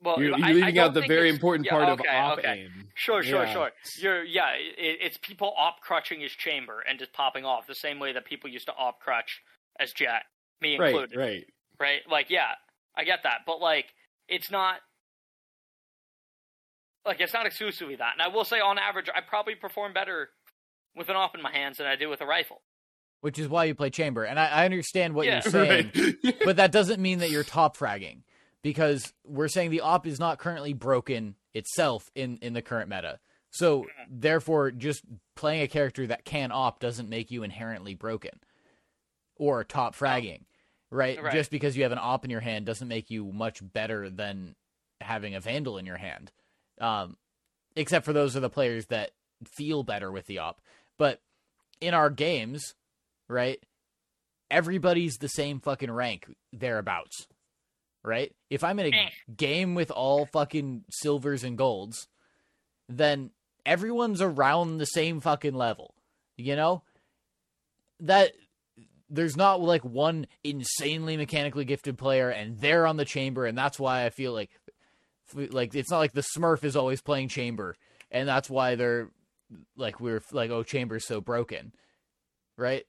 Well, 0.00 0.20
You're, 0.20 0.36
you're 0.36 0.46
I 0.46 0.52
leaving 0.52 0.74
don't 0.74 0.88
out 0.88 0.94
the 0.94 1.06
very 1.08 1.28
important 1.28 1.66
yeah, 1.66 1.72
part 1.72 1.88
of 1.88 2.00
okay, 2.00 2.08
op 2.08 2.38
okay. 2.38 2.62
aim. 2.64 2.88
Sure, 2.94 3.22
sure, 3.22 3.44
Yeah. 3.44 3.52
sure. 3.52 3.70
You're 3.98 4.24
yeah. 4.24 4.52
It, 4.52 4.98
it's 5.00 5.18
people 5.18 5.52
op 5.56 5.80
crutching 5.80 6.20
his 6.20 6.32
chamber 6.32 6.84
and 6.88 6.98
just 6.98 7.12
popping 7.12 7.44
off 7.44 7.66
the 7.66 7.74
same 7.74 7.98
way 7.98 8.12
that 8.12 8.24
people 8.24 8.48
used 8.50 8.66
to 8.66 8.74
op 8.74 9.00
crutch 9.00 9.40
as 9.80 9.92
Jett, 9.92 10.22
me 10.60 10.74
included. 10.74 11.16
Right, 11.16 11.44
right. 11.80 11.80
right? 11.80 12.00
Like, 12.10 12.30
yeah, 12.30 12.52
I 12.96 13.04
get 13.04 13.20
that, 13.24 13.40
but 13.46 13.60
like, 13.60 13.86
it's 14.28 14.50
not 14.50 14.76
like 17.04 17.20
it's 17.20 17.32
not 17.32 17.46
exclusively 17.46 17.96
that. 17.96 18.12
And 18.12 18.22
I 18.22 18.28
will 18.28 18.44
say, 18.44 18.60
on 18.60 18.78
average, 18.78 19.08
I 19.14 19.20
probably 19.20 19.54
perform 19.54 19.92
better 19.92 20.30
with 20.94 21.08
an 21.08 21.16
op 21.16 21.34
in 21.34 21.42
my 21.42 21.50
hands 21.52 21.78
than 21.78 21.86
I 21.86 21.96
do 21.96 22.08
with 22.08 22.20
a 22.20 22.26
rifle. 22.26 22.60
Which 23.20 23.38
is 23.38 23.48
why 23.48 23.64
you 23.64 23.74
play 23.74 23.90
chamber. 23.90 24.24
And 24.24 24.38
I, 24.38 24.46
I 24.46 24.64
understand 24.64 25.14
what 25.14 25.26
Yeah. 25.26 25.40
you're 25.44 25.52
saying, 25.52 25.90
Right. 25.94 26.36
but 26.44 26.56
that 26.56 26.72
doesn't 26.72 27.00
mean 27.00 27.18
that 27.20 27.30
you're 27.30 27.44
top 27.44 27.76
fragging 27.76 28.22
because 28.62 29.12
we're 29.24 29.48
saying 29.48 29.70
the 29.70 29.80
op 29.80 30.06
is 30.06 30.18
not 30.20 30.38
currently 30.38 30.72
broken 30.72 31.34
itself 31.54 32.10
in 32.14 32.38
in 32.42 32.52
the 32.52 32.62
current 32.62 32.88
meta. 32.90 33.18
So 33.50 33.86
therefore, 34.10 34.70
just 34.70 35.02
playing 35.34 35.62
a 35.62 35.68
character 35.68 36.06
that 36.08 36.24
can 36.24 36.52
op 36.52 36.80
doesn't 36.80 37.08
make 37.08 37.30
you 37.30 37.42
inherently 37.44 37.94
broken 37.94 38.38
or 39.36 39.64
top 39.64 39.96
fragging, 39.96 40.42
right? 40.90 41.20
Right. 41.22 41.32
Just 41.32 41.50
because 41.50 41.76
you 41.76 41.82
have 41.84 41.92
an 41.92 41.98
op 42.00 42.24
in 42.24 42.30
your 42.30 42.40
hand 42.40 42.66
doesn't 42.66 42.88
make 42.88 43.10
you 43.10 43.32
much 43.32 43.60
better 43.62 44.10
than 44.10 44.54
having 45.00 45.34
a 45.34 45.40
vandal 45.40 45.78
in 45.78 45.86
your 45.86 45.96
hand. 45.96 46.30
Um, 46.80 47.16
except 47.76 48.04
for 48.04 48.12
those 48.12 48.36
are 48.36 48.40
the 48.40 48.50
players 48.50 48.86
that 48.86 49.12
feel 49.44 49.82
better 49.82 50.10
with 50.12 50.26
the 50.26 50.38
op. 50.38 50.60
But 50.98 51.20
in 51.80 51.94
our 51.94 52.10
games, 52.10 52.74
right? 53.28 53.58
Everybody's 54.50 55.18
the 55.18 55.28
same 55.28 55.60
fucking 55.60 55.90
rank 55.90 56.26
thereabouts, 56.52 57.26
right? 58.02 58.34
If 58.50 58.64
I'm 58.64 58.78
in 58.78 58.92
a 58.94 58.96
Eh. 58.96 59.10
game 59.36 59.74
with 59.74 59.90
all 59.90 60.26
fucking 60.26 60.84
silvers 60.90 61.44
and 61.44 61.58
golds, 61.58 62.08
then 62.88 63.30
everyone's 63.66 64.22
around 64.22 64.78
the 64.78 64.86
same 64.86 65.20
fucking 65.20 65.54
level, 65.54 65.94
you 66.36 66.56
know? 66.56 66.82
That 68.00 68.32
there's 69.10 69.36
not 69.36 69.60
like 69.60 69.84
one 69.84 70.26
insanely 70.44 71.16
mechanically 71.16 71.64
gifted 71.64 71.98
player 71.98 72.30
and 72.30 72.58
they're 72.58 72.86
on 72.86 72.96
the 72.96 73.04
chamber 73.04 73.44
and 73.46 73.56
that's 73.56 73.78
why 73.80 74.04
I 74.04 74.10
feel 74.10 74.32
like 74.32 74.50
like 75.34 75.74
it's 75.74 75.90
not 75.90 75.98
like 75.98 76.12
the 76.12 76.24
Smurf 76.36 76.62
is 76.64 76.76
always 76.76 77.00
playing 77.02 77.28
chamber 77.28 77.74
and 78.10 78.28
that's 78.28 78.48
why 78.50 78.74
they're 78.74 79.10
like 79.76 79.98
we're 79.98 80.22
like 80.32 80.50
oh 80.50 80.62
chamber's 80.62 81.06
so 81.06 81.20
broken 81.22 81.72
right 82.58 82.84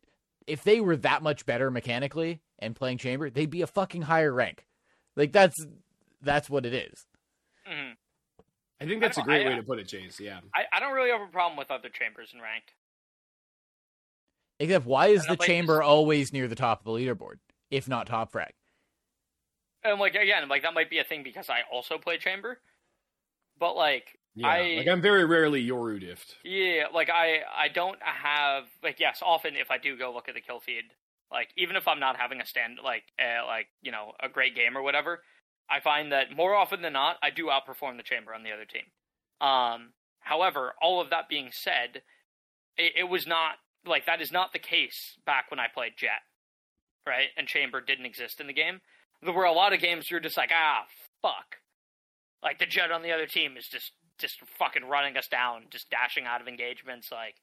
if 0.49 0.63
they 0.63 0.81
were 0.81 0.95
that 0.97 1.21
much 1.23 1.45
better 1.45 1.69
mechanically 1.71 2.41
and 2.59 2.75
playing 2.75 2.97
chamber 2.97 3.29
they'd 3.29 3.49
be 3.49 3.61
a 3.61 3.67
fucking 3.67 4.01
higher 4.01 4.33
rank 4.33 4.65
like 5.15 5.31
that's 5.31 5.65
that's 6.21 6.49
what 6.49 6.65
it 6.65 6.73
is 6.73 7.05
hmm 7.65 7.91
I 8.81 8.85
think 8.85 9.01
that's 9.01 9.17
a 9.17 9.21
I 9.21 9.23
don't- 9.23 9.27
great 9.35 9.45
I- 9.45 9.49
way 9.49 9.55
to 9.57 9.63
put 9.63 9.79
it, 9.79 9.89
Chase. 9.89 10.21
Yeah. 10.21 10.39
I, 10.55 10.63
I 10.71 10.79
don't 10.79 10.93
really 10.93 11.09
have 11.09 11.19
a 11.19 11.27
problem 11.27 11.57
with 11.57 11.69
other 11.69 11.89
chambers 11.89 12.31
in 12.33 12.39
ranked. 12.41 12.71
Except, 14.59 14.85
why 14.85 15.07
is 15.07 15.23
the 15.25 15.31
I'm 15.31 15.37
chamber 15.37 15.81
always 15.81 16.33
near 16.33 16.47
the 16.47 16.55
top 16.55 16.79
of 16.79 16.85
the 16.85 16.91
leaderboard, 16.91 17.39
if 17.71 17.87
not 17.87 18.07
top 18.07 18.31
frag? 18.31 18.53
And 19.83 19.99
like 19.99 20.15
again, 20.15 20.47
like 20.49 20.63
that 20.63 20.73
might 20.73 20.89
be 20.89 20.99
a 20.99 21.03
thing 21.03 21.23
because 21.23 21.49
I 21.49 21.59
also 21.71 21.97
play 21.97 22.17
chamber. 22.17 22.59
But 23.57 23.75
like 23.75 24.18
Yeah, 24.35 24.47
I- 24.47 24.75
like 24.77 24.87
I'm 24.87 25.01
very 25.01 25.25
rarely 25.25 25.65
Yoru 25.65 26.01
diffed. 26.01 26.35
Yeah, 26.43 26.85
like 26.93 27.09
I 27.09 27.39
I 27.55 27.67
don't 27.67 27.99
have 28.01 28.65
like 28.83 28.99
yes, 28.99 29.21
often 29.23 29.55
if 29.55 29.71
I 29.71 29.77
do 29.77 29.97
go 29.97 30.13
look 30.13 30.29
at 30.29 30.35
the 30.35 30.41
kill 30.41 30.59
feed, 30.59 30.85
like 31.31 31.49
even 31.57 31.75
if 31.75 31.87
I'm 31.87 31.99
not 31.99 32.17
having 32.17 32.39
a 32.41 32.45
stand 32.45 32.79
like 32.83 33.03
uh, 33.19 33.45
like 33.45 33.67
you 33.81 33.91
know 33.91 34.13
a 34.21 34.29
great 34.29 34.55
game 34.55 34.77
or 34.77 34.81
whatever, 34.81 35.23
I 35.69 35.79
find 35.79 36.11
that 36.11 36.35
more 36.35 36.55
often 36.55 36.81
than 36.81 36.93
not 36.93 37.17
I 37.21 37.29
do 37.31 37.47
outperform 37.47 37.97
the 37.97 38.03
chamber 38.03 38.33
on 38.33 38.43
the 38.43 38.51
other 38.51 38.65
team. 38.65 38.85
Um, 39.41 39.93
however, 40.19 40.73
all 40.81 41.01
of 41.01 41.09
that 41.09 41.29
being 41.29 41.49
said, 41.51 42.03
it, 42.77 42.93
it 42.97 43.09
was 43.09 43.25
not 43.27 43.55
like 43.85 44.05
that 44.05 44.21
is 44.21 44.31
not 44.31 44.53
the 44.53 44.59
case 44.59 45.17
back 45.25 45.49
when 45.49 45.59
I 45.59 45.67
played 45.73 45.93
Jett, 45.97 46.21
right? 47.05 47.29
And 47.37 47.47
chamber 47.47 47.81
didn't 47.81 48.05
exist 48.05 48.39
in 48.39 48.47
the 48.47 48.53
game. 48.53 48.79
There 49.21 49.33
were 49.33 49.43
a 49.45 49.51
lot 49.53 49.73
of 49.73 49.81
games 49.81 50.09
you're 50.09 50.19
just 50.19 50.37
like 50.37 50.51
ah 50.53 50.85
fuck, 51.21 51.57
like 52.43 52.59
the 52.59 52.65
Jett 52.65 52.91
on 52.91 53.01
the 53.01 53.11
other 53.11 53.27
team 53.27 53.57
is 53.57 53.67
just 53.67 53.91
just 54.19 54.39
fucking 54.57 54.85
running 54.85 55.17
us 55.17 55.27
down, 55.27 55.63
just 55.69 55.89
dashing 55.89 56.25
out 56.25 56.41
of 56.41 56.47
engagements. 56.47 57.11
Like, 57.11 57.35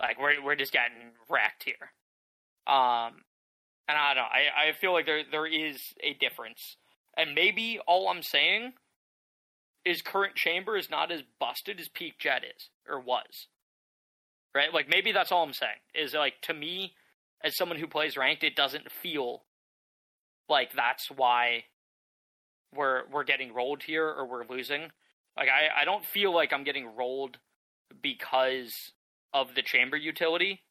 like 0.00 0.20
we're 0.20 0.42
we're 0.42 0.56
just 0.56 0.72
getting 0.72 1.12
wrecked 1.28 1.64
here. 1.64 1.92
Um, 2.66 3.24
and 3.88 3.98
I 3.98 4.14
don't. 4.14 4.24
I 4.24 4.68
I 4.68 4.72
feel 4.72 4.92
like 4.92 5.06
there 5.06 5.22
there 5.30 5.46
is 5.46 5.80
a 6.02 6.14
difference, 6.14 6.76
and 7.16 7.34
maybe 7.34 7.78
all 7.86 8.08
I'm 8.08 8.22
saying 8.22 8.72
is 9.84 10.02
current 10.02 10.34
chamber 10.34 10.76
is 10.76 10.90
not 10.90 11.12
as 11.12 11.22
busted 11.38 11.78
as 11.78 11.88
peak 11.88 12.18
Jett 12.18 12.42
is 12.44 12.70
or 12.88 12.98
was. 12.98 13.48
Right? 14.54 14.72
Like 14.72 14.88
maybe 14.88 15.12
that's 15.12 15.32
all 15.32 15.42
I'm 15.42 15.52
saying. 15.52 15.80
Is 15.94 16.14
like 16.14 16.40
to 16.42 16.54
me, 16.54 16.94
as 17.42 17.56
someone 17.56 17.78
who 17.78 17.86
plays 17.86 18.16
ranked, 18.16 18.44
it 18.44 18.56
doesn't 18.56 18.90
feel 18.90 19.42
like 20.48 20.72
that's 20.72 21.10
why 21.10 21.64
we're 22.74 23.02
we're 23.10 23.24
getting 23.24 23.52
rolled 23.52 23.82
here 23.82 24.06
or 24.06 24.26
we're 24.26 24.46
losing. 24.48 24.90
Like 25.36 25.48
I, 25.48 25.82
I 25.82 25.84
don't 25.84 26.04
feel 26.04 26.34
like 26.34 26.52
I'm 26.52 26.64
getting 26.64 26.94
rolled 26.96 27.38
because 28.02 28.72
of 29.32 29.54
the 29.54 29.62
chamber 29.62 29.96
utility. 29.96 30.62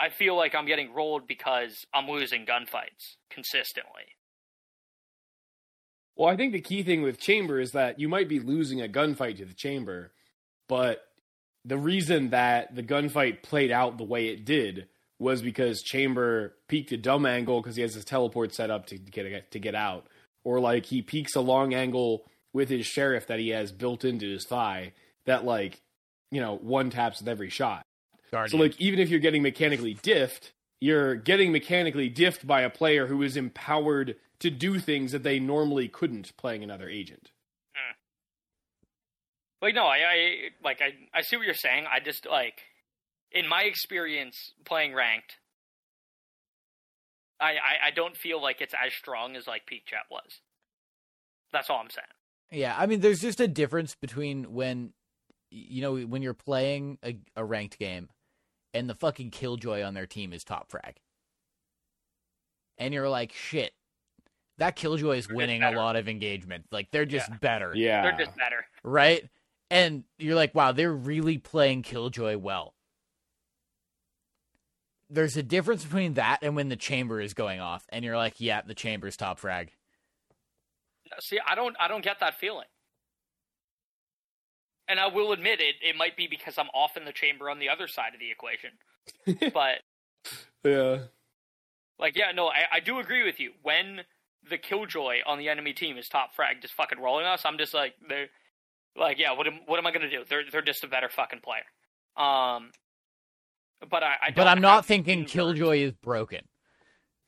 I 0.00 0.10
feel 0.10 0.36
like 0.36 0.54
I'm 0.54 0.66
getting 0.66 0.92
rolled 0.94 1.26
because 1.26 1.84
I'm 1.92 2.08
losing 2.08 2.46
gunfights 2.46 3.16
consistently. 3.30 4.14
Well, 6.16 6.28
I 6.28 6.36
think 6.36 6.52
the 6.52 6.60
key 6.60 6.82
thing 6.82 7.02
with 7.02 7.20
Chamber 7.20 7.60
is 7.60 7.72
that 7.72 8.00
you 8.00 8.08
might 8.08 8.28
be 8.28 8.40
losing 8.40 8.80
a 8.80 8.88
gunfight 8.88 9.38
to 9.38 9.44
the 9.44 9.54
Chamber, 9.54 10.12
but 10.68 11.04
the 11.64 11.78
reason 11.78 12.30
that 12.30 12.74
the 12.74 12.82
gunfight 12.82 13.42
played 13.42 13.70
out 13.70 13.98
the 13.98 14.04
way 14.04 14.26
it 14.26 14.44
did 14.44 14.88
was 15.20 15.42
because 15.42 15.82
Chamber 15.82 16.54
peeked 16.68 16.92
a 16.92 16.96
dumb 16.96 17.26
angle 17.26 17.60
because 17.60 17.76
he 17.76 17.82
has 17.82 17.94
his 17.94 18.04
teleport 18.04 18.54
set 18.54 18.70
up 18.70 18.86
to 18.86 18.98
get 18.98 19.50
to 19.50 19.58
get 19.58 19.74
out, 19.74 20.06
or 20.44 20.60
like 20.60 20.86
he 20.86 21.02
peeks 21.02 21.36
a 21.36 21.40
long 21.40 21.74
angle 21.74 22.24
with 22.52 22.68
his 22.68 22.86
sheriff 22.86 23.26
that 23.26 23.38
he 23.38 23.50
has 23.50 23.72
built 23.72 24.04
into 24.04 24.28
his 24.28 24.44
thigh 24.44 24.92
that 25.26 25.44
like 25.44 25.80
you 26.30 26.40
know 26.40 26.56
one 26.56 26.90
taps 26.90 27.20
with 27.20 27.28
every 27.28 27.50
shot. 27.50 27.84
Guardian. 28.30 28.50
So 28.50 28.56
like 28.62 28.80
even 28.80 28.98
if 28.98 29.08
you're 29.08 29.20
getting 29.20 29.42
mechanically 29.42 29.94
diffed, 29.94 30.52
you're 30.80 31.14
getting 31.14 31.52
mechanically 31.52 32.10
diffed 32.10 32.46
by 32.46 32.62
a 32.62 32.70
player 32.70 33.06
who 33.06 33.22
is 33.22 33.36
empowered 33.36 34.16
to 34.40 34.50
do 34.50 34.78
things 34.78 35.12
that 35.12 35.22
they 35.22 35.38
normally 35.38 35.88
couldn't 35.88 36.36
playing 36.36 36.62
another 36.62 36.88
agent. 36.88 37.30
Hmm. 37.74 37.94
Like 39.62 39.74
no, 39.74 39.84
I, 39.84 39.96
I 39.96 40.36
like 40.62 40.80
I, 40.80 40.92
I 41.16 41.22
see 41.22 41.36
what 41.36 41.46
you're 41.46 41.54
saying. 41.54 41.86
I 41.92 42.00
just 42.00 42.26
like 42.26 42.62
in 43.32 43.48
my 43.48 43.62
experience 43.62 44.52
playing 44.64 44.94
ranked, 44.94 45.36
I, 47.40 47.50
I, 47.50 47.86
I 47.86 47.90
don't 47.94 48.16
feel 48.16 48.42
like 48.42 48.60
it's 48.60 48.74
as 48.74 48.92
strong 48.94 49.36
as 49.36 49.46
like 49.46 49.66
Peak 49.66 49.86
Chat 49.86 50.04
was. 50.10 50.40
That's 51.52 51.70
all 51.70 51.78
I'm 51.78 51.90
saying. 51.90 52.06
Yeah, 52.50 52.74
I 52.76 52.86
mean, 52.86 53.00
there's 53.00 53.20
just 53.20 53.40
a 53.40 53.48
difference 53.48 53.94
between 53.94 54.52
when, 54.54 54.92
you 55.50 55.82
know, 55.82 55.96
when 55.98 56.22
you're 56.22 56.34
playing 56.34 56.98
a, 57.04 57.18
a 57.36 57.44
ranked 57.44 57.78
game, 57.78 58.08
and 58.74 58.88
the 58.88 58.94
fucking 58.94 59.30
Killjoy 59.30 59.82
on 59.82 59.94
their 59.94 60.06
team 60.06 60.32
is 60.32 60.44
top 60.44 60.70
frag, 60.70 60.96
and 62.78 62.94
you're 62.94 63.08
like, 63.08 63.32
shit, 63.32 63.72
that 64.58 64.76
Killjoy 64.76 65.18
is 65.18 65.26
They're 65.26 65.36
winning 65.36 65.62
a 65.62 65.72
lot 65.72 65.96
of 65.96 66.08
engagement. 66.08 66.66
Like 66.72 66.90
they're 66.90 67.04
just 67.06 67.28
Yeah. 67.30 67.36
better, 67.36 67.72
Yeah. 67.74 68.02
They're 68.02 68.26
just 68.26 68.36
better. 68.36 68.64
right? 68.82 69.28
And 69.70 70.04
you're 70.18 70.34
like, 70.34 70.54
wow, 70.54 70.72
they're 70.72 70.92
really 70.92 71.38
playing 71.38 71.82
Killjoy 71.82 72.38
well. 72.38 72.74
There's 75.10 75.36
a 75.36 75.42
difference 75.42 75.84
between 75.84 76.14
that 76.14 76.38
and 76.42 76.54
when 76.56 76.68
the 76.68 76.76
chamber 76.76 77.20
is 77.20 77.34
going 77.34 77.60
off, 77.60 77.86
and 77.90 78.04
you're 78.04 78.16
like, 78.16 78.34
yeah, 78.40 78.60
the 78.62 78.74
chamber's 78.74 79.16
top 79.16 79.38
frag. 79.38 79.72
See, 81.20 81.38
I 81.46 81.54
don't 81.54 81.76
I 81.80 81.88
don't 81.88 82.04
get 82.04 82.20
that 82.20 82.38
feeling. 82.38 82.66
And 84.88 84.98
I 84.98 85.08
will 85.08 85.32
admit 85.32 85.60
it 85.60 85.76
it 85.82 85.96
might 85.96 86.16
be 86.16 86.26
because 86.26 86.58
I'm 86.58 86.68
off 86.74 86.96
in 86.96 87.04
the 87.04 87.12
chamber 87.12 87.50
on 87.50 87.58
the 87.58 87.68
other 87.68 87.88
side 87.88 88.14
of 88.14 88.20
the 88.20 88.30
equation. 88.30 88.70
but 89.52 89.80
yeah. 90.64 90.98
like 91.98 92.16
yeah, 92.16 92.32
no, 92.34 92.48
I, 92.48 92.64
I 92.72 92.80
do 92.80 92.98
agree 92.98 93.24
with 93.24 93.40
you. 93.40 93.52
When 93.62 94.00
the 94.48 94.58
Killjoy 94.58 95.18
on 95.26 95.38
the 95.38 95.48
enemy 95.48 95.72
team 95.72 95.98
is 95.98 96.08
top 96.08 96.34
frag 96.34 96.62
just 96.62 96.74
fucking 96.74 97.00
rolling 97.00 97.26
us, 97.26 97.42
I'm 97.44 97.58
just 97.58 97.74
like 97.74 97.94
they're 98.08 98.28
like, 98.96 99.18
yeah, 99.18 99.32
what 99.32 99.46
am 99.46 99.60
what 99.66 99.78
am 99.78 99.86
I 99.86 99.92
gonna 99.92 100.10
do? 100.10 100.24
They're 100.28 100.44
they're 100.50 100.62
just 100.62 100.84
a 100.84 100.88
better 100.88 101.08
fucking 101.08 101.40
player. 101.40 101.64
Um 102.16 102.70
but 103.90 104.02
I, 104.02 104.14
I 104.26 104.30
But 104.34 104.48
I'm 104.48 104.60
not 104.60 104.86
thinking. 104.86 105.24
Killjoy 105.24 105.78
is 105.78 105.92
broken. 105.92 106.40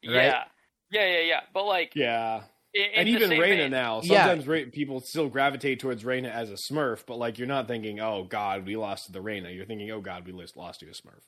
right? 0.04 0.14
Yeah. 0.14 0.44
Yeah, 0.90 1.06
yeah, 1.06 1.20
yeah. 1.20 1.40
But 1.54 1.66
like 1.66 1.92
Yeah. 1.94 2.42
In, 2.74 2.82
in 2.82 2.90
and 2.94 3.08
the 3.08 3.12
even 3.12 3.28
same 3.28 3.40
Reyna 3.40 3.62
vein- 3.62 3.70
now. 3.70 4.00
Yeah. 4.02 4.26
Sometimes 4.26 4.70
people 4.72 5.00
still 5.00 5.28
gravitate 5.28 5.80
towards 5.80 6.04
Reyna 6.04 6.28
as 6.28 6.50
a 6.50 6.56
Smurf, 6.70 7.04
but 7.06 7.18
like 7.18 7.38
you're 7.38 7.48
not 7.48 7.68
thinking, 7.68 8.00
"Oh 8.00 8.24
God, 8.24 8.66
we 8.66 8.76
lost 8.76 9.06
to 9.06 9.12
the 9.12 9.20
Reyna." 9.20 9.50
You're 9.50 9.66
thinking, 9.66 9.90
"Oh 9.90 10.00
God, 10.00 10.26
we 10.26 10.32
lost 10.32 10.56
lost 10.56 10.80
to 10.80 10.86
a 10.86 10.90
Smurf." 10.90 11.22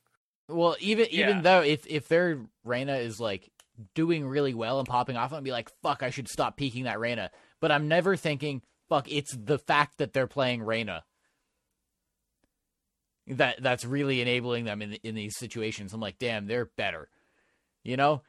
Well, 0.49 0.77
even 0.81 1.07
even 1.11 1.43
though 1.43 1.63
if 1.63 1.87
if 1.87 2.09
their 2.09 2.41
Reyna 2.65 2.97
is 2.97 3.21
like 3.21 3.51
doing 3.95 4.27
really 4.27 4.55
well 4.55 4.79
and 4.79 4.89
popping 4.89 5.17
off, 5.17 5.33
I'd 5.33 5.45
be 5.45 5.53
like, 5.53 5.71
fuck, 5.83 6.03
I 6.03 6.11
should 6.11 6.29
stop 6.29 6.57
peeking 6.57 6.85
that 6.85 7.01
Reyna. 7.01 7.31
But 7.61 7.73
I'm 7.73 7.89
never 7.89 8.17
thinking, 8.17 8.63
fuck, 8.89 9.11
it's 9.11 9.35
the 9.37 9.59
fact 9.59 9.99
that 9.99 10.13
they're 10.13 10.27
playing 10.27 10.63
Reyna 10.63 11.05
that 13.29 13.63
that's 13.63 13.85
really 13.85 14.21
enabling 14.21 14.65
them 14.65 14.83
in 14.83 14.95
in 15.03 15.15
these 15.15 15.37
situations. 15.37 15.93
I'm 15.93 16.01
like, 16.01 16.19
damn, 16.19 16.47
they're 16.47 16.71
better. 16.77 17.09
You 17.85 17.97
know? 17.97 18.23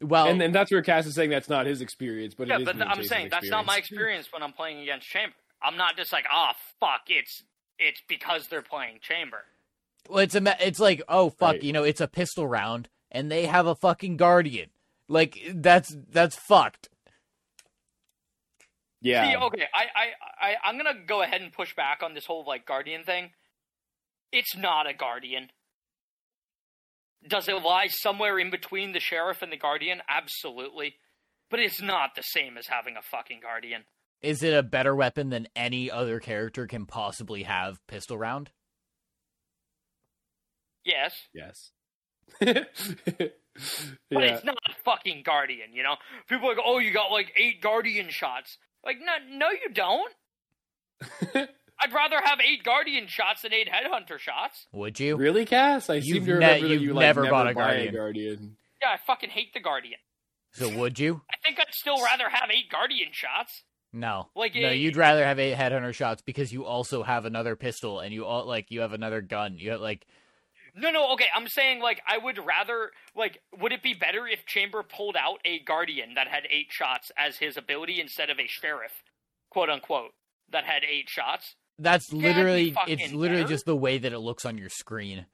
Well, 0.00 0.26
and 0.26 0.42
and 0.42 0.54
that's 0.54 0.70
where 0.70 0.82
Cass 0.82 1.06
is 1.06 1.14
saying 1.14 1.30
that's 1.30 1.48
not 1.48 1.66
his 1.66 1.80
experience, 1.80 2.34
but 2.34 2.48
yeah, 2.48 2.56
it 2.56 2.60
is 2.62 2.64
but 2.66 2.76
me 2.76 2.82
I'm 2.82 2.88
Jason's 2.96 3.08
saying 3.08 3.28
that's 3.30 3.48
not 3.48 3.64
my 3.66 3.76
experience. 3.76 4.26
experience 4.26 4.32
when 4.32 4.42
I'm 4.42 4.52
playing 4.52 4.80
against 4.80 5.06
Chamber. 5.08 5.34
I'm 5.62 5.76
not 5.76 5.96
just 5.96 6.12
like, 6.12 6.26
oh 6.32 6.50
fuck, 6.80 7.02
it's 7.08 7.42
it's 7.78 8.02
because 8.08 8.48
they're 8.48 8.62
playing 8.62 8.98
Chamber. 9.00 9.44
well, 10.08 10.18
it's 10.18 10.34
a 10.34 10.66
it's 10.66 10.80
like, 10.80 11.02
oh 11.08 11.30
fuck, 11.30 11.52
Right. 11.52 11.62
you 11.62 11.72
know, 11.72 11.84
it's 11.84 12.00
a 12.00 12.08
pistol 12.08 12.46
round 12.46 12.88
and 13.10 13.30
they 13.30 13.46
have 13.46 13.66
a 13.66 13.74
fucking 13.74 14.16
guardian. 14.16 14.70
Like 15.08 15.38
that's 15.54 15.96
that's 16.10 16.36
fucked. 16.36 16.88
Yeah. 19.00 19.30
See, 19.30 19.36
okay, 19.36 19.64
I, 19.74 19.84
I, 19.94 20.48
I, 20.48 20.54
I'm 20.64 20.76
gonna 20.78 21.04
go 21.06 21.22
ahead 21.22 21.42
and 21.42 21.52
push 21.52 21.76
back 21.76 22.02
on 22.02 22.14
this 22.14 22.24
whole 22.26 22.44
like 22.46 22.66
Guardian 22.66 23.04
thing. 23.04 23.30
It's 24.32 24.56
not 24.56 24.88
a 24.88 24.94
Guardian. 24.94 25.50
Does 27.26 27.48
it 27.48 27.62
lie 27.62 27.86
somewhere 27.88 28.38
in 28.38 28.50
between 28.50 28.92
the 28.92 29.00
Sheriff 29.00 29.42
and 29.42 29.50
the 29.50 29.56
Guardian? 29.56 30.02
Absolutely. 30.08 30.96
But 31.50 31.60
it's 31.60 31.80
not 31.80 32.10
the 32.16 32.22
same 32.22 32.56
as 32.58 32.66
having 32.66 32.96
a 32.96 33.02
fucking 33.02 33.40
Guardian. 33.42 33.84
Is 34.22 34.42
it 34.42 34.54
a 34.54 34.62
better 34.62 34.94
weapon 34.94 35.30
than 35.30 35.48
any 35.54 35.90
other 35.90 36.20
character 36.20 36.66
can 36.66 36.86
possibly 36.86 37.42
have 37.44 37.86
pistol 37.86 38.18
round? 38.18 38.50
Yes. 40.84 41.14
Yes. 41.32 41.72
But 44.10 44.22
yeah. 44.22 44.34
it's 44.34 44.44
not 44.44 44.56
a 44.68 44.74
fucking 44.84 45.22
Guardian, 45.24 45.72
you 45.72 45.82
know? 45.82 45.94
People 46.28 46.48
are 46.48 46.56
like, 46.56 46.64
oh, 46.66 46.78
you 46.78 46.92
got 46.92 47.12
like 47.12 47.32
eight 47.36 47.60
Guardian 47.60 48.08
shots. 48.08 48.58
Like, 48.84 48.96
no, 48.98 49.12
no, 49.30 49.50
you 49.50 49.72
don't. 49.72 50.12
I'd 51.80 51.92
rather 51.92 52.20
have 52.24 52.38
eight 52.40 52.62
Guardian 52.62 53.06
shots 53.08 53.42
than 53.42 53.52
eight 53.52 53.68
Headhunter 53.68 54.18
shots. 54.18 54.66
Would 54.72 55.00
you? 55.00 55.16
Really, 55.16 55.44
Cass? 55.44 55.90
I 55.90 56.00
seem 56.00 56.14
You've 56.16 56.24
to 56.24 56.30
ne- 56.30 56.34
remember 56.36 56.68
that 56.68 56.74
you've 56.74 56.82
you 56.82 56.92
like, 56.94 57.02
never 57.02 57.22
never 57.22 57.30
bought 57.32 57.50
a 57.50 57.54
buy 57.54 57.60
Guardian. 57.60 57.94
Guardian. 57.94 58.56
Yeah, 58.80 58.88
I 58.90 58.96
fucking 59.06 59.30
hate 59.30 59.52
the 59.54 59.60
Guardian. 59.60 59.98
So 60.52 60.68
would 60.78 60.98
you? 60.98 61.22
I 61.32 61.36
think 61.44 61.58
I'd 61.58 61.72
still 61.74 62.00
rather 62.02 62.28
have 62.28 62.48
eight 62.50 62.70
Guardian 62.70 63.08
shots. 63.12 63.64
No. 63.92 64.28
Like, 64.34 64.54
no, 64.54 64.68
eh, 64.68 64.72
you'd 64.72 64.96
rather 64.96 65.24
have 65.24 65.38
eight 65.38 65.56
headhunter 65.56 65.92
shots 65.94 66.22
because 66.22 66.52
you 66.52 66.64
also 66.64 67.02
have 67.02 67.24
another 67.24 67.56
pistol 67.56 68.00
and 68.00 68.12
you 68.14 68.24
all 68.24 68.46
like 68.46 68.70
you 68.70 68.80
have 68.80 68.92
another 68.92 69.20
gun. 69.20 69.56
You 69.58 69.72
have 69.72 69.80
like 69.80 70.06
No, 70.76 70.90
no, 70.90 71.12
okay. 71.14 71.26
I'm 71.34 71.46
saying 71.48 71.80
like 71.80 72.00
I 72.06 72.18
would 72.18 72.38
rather 72.44 72.90
like 73.16 73.38
would 73.58 73.72
it 73.72 73.82
be 73.82 73.94
better 73.94 74.26
if 74.26 74.46
Chamber 74.46 74.82
pulled 74.82 75.16
out 75.16 75.38
a 75.44 75.58
Guardian 75.60 76.14
that 76.14 76.28
had 76.28 76.44
eight 76.50 76.68
shots 76.70 77.10
as 77.16 77.36
his 77.38 77.56
ability 77.56 78.00
instead 78.00 78.30
of 78.30 78.38
a 78.38 78.46
Sheriff, 78.46 78.92
quote 79.50 79.70
unquote, 79.70 80.10
that 80.50 80.64
had 80.64 80.82
eight 80.84 81.08
shots? 81.08 81.54
That's 81.78 82.12
literally 82.12 82.74
it's 82.86 83.12
literally 83.12 83.42
better. 83.42 83.54
just 83.54 83.66
the 83.66 83.76
way 83.76 83.98
that 83.98 84.12
it 84.12 84.18
looks 84.18 84.44
on 84.44 84.58
your 84.58 84.68
screen. 84.68 85.26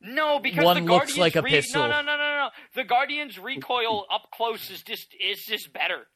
No, 0.00 0.40
because 0.40 0.64
One 0.64 0.84
the 0.84 0.92
looks 0.92 1.14
Guardians 1.14 1.18
like 1.18 1.36
a 1.36 1.42
re- 1.42 1.50
pistol. 1.50 1.82
No, 1.82 1.88
no, 1.88 2.02
no, 2.02 2.16
no, 2.16 2.36
no. 2.36 2.48
The 2.74 2.84
Guardians 2.84 3.38
recoil 3.38 4.04
up 4.12 4.30
close 4.34 4.68
is 4.70 4.82
just 4.82 5.14
is 5.20 5.44
just 5.46 5.72
better. 5.72 6.08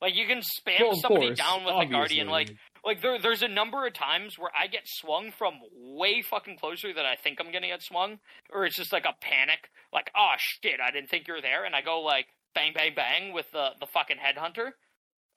Like 0.00 0.14
you 0.14 0.26
can 0.26 0.38
spam 0.38 0.80
Well, 0.80 0.96
somebody 0.96 1.28
course, 1.28 1.38
down 1.38 1.64
with 1.64 1.74
a 1.74 1.86
Guardian. 1.86 2.28
Like 2.28 2.54
like 2.84 3.02
there 3.02 3.18
there's 3.20 3.42
a 3.42 3.48
number 3.48 3.86
of 3.86 3.94
times 3.94 4.38
where 4.38 4.50
I 4.58 4.66
get 4.68 4.82
swung 4.86 5.32
from 5.32 5.54
way 5.74 6.22
fucking 6.22 6.56
closer 6.58 6.92
than 6.94 7.04
I 7.04 7.16
think 7.16 7.38
I'm 7.40 7.52
gonna 7.52 7.66
get 7.66 7.82
swung, 7.82 8.18
or 8.50 8.64
it's 8.64 8.76
just 8.76 8.92
like 8.92 9.04
a 9.04 9.14
panic, 9.20 9.70
like 9.92 10.10
oh 10.16 10.34
shit, 10.38 10.80
I 10.80 10.90
didn't 10.90 11.10
think 11.10 11.28
you 11.28 11.34
were 11.34 11.42
there, 11.42 11.64
and 11.64 11.74
I 11.74 11.82
go 11.82 12.00
like 12.00 12.26
bang 12.54 12.72
bang 12.74 12.92
bang 12.94 13.32
with 13.32 13.50
the 13.52 13.70
the 13.80 13.86
fucking 13.86 14.16
headhunter, 14.16 14.70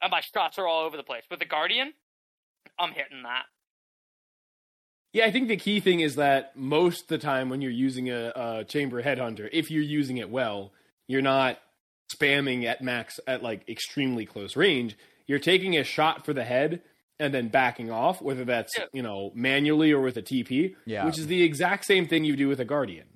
and 0.01 0.11
my 0.11 0.21
shots 0.21 0.57
are 0.57 0.67
all 0.67 0.85
over 0.85 0.95
the 0.95 1.03
place. 1.03 1.23
With 1.29 1.39
the 1.39 1.45
Guardian, 1.45 1.93
I'm 2.79 2.91
hitting 2.93 3.23
that. 3.23 3.43
Yeah, 5.13 5.25
I 5.25 5.31
think 5.31 5.47
the 5.47 5.57
key 5.57 5.79
thing 5.79 6.01
is 6.01 6.15
that 6.15 6.55
most 6.55 7.03
of 7.03 7.07
the 7.07 7.17
time 7.17 7.49
when 7.49 7.61
you're 7.61 7.71
using 7.71 8.09
a, 8.11 8.31
a 8.35 8.63
chamber 8.63 9.01
headhunter, 9.01 9.49
if 9.51 9.71
you're 9.71 9.81
using 9.83 10.17
it 10.17 10.29
well, 10.29 10.71
you're 11.07 11.23
not 11.23 11.57
spamming 12.15 12.65
at 12.65 12.81
max 12.83 13.19
at 13.27 13.41
like 13.43 13.67
extremely 13.67 14.25
close 14.25 14.55
range. 14.55 14.97
You're 15.25 15.39
taking 15.39 15.77
a 15.77 15.83
shot 15.83 16.25
for 16.25 16.33
the 16.33 16.43
head 16.43 16.81
and 17.19 17.33
then 17.33 17.49
backing 17.49 17.91
off, 17.91 18.21
whether 18.21 18.45
that's 18.45 18.71
Yeah. 18.77 18.85
you 18.93 19.01
know 19.01 19.31
manually 19.35 19.91
or 19.91 20.01
with 20.01 20.17
a 20.17 20.21
TP, 20.21 20.75
Yeah. 20.85 21.05
which 21.05 21.17
is 21.19 21.27
the 21.27 21.41
exact 21.43 21.85
same 21.85 22.07
thing 22.07 22.23
you 22.23 22.35
do 22.35 22.47
with 22.47 22.59
a 22.59 22.65
guardian. 22.65 23.07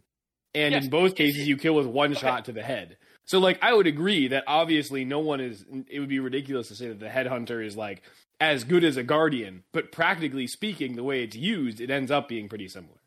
And 0.56 0.74
Yes. 0.74 0.84
in 0.86 0.90
both 0.90 1.16
cases, 1.16 1.48
you 1.48 1.58
kill 1.58 1.76
with 1.76 1.88
one 1.88 2.12
Okay. 2.12 2.22
shot 2.22 2.46
to 2.46 2.52
the 2.52 2.62
head. 2.64 2.98
So, 3.26 3.40
like, 3.40 3.58
I 3.64 3.74
would 3.74 3.88
agree 3.88 4.28
that 4.28 4.44
obviously 4.48 5.06
no 5.06 5.20
one 5.20 5.40
is. 5.40 5.66
It 5.90 6.00
would 6.00 6.10
be 6.10 6.20
ridiculous 6.20 6.68
to 6.68 6.76
say 6.76 6.88
that 6.90 7.00
the 7.00 7.08
headhunter 7.08 7.66
is 7.66 7.78
like 7.78 8.04
as 8.44 8.66
good 8.66 8.84
as 8.84 8.98
a 8.98 9.04
guardian, 9.04 9.64
but 9.72 9.92
practically 9.92 10.48
speaking, 10.48 10.96
the 10.96 11.04
way 11.04 11.24
it's 11.24 11.36
used, 11.36 11.80
it 11.80 11.90
ends 11.90 12.12
up 12.12 12.28
being 12.28 12.50
pretty 12.50 12.68
similar. 12.68 12.98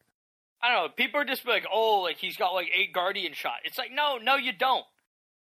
I 0.62 0.72
don't 0.72 0.84
know. 0.84 0.88
People 0.96 1.20
are 1.20 1.24
just 1.24 1.46
like, 1.46 1.66
oh, 1.72 2.00
like 2.00 2.16
he's 2.16 2.36
got 2.36 2.54
like 2.54 2.68
eight 2.74 2.92
guardian 2.92 3.34
shot. 3.34 3.56
It's 3.64 3.76
like, 3.76 3.90
no, 3.92 4.16
no, 4.16 4.36
you 4.36 4.52
don't. 4.52 4.84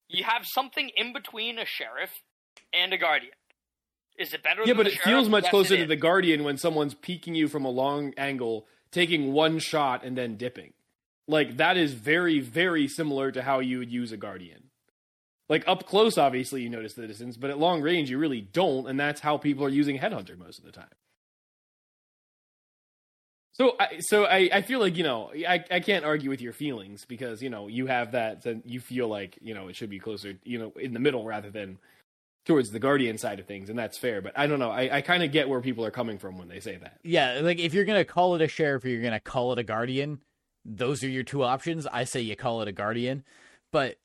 You 0.09 0.25
have 0.25 0.47
something 0.47 0.91
in 0.97 1.13
between 1.13 1.59
a 1.59 1.67
sheriff 1.67 2.11
and 2.73 2.93
a 2.93 2.99
guardian. 2.99 3.35
Is 4.19 4.33
it 4.33 4.43
better? 4.43 4.63
Yeah, 4.65 4.75
but 4.75 4.87
it 4.87 4.95
sheriff? 4.95 5.05
feels 5.05 5.29
much 5.29 5.45
Yes, 5.45 5.51
closer 5.51 5.77
to 5.77 5.87
the 5.87 5.97
guardian 5.97 6.43
when 6.43 6.57
someone's 6.57 6.95
peeking 6.95 7.35
you 7.35 7.49
from 7.49 7.65
a 7.65 7.71
long 7.71 8.15
angle, 8.17 8.67
taking 8.91 9.33
one 9.33 9.59
shot 9.59 10.05
and 10.05 10.17
then 10.17 10.37
dipping. 10.37 10.73
Like 11.29 11.59
that 11.59 11.77
is 11.77 11.93
very, 11.93 12.41
very 12.41 12.89
similar 12.89 13.31
to 13.31 13.43
how 13.43 13.61
you 13.61 13.79
would 13.79 13.93
use 13.93 14.11
a 14.13 14.17
guardian. 14.17 14.71
Like 15.53 15.69
up 15.69 15.85
close, 15.87 16.17
obviously 16.17 16.63
you 16.63 16.71
notice 16.71 16.95
the 16.95 17.07
distance, 17.07 17.37
but 17.37 17.51
at 17.51 17.59
long 17.59 17.83
range 17.83 18.09
you 18.09 18.17
really 18.17 18.41
don't, 18.41 18.89
and 18.89 18.99
that's 18.99 19.21
how 19.21 19.37
people 19.37 19.67
are 19.67 19.69
using 19.69 19.99
headhunter 19.99 20.39
most 20.39 20.59
of 20.59 20.65
the 20.65 20.73
time. 20.73 20.89
So, 23.53 23.77
I, 23.79 23.99
so 23.99 24.25
I, 24.25 24.49
I 24.51 24.63
feel 24.63 24.81
like 24.81 24.97
you 24.97 25.05
know 25.05 25.31
I, 25.47 25.63
I 25.71 25.81
can't 25.81 26.07
argue 26.07 26.31
with 26.31 26.41
your 26.41 26.55
feelings 26.55 27.05
because 27.05 27.43
you 27.43 27.51
know 27.51 27.69
you 27.69 27.85
have 27.85 28.13
that 28.13 28.45
then 28.45 28.63
you 28.65 28.81
feel 28.81 29.09
like 29.09 29.39
you 29.43 29.53
know 29.53 29.69
it 29.69 29.77
should 29.77 29.91
be 29.91 29.99
closer 29.99 30.39
you 30.43 30.59
know 30.59 30.73
in 30.81 30.95
the 30.95 31.01
middle 31.01 31.27
rather 31.27 31.51
than 31.51 31.79
towards 32.47 32.71
the 32.71 32.79
guardian 32.79 33.19
side 33.19 33.39
of 33.39 33.45
things 33.45 33.69
and 33.69 33.79
that's 33.79 33.99
fair 33.99 34.23
but 34.23 34.33
I 34.35 34.47
don't 34.47 34.59
know 34.59 34.71
I, 34.71 34.97
I 34.97 35.01
kind 35.03 35.23
of 35.23 35.33
get 35.33 35.51
where 35.51 35.61
people 35.61 35.85
are 35.85 35.91
coming 35.91 36.17
from 36.17 36.39
when 36.39 36.49
they 36.49 36.61
say 36.61 36.77
that 36.77 36.99
Yeah, 37.03 37.41
like 37.43 37.59
if 37.59 37.75
you're 37.75 37.85
gonna 37.85 38.07
call 38.07 38.35
it 38.37 38.41
a 38.41 38.49
sheriff 38.49 38.87
or 38.87 38.89
you're 38.89 39.03
gonna 39.03 39.21
call 39.21 39.53
it 39.53 39.59
a 39.59 39.65
guardian, 39.65 40.23
those 40.65 41.05
are 41.05 41.11
your 41.11 41.25
two 41.25 41.43
options. 41.43 41.87
I 41.87 42.05
say 42.05 42.23
you 42.23 42.37
call 42.37 42.63
it 42.63 42.69
a 42.69 42.73
guardian, 42.73 43.23
but 43.71 43.99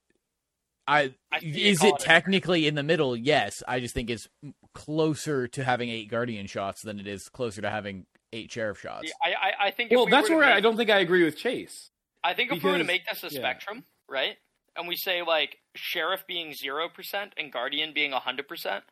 I, 0.87 1.13
I 1.31 1.39
is 1.41 1.79
call 1.79 1.89
it 1.89 1.95
it 1.95 1.99
technically 1.99 2.67
in 2.67 2.75
the 2.75 2.83
middle? 2.83 3.15
Yes, 3.15 3.61
I 3.67 3.79
just 3.79 3.93
think 3.93 4.09
it's 4.09 4.27
closer 4.73 5.47
to 5.49 5.63
having 5.63 5.89
eight 5.89 6.09
guardian 6.09 6.47
shots 6.47 6.81
than 6.81 6.99
it 6.99 7.07
is 7.07 7.29
closer 7.29 7.61
to 7.61 7.69
having 7.69 8.05
eight 8.31 8.51
sheriff 8.51 8.79
shots. 8.79 9.05
Yeah, 9.05 9.33
I, 9.37 9.47
I, 9.49 9.67
I 9.67 9.71
think. 9.71 9.91
well 9.91 10.05
we 10.05 10.11
that's 10.11 10.29
were 10.29 10.35
to 10.35 10.39
where 10.39 10.53
I 10.53 10.61
don't 10.61 10.77
think 10.77 10.89
I 10.89 10.99
agree 10.99 11.23
with 11.23 11.37
Chase 11.37 11.89
I 12.27 12.33
think 12.33 12.51
if 12.51 12.61
we 12.61 12.71
were 12.71 12.77
to 12.77 12.83
make 12.83 13.05
this 13.05 13.23
a 13.23 13.33
yeah. 13.33 13.39
spectrum, 13.39 13.85
right, 14.09 14.35
and 14.75 14.85
we 14.87 14.97
say 14.97 15.21
like 15.21 15.57
sheriff 15.75 16.25
being 16.27 16.53
zero 16.53 16.89
percent 16.89 17.33
and 17.37 17.53
guardian 17.53 17.93
being 17.93 18.11
hundred 18.11 18.49
percent, 18.49 18.83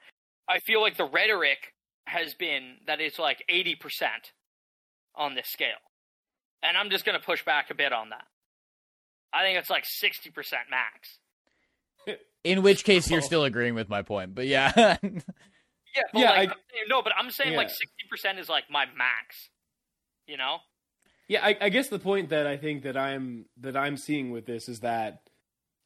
I 0.48 0.60
feel 0.60 0.82
like 0.82 0.96
the 0.96 1.06
rhetoric 1.06 1.74
has 2.08 2.34
been 2.34 2.78
that 2.88 3.02
it's 3.02 3.20
like 3.20 3.44
eighty 3.50 3.76
percent 3.76 4.32
on 5.16 5.36
this 5.36 5.50
scale, 5.50 5.84
and 6.64 6.78
I'm 6.78 6.90
just 6.90 7.04
going 7.04 7.20
to 7.20 7.26
push 7.26 7.44
back 7.44 7.70
a 7.72 7.76
bit 7.76 7.92
on 7.92 8.10
that. 8.10 8.26
I 9.34 9.44
think 9.44 9.58
it's 9.58 9.70
like 9.70 9.84
sixty 9.86 10.30
percent 10.30 10.64
max. 10.70 11.20
In 12.44 12.62
which 12.62 12.84
case, 12.84 13.10
you're 13.10 13.22
Oh. 13.22 13.26
still 13.26 13.44
agreeing 13.44 13.74
with 13.76 13.90
my 13.90 14.02
point. 14.04 14.36
But 14.36 14.46
yeah, 14.48 14.72
Yeah, 15.04 16.04
but 16.14 16.20
Yeah, 16.22 16.30
like, 16.32 16.50
I- 16.50 16.52
I'm 16.54 16.60
saying, 16.72 16.86
no, 16.90 17.02
but 17.02 17.14
I'm 17.18 17.32
saying 17.32 17.56
like 17.56 17.70
sixty 17.70 18.06
percent 18.10 18.40
is 18.40 18.50
like 18.50 18.66
my 18.70 18.86
max. 18.86 19.50
You 20.28 20.38
know? 20.38 20.58
Yeah, 21.28 21.44
I, 21.46 21.58
I 21.62 21.70
guess 21.70 21.88
the 21.90 22.00
point 22.00 22.30
that 22.30 22.46
I 22.48 22.58
think 22.58 22.84
that 22.84 22.98
I'm 22.98 23.46
that 23.58 23.76
I'm 23.78 23.98
seeing 23.98 24.32
with 24.32 24.46
this 24.46 24.68
is 24.70 24.80
that, 24.82 25.22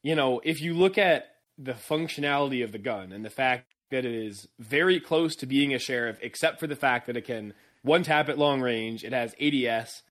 you 0.04 0.16
know, 0.16 0.42
if 0.44 0.62
you 0.62 0.74
look 0.74 0.98
at 0.98 1.26
the 1.58 1.74
functionality 1.74 2.64
of 2.64 2.72
the 2.72 2.78
gun 2.78 3.12
and 3.12 3.24
the 3.24 3.30
fact 3.30 3.66
that 3.92 4.06
it 4.06 4.14
is 4.14 4.48
very 4.60 5.00
close 5.00 5.36
to 5.38 5.46
being 5.46 5.74
a 5.74 5.80
sheriff, 5.80 6.18
except 6.22 6.60
for 6.60 6.68
the 6.68 6.76
fact 6.76 7.08
that 7.08 7.18
it 7.18 7.26
can 7.26 7.54
one 7.84 8.04
tap 8.04 8.30
at 8.30 8.38
long 8.38 8.62
range, 8.62 9.04
it 9.04 9.14
has 9.14 9.34
ADS, 9.42 10.04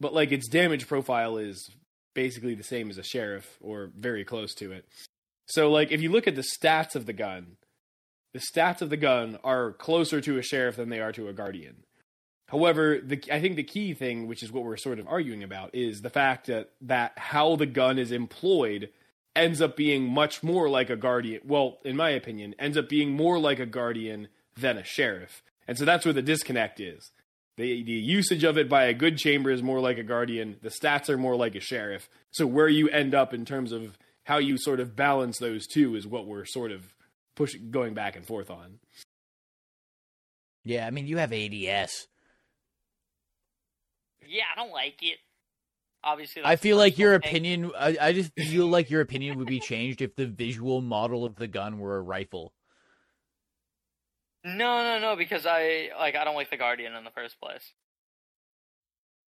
but 0.00 0.12
like 0.12 0.32
its 0.32 0.48
damage 0.48 0.86
profile 0.88 1.36
is 1.36 1.70
basically 2.14 2.54
the 2.54 2.62
same 2.64 2.90
as 2.90 2.98
a 2.98 3.02
sheriff 3.02 3.58
or 3.60 3.90
very 3.96 4.24
close 4.24 4.54
to 4.54 4.72
it. 4.72 4.84
So 5.46 5.70
like 5.70 5.92
if 5.92 6.00
you 6.00 6.10
look 6.10 6.26
at 6.26 6.36
the 6.36 6.44
stats 6.58 6.94
of 6.94 7.06
the 7.06 7.12
gun, 7.12 7.56
the 8.32 8.40
stats 8.40 8.82
of 8.82 8.90
the 8.90 8.96
gun 8.96 9.38
are 9.44 9.72
closer 9.72 10.20
to 10.20 10.38
a 10.38 10.42
sheriff 10.42 10.76
than 10.76 10.88
they 10.88 11.00
are 11.00 11.12
to 11.12 11.28
a 11.28 11.32
guardian. 11.32 11.84
However, 12.48 13.00
the, 13.02 13.22
I 13.32 13.40
think 13.40 13.56
the 13.56 13.62
key 13.62 13.94
thing, 13.94 14.26
which 14.26 14.42
is 14.42 14.52
what 14.52 14.64
we're 14.64 14.76
sort 14.76 14.98
of 14.98 15.08
arguing 15.08 15.42
about, 15.42 15.74
is 15.74 16.00
the 16.00 16.10
fact 16.10 16.46
that, 16.48 16.70
that 16.82 17.12
how 17.16 17.56
the 17.56 17.66
gun 17.66 17.98
is 17.98 18.12
employed 18.12 18.90
ends 19.34 19.60
up 19.60 19.76
being 19.76 20.08
much 20.08 20.42
more 20.42 20.68
like 20.68 20.90
a 20.90 20.96
guardian. 20.96 21.40
Well, 21.44 21.78
in 21.84 21.96
my 21.96 22.10
opinion, 22.10 22.54
ends 22.58 22.76
up 22.76 22.88
being 22.88 23.12
more 23.12 23.38
like 23.38 23.58
a 23.58 23.66
guardian 23.66 24.28
than 24.56 24.76
a 24.76 24.84
sheriff. 24.84 25.42
And 25.66 25.78
so 25.78 25.84
that's 25.84 26.04
where 26.04 26.12
the 26.12 26.22
disconnect 26.22 26.80
is. 26.80 27.10
The, 27.56 27.82
the 27.82 27.92
usage 27.92 28.44
of 28.44 28.58
it 28.58 28.68
by 28.68 28.84
a 28.84 28.94
good 28.94 29.16
chamber 29.16 29.50
is 29.50 29.62
more 29.62 29.80
like 29.80 29.98
a 29.98 30.02
guardian. 30.02 30.56
The 30.60 30.70
stats 30.70 31.08
are 31.08 31.16
more 31.16 31.36
like 31.36 31.54
a 31.54 31.60
sheriff. 31.60 32.08
So 32.30 32.46
where 32.46 32.68
you 32.68 32.88
end 32.88 33.14
up 33.14 33.32
in 33.32 33.44
terms 33.44 33.72
of 33.72 33.96
how 34.24 34.38
you 34.38 34.58
sort 34.58 34.80
of 34.80 34.96
balance 34.96 35.38
those 35.38 35.66
two 35.66 35.94
is 35.94 36.06
what 36.06 36.26
we're 36.26 36.44
sort 36.44 36.72
of 36.72 36.94
pushing, 37.36 37.70
going 37.70 37.94
back 37.94 38.16
and 38.16 38.26
forth 38.26 38.50
on. 38.50 38.78
yeah. 40.64 40.86
I 40.86 40.90
mean, 40.90 41.06
you 41.06 41.18
have 41.18 41.32
ADS. 41.32 42.08
Yeah, 44.26 44.44
I 44.52 44.56
don't 44.56 44.72
like 44.72 45.02
it. 45.02 45.18
Obviously, 46.02 46.42
I 46.44 46.56
feel 46.56 46.76
like 46.76 46.98
your 46.98 47.18
thing. 47.18 47.28
opinion. 47.28 47.72
I, 47.78 47.96
I 48.00 48.12
just 48.12 48.32
feel 48.36 48.66
like 48.66 48.90
your 48.90 49.00
opinion 49.00 49.38
would 49.38 49.46
be 49.46 49.60
changed 49.60 50.02
if 50.02 50.16
the 50.16 50.26
visual 50.26 50.82
model 50.82 51.24
of 51.24 51.36
the 51.36 51.46
gun 51.46 51.78
were 51.78 51.96
a 51.96 52.02
rifle. 52.02 52.52
No, 54.44 54.82
no, 54.82 54.98
no, 54.98 55.16
because 55.16 55.46
I 55.46 55.88
like 55.98 56.14
I 56.14 56.24
don't 56.24 56.34
like 56.34 56.50
the 56.50 56.58
Guardian 56.58 56.94
in 56.94 57.04
the 57.04 57.10
first 57.10 57.40
place. 57.40 57.72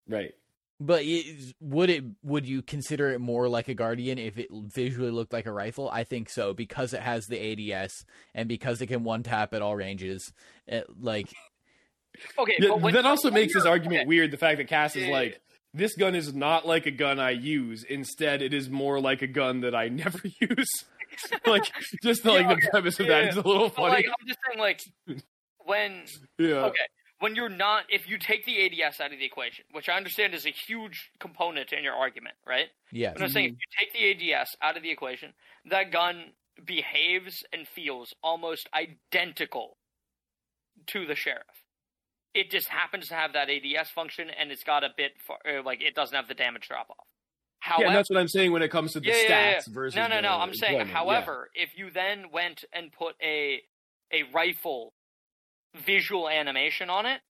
Right. 0.06 0.34
But 0.78 1.04
is, 1.04 1.54
would 1.60 1.88
it? 1.88 2.04
Would 2.22 2.46
you 2.46 2.60
consider 2.60 3.10
it 3.12 3.20
more 3.20 3.48
like 3.48 3.68
a 3.68 3.74
guardian 3.74 4.18
if 4.18 4.36
it 4.36 4.48
visually 4.52 5.10
looked 5.10 5.32
like 5.32 5.46
a 5.46 5.52
rifle? 5.52 5.88
I 5.90 6.04
think 6.04 6.28
so 6.28 6.52
because 6.52 6.92
it 6.92 7.00
has 7.00 7.26
the 7.26 7.72
ADS 7.72 8.04
and 8.34 8.48
because 8.48 8.82
it 8.82 8.88
can 8.88 9.02
one 9.02 9.22
tap 9.22 9.54
at 9.54 9.62
all 9.62 9.74
ranges. 9.74 10.32
It, 10.66 10.86
like, 11.00 11.28
Okay, 12.38 12.54
Yeah, 12.58 12.68
but 12.70 12.80
when, 12.80 12.94
that 12.94 13.06
also 13.06 13.30
makes 13.30 13.54
this 13.54 13.64
argument 13.64 14.00
okay, 14.00 14.06
weird. 14.06 14.30
The 14.30 14.36
fact 14.36 14.58
that 14.58 14.68
Cass 14.68 14.96
is 14.96 15.02
Yeah, 15.02 15.08
yeah, 15.08 15.14
like, 15.14 15.40
this 15.74 15.94
gun 15.94 16.14
is 16.14 16.34
not 16.34 16.66
like 16.66 16.86
a 16.86 16.90
gun 16.90 17.18
I 17.18 17.30
use. 17.30 17.84
Instead, 17.84 18.42
it 18.42 18.54
is 18.54 18.70
more 18.70 19.00
like 19.00 19.22
a 19.22 19.26
gun 19.26 19.60
that 19.60 19.74
I 19.74 19.88
never 19.90 20.20
use. 20.40 20.68
like, 21.46 21.64
just 22.02 22.24
like 22.24 22.42
Yeah, 22.42 22.48
the 22.48 22.54
okay, 22.54 22.68
premise 22.70 23.00
of 23.00 23.06
yeah, 23.06 23.20
that 23.20 23.28
is 23.30 23.36
a 23.36 23.42
little 23.42 23.68
but, 23.68 23.82
like 23.82 23.92
funny. 23.92 24.08
I'm 24.08 24.26
just 24.26 24.38
saying, 24.46 24.58
like 24.58 24.80
when 25.64 26.04
yeah. 26.38 26.64
okay, 26.66 26.78
when 27.26 27.34
you're 27.34 27.48
not, 27.48 27.86
if 27.88 28.08
you 28.08 28.18
take 28.18 28.46
the 28.46 28.66
ADS 28.66 29.00
out 29.00 29.12
of 29.12 29.18
the 29.18 29.24
equation, 29.24 29.64
which 29.72 29.88
I 29.88 29.96
understand 29.96 30.32
is 30.32 30.46
a 30.46 30.50
huge 30.50 31.10
component 31.18 31.72
in 31.72 31.82
your 31.82 31.94
argument, 31.94 32.36
right? 32.46 32.66
Yeah. 32.92 33.14
But 33.14 33.22
I'm 33.22 33.30
saying 33.30 33.46
if 33.46 33.52
you 33.52 33.68
take 33.80 34.20
the 34.20 34.32
ADS 34.32 34.50
out 34.62 34.76
of 34.76 34.84
the 34.84 34.90
equation, 34.90 35.32
that 35.68 35.90
gun 35.90 36.26
behaves 36.64 37.42
and 37.52 37.66
feels 37.66 38.14
almost 38.22 38.68
identical 38.72 39.76
to 40.86 41.04
the 41.04 41.16
sheriff. 41.16 41.42
It 42.32 42.52
just 42.52 42.68
happens 42.68 43.08
to 43.08 43.14
have 43.14 43.32
that 43.32 43.48
ADS 43.50 43.90
function, 43.90 44.28
and 44.30 44.52
it's 44.52 44.62
got 44.62 44.84
a 44.84 44.90
bit 44.96 45.14
far, 45.26 45.38
uh, 45.48 45.64
like 45.64 45.82
it 45.82 45.96
doesn't 45.96 46.14
have 46.14 46.28
the 46.28 46.34
damage 46.34 46.68
drop 46.68 46.90
off. 46.90 47.06
Yeah, 47.60 47.70
However, 47.70 47.86
and 47.86 47.96
that's 47.96 48.08
what 48.08 48.20
I'm 48.20 48.28
saying 48.28 48.52
when 48.52 48.62
it 48.62 48.70
comes 48.70 48.92
to 48.92 49.00
the 49.00 49.08
Yeah, 49.08 49.14
yeah, 49.14 49.28
yeah, 49.28 49.56
stats 49.56 49.66
versus 49.66 49.96
no, 49.96 50.06
no, 50.06 50.14
the 50.14 50.22
no. 50.22 50.28
I'm 50.28 50.54
saying, 50.54 50.74
employment. 50.74 50.90
Yeah. 50.90 50.94
however, 50.94 51.50
if 51.56 51.70
you 51.76 51.90
then 51.90 52.26
went 52.32 52.62
and 52.72 52.92
put 52.92 53.16
a 53.20 53.62
a 54.12 54.22
rifle 54.32 54.92
visual 55.84 56.28
animation 56.28 56.90
on 56.90 57.06
it, 57.06 57.20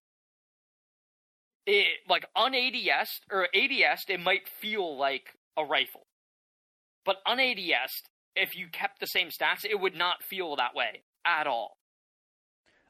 it 1.66 1.86
like 2.08 2.26
on 2.34 2.54
ADS 2.54 3.20
or 3.30 3.48
ADS, 3.54 4.04
it 4.08 4.20
might 4.20 4.48
feel 4.48 4.96
like 4.98 5.34
a 5.56 5.64
rifle, 5.64 6.06
but 7.04 7.16
on 7.26 7.40
ADS, 7.40 8.02
if 8.34 8.56
you 8.56 8.68
kept 8.70 9.00
the 9.00 9.06
same 9.06 9.28
stats, 9.28 9.64
it 9.64 9.80
would 9.80 9.96
not 9.96 10.22
feel 10.22 10.56
that 10.56 10.74
way 10.74 11.02
at 11.24 11.46
all. 11.46 11.76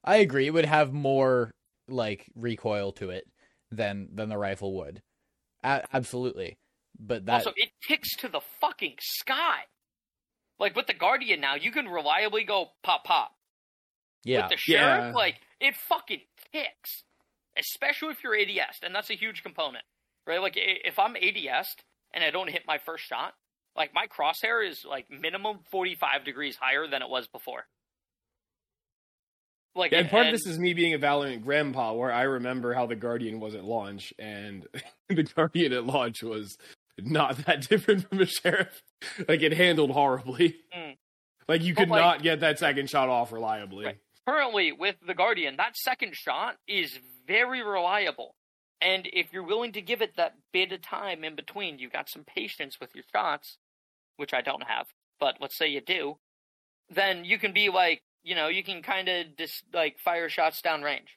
I 0.04 0.16
agree. 0.16 0.46
It 0.46 0.52
would 0.52 0.66
have 0.66 0.92
more 0.92 1.52
like 1.88 2.26
recoil 2.34 2.92
to 2.92 3.10
it 3.10 3.24
than 3.70 4.08
than 4.12 4.28
the 4.28 4.38
rifle 4.38 4.74
would. 4.76 5.02
A- 5.62 5.84
absolutely. 5.92 6.58
But 6.98 7.26
that 7.26 7.46
Also, 7.46 7.52
it 7.56 7.70
ticks 7.86 8.16
to 8.16 8.28
the 8.28 8.40
fucking 8.60 8.96
sky. 9.00 9.60
Like 10.58 10.74
with 10.74 10.86
the 10.86 10.94
Guardian 10.94 11.40
now, 11.40 11.54
you 11.54 11.70
can 11.70 11.86
reliably 11.86 12.44
go 12.44 12.68
pop 12.82 13.04
pop. 13.04 13.35
Yeah, 14.27 14.43
With 14.43 14.51
the 14.51 14.57
Sheriff, 14.59 15.05
Yeah. 15.07 15.12
like 15.15 15.36
it 15.61 15.74
fucking 15.89 16.20
ticks. 16.53 17.03
Especially 17.59 18.11
if 18.11 18.23
you're 18.23 18.36
ADS, 18.39 18.81
and 18.82 18.94
that's 18.94 19.09
a 19.09 19.15
huge 19.15 19.43
component, 19.43 19.85
right? 20.27 20.40
Like 20.43 20.55
if 20.57 20.98
I'm 20.98 21.16
ADS 21.16 21.69
and 22.12 22.23
I 22.23 22.31
don't 22.31 22.51
hit 22.51 22.65
my 22.66 22.77
first 22.85 23.05
shot, 23.05 23.32
like 23.74 23.93
my 23.94 24.07
crosshair 24.09 24.69
is 24.69 24.85
like 24.85 25.07
minimum 25.11 25.61
45 25.70 26.24
degrees 26.24 26.57
higher 26.61 26.86
than 26.86 27.01
it 27.01 27.09
was 27.09 27.27
before. 27.28 27.65
Like, 29.74 29.93
and 29.93 30.09
part 30.09 30.27
of 30.27 30.32
this 30.32 30.47
is 30.47 30.59
me 30.59 30.73
being 30.73 30.94
a 30.94 30.98
Valorant 30.98 31.44
grandpa, 31.44 31.93
where 31.93 32.11
I 32.11 32.23
remember 32.23 32.73
how 32.73 32.86
the 32.86 32.97
Guardian 32.97 33.40
was 33.40 33.55
at 33.55 33.62
launch, 33.65 34.12
and 34.19 34.66
the 35.09 35.23
Guardian 35.23 35.73
at 35.74 35.85
launch 35.85 36.23
was 36.23 36.57
not 36.98 37.36
that 37.44 37.61
different 37.69 38.09
from 38.09 38.20
a 38.20 38.27
sheriff. 38.27 38.82
Like 39.28 39.43
it 39.43 39.53
handled 39.53 39.90
horribly. 39.90 40.57
Mm. 40.77 40.97
Like 41.48 41.62
you 41.62 41.74
could 41.74 41.89
like- 41.90 42.01
not 42.01 42.23
get 42.23 42.40
that 42.40 42.59
second 42.59 42.89
shot 42.89 43.09
off 43.11 43.32
reliably. 43.32 43.85
Right. 43.86 43.98
Currently 44.27 44.73
with 44.73 44.97
the 45.07 45.15
Guardian, 45.15 45.57
that 45.57 45.77
second 45.77 46.15
shot 46.15 46.57
is 46.66 46.98
very 47.27 47.62
reliable. 47.62 48.35
And 48.81 49.09
if 49.12 49.32
you're 49.32 49.47
willing 49.47 49.73
to 49.73 49.81
give 49.81 50.03
it 50.03 50.16
that 50.16 50.35
bit 50.53 50.73
of 50.73 50.82
time 50.82 51.24
in 51.24 51.35
between, 51.35 51.78
you've 51.78 51.93
got 51.93 52.11
some 52.11 52.24
patience 52.24 52.77
with 52.81 52.94
your 52.94 53.05
shots, 53.12 53.59
which 54.16 54.35
I 54.35 54.43
don't 54.43 54.65
have, 54.66 54.86
but 55.19 55.36
let's 55.40 55.57
say 55.57 55.69
you 55.69 55.81
do, 55.81 56.19
then 56.90 57.24
you 57.24 57.39
can 57.39 57.53
be 57.53 57.70
like, 57.70 58.03
you 58.23 58.35
know, 58.35 58.48
you 58.48 58.62
can 58.62 58.82
kind 58.82 59.09
of 59.09 59.36
just 59.39 59.65
like 59.73 59.98
fire 60.05 60.28
shots 60.28 60.61
downrange. 60.61 61.09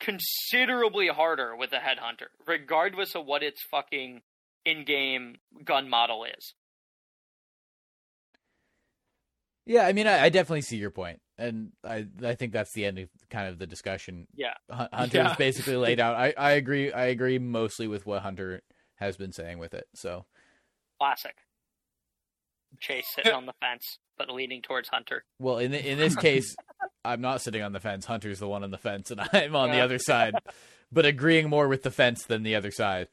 Considerably 0.00 1.08
harder 1.08 1.54
with 1.56 1.70
the 1.70 1.76
Headhunter, 1.76 2.28
regardless 2.46 3.14
of 3.14 3.26
what 3.26 3.42
its 3.42 3.62
fucking 3.70 4.22
in 4.64 4.84
game 4.84 5.36
gun 5.64 5.88
model 5.88 6.24
is. 6.24 6.54
yeah. 9.66 9.86
I 9.86 9.92
mean, 9.92 10.06
I, 10.06 10.24
I 10.24 10.28
definitely 10.30 10.62
see 10.62 10.76
your 10.76 10.90
point, 10.90 11.20
and 11.40 11.72
I 11.84 12.06
I 12.24 12.34
think 12.34 12.52
that's 12.52 12.72
the 12.72 12.84
end 12.84 12.98
of 12.98 13.08
kind 13.30 13.48
of 13.48 13.58
the 13.58 13.66
discussion. 13.66 14.26
Yeah. 14.34 14.54
Hun- 14.70 14.88
Hunter's 14.92 15.14
Yeah. 15.14 15.34
basically 15.36 15.76
laid 15.86 15.98
out. 16.00 16.14
I 16.16 16.34
I 16.36 16.52
agree. 16.52 16.92
I 16.92 17.06
agree 17.06 17.38
mostly 17.38 17.88
with 17.88 18.06
what 18.06 18.22
Hunter 18.22 18.62
has 18.96 19.16
been 19.16 19.32
saying 19.32 19.58
with 19.58 19.74
it. 19.74 19.86
So 19.94 20.26
Classic. 21.00 21.34
Chase 22.78 23.06
sitting 23.14 23.32
on 23.32 23.46
the 23.46 23.52
fence, 23.60 23.98
but 24.16 24.30
leaning 24.30 24.62
towards 24.62 24.88
Hunter. 24.90 25.24
Well, 25.40 25.58
in 25.58 25.74
in 25.74 25.98
this 25.98 26.14
case, 26.14 26.54
I'm 27.04 27.20
not 27.20 27.40
sitting 27.40 27.62
on 27.62 27.72
the 27.72 27.80
fence. 27.80 28.04
Hunter's 28.06 28.38
the 28.38 28.46
one 28.48 28.62
on 28.62 28.70
the 28.70 28.78
fence, 28.78 29.10
and 29.10 29.20
I'm 29.32 29.56
on 29.56 29.70
the 29.70 29.80
other 29.80 29.98
side, 29.98 30.34
but 30.92 31.04
agreeing 31.04 31.48
more 31.50 31.66
with 31.68 31.82
the 31.82 31.90
fence 31.90 32.24
than 32.24 32.42
the 32.44 32.54
other 32.54 32.70
side. 32.70 33.08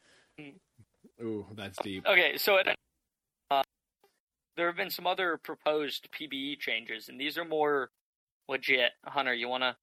Ooh, 1.22 1.48
that's 1.56 1.78
deep. 1.82 2.06
Okay, 2.06 2.38
so 2.38 2.58
it, 2.58 2.68
uh, 3.50 3.64
there 4.56 4.68
have 4.68 4.76
been 4.78 4.92
some 4.92 5.08
other 5.08 5.38
proposed 5.38 6.08
PBE 6.12 6.60
changes, 6.60 7.10
and 7.10 7.20
these 7.20 7.38
are 7.40 7.46
more 7.46 7.90
legit. 8.50 8.92
Hunter, 9.06 9.34
you 9.34 9.50
want 9.50 9.64
to 9.64 9.76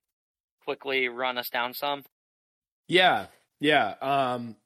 quickly 0.65 1.09
run 1.09 1.39
us 1.39 1.49
down 1.51 1.75
some? 1.75 2.05
Yeah, 2.89 3.27
yeah. 3.61 3.95
Um, 4.01 4.57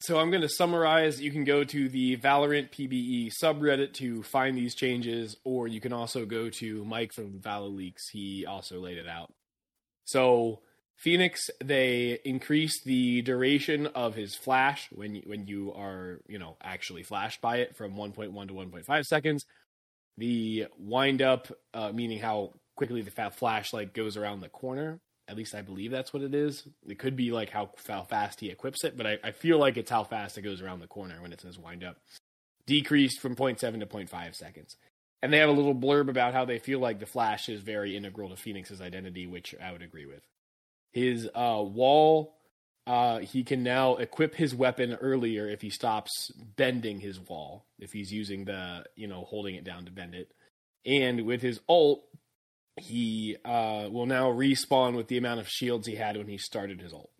so 0.00 0.18
I'm 0.18 0.30
going 0.30 0.42
to 0.42 0.48
summarize. 0.48 1.20
You 1.20 1.30
can 1.30 1.44
go 1.44 1.64
to 1.64 1.88
the 1.88 2.16
Valorant 2.18 2.70
PBE 2.70 3.32
subreddit 3.42 3.94
to 3.94 4.22
find 4.22 4.56
these 4.56 4.74
changes, 4.74 5.36
or 5.44 5.68
you 5.68 5.80
can 5.80 5.92
also 5.92 6.26
go 6.26 6.50
to 6.50 6.84
Mike 6.84 7.12
from 7.12 7.40
Valor 7.40 7.68
Leaks. 7.68 8.08
He 8.10 8.44
also 8.44 8.78
laid 8.80 8.98
it 8.98 9.08
out. 9.08 9.32
So 10.04 10.60
Phoenix, 10.96 11.50
they 11.62 12.18
increased 12.24 12.84
the 12.84 13.22
duration 13.22 13.86
of 13.88 14.14
his 14.14 14.34
flash 14.34 14.88
when 14.92 15.14
you, 15.14 15.22
when 15.26 15.46
you 15.46 15.72
are 15.74 16.20
you 16.26 16.38
know 16.38 16.56
actually 16.62 17.02
flashed 17.02 17.40
by 17.40 17.58
it 17.58 17.76
from 17.76 17.94
1.1 17.96 18.48
to 18.48 18.54
1.5 18.54 19.04
seconds. 19.04 19.44
The 20.18 20.66
wind 20.78 21.20
up, 21.20 21.48
uh, 21.74 21.92
meaning 21.92 22.18
how 22.18 22.54
quickly 22.76 23.02
the 23.02 23.30
flash 23.30 23.72
like 23.72 23.92
goes 23.92 24.16
around 24.16 24.40
the 24.40 24.48
corner, 24.48 25.00
at 25.28 25.36
least 25.36 25.54
I 25.54 25.62
believe 25.62 25.90
that's 25.90 26.12
what 26.12 26.22
it 26.22 26.34
is. 26.34 26.66
It 26.86 26.98
could 26.98 27.16
be 27.16 27.32
like 27.32 27.50
how, 27.50 27.70
how 27.88 28.04
fast 28.04 28.40
he 28.40 28.50
equips 28.50 28.84
it, 28.84 28.96
but 28.96 29.06
I, 29.06 29.18
I 29.24 29.30
feel 29.32 29.58
like 29.58 29.76
it's 29.76 29.90
how 29.90 30.04
fast 30.04 30.38
it 30.38 30.42
goes 30.42 30.60
around 30.60 30.80
the 30.80 30.86
corner 30.86 31.20
when 31.20 31.32
it 31.32 31.40
says 31.40 31.58
wind 31.58 31.82
up. 31.82 31.96
Decreased 32.66 33.20
from 33.20 33.34
0.7 33.34 33.58
to 33.80 33.86
0.5 33.86 34.34
seconds. 34.34 34.76
And 35.22 35.32
they 35.32 35.38
have 35.38 35.48
a 35.48 35.52
little 35.52 35.74
blurb 35.74 36.08
about 36.08 36.34
how 36.34 36.44
they 36.44 36.58
feel 36.58 36.78
like 36.78 37.00
the 37.00 37.06
Flash 37.06 37.48
is 37.48 37.60
very 37.60 37.96
integral 37.96 38.28
to 38.28 38.36
Phoenix's 38.36 38.80
identity, 38.80 39.26
which 39.26 39.54
I 39.62 39.72
would 39.72 39.82
agree 39.82 40.06
with. 40.06 40.22
His 40.92 41.28
uh, 41.34 41.62
wall, 41.64 42.36
uh, 42.86 43.18
he 43.18 43.42
can 43.42 43.62
now 43.62 43.96
equip 43.96 44.34
his 44.34 44.54
weapon 44.54 44.94
earlier 44.94 45.48
if 45.48 45.62
he 45.62 45.70
stops 45.70 46.30
bending 46.56 47.00
his 47.00 47.18
wall, 47.18 47.64
if 47.78 47.92
he's 47.92 48.12
using 48.12 48.44
the, 48.44 48.84
you 48.94 49.08
know, 49.08 49.24
holding 49.24 49.54
it 49.54 49.64
down 49.64 49.86
to 49.86 49.90
bend 49.90 50.14
it. 50.14 50.30
And 50.84 51.22
with 51.22 51.42
his 51.42 51.60
ult, 51.68 52.04
he 52.78 53.36
uh, 53.44 53.88
will 53.90 54.06
now 54.06 54.30
respawn 54.30 54.96
with 54.96 55.08
the 55.08 55.16
amount 55.18 55.40
of 55.40 55.48
shields 55.48 55.86
he 55.86 55.94
had 55.96 56.16
when 56.16 56.28
he 56.28 56.38
started 56.38 56.80
his 56.80 56.92
ult. 56.92 57.10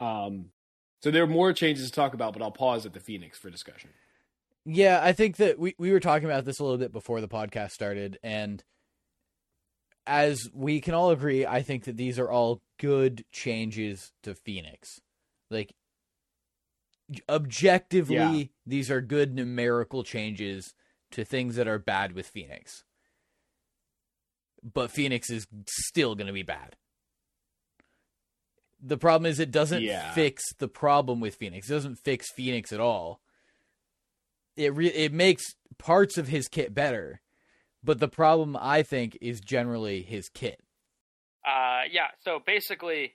Um, 0.00 0.46
so 1.02 1.10
there 1.10 1.22
are 1.22 1.26
more 1.28 1.52
changes 1.52 1.86
to 1.86 1.92
talk 1.92 2.14
about, 2.14 2.32
but 2.32 2.42
I'll 2.42 2.50
pause 2.50 2.86
at 2.86 2.92
the 2.92 3.00
Phoenix 3.00 3.38
for 3.38 3.50
discussion. 3.50 3.90
Yeah, 4.64 5.00
I 5.02 5.12
think 5.12 5.36
that 5.36 5.58
we 5.58 5.74
we 5.78 5.90
were 5.92 6.00
talking 6.00 6.26
about 6.26 6.44
this 6.44 6.58
a 6.58 6.62
little 6.62 6.78
bit 6.78 6.92
before 6.92 7.20
the 7.20 7.28
podcast 7.28 7.70
started, 7.72 8.18
and 8.22 8.62
as 10.06 10.48
we 10.52 10.80
can 10.80 10.94
all 10.94 11.10
agree, 11.10 11.46
I 11.46 11.62
think 11.62 11.84
that 11.84 11.96
these 11.96 12.18
are 12.18 12.30
all 12.30 12.60
good 12.78 13.24
changes 13.32 14.12
to 14.22 14.34
Phoenix. 14.34 15.00
Like 15.50 15.74
objectively, 17.28 18.14
Yeah. 18.16 18.44
these 18.66 18.90
are 18.90 19.00
good 19.00 19.34
numerical 19.34 20.02
changes 20.04 20.74
to 21.12 21.24
things 21.24 21.56
that 21.56 21.66
are 21.68 21.78
bad 21.78 22.12
with 22.12 22.26
Phoenix. 22.26 22.84
But 24.62 24.90
Phoenix 24.90 25.30
is 25.30 25.46
still 25.66 26.14
going 26.14 26.26
to 26.26 26.32
be 26.32 26.42
bad. 26.42 26.76
The 28.82 28.96
problem 28.98 29.30
is 29.30 29.38
it 29.38 29.50
doesn't 29.50 29.82
Yeah. 29.82 30.12
fix 30.12 30.42
the 30.58 30.68
problem 30.68 31.20
with 31.20 31.34
Phoenix. 31.36 31.68
It 31.68 31.74
doesn't 31.74 31.96
fix 31.96 32.30
Phoenix 32.32 32.72
at 32.72 32.80
all. 32.80 33.20
It 34.56 34.74
re- 34.74 34.88
it 34.88 35.12
makes 35.12 35.44
parts 35.78 36.16
of 36.18 36.28
his 36.28 36.48
kit 36.48 36.74
better, 36.74 37.20
but 37.84 38.00
the 38.00 38.08
problem 38.08 38.56
I 38.58 38.82
think 38.82 39.16
is 39.20 39.40
generally 39.40 40.02
his 40.02 40.28
kit. 40.28 40.60
Uh, 41.46 41.82
yeah. 41.90 42.08
So 42.20 42.38
basically, 42.44 43.14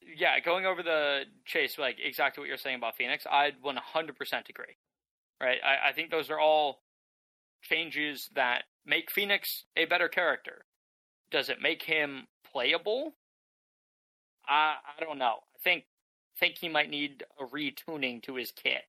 yeah, 0.00 0.38
going 0.40 0.66
over 0.66 0.82
the 0.82 1.22
chase, 1.44 1.78
like 1.78 1.96
exactly 2.02 2.40
what 2.42 2.48
you're 2.48 2.56
saying 2.56 2.76
about 2.76 2.96
Phoenix, 2.96 3.24
I'd 3.30 3.60
100% 3.62 4.48
agree. 4.48 4.76
Right? 5.40 5.58
I, 5.64 5.90
I 5.90 5.92
think 5.92 6.10
those 6.10 6.30
are 6.30 6.38
all 6.40 6.80
changes 7.62 8.30
that 8.34 8.64
make 8.84 9.10
Phoenix 9.10 9.64
a 9.76 9.84
better 9.84 10.08
character. 10.08 10.64
Does 11.30 11.48
it 11.48 11.60
make 11.60 11.82
him 11.82 12.26
playable? 12.50 13.14
I 14.48 14.76
I 14.98 15.04
don't 15.04 15.18
know. 15.18 15.38
I 15.54 15.58
think 15.62 15.84
think 16.38 16.58
he 16.58 16.68
might 16.68 16.90
need 16.90 17.24
a 17.40 17.44
retuning 17.44 18.22
to 18.22 18.36
his 18.36 18.52
kit. 18.52 18.82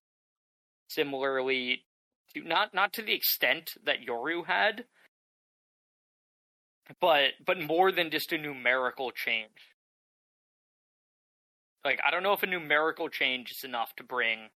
Similarly 0.88 1.86
to 2.34 2.42
not 2.42 2.74
not 2.74 2.94
to 2.94 3.02
the 3.02 3.14
extent 3.14 3.74
that 3.84 4.06
Yoru 4.08 4.46
had, 4.46 4.86
but 7.02 7.32
but 7.46 7.60
more 7.60 7.92
than 7.92 8.12
just 8.12 8.32
a 8.32 8.38
numerical 8.38 9.12
change. 9.12 9.74
Like 11.84 12.00
I 12.06 12.12
don't 12.12 12.24
know 12.24 12.34
if 12.34 12.44
a 12.44 12.48
numerical 12.48 13.10
change 13.10 13.52
is 13.52 13.64
enough 13.64 13.96
to 13.98 14.04
bring 14.04 14.50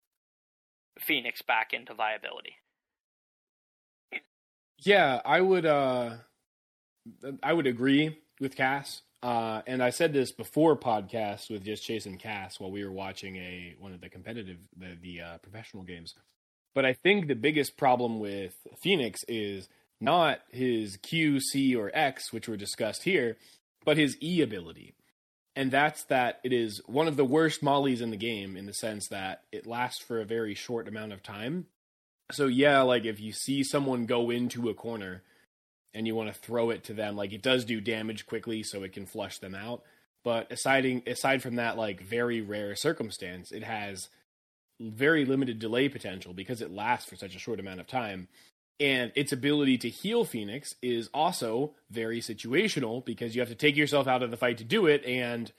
Phoenix 0.98 1.42
back 1.42 1.72
into 1.72 1.94
viability. 1.94 2.56
Yeah, 4.81 5.20
I 5.24 5.40
would. 5.40 5.66
uh 5.66 6.16
I 7.43 7.52
would 7.52 7.66
agree 7.66 8.19
with 8.40 8.57
Cass. 8.57 9.02
Uh, 9.23 9.61
and 9.66 9.82
I 9.82 9.90
said 9.90 10.12
this 10.12 10.32
before 10.32 10.77
podcast 10.77 11.51
with 11.51 11.65
just 11.65 11.85
Chase 11.85 12.07
and 12.07 12.19
Cass 12.19 12.59
while 12.59 12.70
we 12.70 12.85
were 12.85 12.93
watching 12.93 13.36
a 13.36 13.74
one 13.78 13.93
of 13.93 14.01
the 14.01 14.09
competitive 14.09 14.59
the 14.77 14.97
the 15.01 15.20
uh, 15.20 15.39
professional 15.39 15.82
games. 15.82 16.15
But 16.74 16.86
I 16.86 16.93
think 16.94 17.27
the 17.27 17.35
biggest 17.35 17.77
problem 17.77 18.20
with 18.20 18.55
Phoenix 18.82 19.20
is 19.28 19.69
not 20.01 20.40
his 20.51 20.97
Q, 20.97 21.40
C, 21.40 21.74
or 21.74 21.90
X, 21.93 22.32
which 22.32 22.48
were 22.48 22.57
discussed 22.57 23.02
here, 23.02 23.36
but 23.85 23.98
his 23.98 24.16
E 24.23 24.40
ability. 24.40 24.94
And 25.57 25.70
that's 25.70 26.05
that 26.05 26.40
it 26.44 26.52
is 26.52 26.81
one 26.86 27.09
of 27.09 27.16
the 27.16 27.24
worst 27.24 27.62
mollies 27.62 28.01
in 28.01 28.11
the 28.11 28.16
game 28.16 28.57
in 28.57 28.66
the 28.66 28.73
sense 28.73 29.09
that 29.09 29.43
it 29.52 29.66
lasts 29.66 30.02
for 30.02 30.20
a 30.20 30.24
very 30.24 30.55
short 30.55 30.89
amount 30.89 31.12
of 31.12 31.23
time. 31.23 31.66
So 32.32 32.47
yeah, 32.47 32.82
like 32.82 33.05
if 33.05 33.20
you 33.20 33.32
see 33.32 33.62
someone 33.65 34.07
go 34.07 34.31
into 34.31 34.69
a 34.69 34.74
corner 34.74 35.23
and 35.93 36.07
you 36.07 36.15
want 36.15 36.32
to 36.32 36.40
throw 36.40 36.70
it 36.70 36.85
to 36.85 36.94
them, 36.94 37.16
like 37.16 37.32
it 37.32 37.43
does 37.43 37.65
do 37.65 37.81
damage 37.81 38.27
quickly 38.27 38.62
so 38.62 38.82
it 38.82 38.93
can 38.93 39.07
flush 39.07 39.39
them 39.39 39.55
out. 39.55 39.82
But 40.23 40.52
aside 40.52 41.02
aside 41.07 41.43
from 41.43 41.57
that 41.57 41.77
like 41.77 42.02
very 42.02 42.40
rare 42.40 42.77
circumstance, 42.77 43.52
it 43.52 43.65
has 43.65 44.09
very 44.81 45.24
limited 45.24 45.59
delay 45.59 45.89
potential 45.89 46.32
because 46.32 46.61
it 46.62 46.70
lasts 46.70 47.09
for 47.09 47.16
such 47.16 47.35
a 47.35 47.39
short 47.39 47.61
amount 47.61 47.81
of 47.81 47.86
time. 47.86 48.28
And 48.78 49.12
its 49.15 49.32
ability 49.32 49.77
to 49.78 49.90
heal 49.90 50.24
Phoenix 50.24 50.74
is 50.81 51.11
also 51.12 51.74
very 51.90 52.20
situational 52.20 53.05
because 53.05 53.35
you 53.35 53.43
have 53.43 53.51
to 53.51 53.55
take 53.55 53.77
yourself 53.77 54.07
out 54.07 54.23
of 54.23 54.31
the 54.31 54.39
fight 54.39 54.57
to 54.57 54.65
do 54.65 54.86
it, 54.86 55.05
and 55.05 55.52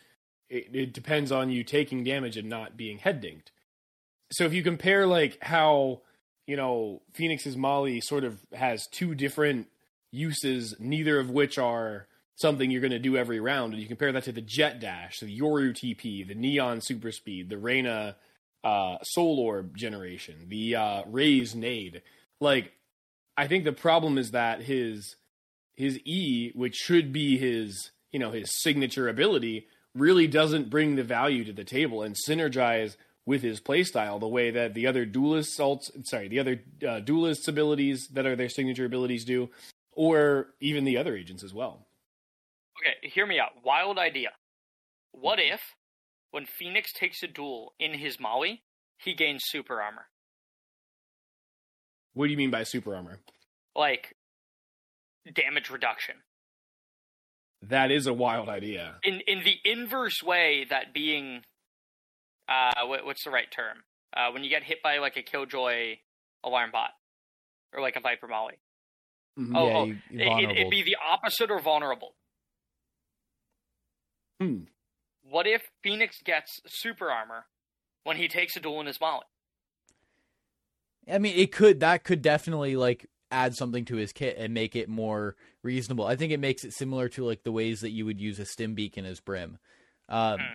it, 0.50 0.70
it 0.74 0.94
depends 0.94 1.32
on 1.32 1.52
you 1.52 1.64
taking 1.64 2.04
damage 2.04 2.36
and 2.36 2.50
not 2.50 2.78
being 2.78 2.98
head 2.98 3.22
dinked. 3.22 3.52
so 4.32 4.44
if 4.46 4.54
you 4.54 4.64
compare 4.64 5.06
like 5.06 5.38
how 5.44 6.02
you 6.48 6.56
know 6.56 7.02
Phoenix's 7.14 7.58
Molly 7.58 8.02
sort 8.02 8.24
of 8.24 8.40
has 8.54 8.88
two 8.88 9.16
different 9.16 9.68
uses, 10.12 10.76
neither 10.80 11.20
of 11.20 11.30
which 11.30 11.58
are 11.58 12.08
something 12.36 12.72
you're 12.72 12.82
going 12.82 12.92
to 12.92 13.00
do 13.00 13.16
every 13.16 13.40
round, 13.40 13.74
and 13.74 13.82
you 13.82 13.88
compare 13.88 14.12
that 14.12 14.24
to 14.24 14.32
the 14.32 14.42
Jett 14.42 14.80
Dash, 14.80 15.20
the 15.20 15.40
Yoru 15.40 15.72
TP, 15.72 16.28
the 16.28 16.36
Neon 16.36 16.82
Super 16.82 17.12
Speed, 17.12 17.50
the 17.50 17.58
Reyna 17.58 18.16
uh, 18.64 18.98
Soul 19.04 19.40
Orb 19.40 19.78
generation, 19.78 20.48
the 20.48 20.76
uh, 20.76 21.04
Raze 21.08 21.56
Nade, 21.56 22.02
like 22.40 22.74
I 23.38 23.48
think 23.48 23.64
the 23.64 23.72
problem 23.72 24.18
is 24.18 24.32
that 24.32 24.62
his 24.62 25.16
his 25.74 26.00
E, 26.06 26.52
which 26.54 26.76
should 26.76 27.14
be 27.14 27.38
his 27.38 27.92
you 28.12 28.20
know 28.20 28.32
his 28.32 28.62
signature 28.62 29.08
ability, 29.08 29.68
really 29.96 30.28
doesn't 30.28 30.70
bring 30.70 30.96
the 30.96 31.04
value 31.04 31.44
to 31.46 31.54
the 31.54 31.64
table 31.64 32.02
and 32.04 32.16
synergize 32.28 32.98
with 33.26 33.42
his 33.42 33.60
playstyle 33.62 34.20
the 34.20 34.28
way 34.28 34.50
that 34.52 34.74
the 34.74 34.88
other 34.88 35.06
duelists 35.06 35.56
salts 35.56 35.92
sorry 36.04 36.28
the 36.28 36.40
other 36.40 36.62
uh, 36.88 37.00
duelists 37.00 37.48
abilities 37.48 38.08
that 38.10 38.26
are 38.26 38.36
their 38.36 38.50
signature 38.50 38.86
abilities 38.86 39.24
do 39.26 39.50
or 39.94 40.48
even 40.60 40.84
the 40.86 40.98
other 40.98 41.16
agents 41.16 41.44
as 41.44 41.54
well 41.54 41.86
Okay, 42.80 43.10
hear 43.14 43.28
me 43.28 43.38
out. 43.40 43.50
Wild 43.64 44.00
idea. 44.00 44.30
What 45.12 45.40
if, 45.40 45.60
when 46.32 46.48
Phoenix 46.48 46.92
takes 46.94 47.22
a 47.22 47.28
duel 47.28 47.74
in 47.80 47.94
his 47.94 48.20
Molly, 48.20 48.64
he 48.98 49.14
gains 49.14 49.44
super 49.46 49.80
armor? 49.82 50.08
what 52.14 52.26
do 52.26 52.32
you 52.32 52.38
mean 52.38 52.50
by 52.50 52.64
super 52.64 52.96
armor 52.96 53.20
Like, 53.76 54.16
damage 55.32 55.70
reduction. 55.70 56.16
that 57.62 57.92
is 57.92 58.08
a 58.08 58.14
wild 58.14 58.50
idea 58.50 58.96
In 59.04 59.22
in 59.28 59.44
the 59.44 59.58
inverse 59.64 60.24
way 60.24 60.66
that 60.70 60.94
being, 60.94 61.44
uh, 62.50 62.86
what, 62.86 63.06
what's 63.06 63.24
the 63.24 63.32
right 63.32 63.52
term? 63.52 63.84
Uh, 64.16 64.32
when 64.32 64.44
you 64.44 64.50
get 64.50 64.64
hit 64.64 64.80
by 64.84 64.98
like 64.98 65.18
a 65.18 65.24
Killjoy 65.24 65.98
alarm 66.44 66.72
bot, 66.72 66.92
or 67.74 67.82
like 67.82 67.96
a 67.96 68.02
Viper 68.02 68.28
Molly. 68.28 68.60
Mhm. 69.40 69.56
Oh, 69.56 69.68
yeah, 69.68 69.78
oh, 69.78 69.86
you, 69.86 70.50
It, 70.50 70.58
it'd 70.58 70.70
be 70.70 70.84
the 70.84 70.98
opposite 71.02 71.50
or 71.50 71.62
vulnerable. 71.62 72.16
Hmm. 74.40 74.64
What 75.24 75.48
if 75.48 75.62
Phoenix 75.84 76.18
gets 76.26 76.60
super 76.68 77.10
armor 77.10 77.46
when 78.04 78.18
he 78.18 78.28
takes 78.28 78.56
a 78.58 78.60
duel 78.60 78.82
in 78.82 78.88
his 78.88 79.00
Molly? 79.00 79.26
I 81.12 81.18
mean, 81.20 81.38
it 81.38 81.52
could 81.52 81.80
that 81.80 82.04
could 82.04 82.22
definitely 82.22 82.76
like 82.76 83.08
add 83.32 83.56
something 83.56 83.86
to 83.86 83.96
his 83.96 84.12
kit 84.12 84.36
and 84.38 84.54
make 84.54 84.76
it 84.76 84.90
more 84.90 85.36
reasonable. 85.64 86.06
I 86.06 86.16
think 86.16 86.32
it 86.32 86.40
makes 86.40 86.64
it 86.64 86.74
similar 86.74 87.08
to 87.10 87.24
like 87.24 87.44
the 87.44 87.52
ways 87.52 87.82
that 87.82 87.92
you 87.92 88.06
would 88.06 88.20
use 88.20 88.40
a 88.40 88.46
stim 88.46 88.76
beacon 88.76 89.06
as 89.06 89.20
brim, 89.20 89.58
um, 90.10 90.40
Hmm. 90.40 90.54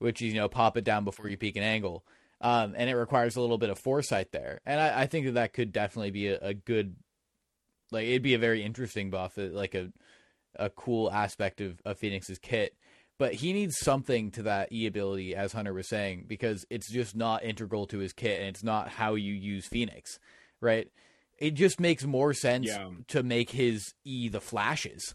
Which 0.00 0.20
is 0.20 0.34
you 0.34 0.40
know 0.40 0.48
pop 0.48 0.76
it 0.76 0.82
down 0.84 1.04
before 1.04 1.28
you 1.28 1.36
peek 1.36 1.54
an 1.56 1.62
angle, 1.62 2.04
um, 2.40 2.74
and 2.76 2.90
it 2.90 2.94
requires 2.96 3.36
a 3.36 3.40
little 3.40 3.58
bit 3.58 3.70
of 3.70 3.78
foresight 3.78 4.32
there. 4.32 4.60
And 4.66 4.80
I, 4.80 5.02
I 5.02 5.06
think 5.06 5.26
that 5.26 5.32
that 5.32 5.52
could 5.52 5.72
definitely 5.72 6.10
be 6.10 6.26
a, 6.26 6.38
a 6.40 6.54
good, 6.54 6.96
like 7.92 8.06
it'd 8.06 8.22
be 8.22 8.34
a 8.34 8.38
very 8.38 8.62
interesting 8.64 9.10
buff, 9.10 9.38
uh, 9.38 9.42
like 9.52 9.74
a 9.76 9.92
a 10.56 10.68
cool 10.68 11.10
aspect 11.12 11.60
of, 11.60 11.80
of 11.84 11.96
Phoenix's 11.98 12.38
kit. 12.40 12.74
But 13.18 13.34
he 13.34 13.52
needs 13.52 13.76
something 13.78 14.30
to 14.32 14.42
that 14.44 14.72
E 14.72 14.86
ability, 14.86 15.34
as 15.36 15.52
Hunter 15.52 15.74
was 15.74 15.88
saying, 15.88 16.24
because 16.26 16.64
it's 16.70 16.90
just 16.90 17.14
not 17.14 17.44
integral 17.44 17.86
to 17.88 17.98
his 17.98 18.12
kit 18.14 18.40
and 18.40 18.48
it's 18.48 18.64
not 18.64 18.88
how 18.88 19.14
you 19.14 19.34
use 19.34 19.66
Phoenix, 19.66 20.18
right? 20.60 20.88
It 21.38 21.50
just 21.52 21.78
makes 21.80 22.04
more 22.04 22.32
sense 22.32 22.66
Yeah. 22.68 22.88
to 23.08 23.22
make 23.22 23.50
his 23.50 23.92
E 24.04 24.28
the 24.30 24.40
flashes. 24.40 25.14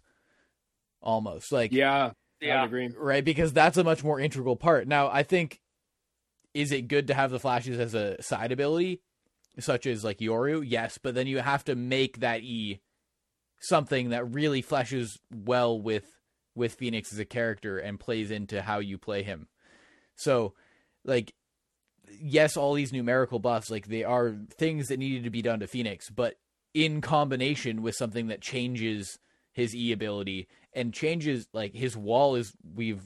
Almost. 1.01 1.51
Like 1.51 1.71
yeah 1.71 2.11
i 2.41 2.45
Yeah. 2.45 2.61
would 2.61 2.67
agree 2.67 2.89
right? 2.97 3.23
Because 3.23 3.53
that's 3.53 3.77
a 3.77 3.83
much 3.83 4.03
more 4.03 4.19
integral 4.19 4.55
part. 4.55 4.87
Now, 4.87 5.09
I 5.09 5.23
think 5.23 5.61
is 6.53 6.71
it 6.71 6.87
good 6.87 7.07
to 7.07 7.13
have 7.13 7.31
the 7.31 7.39
flashes 7.39 7.77
as 7.79 7.93
a 7.93 8.21
side 8.21 8.51
ability, 8.51 9.01
such 9.59 9.85
as 9.85 10.03
like 10.03 10.19
Yoru? 10.19 10.63
Yes, 10.65 10.97
but 10.97 11.13
then 11.15 11.27
you 11.27 11.39
have 11.39 11.63
to 11.65 11.75
make 11.75 12.19
that 12.19 12.41
E 12.41 12.79
something 13.59 14.09
that 14.09 14.33
really 14.33 14.61
fleshes 14.61 15.17
well 15.33 15.79
with 15.79 16.05
with 16.55 16.75
Phoenix 16.75 17.11
as 17.11 17.19
a 17.19 17.25
character 17.25 17.77
and 17.77 17.99
plays 17.99 18.31
into 18.31 18.61
how 18.61 18.79
you 18.79 18.97
play 18.97 19.23
him. 19.23 19.47
So, 20.15 20.53
like 21.03 21.33
yes, 22.21 22.55
all 22.55 22.73
these 22.73 22.93
numerical 22.93 23.39
buffs 23.39 23.69
like 23.69 23.87
they 23.87 24.03
are 24.03 24.35
things 24.57 24.87
that 24.87 24.99
needed 24.99 25.23
to 25.23 25.29
be 25.29 25.41
done 25.41 25.59
to 25.59 25.67
Phoenix, 25.67 26.09
but 26.09 26.35
in 26.73 27.01
combination 27.01 27.81
with 27.81 27.95
something 27.95 28.27
that 28.27 28.41
changes 28.41 29.17
his 29.51 29.75
E 29.75 29.91
ability 29.91 30.47
and 30.75 30.93
changes 30.93 31.47
like 31.53 31.73
his 31.73 31.97
wall 31.97 32.35
is 32.35 32.53
we've 32.75 33.01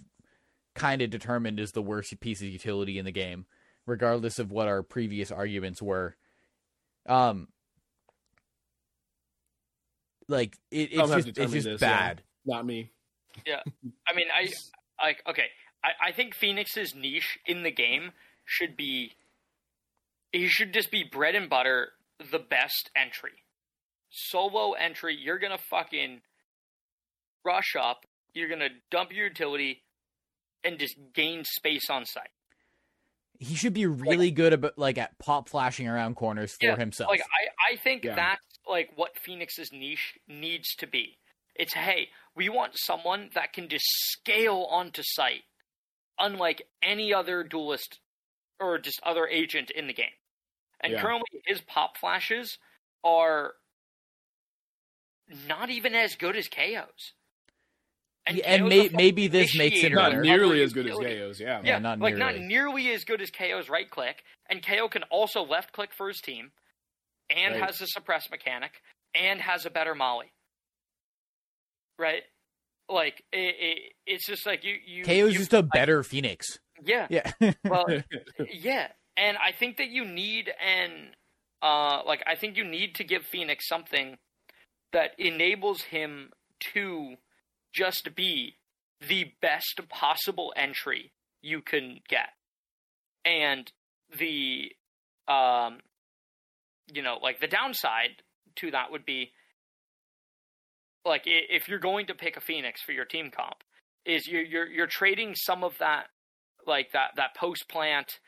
kind 0.76 1.02
of 1.02 1.10
determined 1.10 1.60
is 1.60 1.72
the 1.72 1.82
worst 1.82 2.20
piece 2.20 2.42
of 2.42 2.48
utility 2.48 3.00
in 3.00 3.06
the 3.06 3.12
game, 3.12 3.46
regardless 3.86 4.40
of 4.40 4.52
what 4.52 4.68
our 4.68 4.84
previous 4.84 5.32
arguments 5.32 5.82
were. 5.82 6.16
Um, 7.08 7.48
like 10.28 10.58
it, 10.72 10.90
it's 10.92 11.10
just 11.10 11.28
it's 11.28 11.54
just 11.54 11.66
this, 11.66 11.82
yeah. 11.82 11.98
bad. 11.98 12.24
not 12.46 12.66
me 12.66 12.92
yeah, 13.46 13.62
I 14.08 14.14
mean, 14.14 14.28
I 14.34 14.52
like 15.04 15.24
okay. 15.28 15.48
I, 15.84 16.10
I 16.10 16.12
think 16.12 16.34
Phoenix's 16.34 16.94
niche 16.94 17.40
in 17.46 17.64
the 17.64 17.72
game 17.72 18.12
should 18.46 18.76
be 18.76 19.14
he 20.32 20.48
should 20.48 20.74
just 20.74 20.92
be 20.92 21.04
bread 21.04 21.36
and 21.36 21.50
butter, 21.50 21.90
the 22.32 22.40
best 22.40 22.90
entry. 22.96 23.44
Solo 24.10 24.74
entry, 24.74 25.18
you're 25.20 25.40
gonna 25.40 25.58
fucking 25.58 26.22
rush 27.46 27.76
up, 27.76 28.06
you're 28.34 28.50
gonna 28.50 28.70
dump 28.92 29.12
your 29.12 29.28
utility, 29.28 29.84
and 30.64 30.80
just 30.80 30.96
gain 31.14 31.44
space 31.44 31.90
on 31.90 32.06
site. 32.06 32.30
He 33.40 33.56
should 33.56 33.74
be 33.74 33.86
really 33.86 34.32
good 34.32 34.52
about 34.52 34.78
like 34.78 34.98
at 34.98 35.18
pop 35.18 35.48
flashing 35.48 35.88
around 35.88 36.16
corners 36.16 36.54
for 36.58 36.66
Yeah, 36.68 36.76
himself. 36.76 37.10
Like 37.10 37.22
I, 37.22 37.74
I 37.74 37.76
think 37.78 38.04
Yeah. 38.04 38.16
that's 38.16 38.42
like 38.68 38.92
what 38.96 39.18
Phoenix's 39.18 39.72
niche 39.72 40.18
needs 40.28 40.76
to 40.76 40.88
be. 40.88 41.18
It's 41.56 41.74
hey, 41.74 42.10
we 42.36 42.50
want 42.50 42.78
someone 42.78 43.30
that 43.36 43.54
can 43.54 43.70
just 43.70 43.86
scale 44.12 44.68
onto 44.70 45.02
site, 45.04 45.44
unlike 46.20 46.64
any 46.84 47.14
other 47.14 47.44
duelist 47.44 48.00
or 48.60 48.78
just 48.78 49.00
other 49.04 49.28
agent 49.28 49.72
in 49.72 49.88
the 49.88 49.94
game. 49.94 50.12
And 50.82 50.94
Yeah. 50.94 51.02
currently, 51.02 51.42
his 51.46 51.62
pop 51.62 51.98
flashes 51.98 52.58
are 53.04 53.54
not 55.48 55.70
even 55.70 55.96
as 55.96 56.16
good 56.16 56.36
as 56.36 56.48
KO's. 56.50 57.14
Yeah, 58.32 58.44
and 58.46 58.68
may- 58.70 58.90
maybe 58.90 59.28
this 59.28 59.58
makes 59.58 59.84
it 59.84 59.92
not 59.94 60.12
better. 60.12 60.22
nearly 60.22 60.62
as 60.62 60.74
good 60.74 60.86
as 60.88 60.92
utility. 60.98 61.20
KO's, 61.20 61.40
yeah. 61.40 61.62
Yeah, 61.64 61.80
not 61.80 62.00
like 62.00 62.16
not 62.18 62.34
nearly. 62.36 62.48
nearly 62.48 62.90
as 62.92 63.04
good 63.04 63.22
as 63.22 63.30
KO's 63.32 63.70
right 63.70 63.90
click, 63.90 64.24
and 64.50 64.66
KO 64.66 64.88
can 64.90 65.04
also 65.04 65.42
left 65.44 65.72
click 65.74 65.92
for 65.98 66.08
his 66.08 66.20
team, 66.22 66.52
and 67.30 67.56
Right. 67.56 67.64
has 67.64 67.82
a 67.82 67.88
suppress 67.88 68.30
mechanic, 68.30 68.82
and 69.16 69.42
has 69.42 69.66
a 69.66 69.70
better 69.70 69.96
molly. 69.96 70.32
Right, 71.98 72.24
like 72.88 73.24
it, 73.34 73.56
it, 73.60 73.78
it's 74.08 74.26
just 74.26 74.46
like 74.46 74.64
you 74.64 74.76
you. 74.86 75.04
KO's 75.04 75.34
you- 75.34 75.40
just 75.40 75.54
a 75.54 75.64
better 75.64 76.02
Phoenix. 76.04 76.60
yeah, 76.84 77.08
Yeah. 77.10 77.32
well, 77.66 77.86
yeah, 78.54 78.88
and 79.18 79.38
I 79.38 79.52
think 79.52 79.78
that 79.78 79.90
you 79.90 80.06
need 80.06 80.50
an 80.66 81.14
uh 81.62 82.04
like 82.06 82.24
I 82.26 82.36
think 82.36 82.56
you 82.56 82.64
need 82.64 82.96
to 82.96 83.04
give 83.04 83.24
Phoenix 83.26 83.68
something 83.68 84.18
that 84.94 85.12
enables 85.18 85.82
him 85.82 86.32
to 86.74 87.16
just 87.74 88.16
be 88.16 88.56
the 89.08 89.32
best 89.42 89.82
possible 89.90 90.54
entry 90.56 91.12
you 91.42 91.62
can 91.62 92.00
get. 92.08 92.30
And 93.26 93.72
the 94.18 94.72
um 95.28 95.80
you 96.92 97.04
know, 97.04 97.20
like 97.22 97.40
the 97.40 97.48
downside 97.48 98.24
to 98.58 98.72
that 98.72 98.92
would 98.92 99.06
be 99.06 99.32
like 101.06 101.24
if 101.26 101.68
you're 101.68 101.80
going 101.80 102.08
to 102.08 102.16
pick 102.16 102.38
a 102.38 102.42
Phoenix 102.42 102.82
for 102.82 102.92
your 102.92 103.06
team 103.06 103.32
comp 103.32 103.64
is 104.06 104.28
you're 104.28 104.44
you're 104.44 104.68
you're 104.68 104.88
trading 104.88 105.36
some 105.36 105.64
of 105.64 105.78
that 105.80 106.08
like 106.66 106.92
that 106.92 107.12
that 107.16 107.36
post 107.36 107.70
plant 107.70 108.20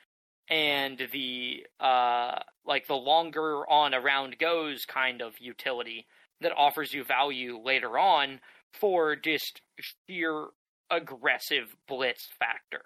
and 0.49 1.01
the 1.11 1.65
uh 1.79 2.39
like 2.65 2.87
the 2.87 2.95
longer 2.95 3.69
on 3.69 3.93
a 3.93 4.01
round 4.01 4.37
goes 4.37 4.85
kind 4.85 5.21
of 5.21 5.33
utility 5.39 6.05
that 6.41 6.51
offers 6.55 6.93
you 6.93 7.03
value 7.03 7.59
later 7.63 7.97
on 7.97 8.39
for 8.73 9.15
just 9.15 9.61
sheer 10.07 10.47
aggressive 10.89 11.75
blitz 11.87 12.27
factor. 12.39 12.81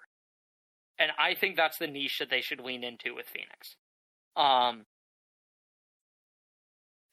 And 0.98 1.10
I 1.18 1.34
think 1.34 1.56
that's 1.56 1.78
the 1.78 1.86
niche 1.86 2.18
that 2.20 2.30
they 2.30 2.40
should 2.40 2.60
lean 2.60 2.84
into 2.84 3.14
with 3.14 3.26
Phoenix. 3.26 3.76
Um 4.36 4.84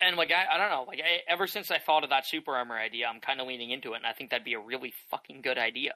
and 0.01 0.17
like 0.17 0.31
I, 0.31 0.55
I 0.55 0.57
don't 0.57 0.69
know, 0.69 0.85
like 0.87 0.99
I, 0.99 1.31
ever 1.31 1.47
since 1.47 1.71
I 1.71 1.79
thought 1.79 2.03
of 2.03 2.09
that 2.09 2.25
super 2.25 2.53
armor 2.53 2.77
idea, 2.77 3.07
I'm 3.07 3.21
kind 3.21 3.39
of 3.39 3.47
leaning 3.47 3.71
into 3.71 3.93
it, 3.93 3.97
and 3.97 4.05
I 4.05 4.11
think 4.13 4.31
that'd 4.31 4.43
be 4.43 4.53
a 4.53 4.59
really 4.59 4.93
fucking 5.09 5.41
good 5.41 5.57
idea. 5.57 5.93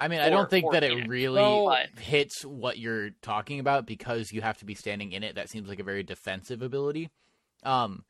I 0.00 0.08
mean, 0.08 0.20
I 0.20 0.30
don't 0.30 0.48
think 0.48 0.64
or 0.64 0.72
that 0.72 0.82
it 0.82 1.08
really 1.08 1.42
Well- 1.42 1.76
hits 1.98 2.42
what 2.42 2.78
you're 2.78 3.10
talking 3.20 3.60
about 3.60 3.84
because 3.86 4.32
you 4.32 4.40
have 4.40 4.56
to 4.58 4.64
be 4.64 4.74
standing 4.74 5.12
in 5.12 5.22
it. 5.22 5.34
That 5.34 5.50
seems 5.50 5.68
like 5.68 5.78
a 5.78 5.84
very 5.84 6.02
defensive 6.02 6.62
ability. 6.62 7.10
Um, 7.64 8.06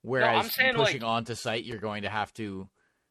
whereas 0.00 0.54
saying, 0.54 0.74
pushing 0.74 1.02
like- 1.02 1.10
onto 1.10 1.34
site, 1.34 1.64
you're 1.64 1.78
going 1.78 2.04
to 2.04 2.08
have 2.08 2.32
to, 2.34 2.66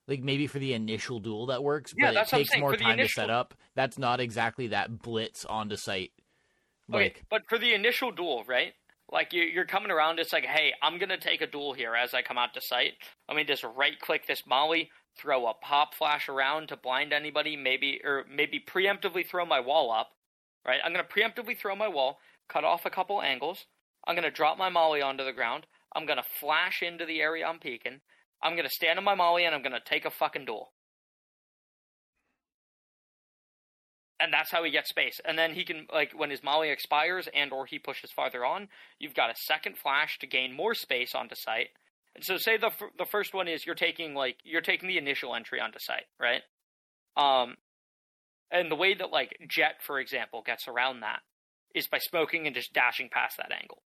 like, 0.08 0.22
maybe 0.22 0.48
for 0.48 0.60
the 0.60 0.74
initial 0.74 1.20
duel 1.20 1.46
that 1.48 1.64
works, 1.64 1.94
Yeah, 1.96 2.08
but 2.08 2.12
it 2.12 2.14
that's 2.16 2.32
what 2.32 2.40
I'm 2.40 2.44
takes 2.46 2.56
more 2.56 2.72
for 2.72 2.78
time 2.78 3.02
to 3.02 3.08
set 3.08 3.30
up. 3.30 3.54
That's 3.76 3.98
not 3.98 4.20
exactly 4.20 4.68
that 4.68 5.00
blitz 5.02 5.46
onto 5.46 5.76
site 5.78 6.12
Okay, 6.94 7.14
but 7.30 7.44
for 7.50 7.58
the 7.58 7.74
initial 7.74 8.12
duel, 8.12 8.44
right? 8.46 8.74
Like 9.10 9.34
you- 9.34 9.44
you're 9.44 9.66
coming 9.66 9.92
around, 9.92 10.20
it's 10.20 10.34
like, 10.34 10.46
hey, 10.46 10.74
I'm 10.82 10.98
gonna 10.98 11.18
take 11.18 11.42
a 11.42 11.48
duel 11.48 11.74
here 11.74 11.96
as 11.96 12.14
I 12.14 12.22
come 12.22 12.38
out 12.38 12.54
to 12.54 12.62
site. 12.62 12.98
Let 13.28 13.36
me 13.36 13.44
just 13.44 13.64
right 13.64 14.00
click 14.00 14.26
this 14.28 14.46
molly, 14.46 14.92
throw 15.16 15.48
a 15.48 15.54
pop 15.54 15.94
flash 15.94 16.30
around 16.30 16.70
to 16.70 16.78
blind 16.78 17.14
anybody, 17.14 17.56
maybe 17.58 18.02
or 18.04 18.26
maybe 18.28 18.60
preemptively 18.60 19.26
throw 19.28 19.46
my 19.46 19.60
wall 19.60 19.92
up. 19.92 20.16
Right? 20.66 20.82
I'm 20.84 20.94
gonna 20.94 21.04
preemptively 21.04 21.58
throw 21.58 21.76
my 21.76 21.88
wall, 21.88 22.20
cut 22.48 22.64
off 22.64 22.86
a 22.86 22.90
couple 22.90 23.22
angles. 23.22 23.68
I'm 24.08 24.16
gonna 24.16 24.32
drop 24.32 24.58
my 24.58 24.70
molly 24.70 25.02
onto 25.02 25.24
the 25.24 25.34
ground. 25.34 25.68
I'm 25.96 26.06
gonna 26.06 26.24
flash 26.24 26.82
into 26.82 27.06
the 27.06 27.22
area 27.22 27.46
I'm 27.48 27.60
peeking. 27.60 28.02
I'm 28.44 28.56
gonna 28.56 28.70
stand 28.70 29.00
on 29.00 29.06
my 29.06 29.16
molly 29.16 29.46
and 29.46 29.56
I'm 29.56 29.64
gonna 29.64 29.80
take 29.84 30.06
a 30.06 30.12
fucking 30.12 30.46
duel. 30.46 30.74
and 34.24 34.32
that's 34.32 34.52
how 34.52 34.64
he 34.64 34.72
gets 34.72 34.90
space. 34.90 35.20
And 35.26 35.38
then 35.38 35.54
he 35.54 35.66
can 35.66 35.86
like 35.92 36.14
when 36.16 36.30
his 36.30 36.42
molly 36.42 36.70
expires 36.70 37.28
and 37.34 37.52
or 37.52 37.66
he 37.66 37.78
pushes 37.78 38.10
farther 38.12 38.46
on, 38.46 38.70
you've 38.98 39.14
got 39.14 39.30
a 39.30 39.36
second 39.36 39.78
flash 39.78 40.18
to 40.20 40.28
gain 40.28 40.56
more 40.56 40.74
space 40.74 41.14
onto 41.14 41.36
site. 41.36 41.70
And 42.16 42.24
so 42.24 42.38
say 42.38 42.56
the 42.58 42.68
f- 42.68 42.94
the 42.98 43.06
first 43.06 43.34
one 43.34 43.50
is 43.50 43.66
you're 43.66 43.76
taking 43.76 44.16
like 44.16 44.38
you're 44.46 44.62
taking 44.62 44.88
the 44.88 44.98
initial 44.98 45.36
entry 45.36 45.60
onto 45.60 45.80
site, 45.80 46.06
right? 46.20 46.42
Um 47.18 47.56
and 48.50 48.72
the 48.72 48.78
way 48.78 48.94
that 48.94 49.12
like 49.12 49.36
Jett 49.50 49.82
for 49.86 50.00
example 50.00 50.42
gets 50.46 50.70
around 50.70 51.02
that 51.02 51.20
is 51.76 51.88
by 51.88 52.00
smoking 52.00 52.48
and 52.48 52.56
just 52.56 52.72
dashing 52.72 53.10
past 53.12 53.36
that 53.38 53.52
angle. 53.52 53.82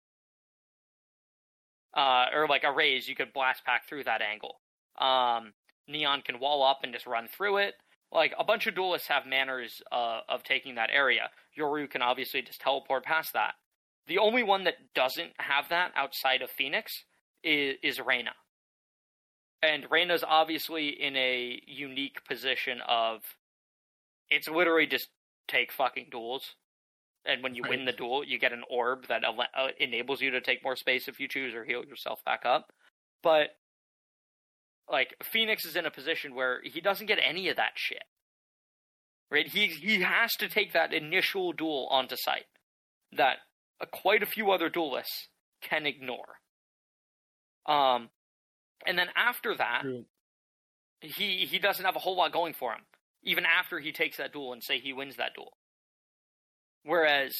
Uh 1.93 2.25
or 2.33 2.47
like 2.47 2.63
a 2.63 2.71
Raze 2.71 3.07
you 3.07 3.15
could 3.15 3.33
blast 3.33 3.65
pack 3.65 3.87
through 3.87 4.03
that 4.05 4.21
angle. 4.21 4.59
Um 4.97 5.53
Neon 5.87 6.21
can 6.21 6.39
wall 6.39 6.63
up 6.63 6.79
and 6.83 6.93
just 6.93 7.05
run 7.05 7.27
through 7.27 7.57
it 7.57 7.75
like 8.13 8.33
a 8.37 8.43
bunch 8.43 8.67
of 8.67 8.75
duelists 8.75 9.07
have 9.07 9.25
manners 9.25 9.81
uh, 9.91 10.19
of 10.29 10.43
taking 10.43 10.75
that 10.75 10.91
area. 10.93 11.29
Yoru 11.57 11.89
can 11.89 12.01
obviously 12.01 12.41
just 12.41 12.61
teleport 12.61 13.03
past 13.03 13.33
that. 13.33 13.53
The 14.07 14.19
only 14.19 14.43
one 14.43 14.65
that 14.65 14.75
doesn't 14.93 15.31
have 15.37 15.69
that 15.69 15.91
outside 15.95 16.41
of 16.41 16.49
Phoenix 16.51 16.91
is, 17.43 17.77
is 17.81 17.99
Reyna. 17.99 18.31
And 19.61 19.89
Reyna's 19.89 20.23
obviously 20.27 20.89
in 20.89 21.15
a 21.15 21.61
unique 21.65 22.25
position 22.27 22.79
of 22.87 23.21
it's 24.29 24.47
literally 24.47 24.87
just 24.87 25.09
take 25.47 25.71
fucking 25.71 26.07
duels. 26.11 26.55
And 27.25 27.41
when 27.41 27.55
you 27.55 27.63
win 27.67 27.85
the 27.85 27.93
duel, 27.93 28.23
you 28.23 28.37
get 28.37 28.51
an 28.51 28.63
orb 28.69 29.07
that 29.07 29.23
ele- 29.23 29.47
uh, 29.55 29.67
enables 29.79 30.21
you 30.21 30.31
to 30.31 30.41
take 30.41 30.63
more 30.63 30.75
space 30.75 31.07
if 31.07 31.19
you 31.19 31.27
choose 31.27 31.53
or 31.53 31.63
heal 31.63 31.85
yourself 31.85 32.23
back 32.25 32.45
up. 32.45 32.73
But 33.21 33.55
like 34.89 35.15
Phoenix 35.23 35.65
is 35.65 35.75
in 35.77 35.85
a 35.85 35.91
position 35.91 36.35
where 36.35 36.59
he 36.63 36.81
doesn't 36.81 37.07
get 37.07 37.19
any 37.23 37.47
of 37.47 37.55
that 37.55 37.73
shit. 37.75 38.03
Right? 39.31 39.47
He 39.47 39.67
he 39.67 40.01
has 40.01 40.33
to 40.33 40.49
take 40.49 40.73
that 40.73 40.93
initial 40.93 41.53
duel 41.53 41.87
onto 41.89 42.15
site 42.17 42.45
that 43.15 43.37
uh, 43.81 43.85
quite 43.85 44.21
a 44.21 44.27
few 44.27 44.51
other 44.51 44.69
duelists 44.69 45.29
can 45.61 45.85
ignore. 45.85 46.39
Um 47.65 48.09
and 48.85 48.97
then 48.97 49.07
after 49.15 49.55
that, 49.55 49.83
True. 49.83 50.05
he 50.99 51.45
he 51.49 51.57
doesn't 51.57 51.85
have 51.85 51.95
a 51.95 51.99
whole 51.99 52.17
lot 52.17 52.33
going 52.33 52.53
for 52.53 52.73
him 52.73 52.81
even 53.23 53.45
after 53.45 53.79
he 53.79 53.91
takes 53.91 54.17
that 54.17 54.33
duel 54.33 54.53
and 54.53 54.61
say 54.61 54.79
he 54.79 54.93
wins 54.93 55.15
that 55.15 55.33
duel. 55.33 55.53
Whereas 56.83 57.33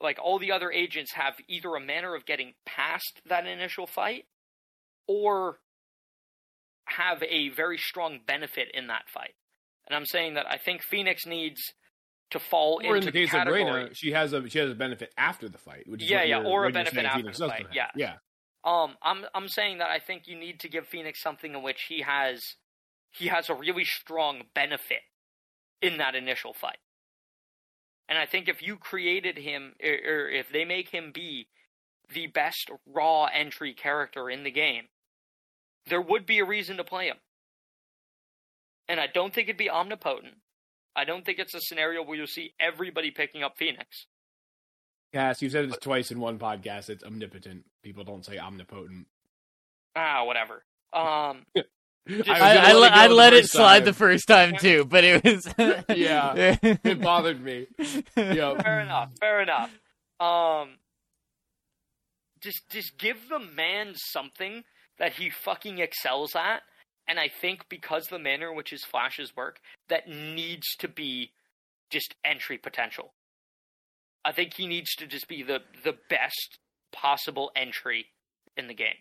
like 0.00 0.18
all 0.22 0.38
the 0.38 0.52
other 0.52 0.70
agents 0.70 1.12
have 1.12 1.34
either 1.48 1.74
a 1.74 1.80
manner 1.80 2.14
of 2.14 2.26
getting 2.26 2.54
past 2.66 3.20
that 3.26 3.46
initial 3.46 3.86
fight 3.86 4.24
or 5.06 5.58
have 6.86 7.22
a 7.22 7.48
very 7.50 7.78
strong 7.78 8.20
benefit 8.26 8.68
in 8.74 8.88
that 8.88 9.08
fight. 9.12 9.34
And 9.86 9.96
I'm 9.96 10.06
saying 10.06 10.34
that 10.34 10.46
I 10.48 10.58
think 10.58 10.82
Phoenix 10.82 11.26
needs 11.26 11.60
to 12.30 12.38
fall 12.38 12.80
Or 12.84 12.90
in 12.90 12.96
into 12.96 13.06
the 13.06 13.12
case 13.12 13.30
category. 13.30 13.62
of 13.62 13.74
Reyna, 13.74 13.94
she 13.94 14.12
has 14.12 14.32
a 14.32 14.48
she 14.48 14.58
has 14.58 14.70
a 14.70 14.74
benefit 14.74 15.12
after 15.16 15.48
the 15.48 15.58
fight, 15.58 15.84
which 15.86 16.02
is 16.02 16.10
Yeah, 16.10 16.22
yeah, 16.24 16.42
or 16.42 16.66
a 16.66 16.70
benefit 16.70 17.04
after 17.04 17.20
Phoenix 17.20 17.38
the 17.38 17.48
fight, 17.48 17.66
yeah. 17.72 17.88
yeah. 17.94 18.14
Um, 18.64 18.96
I'm 19.02 19.24
I'm 19.34 19.48
saying 19.48 19.78
that 19.78 19.90
I 19.90 19.98
think 19.98 20.26
you 20.26 20.38
need 20.38 20.60
to 20.60 20.68
give 20.68 20.86
Phoenix 20.86 21.22
something 21.22 21.54
in 21.54 21.62
which 21.62 21.82
he 21.88 22.00
has 22.00 22.42
he 23.12 23.28
has 23.28 23.48
a 23.50 23.54
really 23.54 23.84
strong 23.84 24.42
benefit 24.54 25.02
in 25.82 25.98
that 25.98 26.14
initial 26.14 26.54
fight. 26.54 26.78
And 28.08 28.18
I 28.18 28.26
think 28.26 28.48
if 28.48 28.62
you 28.62 28.76
created 28.76 29.38
him, 29.38 29.74
or, 29.82 29.90
or 29.90 30.28
if 30.28 30.50
they 30.52 30.64
make 30.64 30.90
him 30.90 31.10
be 31.12 31.48
the 32.12 32.26
best 32.26 32.70
raw 32.86 33.26
entry 33.26 33.72
character 33.72 34.28
in 34.28 34.44
the 34.44 34.50
game, 34.50 34.84
there 35.86 36.00
would 36.00 36.26
be 36.26 36.38
a 36.38 36.44
reason 36.44 36.76
to 36.76 36.84
play 36.84 37.06
him. 37.06 37.16
And 38.88 39.00
I 39.00 39.06
don't 39.06 39.34
think 39.34 39.48
it'd 39.48 39.56
be 39.56 39.70
omnipotent. 39.70 40.34
I 40.96 41.04
don't 41.04 41.24
think 41.24 41.38
it's 41.38 41.54
a 41.54 41.60
scenario 41.60 42.02
where 42.02 42.16
you'll 42.16 42.26
see 42.26 42.54
everybody 42.60 43.10
picking 43.10 43.42
up 43.42 43.56
Phoenix. 43.56 44.06
Cass, 45.12 45.40
you've 45.42 45.52
said 45.52 45.64
it 45.66 45.80
twice 45.80 46.10
in 46.10 46.20
one 46.20 46.38
podcast. 46.38 46.90
It's 46.90 47.04
omnipotent. 47.04 47.64
People 47.82 48.04
don't 48.04 48.24
say 48.24 48.38
omnipotent. 48.38 49.06
Ah, 49.96 50.24
whatever. 50.24 50.64
Um, 50.92 51.46
was 52.08 52.28
I, 52.28 52.56
I, 52.56 52.72
let 52.72 52.76
let, 52.80 52.92
it 52.92 52.96
I 52.98 53.06
let 53.08 53.32
it 53.32 53.46
slide 53.48 53.78
time. 53.80 53.84
the 53.86 53.92
first 53.92 54.28
time 54.28 54.56
too, 54.58 54.84
but 54.84 55.04
it 55.04 55.24
was 55.24 55.46
Yeah. 55.96 56.56
It 56.62 57.00
bothered 57.00 57.42
me. 57.42 57.66
Yeah. 58.16 58.60
fair 58.60 58.80
enough. 58.80 59.10
Fair 59.20 59.40
enough. 59.40 59.70
Um, 60.20 60.76
just 62.40 62.68
just 62.70 62.98
give 62.98 63.28
the 63.28 63.38
man 63.38 63.94
something 63.94 64.64
that 64.98 65.14
he 65.14 65.30
fucking 65.30 65.78
excels 65.78 66.36
at, 66.36 66.60
and 67.08 67.18
I 67.18 67.28
think 67.28 67.68
because 67.68 68.06
the 68.06 68.18
manner 68.18 68.50
in 68.50 68.56
which 68.56 68.70
his 68.70 68.84
flashes 68.84 69.34
work, 69.36 69.58
that 69.88 70.08
needs 70.08 70.66
to 70.78 70.88
be 70.88 71.32
just 71.90 72.14
entry 72.24 72.58
potential. 72.58 73.12
I 74.24 74.32
think 74.32 74.54
he 74.54 74.66
needs 74.66 74.94
to 74.96 75.06
just 75.06 75.26
be 75.26 75.42
the 75.42 75.60
the 75.82 75.94
best 76.08 76.58
possible 76.92 77.50
entry 77.56 78.06
in 78.56 78.68
the 78.68 78.74
game. 78.74 78.94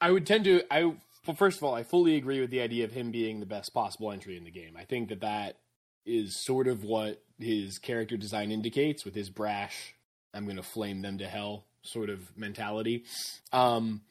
I 0.00 0.10
would 0.10 0.26
tend 0.26 0.44
to. 0.44 0.62
I 0.70 0.84
well, 1.26 1.36
first 1.36 1.58
of 1.58 1.64
all, 1.64 1.74
I 1.74 1.82
fully 1.82 2.16
agree 2.16 2.40
with 2.40 2.50
the 2.50 2.60
idea 2.60 2.84
of 2.84 2.92
him 2.92 3.10
being 3.10 3.40
the 3.40 3.46
best 3.46 3.74
possible 3.74 4.12
entry 4.12 4.36
in 4.36 4.44
the 4.44 4.50
game. 4.50 4.76
I 4.78 4.84
think 4.84 5.08
that 5.08 5.20
that 5.20 5.56
is 6.04 6.44
sort 6.44 6.68
of 6.68 6.84
what 6.84 7.22
his 7.38 7.78
character 7.78 8.16
design 8.16 8.52
indicates 8.52 9.04
with 9.04 9.14
his 9.14 9.28
brash. 9.28 9.94
I'm 10.32 10.44
going 10.44 10.56
to 10.56 10.62
flame 10.62 11.02
them 11.02 11.18
to 11.18 11.26
hell 11.26 11.64
sort 11.82 12.10
of 12.10 12.36
mentality. 12.36 13.04
Um, 13.52 14.02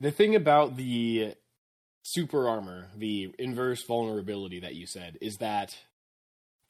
the 0.00 0.10
thing 0.10 0.34
about 0.34 0.76
the 0.76 1.34
super 2.02 2.48
armor, 2.48 2.88
the 2.96 3.34
inverse 3.38 3.84
vulnerability 3.86 4.60
that 4.60 4.74
you 4.74 4.86
said, 4.86 5.18
is 5.20 5.36
that 5.36 5.76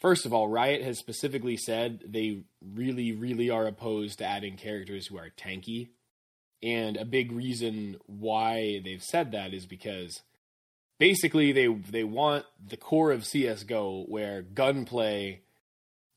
first 0.00 0.26
of 0.26 0.32
all, 0.32 0.48
Riot 0.48 0.82
has 0.82 0.98
specifically 0.98 1.56
said 1.56 2.00
they 2.06 2.42
really, 2.60 3.12
really 3.12 3.50
are 3.50 3.66
opposed 3.66 4.18
to 4.18 4.24
adding 4.24 4.56
characters 4.56 5.06
who 5.06 5.16
are 5.16 5.30
tanky. 5.30 5.88
And 6.64 6.96
a 6.96 7.04
big 7.04 7.30
reason 7.30 7.98
why 8.06 8.80
they've 8.82 9.02
said 9.02 9.32
that 9.32 9.52
is 9.52 9.66
because 9.66 10.22
basically 10.98 11.52
they 11.52 11.66
they 11.66 12.04
want 12.04 12.46
the 12.66 12.78
core 12.78 13.12
of 13.12 13.26
CS:GO 13.26 14.06
where 14.08 14.40
gunplay, 14.40 15.42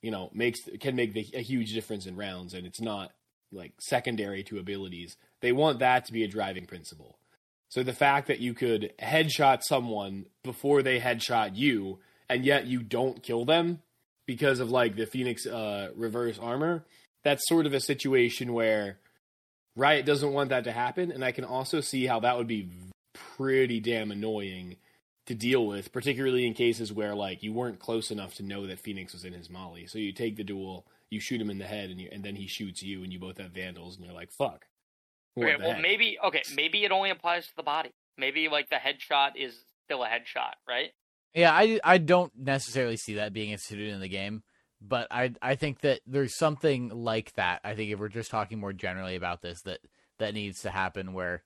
you 0.02 0.10
know, 0.10 0.30
makes 0.34 0.61
can 0.80 0.95
make 0.95 1.14
the, 1.14 1.26
a 1.34 1.41
huge 1.41 1.74
difference 1.74 2.06
in 2.06 2.15
rounds, 2.15 2.53
and 2.53 2.65
it's 2.65 2.80
not 2.80 3.11
like 3.52 3.74
secondary 3.80 4.41
to 4.44 4.57
abilities. 4.57 5.18
They 5.41 5.52
want 5.52 5.80
that 5.80 6.06
to 6.06 6.14
be 6.14 6.24
a 6.24 6.30
driving 6.30 6.65
principle. 6.65 7.19
So 7.69 7.84
the 7.84 7.94
fact 7.94 8.28
that 8.28 8.40
you 8.40 8.53
could 8.53 8.94
headshot 9.02 9.64
someone 9.64 10.28
before 10.44 10.82
they 10.82 10.99
headshot 11.02 11.56
you, 11.56 11.99
and 12.30 12.45
yet 12.45 12.68
you 12.68 12.82
don't 12.82 13.22
kill 13.22 13.44
them 13.44 13.82
because 14.26 14.61
of 14.61 14.72
like 14.72 14.95
the 14.95 15.06
Phoenix 15.06 15.45
uh, 15.45 15.90
reverse 15.95 16.40
armor, 16.40 16.86
that's 17.24 17.48
sort 17.49 17.65
of 17.65 17.74
a 17.74 17.82
situation 17.82 18.53
where 18.53 18.99
Riot 19.78 20.06
doesn't 20.06 20.34
want 20.34 20.49
that 20.49 20.64
to 20.64 20.72
happen, 20.72 21.12
and 21.12 21.24
I 21.24 21.32
can 21.32 21.45
also 21.45 21.82
see 21.82 22.06
how 22.08 22.20
that 22.22 22.36
would 22.36 22.48
be 22.48 22.68
pretty 23.14 23.80
damn 23.80 24.12
annoying 24.12 24.78
to 25.28 25.36
deal 25.36 25.68
with, 25.68 25.91
particularly 25.91 26.48
in 26.48 26.54
cases 26.54 26.91
where 26.91 27.14
like 27.14 27.44
you 27.44 27.54
weren't 27.54 27.80
close 27.80 28.10
enough 28.10 28.34
to 28.36 28.44
know 28.44 28.66
that 28.66 28.80
Phoenix 28.80 29.14
was 29.14 29.24
in 29.24 29.34
his 29.34 29.49
molly. 29.49 29.86
So 29.86 29.99
you 29.99 30.14
take 30.14 30.36
the 30.36 30.44
duel, 30.44 30.88
you 31.12 31.20
shoot 31.20 31.40
him 31.40 31.49
in 31.52 31.60
the 31.60 31.66
head, 31.66 31.91
and 31.91 32.02
you, 32.02 32.10
and 32.12 32.24
then 32.24 32.36
he 32.36 32.48
shoots 32.48 32.82
you, 32.82 33.04
and 33.04 33.14
you 33.14 33.20
both 33.20 33.38
have 33.38 33.52
vandals, 33.52 33.95
and 33.95 34.06
you're 34.06 34.16
like, 34.16 34.32
"Fuck." 34.32 34.66
What 35.36 35.48
Okay, 35.48 35.56
well 35.62 35.74
heck? 35.74 35.82
maybe 35.82 36.18
okay, 36.26 36.41
maybe 36.56 36.84
it 36.84 36.91
only 36.91 37.12
applies 37.12 37.45
to 37.45 37.56
the 37.56 37.64
body. 37.64 37.91
Maybe 38.18 38.48
like 38.49 38.70
the 38.70 38.78
headshot 38.78 39.32
is 39.36 39.54
still 39.86 40.04
a 40.04 40.08
headshot, 40.08 40.54
right? 40.68 40.90
Yeah, 41.36 41.52
I 41.54 41.80
I 41.84 41.99
don't 41.99 42.32
necessarily 42.36 42.98
see 42.98 43.16
that 43.16 43.34
being 43.34 43.52
instituted 43.52 43.94
in 43.94 43.99
the 43.99 44.08
game, 44.08 44.41
but 44.82 45.08
I 45.12 45.34
I 45.41 45.56
think 45.56 45.82
that 45.82 46.02
there's 46.06 46.38
something 46.38 46.90
like 46.90 47.34
that. 47.34 47.62
I 47.64 47.76
think 47.76 47.91
if 47.91 47.99
we're 47.99 48.10
just 48.10 48.32
talking 48.32 48.60
more 48.60 48.74
generally 48.74 49.16
about 49.16 49.41
this, 49.41 49.62
that 49.64 49.80
that 50.20 50.34
needs 50.34 50.62
to 50.62 50.70
happen 50.70 51.14
where 51.14 51.44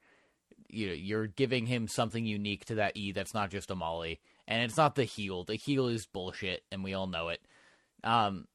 you 0.68 0.88
know 0.88 0.94
you're 0.94 1.28
giving 1.28 1.66
him 1.66 1.88
something 1.88 2.26
unique 2.26 2.66
to 2.66 2.76
that 2.76 2.96
E 2.96 3.12
that's 3.12 3.34
not 3.34 3.50
just 3.52 3.72
a 3.72 3.76
molly, 3.76 4.20
and 4.48 4.64
it's 4.64 4.78
not 4.78 4.96
the 4.96 5.04
heal. 5.04 5.44
The 5.44 5.56
heal 5.56 5.88
is 5.88 6.06
bullshit, 6.06 6.64
and 6.72 6.84
we 6.84 6.94
all 6.94 7.08
know 7.08 7.30
it. 7.30 7.42
Um, 8.04 8.48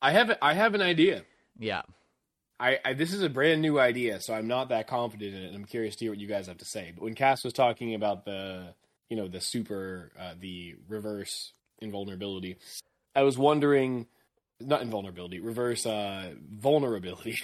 I 0.00 0.12
have 0.12 0.36
I 0.40 0.54
have 0.54 0.74
an 0.74 0.82
idea. 0.82 1.24
yeah, 1.58 1.82
I, 2.58 2.78
I 2.84 2.92
this 2.94 3.12
is 3.12 3.22
a 3.22 3.28
brand 3.28 3.60
new 3.60 3.78
idea, 3.78 4.20
so 4.20 4.34
I'm 4.34 4.48
not 4.48 4.68
that 4.70 4.86
confident 4.86 5.34
in 5.34 5.42
it. 5.42 5.46
and 5.48 5.56
I'm 5.56 5.64
curious 5.64 5.96
to 5.96 6.04
hear 6.04 6.12
what 6.12 6.20
you 6.20 6.28
guys 6.28 6.46
have 6.46 6.58
to 6.58 6.64
say. 6.64 6.92
But 6.94 7.04
when 7.04 7.14
Cass 7.14 7.44
was 7.44 7.52
talking 7.52 7.94
about 7.94 8.24
the 8.24 8.74
you 9.08 9.16
know 9.16 9.28
the 9.28 9.40
super 9.40 10.12
uh, 10.18 10.34
the 10.38 10.76
reverse 10.88 11.52
invulnerability, 11.82 12.56
I 13.14 13.22
was 13.22 13.36
wondering, 13.36 14.06
not 14.60 14.82
invulnerability, 14.82 15.40
reverse 15.40 15.84
uh, 15.86 16.32
vulnerability. 16.50 17.36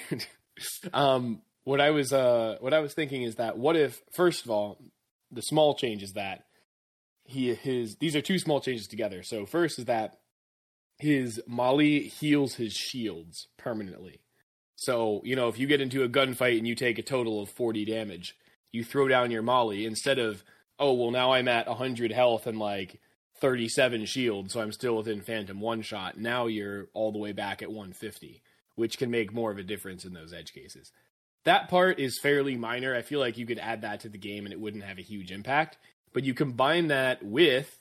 um, 0.93 1.43
what 1.65 1.81
I 1.81 1.90
was 1.90 2.12
uh, 2.12 2.56
what 2.60 2.73
I 2.73 2.81
was 2.81 2.94
thinking 2.94 3.23
is 3.23 3.36
that 3.36 3.59
what 3.59 3.77
if 3.77 4.01
first 4.12 4.44
of 4.44 4.51
all, 4.51 4.78
the 5.31 5.43
small 5.43 5.74
change 5.74 6.02
is 6.02 6.12
that 6.12 6.44
he 7.24 7.55
his 7.55 7.97
these 7.97 8.16
are 8.16 8.23
two 8.23 8.39
small 8.39 8.60
changes 8.60 8.86
together. 8.86 9.23
So 9.23 9.44
first 9.44 9.78
is 9.78 9.85
that 9.85 10.19
his 10.98 11.40
Molly 11.47 12.09
heals 12.09 12.55
his 12.55 12.73
shields 12.73 13.48
permanently. 13.56 14.20
So, 14.77 15.20
you 15.24 15.36
know, 15.36 15.48
if 15.48 15.59
you 15.59 15.66
get 15.66 15.81
into 15.81 16.05
a 16.05 16.09
gunfight 16.09 16.59
and 16.59 16.66
you 16.66 16.74
take 16.74 16.98
a 16.98 17.02
total 17.02 17.43
of 17.43 17.51
40 17.51 17.85
damage, 17.85 18.36
you 18.73 18.85
throw 18.85 19.09
down 19.09 19.31
your 19.31 19.43
Molly 19.43 19.85
instead 19.86 20.19
of, 20.19 20.44
oh, 20.78 20.93
well, 20.93 21.10
now 21.10 21.32
I'm 21.32 21.48
at 21.48 21.66
100 21.66 22.12
health 22.12 22.47
and 22.47 22.59
like 22.59 23.01
37 23.40 24.05
shield, 24.06 24.51
so 24.51 24.60
I'm 24.60 24.73
still 24.73 24.97
within 24.97 25.20
Phantom 25.20 25.60
one 25.60 25.82
shot. 25.82 26.19
Now 26.19 26.47
you're 26.47 26.89
all 26.94 27.12
the 27.12 27.19
way 27.19 27.32
back 27.32 27.62
at 27.62 27.69
150, 27.70 28.43
which 28.77 28.98
can 28.98 29.10
make 29.10 29.32
more 29.32 29.51
of 29.51 29.59
a 29.59 29.62
difference 29.62 30.05
in 30.05 30.12
those 30.12 30.32
edge 30.32 30.52
cases. 30.52 30.93
That 31.44 31.69
part 31.69 31.98
is 31.98 32.19
fairly 32.19 32.56
minor. 32.56 32.94
I 32.94 33.02
feel 33.02 33.20
like 33.20 33.39
you 33.39 33.47
could 33.47 33.59
add 33.59 33.82
that 33.82 34.01
to 34.01 34.09
the 34.09 34.19
game 34.19 34.44
and 34.44 34.52
it 34.52 34.60
wouldn't 34.60 34.85
have 34.85 34.98
a 34.98 35.02
huge 35.02 35.31
impact. 35.31 35.78
But 36.12 36.24
you 36.24 36.35
combine 36.35 36.89
that 36.89 37.23
with 37.23 37.81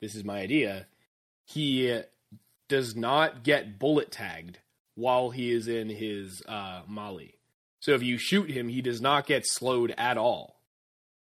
this 0.00 0.14
is 0.14 0.24
my 0.24 0.40
idea. 0.40 0.86
He 1.44 2.02
does 2.68 2.96
not 2.96 3.44
get 3.44 3.78
bullet 3.78 4.10
tagged 4.10 4.58
while 4.94 5.30
he 5.30 5.52
is 5.52 5.68
in 5.68 5.88
his 5.88 6.42
uh. 6.48 6.82
So 7.80 7.92
if 7.92 8.02
you 8.02 8.18
shoot 8.18 8.50
him, 8.50 8.68
he 8.68 8.82
does 8.82 9.00
not 9.00 9.26
get 9.26 9.44
slowed 9.46 9.94
at 9.96 10.18
all. 10.18 10.55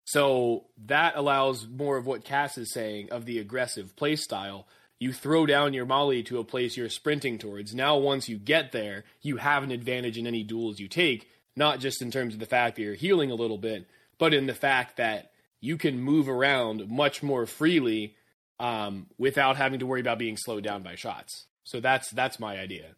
So 0.06 0.66
that 0.86 1.16
allows 1.16 1.66
more 1.66 1.96
of 1.96 2.06
what 2.06 2.24
Cass 2.24 2.56
is 2.56 2.72
saying 2.72 3.10
of 3.10 3.26
the 3.26 3.40
aggressive 3.40 3.96
play 3.96 4.14
style. 4.14 4.68
You 5.00 5.12
throw 5.12 5.46
down 5.46 5.74
your 5.74 5.84
Molly 5.84 6.22
to 6.24 6.38
a 6.38 6.44
place 6.44 6.76
you're 6.76 6.88
sprinting 6.88 7.38
towards. 7.38 7.74
Now, 7.74 7.98
once 7.98 8.28
you 8.28 8.38
get 8.38 8.70
there, 8.70 9.02
you 9.20 9.38
have 9.38 9.64
an 9.64 9.72
advantage 9.72 10.16
in 10.16 10.28
any 10.28 10.44
duels 10.44 10.78
you 10.78 10.86
take, 10.86 11.28
not 11.56 11.80
just 11.80 12.00
in 12.00 12.12
terms 12.12 12.34
of 12.34 12.40
the 12.40 12.46
fact 12.46 12.76
that 12.76 12.82
you're 12.82 12.94
healing 12.94 13.32
a 13.32 13.34
little 13.34 13.58
bit, 13.58 13.88
but 14.16 14.32
in 14.32 14.46
the 14.46 14.54
fact 14.54 14.96
that 14.96 15.32
you 15.60 15.76
can 15.76 15.98
move 15.98 16.28
around 16.28 16.88
much 16.88 17.20
more 17.20 17.44
freely 17.44 18.14
um, 18.60 19.08
without 19.18 19.56
having 19.56 19.80
to 19.80 19.86
worry 19.86 20.00
about 20.00 20.20
being 20.20 20.36
slowed 20.36 20.62
down 20.62 20.84
by 20.84 20.94
shots. 20.94 21.46
So 21.64 21.80
that's 21.80 22.10
that's 22.10 22.38
my 22.38 22.60
idea. 22.60 22.94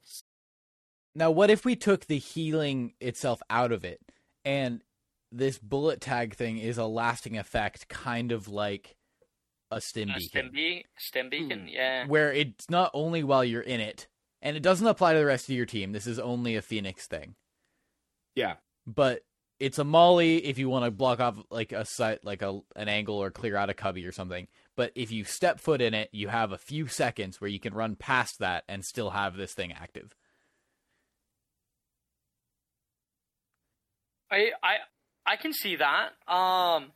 Now, 1.14 1.30
what 1.30 1.48
if 1.48 1.64
we 1.64 1.74
took 1.74 2.05
the 2.05 2.18
healing 2.18 2.93
itself 3.01 3.40
out 3.48 3.72
of 3.72 3.82
it, 3.82 3.98
and 4.44 4.82
this 5.30 5.59
bullet 5.59 6.00
tag 6.00 6.34
thing 6.34 6.59
is 6.59 6.78
a 6.78 6.86
lasting 6.86 7.36
effect, 7.38 7.88
kind 7.88 8.32
of 8.32 8.48
like 8.48 8.96
a 9.70 9.80
stim 9.80 10.09
A 10.10 10.14
beacon, 10.14 10.28
stim, 10.28 10.50
be- 10.52 10.84
stim 10.96 11.28
beacon, 11.30 11.60
Hmm. 11.62 11.68
yeah. 11.68 12.06
where 12.06 12.32
it's 12.32 12.70
not 12.70 12.90
only 12.94 13.22
while 13.22 13.44
you're 13.44 13.60
in 13.60 13.80
it, 13.80 14.09
and 14.40 14.56
it 14.56 14.62
doesn't 14.62 14.86
apply 14.86 15.12
to 15.12 15.18
the 15.18 15.26
rest 15.26 15.48
of 15.48 15.55
your 15.55 15.66
team. 15.66 15.92
This 15.92 16.06
is 16.06 16.18
only 16.18 16.56
a 16.56 16.62
Phoenix 16.62 17.06
thing, 17.06 17.34
Yeah. 18.34 18.56
but 18.86 19.22
it's 19.59 19.78
a 19.78 19.84
molly 19.84 20.44
if 20.44 20.56
you 20.56 20.68
want 20.68 20.84
to 20.84 20.90
block 20.92 21.18
off 21.20 21.36
like 21.50 21.72
a 21.72 21.84
site, 21.84 22.24
like 22.24 22.40
a 22.42 22.60
an 22.76 22.88
angle 22.88 23.16
or 23.16 23.30
clear 23.32 23.56
out 23.56 23.68
a 23.68 23.74
cubby 23.74 24.06
or 24.06 24.12
something. 24.12 24.46
But 24.76 24.92
if 24.94 25.10
you 25.10 25.24
step 25.24 25.59
foot 25.59 25.80
in 25.82 25.92
it, 25.94 26.09
you 26.12 26.28
have 26.28 26.52
a 26.52 26.59
few 26.59 26.86
seconds 26.86 27.40
where 27.40 27.50
you 27.50 27.59
can 27.59 27.74
run 27.74 27.96
past 27.96 28.38
that 28.38 28.62
and 28.68 28.84
still 28.84 29.10
have 29.10 29.36
this 29.36 29.52
thing 29.55 29.72
active. 29.72 30.14
I 34.30 34.52
I 34.62 34.76
I 35.28 35.36
can 35.36 35.52
see 35.52 35.76
that. 35.76 36.10
Um, 36.32 36.92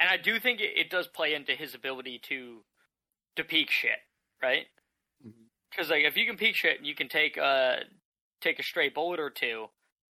and 0.00 0.08
I 0.10 0.16
do 0.22 0.38
think 0.40 0.60
it, 0.60 0.70
it 0.76 0.90
does 0.90 1.06
play 1.06 1.34
into 1.34 1.52
his 1.52 1.74
ability 1.74 2.20
to 2.28 2.58
to 3.36 3.44
peek 3.44 3.68
shit, 3.70 3.98
right? 4.42 4.66
Because 5.70 5.90
like 5.90 6.04
if 6.04 6.16
you 6.16 6.26
can 6.26 6.36
peek 6.36 6.56
shit, 6.56 6.78
and 6.78 6.86
you 6.86 6.94
can 6.94 7.08
take 7.08 7.36
a 7.36 7.80
take 8.40 8.58
a 8.58 8.62
stray 8.62 8.88
bullet 8.88 9.20
or 9.20 9.30
two 9.30 9.66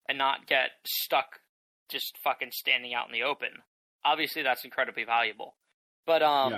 and 0.09 0.17
not 0.19 0.47
get 0.47 0.71
stuck 0.87 1.41
just 1.89 2.17
fucking 2.25 2.51
standing 2.53 2.95
out 2.95 3.07
in 3.07 3.13
the 3.13 3.23
open. 3.23 3.49
Obviously, 4.05 4.43
that's 4.43 4.65
incredibly 4.65 5.05
valuable. 5.05 5.57
But 6.07 6.23
um, 6.23 6.53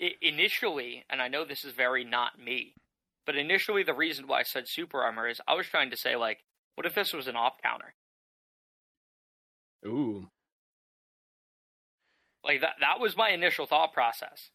i- 0.00 0.16
initially, 0.22 1.04
and 1.10 1.20
I 1.22 1.28
know 1.28 1.44
this 1.44 1.64
is 1.64 1.72
very 1.72 2.04
not 2.04 2.38
me, 2.38 2.74
but 3.26 3.36
initially 3.36 3.82
the 3.82 3.94
reason 3.94 4.26
why 4.26 4.40
I 4.40 4.42
said 4.42 4.64
super 4.66 5.02
armor 5.02 5.26
is 5.28 5.40
I 5.48 5.54
was 5.54 5.66
trying 5.66 5.90
to 5.90 5.96
say 5.96 6.16
like, 6.16 6.38
what 6.74 6.86
if 6.86 6.94
this 6.94 7.12
was 7.12 7.26
an 7.28 7.36
op 7.36 7.62
counter? 7.62 7.94
Ooh. 9.86 10.28
Like 12.44 12.60
that 12.60 12.74
that 12.80 13.00
was 13.00 13.16
my 13.16 13.30
initial 13.30 13.66
thought 13.66 13.92
process. 13.92 14.50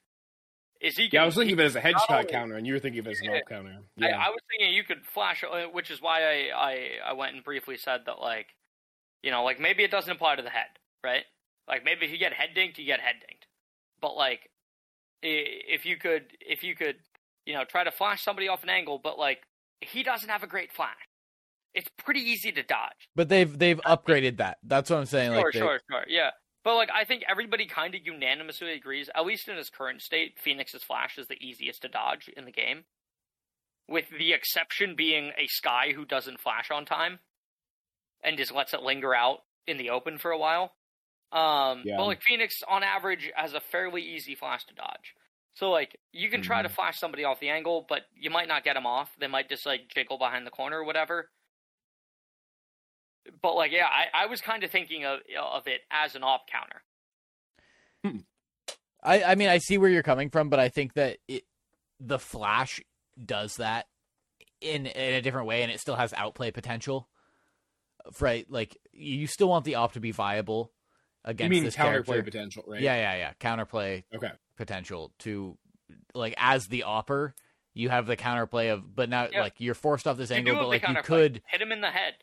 Is 0.82 0.96
he? 0.96 1.10
Yeah, 1.12 1.24
I 1.24 1.26
was 1.26 1.36
thinking 1.36 1.54
of 1.54 1.60
it 1.60 1.66
as 1.66 1.76
a 1.76 1.82
not 1.82 1.94
headshot 2.08 2.18
only- 2.20 2.32
counter, 2.32 2.56
and 2.56 2.66
you 2.66 2.74
were 2.74 2.80
thinking 2.80 3.00
of 3.00 3.08
it 3.08 3.12
as 3.12 3.20
an 3.20 3.26
Yeah. 3.26 3.42
counter. 3.48 3.80
Yeah. 3.98 4.18
I 4.18 4.30
was 4.30 4.40
thinking 4.50 4.74
you 4.74 4.84
could 4.84 5.06
flash, 5.06 5.44
uh, 5.44 5.66
which 5.66 5.92
is 5.92 6.02
why 6.02 6.24
I, 6.24 6.52
I 6.56 7.10
I 7.10 7.14
went 7.14 7.36
and 7.36 7.44
briefly 7.44 7.76
said 7.78 8.02
that 8.06 8.20
like, 8.20 8.56
you 9.24 9.32
know, 9.32 9.44
like 9.44 9.60
maybe 9.60 9.84
it 9.84 9.92
doesn't 9.92 10.12
apply 10.12 10.36
to 10.38 10.42
the 10.42 10.50
head, 10.50 10.68
right? 11.04 11.26
Like 11.68 11.84
maybe 11.84 12.06
if 12.06 12.12
you 12.12 12.18
get 12.18 12.32
head 12.34 12.52
dinked, 12.56 12.78
you 12.78 12.86
get 12.86 13.02
head 13.02 13.16
dinked. 13.16 13.44
But 14.02 14.16
like, 14.16 14.50
if 15.22 15.86
you 15.86 15.98
could, 15.98 16.28
if 16.40 16.64
you 16.64 16.76
could, 16.76 16.96
you 17.46 17.54
know, 17.54 17.66
try 17.66 17.84
to 17.84 17.92
flash 17.92 18.24
somebody 18.24 18.48
off 18.48 18.64
an 18.64 18.70
angle, 18.70 19.00
but 19.04 19.20
like 19.20 19.44
he 19.82 20.04
doesn't 20.04 20.30
have 20.30 20.44
a 20.44 20.48
great 20.48 20.72
flash. 20.72 20.96
It's 21.74 21.90
pretty 21.98 22.22
easy 22.22 22.52
to 22.54 22.64
dodge. 22.64 23.10
But 23.16 23.28
they've 23.30 23.58
they've 23.60 23.82
upgraded 23.82 24.38
that. 24.38 24.60
That's 24.64 24.90
what 24.90 24.98
I'm 25.00 25.06
saying. 25.06 25.32
Sure, 25.34 25.44
like 25.44 25.54
they- 25.54 25.60
sure, 25.60 25.82
sure. 25.92 26.06
Yeah. 26.08 26.32
But 26.64 26.76
like 26.76 26.90
I 26.94 27.06
think 27.06 27.24
everybody 27.28 27.66
kind 27.66 27.96
of 27.96 28.02
unanimously 28.06 28.74
agrees, 28.74 29.10
at 29.16 29.26
least 29.26 29.48
in 29.48 29.58
his 29.58 29.70
current 29.70 30.02
state, 30.02 30.38
Phoenix's 30.40 30.84
flash 30.84 31.18
is 31.18 31.28
the 31.28 31.42
easiest 31.42 31.82
to 31.84 31.88
dodge 31.88 32.30
in 32.36 32.46
the 32.46 32.52
game. 32.52 32.84
With 33.88 34.06
the 34.10 34.34
exception 34.34 34.96
being 34.96 35.32
a 35.38 35.48
Skye 35.48 35.94
who 35.96 36.06
doesn't 36.06 36.40
flash 36.40 36.70
on 36.70 36.86
time 36.86 37.20
and 38.24 38.38
just 38.38 38.54
lets 38.54 38.74
it 38.74 38.82
linger 38.84 39.16
out 39.16 39.40
in 39.66 39.78
the 39.78 39.90
open 39.90 40.18
for 40.18 40.32
a 40.32 40.38
while. 40.38 40.74
Um 41.32 41.84
Yeah. 41.86 41.98
but 41.98 42.06
like 42.06 42.22
Phoenix 42.22 42.62
on 42.68 42.84
average 42.84 43.32
has 43.36 43.54
a 43.54 43.60
fairly 43.60 44.02
easy 44.02 44.36
flash 44.36 44.66
to 44.66 44.74
dodge. 44.74 45.16
So 45.54 45.72
like 45.72 46.00
you 46.12 46.30
can 46.30 46.42
try 46.42 46.62
to 46.62 46.70
flash 46.70 47.00
somebody 47.00 47.24
off 47.24 47.40
the 47.40 47.50
angle, 47.50 47.86
but 47.88 48.04
you 48.16 48.30
might 48.30 48.48
not 48.48 48.64
get 48.64 48.74
them 48.76 48.86
off. 48.86 49.16
They 49.20 49.28
might 49.28 49.50
just 49.50 49.66
like 49.66 49.88
jiggle 49.88 50.18
behind 50.18 50.46
the 50.46 50.52
corner 50.52 50.80
or 50.80 50.84
whatever 50.84 51.30
but 53.42 53.56
like 53.56 53.72
yeah 53.72 53.88
i, 53.88 54.24
I 54.24 54.26
was 54.28 54.42
kind 54.42 54.64
of 54.64 54.72
thinking 54.72 55.06
of, 55.06 55.20
of 55.40 55.68
it 55.68 55.82
as 55.92 56.16
an 56.16 56.24
op 56.24 56.48
counter 56.48 56.82
hmm. 58.04 58.20
I 59.04 59.24
I 59.24 59.36
mean 59.36 59.50
I 59.50 59.60
see 59.60 59.78
where 59.78 59.90
you're 59.90 60.04
coming 60.04 60.30
from, 60.30 60.50
but 60.50 60.60
I 60.60 60.70
think 60.70 60.94
that 60.94 61.18
it 61.28 61.44
the 62.00 62.20
Flash 62.20 62.82
does 63.24 63.58
that 63.58 63.88
in 64.62 64.86
in 64.86 65.14
a 65.14 65.22
different 65.22 65.48
way, 65.48 65.64
and 65.64 65.72
it 65.72 65.80
still 65.80 65.96
has 65.96 66.14
outplay 66.14 66.52
potential. 66.52 67.08
Right, 68.20 68.46
like 68.50 68.78
you 68.92 69.28
still 69.28 69.50
want 69.50 69.66
the 69.66 69.76
op 69.76 69.94
to 69.94 70.00
be 70.00 70.12
viable 70.12 70.72
you 71.26 71.32
against 71.32 71.50
mean 71.50 71.64
this 71.64 71.76
counterplay 71.76 72.06
character. 72.06 72.24
potential, 72.24 72.64
right? 72.68 72.82
Yeah, 72.82 72.96
yeah, 72.96 73.16
yeah. 73.18 73.34
Counterplay 73.40 74.04
Okay. 74.16 74.32
potential 74.58 75.12
to 75.20 75.58
like 76.14 76.34
as 76.38 76.68
the 76.68 76.84
opper, 76.84 77.36
you 77.74 77.90
have 77.90 78.08
the 78.08 78.18
counterplay 78.18 78.74
of, 78.74 78.96
but 78.96 79.10
now 79.10 79.28
Yeah. 79.32 79.42
like 79.42 79.56
you're 79.60 79.76
forced 79.76 80.08
off 80.08 80.18
this 80.18 80.30
You 80.30 80.38
angle, 80.38 80.56
but 80.56 80.70
like 80.70 80.88
you 80.88 80.96
could 81.04 81.42
hit 81.48 81.62
him 81.62 81.72
in 81.72 81.82
the 81.82 81.92
head 81.92 82.16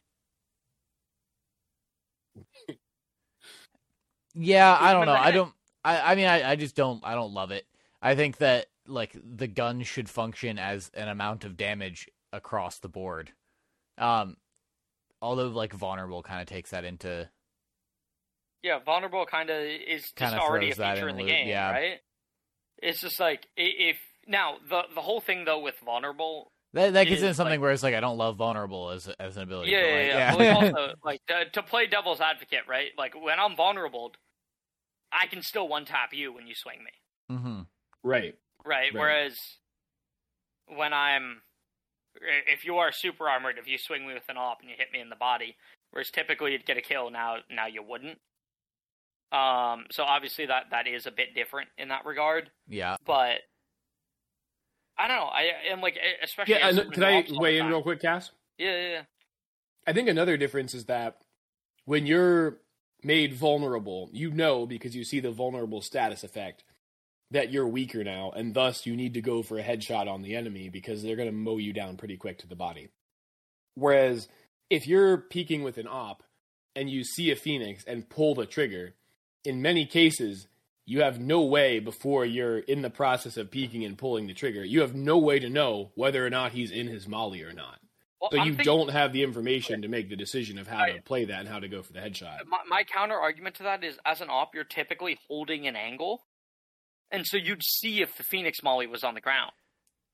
Yeah, 4.38 4.76
I 4.78 4.92
don't 4.92 5.06
know. 5.06 5.12
I 5.12 5.30
don't. 5.30 5.52
I 5.82 6.12
I 6.12 6.14
mean, 6.14 6.26
I 6.26 6.50
I 6.50 6.56
just 6.56 6.76
don't. 6.76 7.02
I 7.04 7.14
don't 7.14 7.32
love 7.32 7.50
it. 7.50 7.66
I 8.02 8.14
think 8.14 8.36
that 8.38 8.66
like 8.86 9.16
the 9.24 9.46
gun 9.46 9.82
should 9.82 10.10
function 10.10 10.58
as 10.58 10.90
an 10.94 11.08
amount 11.08 11.44
of 11.44 11.56
damage 11.56 12.08
across 12.32 12.78
the 12.78 12.88
board. 12.88 13.32
Um, 13.96 14.36
although 15.22 15.48
like 15.48 15.72
vulnerable 15.72 16.22
kind 16.22 16.40
of 16.40 16.46
takes 16.46 16.70
that 16.70 16.84
into 16.84 17.28
yeah 18.62 18.78
vulnerable 18.84 19.26
kind 19.26 19.50
of 19.50 19.62
is 19.62 20.12
just 20.16 20.34
already 20.34 20.70
a 20.70 20.74
feature 20.74 21.08
in 21.08 21.10
in 21.10 21.16
the 21.16 21.22
the 21.22 21.22
loop, 21.22 21.28
game 21.28 21.48
yeah. 21.48 21.70
right 21.70 22.00
it's 22.82 23.00
just 23.00 23.20
like 23.20 23.46
if 23.56 23.96
now 24.26 24.56
the 24.68 24.82
the 24.94 25.00
whole 25.00 25.20
thing 25.20 25.44
though 25.44 25.60
with 25.60 25.74
vulnerable 25.84 26.52
that. 26.76 26.92
That 26.94 27.04
gets 27.04 27.16
Is, 27.18 27.22
into 27.24 27.34
something 27.34 27.52
like- 27.54 27.60
where 27.60 27.72
it's 27.72 27.82
like 27.82 27.94
I 27.94 28.00
don't 28.00 28.16
love 28.16 28.36
vulnerable 28.36 28.90
as 28.90 29.08
as 29.20 29.36
an 29.36 29.42
ability. 29.42 29.72
yeah 29.72 29.80
but, 29.80 30.06
yeah 30.06 30.34
like, 30.34 30.40
yeah, 30.40 30.54
also 30.78 30.94
like 31.04 31.20
to, 31.26 31.44
to 31.50 31.62
play 31.62 31.86
devil's 31.86 32.20
advocate 32.20 32.60
right 32.68 32.90
like 32.96 33.14
when 33.20 33.38
i'm 33.40 33.56
vulnerable 33.56 34.12
i 35.12 35.26
can 35.26 35.42
still 35.42 35.68
one 35.68 35.84
tap 35.84 36.10
you 36.12 36.32
when 36.32 36.46
you 36.46 36.54
swing 36.54 36.78
me 36.84 37.36
hmm 37.36 37.60
Right. 38.02 38.34
Right. 38.64 38.92
Right. 38.92 38.94
Whereas 38.94 39.36
when 40.68 40.92
I'm, 40.92 41.42
if 42.46 42.64
you 42.64 42.76
are 42.78 42.92
super 42.92 43.28
armored, 43.28 43.56
if 43.58 43.66
you 43.66 43.78
swing 43.78 44.06
me 44.06 44.14
with 44.14 44.22
an 44.28 44.36
op 44.36 44.60
and 44.60 44.70
you 44.70 44.76
hit 44.78 44.88
me 44.92 45.00
in 45.00 45.08
the 45.08 45.16
body, 45.16 45.56
whereas 45.90 46.10
typically 46.10 46.52
you'd 46.52 46.66
get 46.66 46.76
a 46.76 46.80
kill, 46.82 47.10
now 47.10 47.36
now 47.50 47.66
you 47.66 47.82
wouldn't. 47.82 48.18
Um. 49.32 49.86
So 49.90 50.04
obviously 50.04 50.46
that 50.46 50.66
that 50.70 50.86
is 50.86 51.06
a 51.06 51.10
bit 51.10 51.34
different 51.34 51.68
in 51.78 51.88
that 51.88 52.04
regard, 52.04 52.50
Yeah. 52.68 52.96
but 53.04 53.38
I 54.98 55.08
don't 55.08 55.16
know. 55.18 55.24
I 55.24 55.50
am 55.70 55.80
like 55.80 55.98
especially. 56.22 56.54
Yeah. 56.54 56.66
as 56.66 56.78
And 56.78 56.94
someone 56.94 57.22
could 57.22 57.28
who 57.30 57.36
I 57.36 57.40
weigh 57.40 57.58
in 57.58 57.66
real 57.66 57.82
quick, 57.82 58.00
Cass? 58.00 58.30
Yeah, 58.58 58.72
yeah, 58.72 58.88
yeah. 58.88 59.02
I 59.86 59.92
think 59.92 60.08
another 60.08 60.36
difference 60.36 60.74
is 60.74 60.86
that 60.86 61.18
when 61.84 62.06
you're 62.06 62.58
made 63.02 63.34
vulnerable, 63.34 64.10
you 64.12 64.30
know 64.30 64.66
because 64.66 64.96
you 64.96 65.04
see 65.04 65.20
the 65.20 65.30
vulnerable 65.30 65.80
status 65.82 66.24
effect. 66.24 66.64
that 67.30 67.52
you're 67.52 67.66
weaker 67.66 68.04
now, 68.04 68.30
and 68.36 68.54
thus 68.54 68.86
you 68.86 68.96
need 68.96 69.14
to 69.14 69.20
go 69.20 69.42
for 69.42 69.58
a 69.58 69.62
headshot 69.62 70.08
on 70.08 70.22
the 70.22 70.36
enemy 70.36 70.68
because 70.68 71.02
they're 71.02 71.16
going 71.16 71.28
to 71.28 71.34
mow 71.34 71.58
you 71.58 71.72
down 71.72 71.96
pretty 71.96 72.16
quick 72.16 72.38
to 72.38 72.46
the 72.46 72.54
body. 72.54 72.88
Whereas 73.74 74.28
if 74.70 74.86
you're 74.86 75.18
peeking 75.18 75.62
with 75.62 75.78
an 75.78 75.88
op 75.88 76.22
and 76.74 76.88
you 76.88 77.04
see 77.04 77.30
a 77.30 77.36
phoenix 77.36 77.84
and 77.84 78.08
pull 78.08 78.34
the 78.34 78.46
trigger, 78.46 78.94
in 79.44 79.60
many 79.60 79.86
cases 79.86 80.46
you 80.86 81.02
have 81.02 81.18
no 81.20 81.42
way 81.42 81.78
before 81.80 82.24
you're 82.24 82.58
in 82.60 82.80
the 82.82 82.90
process 82.90 83.36
of 83.36 83.50
peeking 83.50 83.84
and 83.84 83.98
pulling 83.98 84.26
the 84.28 84.34
trigger. 84.34 84.64
You 84.64 84.80
have 84.82 84.94
no 84.94 85.18
way 85.18 85.38
to 85.40 85.48
know 85.50 85.90
whether 85.96 86.24
or 86.24 86.30
not 86.30 86.52
he's 86.52 86.70
in 86.70 86.86
his 86.86 87.08
molly 87.08 87.42
or 87.42 87.52
not. 87.52 87.80
Well, 88.20 88.30
So 88.30 88.38
I'm 88.38 88.46
you 88.46 88.52
thinking- 88.52 88.64
don't 88.64 88.88
have 88.92 89.12
the 89.12 89.22
information 89.24 89.82
to 89.82 89.88
make 89.88 90.08
the 90.08 90.16
decision 90.16 90.58
of 90.58 90.66
how 90.68 90.86
to 90.86 91.02
play 91.02 91.24
that 91.26 91.40
and 91.40 91.48
how 91.48 91.58
to 91.58 91.68
go 91.68 91.82
for 91.82 91.92
the 91.92 91.98
headshot. 92.00 92.46
my, 92.46 92.60
my 92.68 92.84
counter 92.84 93.16
argument 93.18 93.56
to 93.56 93.64
that 93.64 93.82
is 93.84 93.98
as 94.06 94.20
an 94.20 94.28
op 94.30 94.54
you're 94.54 94.64
typically 94.64 95.18
holding 95.28 95.66
an 95.66 95.76
angle 95.76 96.24
and 97.10 97.26
so 97.26 97.36
you'd 97.36 97.62
see 97.62 98.00
if 98.00 98.16
the 98.16 98.22
phoenix 98.22 98.62
molly 98.62 98.86
was 98.86 99.04
on 99.04 99.14
the 99.14 99.20
ground 99.20 99.52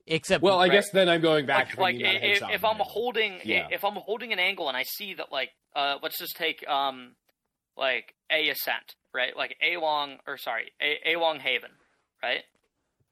Except 0.05 0.43
Well, 0.43 0.59
I 0.59 0.63
Right. 0.65 0.73
guess 0.73 0.91
then 0.91 1.09
I'm 1.09 1.21
going 1.21 1.47
back 1.47 1.69
like, 1.69 1.79
like 1.79 1.95
thinking 1.95 2.07
about 2.17 2.23
a 2.25 2.33
if, 2.33 2.43
if 2.57 2.65
i'm 2.65 2.79
the 2.79 2.83
holding 2.85 3.39
Yeah. 3.45 3.69
if 3.71 3.85
i'm 3.85 3.95
holding 3.95 4.33
an 4.33 4.41
angle 4.41 4.67
and 4.69 4.77
i 4.77 4.83
see 4.83 5.15
that 5.15 5.31
like 5.31 5.51
uh 5.77 5.99
let's 6.03 6.19
just 6.19 6.35
take 6.35 6.67
um 6.69 7.15
like 7.83 8.15
a 8.31 8.49
ascent 8.49 8.95
right? 9.15 9.37
Like 9.37 9.57
a 9.63 9.77
long 9.79 10.17
or 10.27 10.39
sorry 10.39 10.73
a, 10.81 11.13
a 11.15 11.21
long 11.21 11.41
haven 11.41 11.71
right? 12.23 12.45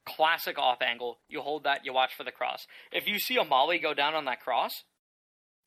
Classic 0.07 0.57
off 0.59 0.79
angle. 0.81 1.19
You 1.29 1.41
hold 1.43 1.65
that 1.65 1.85
you 1.85 1.93
watch 1.93 2.15
for 2.17 2.25
the 2.25 2.31
cross. 2.33 2.67
If 2.91 3.07
you 3.07 3.19
see 3.19 3.37
a 3.37 3.45
molly 3.45 3.79
go 3.79 3.93
down 3.93 4.15
on 4.15 4.25
that 4.27 4.41
cross 4.41 4.73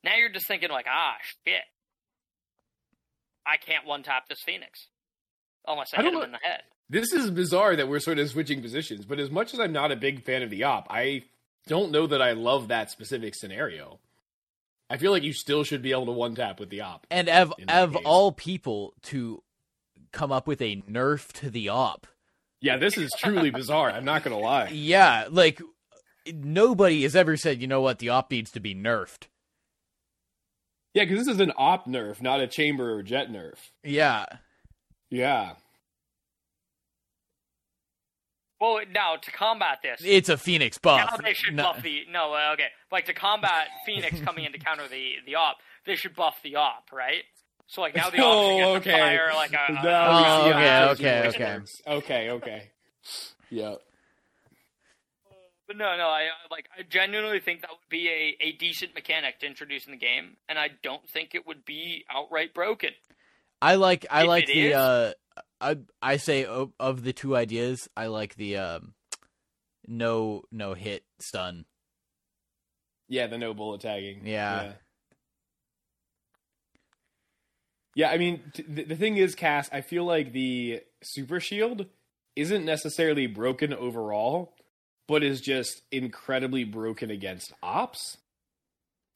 now 0.04 0.16
you're 0.16 0.32
just 0.32 0.48
thinking 0.48 0.70
like 0.72 0.88
ah 0.90 1.16
shit. 1.46 1.62
I 3.46 3.58
can't 3.58 3.86
one 3.86 4.04
tap 4.04 4.28
this 4.30 4.40
phoenix 4.46 4.88
unless 5.68 5.94
i, 5.94 6.00
I 6.00 6.04
hit 6.04 6.14
him 6.14 6.20
know- 6.20 6.26
in 6.26 6.32
the 6.32 6.40
head. 6.42 6.62
This 6.90 7.14
is 7.14 7.32
bizarre 7.32 7.76
that 7.78 7.88
we're 7.88 8.00
sort 8.02 8.20
of 8.20 8.30
switching 8.30 8.62
positions, 8.62 9.06
but 9.06 9.18
as 9.20 9.32
much 9.32 9.54
as 9.54 9.60
I'm 9.60 9.72
not 9.72 9.92
a 9.92 9.96
big 9.96 10.24
fan 10.24 10.44
of 10.44 10.50
the 10.52 10.64
op, 10.64 10.86
I 10.92 11.24
don't 11.66 11.92
know 11.92 12.06
that 12.06 12.22
I 12.22 12.34
love 12.34 12.68
that 12.68 12.92
specific 12.92 13.34
scenario. 13.36 14.00
I 14.94 14.98
feel 14.98 15.12
like 15.12 15.24
you 15.24 15.34
still 15.34 15.64
should 15.64 15.82
be 15.82 15.92
able 15.92 16.06
to 16.06 16.12
one 16.12 16.36
tap 16.36 16.60
with 16.60 16.70
the 16.70 16.82
op. 16.82 17.08
and 17.10 17.28
of 17.28 17.52
of 17.68 17.94
case. 17.94 18.02
all 18.06 18.32
people 18.32 18.94
to 19.04 19.42
come 20.12 20.32
up 20.32 20.46
with 20.46 20.62
a 20.62 20.84
nerf 20.84 21.32
to 21.34 21.50
the 21.50 21.68
op. 21.70 22.06
Yeah, 22.62 22.78
this 22.78 22.96
is 22.96 23.12
truly 23.18 23.50
bizarre. 23.50 23.90
I'm 23.90 24.06
not 24.06 24.24
gonna 24.24 24.38
lie. 24.38 24.70
Yeah, 24.72 25.26
like 25.32 25.60
nobody 26.32 27.02
has 27.02 27.16
ever 27.16 27.36
said, 27.38 27.60
you 27.60 27.66
know 27.68 27.82
what, 27.82 27.98
the 27.98 28.10
op 28.10 28.30
needs 28.30 28.52
to 28.52 28.60
be 28.60 28.76
nerfed. 28.76 29.24
Yeah, 30.94 31.06
because 31.06 31.26
this 31.26 31.34
is 31.34 31.42
an 31.42 31.54
op 31.58 31.88
nerf, 31.88 32.22
not 32.22 32.40
a 32.40 32.46
chamber 32.46 32.94
or 32.94 33.02
Jett 33.02 33.30
nerf. 33.32 33.72
Yeah. 33.84 34.26
Yeah, 35.10 35.54
well 38.62 38.80
now 38.92 39.16
to 39.18 39.32
combat 39.32 39.80
this 39.84 40.02
It's 40.04 40.30
a 40.30 40.38
Phoenix 40.38 40.78
buff. 40.78 41.10
Now 41.12 41.18
they 41.18 41.34
should 41.34 41.56
No- 41.56 41.64
buff 41.74 41.82
the 41.82 42.04
no. 42.10 42.34
uh, 42.34 42.52
Okay, 42.54 42.68
like 42.92 43.06
to 43.06 43.14
combat 43.14 43.68
Phoenix 43.86 44.20
coming 44.22 44.46
in 44.46 44.52
to 44.54 44.60
counter 44.60 44.88
the 44.88 45.16
the 45.26 45.36
op, 45.36 45.58
they 45.86 45.96
should 45.96 46.16
buff 46.16 46.42
the 46.44 46.56
op, 46.56 46.92
right? 46.92 47.24
So 47.68 47.82
like 47.82 47.96
now 47.96 48.10
the 48.10 48.18
op 48.20 48.24
Oh, 48.26 48.74
should 48.76 48.84
get 48.84 48.94
okay. 48.94 49.00
fire 49.02 49.32
like 49.36 49.54
a. 49.54 49.66
a- 49.72 49.84
Now 49.84 50.42
Oh, 50.42 50.46
we 50.46 50.52
okay, 50.54 50.84
okay, 50.90 51.28
okay. 51.30 51.60
okay, 51.88 52.30
okay. 52.32 52.72
Yeah, 53.50 53.76
but 55.68 55.78
no, 55.78 55.96
no, 55.98 56.08
I 56.08 56.24
I- 56.24 56.48
like 56.52 56.68
I 56.78 56.84
genuinely 56.84 57.40
think 57.40 57.62
that 57.62 57.70
would 57.72 57.90
be 57.90 58.10
a 58.10 58.38
a 58.44 58.52
decent 58.54 58.94
mechanic 58.96 59.40
to 59.40 59.46
introduce 59.48 59.86
in 59.86 59.92
the 59.92 59.98
game, 59.98 60.38
and 60.50 60.60
I 60.60 60.70
don't 60.84 61.08
think 61.10 61.36
it 61.36 61.48
would 61.48 61.66
be 61.66 62.06
outright 62.10 62.54
broken. 62.54 62.92
I 63.62 63.76
like 63.76 64.06
I 64.12 64.24
If 64.24 64.28
like 64.28 64.46
the 64.48 64.68
is- 64.68 64.76
uh 64.76 65.14
I 65.72 65.78
I 66.02 66.18
say 66.18 66.46
of, 66.46 66.72
of 66.80 67.04
the 67.04 67.14
two 67.14 67.36
ideas, 67.36 67.90
I 67.96 68.08
like 68.08 68.36
the 68.36 68.58
um 68.58 68.94
no 69.88 70.44
no 70.52 70.74
hit 70.74 71.04
stun. 71.20 71.66
yeah. 73.08 73.28
The 73.28 73.38
no 73.38 73.54
bullet 73.54 73.82
tagging. 73.82 74.26
Yeah. 74.26 74.64
yeah. 74.64 74.74
Yeah, 77.96 78.10
I 78.10 78.18
mean, 78.18 78.42
t- 78.54 78.66
the, 78.68 78.86
the 78.86 78.96
thing 78.96 79.18
is, 79.18 79.36
Cass, 79.36 79.70
I 79.72 79.82
feel 79.82 80.04
like 80.04 80.32
the 80.34 80.82
super 81.04 81.40
shield 81.40 81.86
isn't 82.36 82.66
necessarily 82.66 83.28
broken 83.28 83.72
overall, 83.72 84.56
but 85.08 85.22
is 85.22 85.42
just 85.42 85.84
incredibly 85.92 86.64
broken 86.64 87.12
against 87.12 87.54
ops. 87.62 88.18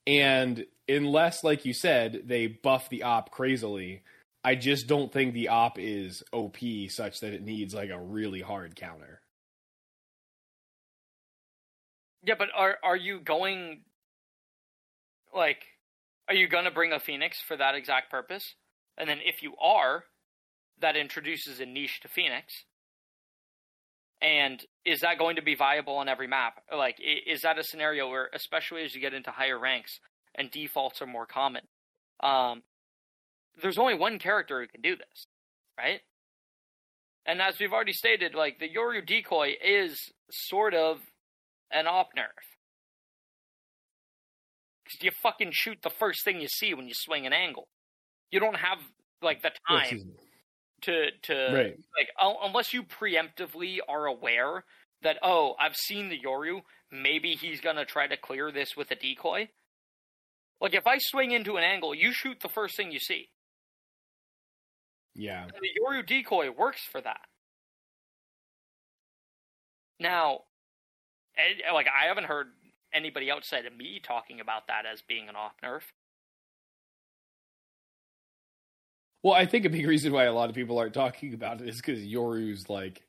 And 0.05 0.65
unless, 0.87 1.43
like 1.43 1.65
you 1.65 1.73
said, 1.73 2.23
they 2.25 2.45
buff 2.45 2.87
the 2.89 3.01
op 3.01 3.31
crazily, 3.31 4.03
I 4.47 4.55
just 4.55 4.87
don't 4.87 5.11
think 5.11 5.33
the 5.33 5.49
op 5.49 5.77
is 5.77 6.23
OP 6.31 6.55
such 6.87 7.19
that 7.19 7.33
it 7.33 7.43
needs 7.43 7.73
like 7.73 7.89
a 7.89 7.99
really 7.99 8.39
hard 8.39 8.77
counter. 8.77 9.19
Yeah, 12.23 12.35
but 12.39 12.47
are 12.55 12.77
are 12.81 12.95
you 12.95 13.19
going? 13.19 13.81
Like, 15.35 15.65
are 16.29 16.33
you 16.33 16.47
gonna 16.47 16.71
bring 16.71 16.93
a 16.93 16.99
Phoenix 17.01 17.41
for 17.45 17.57
that 17.57 17.75
exact 17.75 18.09
purpose? 18.09 18.55
And 18.97 19.09
then 19.09 19.17
if 19.21 19.43
you 19.43 19.53
are, 19.61 20.05
that 20.79 20.95
introduces 20.95 21.59
a 21.59 21.65
niche 21.65 21.99
to 22.03 22.07
Phoenix. 22.07 22.53
And 24.21 24.63
is 24.85 25.01
that 25.01 25.19
going 25.19 25.35
to 25.35 25.41
be 25.41 25.55
viable 25.55 25.97
on 25.97 26.07
every 26.07 26.27
map? 26.27 26.63
Like, 26.73 26.95
is 27.01 27.41
that 27.41 27.59
a 27.59 27.63
scenario 27.65 28.09
where, 28.09 28.29
especially 28.33 28.85
as 28.85 28.95
you 28.95 29.01
get 29.01 29.13
into 29.13 29.29
higher 29.29 29.59
ranks 29.59 29.99
and 30.35 30.49
defaults 30.49 31.01
are 31.01 31.05
more 31.05 31.25
common, 31.25 31.63
um, 32.21 32.63
there's 33.61 33.77
only 33.77 33.95
one 33.95 34.19
character 34.19 34.61
who 34.61 34.67
can 34.67 34.81
do 34.81 34.95
this, 34.95 35.25
right? 35.77 36.01
And 37.25 37.41
as 37.41 37.59
we've 37.59 37.73
already 37.73 37.93
stated, 37.93 38.33
like 38.35 38.59
the 38.59 38.69
Yoru 38.69 39.05
decoy 39.05 39.55
is 39.63 39.97
sort 40.31 40.73
of 40.73 40.99
an 41.71 41.87
op 41.87 42.09
nerf. 42.17 42.27
Because 44.85 45.03
you 45.03 45.11
fucking 45.11 45.51
shoot 45.53 45.79
the 45.83 45.89
first 45.89 46.23
thing 46.23 46.39
you 46.39 46.47
see 46.47 46.73
when 46.73 46.87
you 46.87 46.93
swing 46.95 47.25
an 47.25 47.33
angle. 47.33 47.67
You 48.31 48.39
don't 48.39 48.55
have 48.55 48.79
like 49.21 49.41
the 49.41 49.51
Oh, 49.69 49.77
time 49.79 50.15
to 50.83 51.11
to 51.23 51.33
Right. 51.53 51.75
like 51.97 52.09
un- 52.21 52.37
unless 52.41 52.73
you 52.73 52.83
preemptively 52.83 53.79
are 53.87 54.05
aware 54.05 54.63
that 55.01 55.17
oh 55.21 55.55
I've 55.59 55.75
seen 55.75 56.09
the 56.09 56.19
Yoru, 56.19 56.61
maybe 56.91 57.35
he's 57.35 57.59
gonna 57.61 57.85
try 57.85 58.07
to 58.07 58.15
clear 58.17 58.51
this 58.51 58.75
with 58.77 58.91
a 58.91 58.95
decoy. 58.95 59.49
Like 60.61 60.73
if 60.73 60.87
I 60.87 60.97
swing 60.99 61.31
into 61.31 61.57
an 61.57 61.63
angle, 61.63 61.93
you 61.93 62.13
shoot 62.13 62.39
the 62.39 62.49
first 62.49 62.77
thing 62.77 62.91
you 62.91 62.99
see. 62.99 63.29
Yeah. 65.17 65.43
And 65.43 65.51
the 65.51 65.69
Yoru 65.81 66.05
decoy 66.05 66.51
works 66.51 66.81
for 66.89 67.01
that. 67.01 67.21
Now, 69.99 70.41
like 71.73 71.87
I 71.87 72.07
haven't 72.07 72.25
heard 72.25 72.47
anybody 72.93 73.31
outside 73.31 73.65
of 73.65 73.75
me 73.75 73.99
talking 74.01 74.39
about 74.39 74.67
that 74.67 74.85
as 74.85 75.01
being 75.01 75.27
an 75.27 75.35
off 75.35 75.53
nerf. 75.63 75.81
Well, 79.23 79.33
I 79.33 79.45
think 79.45 79.65
a 79.65 79.69
big 79.69 79.87
reason 79.87 80.13
why 80.13 80.25
a 80.25 80.33
lot 80.33 80.49
of 80.49 80.55
people 80.55 80.77
aren't 80.77 80.93
talking 80.93 81.33
about 81.33 81.61
it 81.61 81.67
is 81.67 81.77
because 81.77 81.99
Yoru's 82.01 82.69
like 82.69 83.01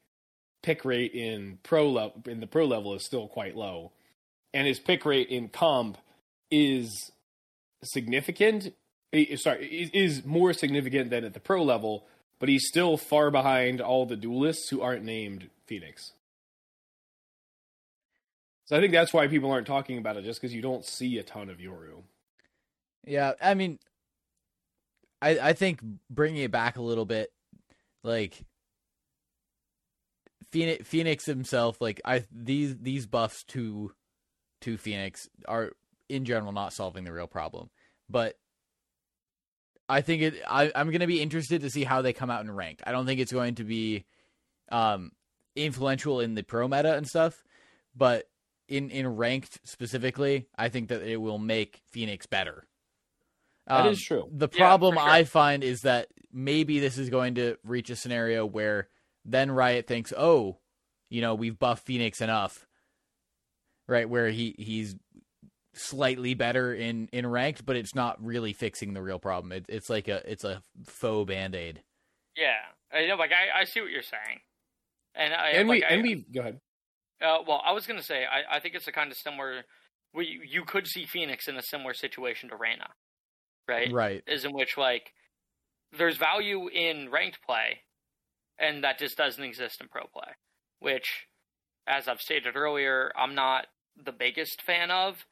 pick 0.63 0.85
rate 0.85 1.13
in 1.13 1.59
pro 1.63 1.91
level 1.91 2.23
in 2.27 2.41
the 2.41 2.47
pro 2.47 2.65
level 2.65 2.95
is 2.95 3.05
still 3.05 3.29
quite 3.29 3.55
low, 3.55 3.93
and 4.55 4.67
his 4.67 4.81
pick 4.81 5.05
rate 5.05 5.29
in 5.29 5.49
comp 5.49 5.99
is 6.51 7.13
significant. 7.85 8.73
Sorry, 9.13 9.67
is- 9.67 9.91
is 9.91 10.25
more 10.25 10.53
significant 10.53 11.11
than 11.11 11.25
at 11.25 11.35
the 11.35 11.41
pro 11.41 11.63
level, 11.63 12.07
but 12.39 12.49
he's 12.49 12.69
still 12.69 12.97
far 12.97 13.31
behind 13.31 13.81
all 13.81 14.05
the 14.07 14.17
duelists 14.17 14.69
who 14.69 14.83
aren't 14.83 15.05
named 15.05 15.51
Phoenix. 15.67 16.13
So 18.67 18.77
I 18.77 18.81
think 18.81 18.93
that's 18.93 19.15
why 19.15 19.27
people 19.29 19.51
aren't 19.51 19.67
talking 19.67 19.97
about 19.97 20.19
it, 20.19 20.25
just 20.25 20.41
because 20.41 20.55
you 20.55 20.61
don't 20.61 20.85
see 20.85 21.17
a 21.17 21.23
ton 21.23 21.49
of 21.49 21.57
Yoru. 21.57 22.03
Yeah, 23.07 23.33
I 23.41 23.55
mean, 23.55 23.79
I 25.23 25.39
I 25.39 25.53
think 25.55 25.81
bringing 26.11 26.43
it 26.43 26.51
back 26.51 26.77
a 26.77 26.83
little 26.83 27.07
bit, 27.07 27.33
like 28.05 28.45
Phoenix, 30.53 30.87
Phoenix 30.87 31.25
himself, 31.25 31.81
like 31.81 32.03
I 32.05 32.25
these 32.31 32.77
these 32.77 33.07
buffs 33.07 33.43
to 33.45 33.95
to 34.63 34.77
Phoenix 34.77 35.31
are 35.47 35.73
in 36.11 36.27
general 36.27 36.53
not 36.53 36.75
solving 36.75 37.05
the 37.05 37.13
real 37.13 37.27
problem, 37.27 37.71
but 38.11 38.37
I 39.89 40.01
think 40.03 40.23
it. 40.23 40.35
I 40.49 40.71
I'm 40.75 40.91
gonna 40.91 41.07
be 41.07 41.21
interested 41.23 41.63
to 41.63 41.71
see 41.71 41.85
how 41.85 42.03
they 42.03 42.13
come 42.13 42.31
out 42.31 42.45
in 42.45 42.51
ranked. 42.51 42.83
I 42.87 42.93
don't 42.93 43.07
think 43.07 43.21
it's 43.21 43.33
going 43.33 43.55
to 43.57 43.65
be 43.65 44.05
um 44.71 45.13
influential 45.57 46.21
in 46.21 46.35
the 46.35 46.43
pro 46.43 46.69
meta 46.69 46.95
and 46.97 47.07
stuff, 47.07 47.43
but 47.97 48.29
in 48.69 48.91
in 48.91 49.07
ranked 49.17 49.61
specifically, 49.65 50.47
I 50.57 50.69
think 50.69 50.89
that 50.89 51.03
it 51.03 51.17
will 51.17 51.39
make 51.39 51.81
Phoenix 51.91 52.27
better. 52.27 52.67
That 53.67 53.87
Um, 53.87 53.93
is 53.93 54.03
true. 54.03 54.29
The 54.33 54.49
problem 54.49 54.95
for 54.95 55.01
sure. 55.01 55.11
I 55.11 55.25
find 55.25 55.65
is 55.65 55.81
that 55.83 56.09
maybe 56.33 56.79
this 56.79 56.99
is 56.99 57.11
going 57.11 57.35
to 57.37 57.57
reach 57.65 57.91
a 57.91 57.97
scenario 57.97 58.45
where 58.47 58.89
then 59.25 59.51
Riot 59.51 59.87
thinks, 59.87 60.13
"Oh, 60.17 60.59
you 61.11 61.21
know, 61.21 61.35
we've 61.35 61.59
buffed 61.59 61.87
Phoenix 61.87 62.21
enough." 62.21 62.67
Right, 63.87 64.09
where 64.09 64.29
he 64.29 64.55
he's 64.59 64.97
slightly 65.75 66.35
better 66.35 66.75
in 66.75 67.09
in 67.13 67.27
ranked, 67.27 67.65
but 67.67 67.77
it's 67.77 67.95
not 67.95 68.23
really 68.25 68.53
fixing 68.53 68.95
the 68.95 69.03
real 69.03 69.19
problem. 69.19 69.53
It, 69.53 69.67
it's 69.69 69.89
like 69.91 70.09
a 70.09 70.23
it's 70.31 70.45
a 70.45 70.63
faux 70.87 71.27
band-aid. 71.29 71.83
Yeah, 72.37 72.57
I 72.93 73.07
know. 73.07 73.17
Like 73.17 73.33
I, 73.33 73.61
I 73.61 73.65
see 73.65 73.81
what 73.81 73.91
you're 73.91 74.03
saying. 74.03 74.41
And 75.15 75.35
I 75.35 75.49
and 75.51 75.69
like, 75.69 75.81
we 75.81 75.85
I- 75.85 75.89
and 75.89 76.03
we 76.03 76.25
go 76.33 76.41
ahead. 76.41 76.61
Uh, 77.21 77.39
well, 77.47 77.61
I 77.65 77.73
was 77.73 77.87
gonna 77.87 78.03
say 78.03 78.25
I, 78.25 78.57
I 78.57 78.61
think 78.61 78.75
it's 78.75 78.87
a 78.89 78.93
kind 78.93 79.11
of 79.11 79.17
similar. 79.17 79.63
We 80.15 80.41
you 80.49 80.65
could 80.65 80.87
see 80.87 81.05
Phoenix 81.07 81.49
in 81.49 81.57
a 81.57 81.63
similar 81.63 81.93
situation 81.95 82.49
to 82.51 82.57
Reyna, 82.57 82.89
right? 83.69 83.93
Right. 83.93 84.23
Is 84.27 84.45
in 84.45 84.53
which 84.53 84.77
like 84.79 85.13
there's 85.97 86.17
value 86.17 86.69
in 86.69 87.11
ranked 87.11 87.39
play, 87.45 87.81
and 88.59 88.85
that 88.85 88.99
just 88.99 89.17
doesn't 89.17 89.43
exist 89.43 89.81
in 89.81 89.89
pro 89.89 90.03
play. 90.07 90.33
Which, 90.81 91.27
as 91.89 92.07
I've 92.07 92.21
stated 92.21 92.55
earlier, 92.57 93.11
I'm 93.17 93.35
not 93.35 93.67
the 93.97 94.13
biggest 94.13 94.63
fan 94.63 94.91
of. 94.93 95.25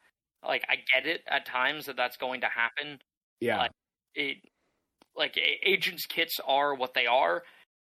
Like 0.43 0.63
I 0.69 0.75
get 0.93 1.07
it 1.07 1.21
at 1.27 1.45
times 1.45 1.85
that 1.85 1.95
that's 1.95 2.17
going 2.17 2.41
to 2.41 2.47
happen. 2.47 2.99
Yeah, 3.39 3.59
Like, 3.59 3.71
it 4.15 4.37
like 5.15 5.37
agents 5.63 6.05
kits 6.05 6.39
are 6.45 6.75
what 6.75 6.93
they 6.93 7.05
are 7.07 7.43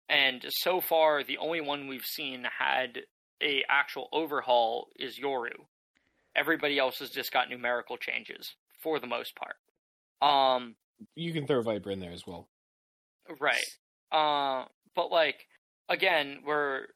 and 0.09 0.45
so 0.49 0.81
far 0.81 1.23
the 1.23 1.39
only 1.39 1.61
one 1.61 1.87
we've 1.87 2.05
seen 2.05 2.45
had 2.59 3.01
a 3.43 3.63
actual 3.69 4.09
overhaul 4.13 4.89
is 4.97 5.19
yoru 5.19 5.53
everybody 6.37 6.79
else 6.79 6.99
has 6.99 7.11
just 7.11 7.33
got 7.33 7.49
numerical 7.49 7.97
changes 7.97 8.55
for 8.83 8.99
the 8.99 9.07
most 9.07 9.35
part 9.37 9.57
um 10.23 10.75
you 11.17 11.33
can 11.33 11.47
throw 11.47 11.63
Viper 11.63 11.91
in 11.91 12.01
there 12.01 12.13
as 12.13 12.27
well. 12.27 12.49
right 13.39 13.65
uh 14.13 14.65
but 14.95 15.11
like 15.11 15.47
again 15.89 16.41
we're 16.45 16.87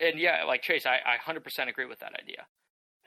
and 0.00 0.18
yeah 0.18 0.44
like 0.44 0.62
chase 0.62 0.86
i, 0.86 0.98
I 1.04 1.16
100% 1.16 1.68
agree 1.68 1.86
with 1.86 2.00
that 2.00 2.12
idea 2.20 2.46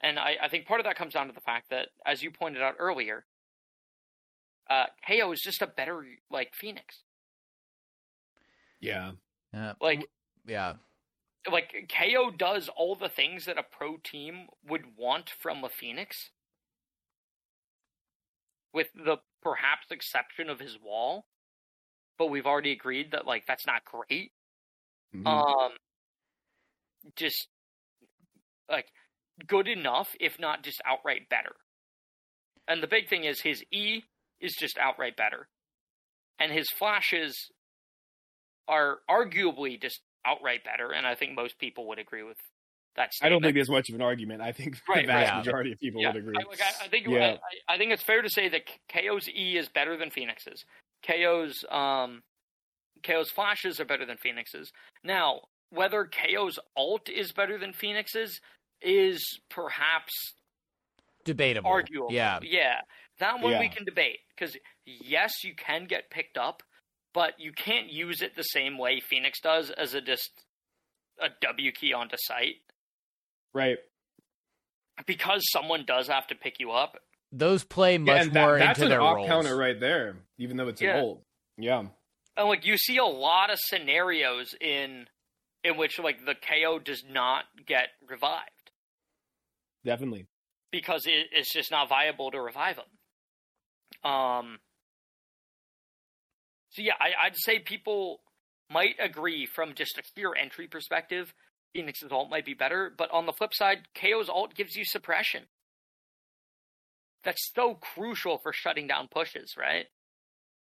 and 0.01 0.19
I, 0.19 0.37
I 0.43 0.49
think 0.49 0.65
part 0.67 0.79
of 0.79 0.85
that 0.85 0.95
comes 0.97 1.13
down 1.13 1.27
to 1.27 1.33
the 1.33 1.41
fact 1.41 1.69
that 1.69 1.89
as 2.05 2.21
you 2.23 2.31
pointed 2.31 2.61
out 2.61 2.75
earlier 2.79 3.25
uh 4.69 4.87
ko 5.05 5.31
is 5.31 5.41
just 5.41 5.61
a 5.61 5.67
better 5.67 6.05
like 6.29 6.53
phoenix 6.53 7.03
Yeah, 8.79 9.13
Yeah. 9.53 9.73
like 9.79 10.07
yeah. 10.45 10.77
like 11.49 11.87
KO 11.89 12.29
does 12.29 12.69
all 12.69 12.95
the 12.95 13.09
things 13.09 13.45
that 13.45 13.57
a 13.57 13.63
pro 13.63 13.97
team 13.97 14.49
would 14.63 14.95
want 14.97 15.29
from 15.31 15.63
a 15.63 15.69
Phoenix, 15.69 16.29
with 18.73 18.87
the 18.93 19.17
perhaps 19.41 19.87
exception 19.91 20.49
of 20.49 20.59
his 20.59 20.77
wall. 20.79 21.27
But 22.17 22.27
we've 22.27 22.45
already 22.47 22.71
agreed 22.71 23.11
that 23.11 23.25
like 23.27 23.45
that's 23.47 23.67
not 23.67 23.85
great. 23.85 24.33
Mhm. 25.13 25.25
Um, 25.25 25.77
just 27.15 27.47
like 28.69 28.87
good 29.45 29.67
enough, 29.67 30.09
if 30.19 30.39
not 30.39 30.63
just 30.63 30.81
outright 30.85 31.29
better. 31.29 31.55
And 32.67 32.81
the 32.81 32.87
big 32.87 33.07
thing 33.09 33.23
is 33.23 33.41
his 33.41 33.63
E 33.71 34.03
is 34.41 34.53
just 34.59 34.77
outright 34.77 35.15
better, 35.15 35.47
and 36.39 36.51
his 36.51 36.69
flashes 36.69 37.49
are 38.67 38.97
arguably 39.09 39.81
just 39.81 40.01
outright 40.25 40.63
better. 40.63 40.91
And 40.91 41.07
I 41.07 41.15
think 41.15 41.35
most 41.35 41.57
people 41.59 41.87
would 41.87 41.99
agree 41.99 42.23
with 42.23 42.37
that. 42.97 43.13
statement. 43.13 43.27
I 43.27 43.29
don't 43.33 43.41
think 43.41 43.55
there's 43.55 43.69
much 43.69 43.89
of 43.89 43.95
an 43.95 44.01
argument. 44.01 44.41
I 44.41 44.51
think 44.51 44.77
Right, 44.89 45.05
the 45.05 45.13
vast 45.13 45.31
right. 45.31 45.37
majority 45.37 45.71
of 45.71 45.79
people 45.79 46.01
yeah, 46.01 46.09
would 46.09 46.17
agree. 46.17 46.35
I, 46.37 46.49
like, 46.49 46.61
I, 46.61 46.85
I 46.85 46.87
think 46.89 47.07
Yeah. 47.07 47.37
I, 47.69 47.75
I 47.75 47.77
think 47.77 47.91
it's 47.91 48.03
fair 48.03 48.21
to 48.21 48.29
say 48.29 48.49
that 48.49 48.63
KO's 48.91 49.29
E 49.29 49.57
is 49.57 49.69
better 49.69 49.95
than 49.97 50.09
Phoenix's. 50.09 50.65
KO's 51.05 51.63
um 51.69 52.23
KO's 53.03 53.29
flashes 53.29 53.79
are 53.79 53.85
better 53.85 54.05
than 54.05 54.17
Phoenix's. 54.17 54.71
Now, 55.03 55.41
whether 55.69 56.05
KO's 56.09 56.59
ult 56.75 57.07
is 57.07 57.31
better 57.31 57.57
than 57.57 57.71
Phoenix's 57.71 58.41
is 58.81 59.39
perhaps 59.49 60.13
Debatable. 61.25 61.69
arguable. 61.69 62.09
Yeah. 62.11 62.39
yeah, 62.43 62.81
that 63.19 63.41
one 63.41 63.59
we 63.59 63.69
can 63.69 63.83
debate 63.85 64.19
because 64.35 64.55
yes, 64.85 65.31
you 65.43 65.53
can 65.55 65.85
get 65.85 66.09
picked 66.09 66.37
up, 66.37 66.63
but 67.13 67.33
you 67.39 67.51
can't 67.51 67.91
use 67.91 68.21
it 68.21 68.35
the 68.35 68.43
same 68.43 68.77
way 68.77 68.99
Phoenix 68.99 69.39
does 69.41 69.69
as 69.71 69.93
a 69.93 70.01
just 70.01 70.29
a 71.21 71.27
W 71.41 71.71
key 71.71 71.93
onto 71.93 72.15
site 72.19 72.57
right. 73.53 73.77
because 75.05 75.41
someone 75.51 75.83
does 75.85 76.07
have 76.07 76.27
to 76.27 76.35
pick 76.35 76.59
you 76.59 76.71
up. 76.71 76.97
Those 77.31 77.63
play 77.63 77.97
much 77.97 78.07
yeah, 78.15 78.21
and 78.23 78.33
that- 78.33 78.41
more 78.41 78.57
that's 78.59 78.79
into 78.79 78.85
an 78.85 78.89
their 78.91 79.01
op 79.01 79.15
roles. 79.17 79.27
counter 79.27 79.57
right 79.57 79.79
there, 79.79 80.15
even 80.37 80.57
though 80.57 80.67
it's 80.67 80.81
Yeah. 80.81 80.97
an 80.97 81.03
old. 81.03 81.21
Yeah, 81.57 81.85
And 82.37 82.47
like 82.47 82.65
you 82.65 82.77
see 82.77 82.97
a 82.97 83.03
lot 83.05 83.49
of 83.49 83.57
scenarios 83.59 84.53
in 84.61 85.07
in 85.63 85.75
which 85.75 85.97
like 85.99 86.23
the 86.23 86.35
KO 86.35 86.77
does 86.79 87.03
not 87.03 87.45
get 87.65 87.89
revived 88.07 88.51
definitely. 89.87 90.27
because 90.71 91.07
it, 91.07 91.27
it's 91.31 91.51
just 91.51 91.71
not 91.71 91.89
viable 91.89 92.29
to 92.31 92.41
revive 92.41 92.75
him. 92.77 94.11
Um. 94.11 94.59
So 96.71 96.81
yeah, 96.83 96.93
I, 96.99 97.25
I'd 97.27 97.37
say 97.37 97.59
people 97.59 98.19
might 98.69 98.95
agree 98.99 99.47
from 99.47 99.73
just 99.73 99.97
a 99.97 100.03
pure 100.15 100.35
entry 100.35 100.67
perspective. 100.67 101.33
Phoenix's 101.73 102.11
ult 102.11 102.29
might 102.29 102.45
be 102.45 102.53
better, 102.53 102.91
but 102.95 103.09
on 103.11 103.25
the 103.25 103.33
flip 103.33 103.53
side, 103.53 103.87
KO's 103.99 104.29
ult 104.29 104.53
gives 104.53 104.75
you 104.75 104.83
suppression. 104.85 105.43
That's 107.23 107.51
so 107.55 107.75
crucial 107.75 108.37
for 108.43 108.53
shutting 108.53 108.87
down 108.87 109.07
pushes, 109.11 109.55
right? 109.57 109.85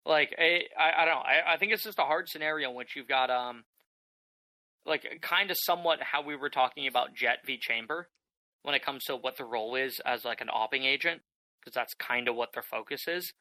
Like 0.05 0.35
I, 0.37 0.61
I, 0.79 1.01
I 1.01 1.05
don't 1.05 1.15
know. 1.15 1.21
I, 1.21 1.53
I 1.53 1.57
think 1.57 1.71
it's 1.71 1.83
just 1.83 1.99
a 1.99 2.03
hard 2.03 2.29
scenario 2.29 2.69
in 2.69 2.75
which 2.75 2.95
you've 2.95 3.07
got 3.07 3.29
um, 3.29 3.63
like 4.85 5.03
kind 5.21 5.49
of 5.49 5.57
somewhat 5.59 5.99
how 6.01 6.21
we 6.23 6.35
were 6.35 6.49
talking 6.49 6.87
about 6.87 7.15
Jett 7.15 7.39
v 7.45 7.57
Chamber 7.59 8.09
when 8.65 8.75
it 8.75 8.83
comes 8.83 9.03
to 9.05 9.15
what 9.15 9.37
the 9.37 9.45
role 9.45 9.75
is 9.75 10.01
as 10.05 10.25
like 10.25 10.41
an 10.41 10.47
opping 10.47 10.83
agent, 10.83 11.21
because 11.59 11.73
that's 11.73 11.93
kind 11.93 12.27
of 12.27 12.35
what 12.35 12.53
their 12.53 12.63
focus 12.63 13.07
is. 13.07 13.33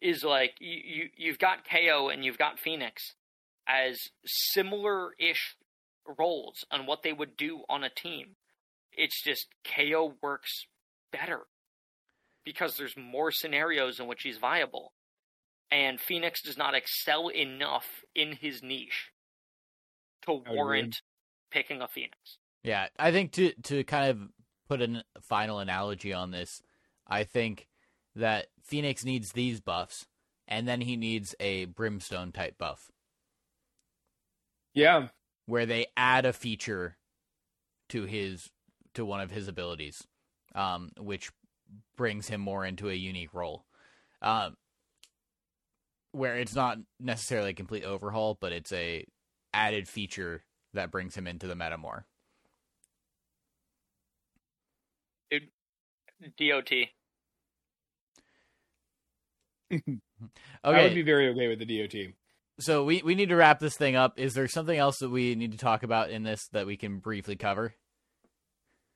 Is 0.00 0.24
like 0.24 0.54
you, 0.60 0.80
you 0.84 1.08
you've 1.16 1.38
got 1.38 1.68
KO 1.68 2.08
and 2.08 2.24
you've 2.24 2.38
got 2.38 2.58
Phoenix 2.58 3.14
as 3.68 3.98
similar 4.24 5.12
ish 5.18 5.56
roles 6.18 6.64
on 6.70 6.86
what 6.86 7.02
they 7.02 7.12
would 7.12 7.36
do 7.36 7.60
on 7.68 7.84
a 7.84 7.90
team. 7.90 8.36
It's 8.92 9.22
just 9.22 9.46
KO 9.64 10.14
works 10.22 10.50
better 11.12 11.42
because 12.44 12.76
there's 12.76 12.96
more 12.96 13.30
scenarios 13.30 14.00
in 14.00 14.06
which 14.06 14.22
he's 14.22 14.38
viable. 14.38 14.92
And 15.70 16.00
Phoenix 16.00 16.42
does 16.42 16.58
not 16.58 16.74
excel 16.74 17.28
enough 17.28 17.86
in 18.14 18.32
his 18.32 18.62
niche 18.62 19.12
to 20.26 20.32
warrant 20.32 21.00
picking 21.50 21.80
a 21.80 21.88
Phoenix. 21.88 22.38
Yeah, 22.62 22.88
I 22.98 23.10
think 23.10 23.32
to 23.32 23.52
to 23.64 23.84
kind 23.84 24.10
of 24.10 24.18
put 24.68 24.82
a 24.82 25.04
final 25.20 25.58
analogy 25.58 26.12
on 26.12 26.30
this, 26.30 26.62
I 27.06 27.24
think 27.24 27.68
that 28.14 28.46
Phoenix 28.62 29.04
needs 29.04 29.32
these 29.32 29.60
buffs, 29.60 30.06
and 30.48 30.66
then 30.68 30.82
he 30.82 30.96
needs 30.96 31.34
a 31.40 31.66
Brimstone 31.66 32.32
type 32.32 32.58
buff 32.58 32.90
Yeah, 34.74 35.08
where 35.46 35.66
they 35.66 35.86
add 35.96 36.26
a 36.26 36.32
feature 36.32 36.96
to 37.90 38.04
his 38.04 38.50
to 38.94 39.04
one 39.04 39.20
of 39.20 39.30
his 39.30 39.48
abilities, 39.48 40.06
um, 40.54 40.90
which 40.98 41.30
brings 41.96 42.28
him 42.28 42.40
more 42.40 42.64
into 42.64 42.90
a 42.90 42.94
unique 42.94 43.32
role. 43.34 43.64
Um, 44.20 44.56
where 46.12 46.36
it's 46.36 46.54
not 46.54 46.78
necessarily 47.00 47.50
a 47.50 47.54
complete 47.54 47.84
overhaul, 47.84 48.36
but 48.40 48.52
it's 48.52 48.72
a 48.72 49.04
added 49.54 49.88
feature 49.88 50.44
that 50.74 50.90
brings 50.90 51.16
him 51.16 51.26
into 51.26 51.46
the 51.46 51.56
meta 51.56 51.78
more. 51.78 52.06
DOT. 56.38 56.72
okay. 59.72 59.82
I 60.64 60.82
would 60.82 60.94
be 60.94 61.02
very 61.02 61.28
okay 61.30 61.48
with 61.48 61.58
the 61.58 61.80
DOT. 61.80 62.14
so 62.60 62.84
we 62.84 63.02
we 63.02 63.14
need 63.14 63.30
to 63.30 63.36
wrap 63.36 63.58
this 63.58 63.76
thing 63.76 63.96
up. 63.96 64.18
Is 64.18 64.34
there 64.34 64.48
something 64.48 64.78
else 64.78 64.98
that 64.98 65.10
we 65.10 65.34
need 65.34 65.52
to 65.52 65.58
talk 65.58 65.82
about 65.82 66.10
in 66.10 66.22
this 66.22 66.48
that 66.52 66.66
we 66.66 66.76
can 66.76 66.98
briefly 66.98 67.36
cover? 67.36 67.74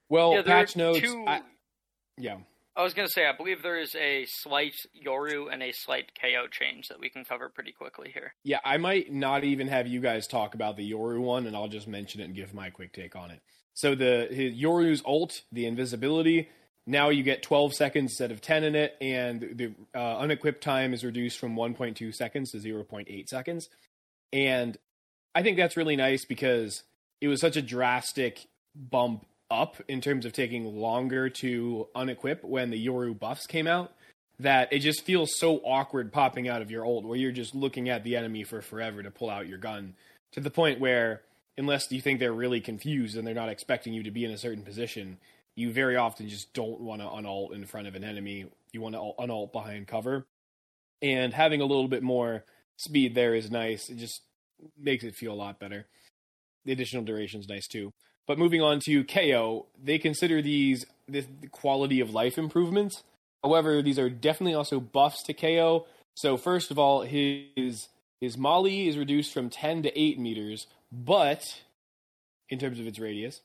Well, 0.08 0.34
yeah, 0.34 0.42
patch 0.42 0.76
notes. 0.76 1.00
two. 1.00 1.24
I, 1.26 1.40
yeah, 2.16 2.38
I 2.76 2.82
was 2.82 2.92
gonna 2.92 3.08
say, 3.08 3.26
I 3.26 3.34
believe 3.34 3.62
there 3.62 3.78
is 3.78 3.94
a 3.94 4.26
slight 4.26 4.74
Yoru 5.04 5.50
and 5.50 5.62
a 5.62 5.72
slight 5.72 6.12
KO 6.20 6.46
change 6.50 6.88
that 6.88 7.00
we 7.00 7.08
can 7.08 7.24
cover 7.24 7.48
pretty 7.48 7.72
quickly 7.72 8.10
here. 8.12 8.34
yeah. 8.44 8.58
I 8.64 8.76
might 8.76 9.10
not 9.10 9.44
even 9.44 9.68
have 9.68 9.86
you 9.86 10.00
guys 10.00 10.26
talk 10.26 10.54
about 10.54 10.76
the 10.76 10.90
Yoru 10.90 11.20
one, 11.20 11.46
and 11.46 11.56
I'll 11.56 11.68
just 11.68 11.88
mention 11.88 12.20
it 12.20 12.24
and 12.24 12.34
give 12.34 12.52
my 12.52 12.68
quick 12.68 12.92
take 12.92 13.16
on 13.16 13.30
it. 13.30 13.40
So 13.72 13.94
the 13.94 14.28
his, 14.30 14.52
Yoru's 14.54 15.02
ult, 15.06 15.42
the 15.50 15.66
invisibility. 15.66 16.50
Now 16.86 17.08
you 17.08 17.22
get 17.22 17.42
12 17.42 17.74
seconds 17.74 18.12
instead 18.12 18.30
of 18.30 18.40
10 18.40 18.64
in 18.64 18.74
it, 18.76 18.96
and 19.00 19.40
the 19.40 19.72
uh, 19.94 20.18
unequipped 20.18 20.62
time 20.62 20.94
is 20.94 21.04
reduced 21.04 21.38
from 21.38 21.56
1.2 21.56 22.14
seconds 22.14 22.52
to 22.52 22.58
0.8 22.58 23.28
seconds. 23.28 23.68
And 24.32 24.76
I 25.34 25.42
think 25.42 25.56
that's 25.56 25.76
really 25.76 25.96
nice 25.96 26.24
because 26.24 26.84
it 27.20 27.28
was 27.28 27.40
such 27.40 27.56
a 27.56 27.62
drastic 27.62 28.46
bump 28.74 29.26
up 29.50 29.76
in 29.88 30.00
terms 30.00 30.26
of 30.26 30.32
taking 30.32 30.76
longer 30.76 31.28
to 31.28 31.88
unequip 31.94 32.44
when 32.44 32.70
the 32.70 32.86
Yoru 32.86 33.18
buffs 33.18 33.46
came 33.46 33.66
out 33.66 33.92
that 34.38 34.72
it 34.72 34.80
just 34.80 35.04
feels 35.04 35.38
so 35.38 35.58
awkward 35.58 36.12
popping 36.12 36.48
out 36.48 36.62
of 36.62 36.70
your 36.70 36.84
ult 36.84 37.04
where 37.04 37.16
you're 37.16 37.32
just 37.32 37.54
looking 37.54 37.88
at 37.88 38.04
the 38.04 38.16
enemy 38.16 38.44
for 38.44 38.60
forever 38.60 39.02
to 39.02 39.10
pull 39.10 39.30
out 39.30 39.48
your 39.48 39.58
gun 39.58 39.94
to 40.32 40.40
the 40.40 40.50
point 40.50 40.80
where 40.80 41.22
unless 41.56 41.90
you 41.90 42.00
think 42.00 42.20
they're 42.20 42.32
really 42.32 42.60
confused 42.60 43.16
and 43.16 43.26
they're 43.26 43.34
not 43.34 43.48
expecting 43.48 43.94
you 43.94 44.02
to 44.02 44.10
be 44.10 44.24
in 44.24 44.30
a 44.30 44.38
certain 44.38 44.62
position 44.62 45.16
you 45.56 45.72
very 45.72 45.96
often 45.96 46.28
just 46.28 46.54
don't 46.54 46.80
want 46.80 47.00
to 47.00 47.06
unalt 47.08 47.52
in 47.52 47.66
front 47.66 47.88
of 47.88 47.94
an 47.94 48.04
enemy 48.04 48.46
you 48.72 48.80
want 48.80 48.94
to 48.94 49.12
unalt 49.18 49.52
behind 49.52 49.88
cover 49.88 50.26
and 51.02 51.34
having 51.34 51.60
a 51.60 51.64
little 51.64 51.88
bit 51.88 52.02
more 52.02 52.44
speed 52.76 53.14
there 53.14 53.34
is 53.34 53.50
nice 53.50 53.88
it 53.88 53.96
just 53.96 54.22
makes 54.78 55.02
it 55.02 55.14
feel 55.14 55.32
a 55.32 55.34
lot 55.34 55.58
better 55.58 55.86
the 56.66 56.72
additional 56.72 57.04
duration 57.04 57.40
is 57.40 57.48
nice 57.48 57.66
too. 57.66 57.94
But 58.26 58.38
moving 58.38 58.60
on 58.60 58.80
to 58.86 59.04
KO, 59.04 59.66
they 59.82 59.98
consider 59.98 60.42
these 60.42 60.84
this 61.08 61.26
quality 61.52 62.00
of 62.00 62.10
life 62.10 62.36
improvements. 62.36 63.04
However, 63.42 63.80
these 63.80 63.98
are 63.98 64.10
definitely 64.10 64.54
also 64.54 64.80
buffs 64.80 65.22
to 65.24 65.32
KO. 65.32 65.86
So 66.14 66.36
first 66.36 66.70
of 66.70 66.78
all, 66.78 67.02
his 67.02 67.88
his 68.20 68.36
Molly 68.36 68.88
is 68.88 68.98
reduced 68.98 69.32
from 69.32 69.48
10 69.48 69.84
to 69.84 69.98
8 69.98 70.18
meters, 70.18 70.66
but 70.90 71.44
in 72.48 72.58
terms 72.58 72.80
of 72.80 72.86
its 72.86 72.98
radius, 72.98 73.42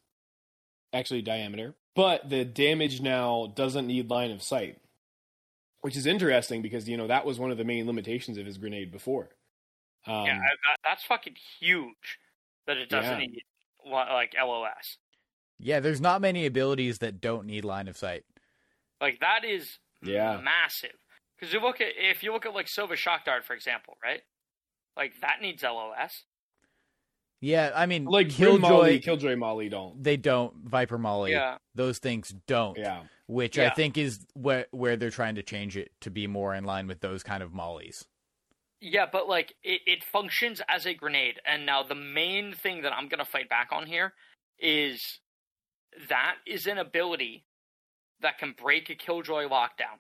actually 0.93 1.21
diameter, 1.21 1.75
but 1.95 2.29
the 2.29 2.45
damage 2.45 3.01
now 3.01 3.51
doesn't 3.55 3.87
need 3.87 4.09
line 4.09 4.31
of 4.31 4.41
sight, 4.41 4.77
which 5.81 5.95
is 5.97 6.05
interesting 6.05 6.61
because 6.61 6.87
you 6.87 6.97
know 6.97 7.07
that 7.07 7.25
was 7.25 7.39
one 7.39 7.51
of 7.51 7.57
the 7.57 7.63
main 7.65 7.87
limitations 7.87 8.37
of 8.37 8.45
his 8.45 8.57
grenade 8.57 8.91
before. 8.91 9.29
Um, 10.07 10.25
yeah, 10.25 10.37
that, 10.39 10.77
that's 10.83 11.03
fucking 11.05 11.35
huge. 11.59 12.17
That 12.67 12.77
it 12.77 12.89
doesn't 12.89 13.19
Yeah. 13.21 13.27
need 13.27 13.41
like 13.85 14.33
LOS. 14.39 14.97
Yeah, 15.59 15.79
there's 15.79 16.01
not 16.01 16.21
many 16.21 16.45
abilities 16.45 16.99
that 16.99 17.21
don't 17.21 17.45
need 17.45 17.65
line 17.65 17.87
of 17.87 17.97
sight. 17.97 18.23
Like 18.99 19.19
that 19.19 19.43
is 19.43 19.79
Yeah. 20.01 20.39
massive. 20.41 20.95
Because 21.37 21.53
you 21.53 21.59
look 21.59 21.81
at 21.81 21.87
if 21.97 22.23
you 22.23 22.31
look 22.33 22.45
at 22.45 22.53
like 22.53 22.67
Sova 22.67 22.95
Shock 22.95 23.25
Dart 23.25 23.43
for 23.45 23.53
example, 23.53 23.97
right? 24.03 24.21
Like 24.95 25.13
that 25.21 25.41
needs 25.41 25.63
LOS. 25.63 26.23
Yeah, 27.41 27.71
I 27.75 27.87
mean, 27.87 28.05
like 28.05 28.35
Brim 28.37 28.61
Molly, 28.61 28.99
Killjoy, 28.99 29.01
Killjoy 29.01 29.35
Molly 29.35 29.67
don't. 29.67 30.01
they 30.01 30.15
don't. 30.15 30.53
Viper 30.63 30.99
Molly, 30.99 31.31
Yeah. 31.31 31.57
those 31.73 31.97
things 31.97 32.33
don't. 32.45 32.77
Yeah, 32.77 33.03
Which 33.25 33.57
I 33.57 33.71
think 33.71 33.97
is 33.97 34.25
where 34.33 34.67
where 34.71 34.95
they're 34.95 35.09
trying 35.09 35.35
to 35.35 35.43
change 35.43 35.75
it 35.75 35.91
to 36.01 36.11
be 36.11 36.27
more 36.27 36.53
in 36.53 36.63
line 36.65 36.87
with 36.87 37.01
those 37.01 37.23
kind 37.23 37.41
of 37.41 37.51
mollies. 37.51 38.05
Yeah, 38.79 39.07
but 39.11 39.27
like 39.27 39.55
it, 39.63 39.81
it 39.87 40.03
functions 40.03 40.61
as 40.69 40.85
a 40.85 40.93
grenade. 40.93 41.39
And 41.45 41.65
now 41.65 41.81
the 41.83 41.95
main 41.95 42.53
thing 42.53 42.83
that 42.83 42.93
I'm 42.93 43.07
gonna 43.07 43.25
fight 43.25 43.49
back 43.49 43.69
on 43.71 43.87
here 43.87 44.13
is 44.59 45.19
that 46.09 46.35
is 46.45 46.67
an 46.67 46.77
ability 46.77 47.43
that 48.21 48.37
can 48.37 48.53
break 48.53 48.89
a 48.91 48.95
Killjoy 48.95 49.47
lockdown. 49.47 49.97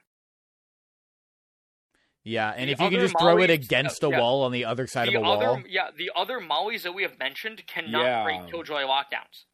Yeah, 2.23 2.49
and 2.55 2.67
The 2.69 2.73
if 2.73 2.79
you 2.79 2.89
can 2.89 2.99
just 2.99 3.17
throw 3.19 3.39
it 3.39 3.49
uh, 3.49 3.53
against 3.53 4.03
a 4.03 4.09
yeah. 4.09 4.19
wall 4.19 4.43
on 4.43 4.51
the 4.51 4.65
other 4.65 4.85
side 4.85 5.07
the 5.07 5.15
of 5.15 5.23
a 5.23 5.25
other 5.25 5.45
wall, 5.47 5.63
yeah, 5.67 5.89
the 5.95 6.11
other 6.15 6.39
mollies 6.39 6.83
that 6.83 6.93
we 6.93 7.01
have 7.03 7.17
mentioned 7.17 7.65
cannot 7.65 8.03
Yeah. 8.03 8.23
break 8.23 8.47
Killjoy 8.51 8.83
lockdowns. 8.83 9.45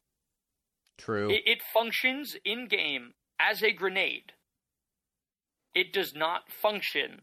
true. 0.98 1.30
It, 1.30 1.42
it 1.46 1.62
functions 1.62 2.36
in 2.44 2.66
game 2.68 3.14
as 3.40 3.62
a 3.62 3.72
grenade. 3.72 4.32
It 5.74 5.92
does 5.92 6.14
not 6.14 6.50
function 6.50 7.22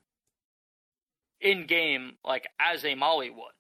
in 1.41 1.67
game 1.67 2.13
like 2.23 2.47
as 2.59 2.84
a 2.85 2.95
molly 2.95 3.30
would. 3.30 3.51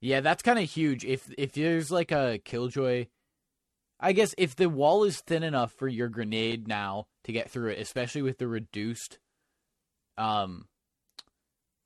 Yeah, 0.00 0.20
that's 0.20 0.42
kind 0.42 0.58
of 0.58 0.70
huge. 0.70 1.04
If 1.04 1.32
if 1.36 1.52
there's 1.52 1.90
like 1.90 2.12
a 2.12 2.38
killjoy, 2.44 3.06
I 3.98 4.12
guess 4.12 4.34
if 4.38 4.54
the 4.56 4.68
wall 4.70 5.04
is 5.04 5.20
thin 5.20 5.42
enough 5.42 5.72
for 5.72 5.88
your 5.88 6.08
grenade 6.08 6.68
now 6.68 7.06
to 7.24 7.32
get 7.32 7.50
through 7.50 7.70
it, 7.70 7.80
especially 7.80 8.22
with 8.22 8.38
the 8.38 8.46
reduced, 8.46 9.18
um, 10.18 10.66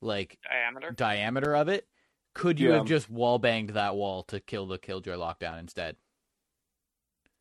like 0.01 0.37
Diameter. 0.43 0.91
diameter 0.91 1.55
of 1.55 1.67
it, 1.69 1.87
could 2.33 2.59
you 2.59 2.69
Yeah. 2.69 2.77
have 2.77 2.85
just 2.87 3.09
wall 3.09 3.39
banged 3.39 3.71
that 3.71 3.95
wall 3.95 4.23
to 4.23 4.39
kill 4.39 4.65
the 4.67 4.77
killjoy 4.79 5.13
lockdown 5.15 5.59
instead? 5.59 5.97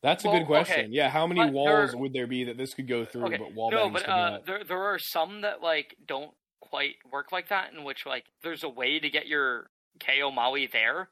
that's 0.02 0.24
a 0.24 0.28
Well, 0.28 0.38
good 0.38 0.46
question. 0.46 0.80
okay, 0.86 0.88
Yeah, 0.90 1.10
how 1.10 1.26
many 1.26 1.42
but 1.42 1.52
walls 1.52 1.90
there- 1.90 1.98
would 2.00 2.12
there 2.14 2.26
be 2.26 2.44
that 2.44 2.56
this 2.56 2.72
could 2.74 2.88
go 2.88 3.04
through, 3.04 3.26
Okay, 3.26 3.36
but 3.36 3.52
wall 3.52 3.70
no, 3.70 3.90
but 3.90 4.08
uh, 4.08 4.38
there 4.46 4.64
there 4.64 4.82
are 4.82 4.98
some 4.98 5.42
that 5.42 5.60
like 5.60 5.94
don't 6.06 6.34
quite 6.60 6.96
work 7.10 7.32
like 7.32 7.48
that. 7.48 7.72
In 7.74 7.84
which 7.84 8.06
like 8.06 8.24
there's 8.42 8.64
a 8.64 8.68
way 8.68 8.98
to 8.98 9.10
get 9.10 9.26
your 9.26 9.70
KO 9.98 10.30
Molly 10.30 10.66
there, 10.66 11.10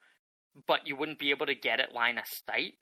but 0.66 0.86
you 0.86 0.96
wouldn't 0.96 1.18
be 1.18 1.30
able 1.30 1.44
to 1.46 1.54
get 1.54 1.80
it 1.80 1.92
line 1.92 2.16
of 2.16 2.26
sight 2.26 2.78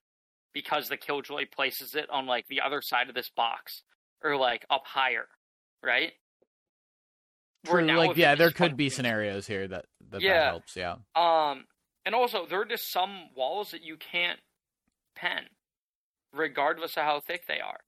because 0.53 0.89
the 0.89 0.97
Killjoy 0.97 1.47
places 1.51 1.95
it 1.97 2.09
on 2.09 2.27
like 2.27 2.47
the 2.47 2.61
other 2.61 2.81
side 2.83 3.09
of 3.09 3.15
this 3.17 3.29
box 3.31 3.83
or 4.23 4.37
like 4.37 4.65
up 4.71 4.87
higher, 4.87 5.29
right? 5.83 6.13
True, 7.67 7.85
now 7.85 7.99
like 7.99 8.17
yeah, 8.17 8.35
there 8.35 8.51
could 8.51 8.77
be 8.77 8.89
scenarios 8.89 9.47
here 9.47 9.67
that 9.69 9.87
that, 10.11 10.23
that 10.23 10.45
helps. 10.45 10.77
Yeah, 10.77 10.97
Um, 11.15 11.65
and 12.05 12.15
also 12.15 12.47
there 12.47 12.61
are 12.61 12.67
just 12.67 12.91
some 12.93 13.29
walls 13.37 13.71
that 13.71 13.83
you 13.83 13.97
can't 13.97 14.39
pen, 15.15 15.45
regardless 16.33 16.97
of 16.97 17.05
how 17.05 17.21
thick 17.21 17.43
they 17.47 17.61
are. 17.61 17.81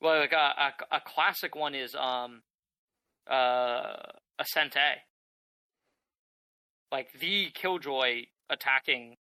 Well, 0.00 0.20
like 0.20 0.32
a 0.32 0.36
a, 0.36 0.96
a 0.96 1.00
classic 1.00 1.54
one 1.54 1.74
is 1.74 1.94
um, 1.94 2.42
uh, 3.28 3.94
Ascent. 4.38 4.76
Like 6.90 7.08
the 7.20 7.50
Killjoy 7.54 8.26
attacking, 8.48 9.16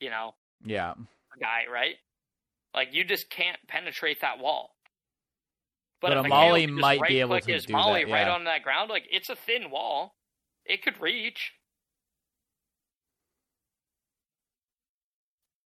you 0.00 0.08
know, 0.08 0.34
yeah. 0.64 0.92
a 0.92 1.38
guy, 1.38 1.64
right? 1.70 1.96
Like 2.74 2.94
you 2.94 3.04
just 3.04 3.28
can't 3.30 3.58
penetrate 3.66 4.20
that 4.22 4.38
wall. 4.38 4.70
But 6.00 6.16
if 6.16 6.26
a 6.26 6.28
Molly 6.28 6.62
KO 6.62 6.66
can 6.66 6.76
just 6.76 6.80
might 6.82 7.08
be 7.08 7.20
able 7.20 7.40
to 7.40 7.52
his 7.52 7.66
do 7.66 7.72
Molly 7.72 8.04
that, 8.04 8.12
right 8.12 8.26
yeah. 8.26 8.34
on 8.34 8.44
that 8.44 8.62
ground. 8.62 8.90
Like 8.90 9.06
it's 9.10 9.28
a 9.28 9.36
thin 9.36 9.70
wall, 9.70 10.14
it 10.64 10.82
could 10.82 11.00
reach. 11.00 11.52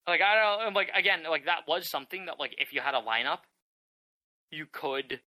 Like 0.07 0.21
I 0.21 0.35
don't 0.35 0.67
and, 0.69 0.75
like 0.75 0.91
again 0.95 1.21
like 1.29 1.45
that 1.45 1.69
was 1.69 1.89
something 1.89 2.27
that 2.27 2.41
like 2.41 2.55
if 2.59 2.73
you 2.73 2.81
had 2.81 2.95
a 2.95 3.01
lineup, 3.01 3.39
you 4.51 4.67
could 4.71 5.21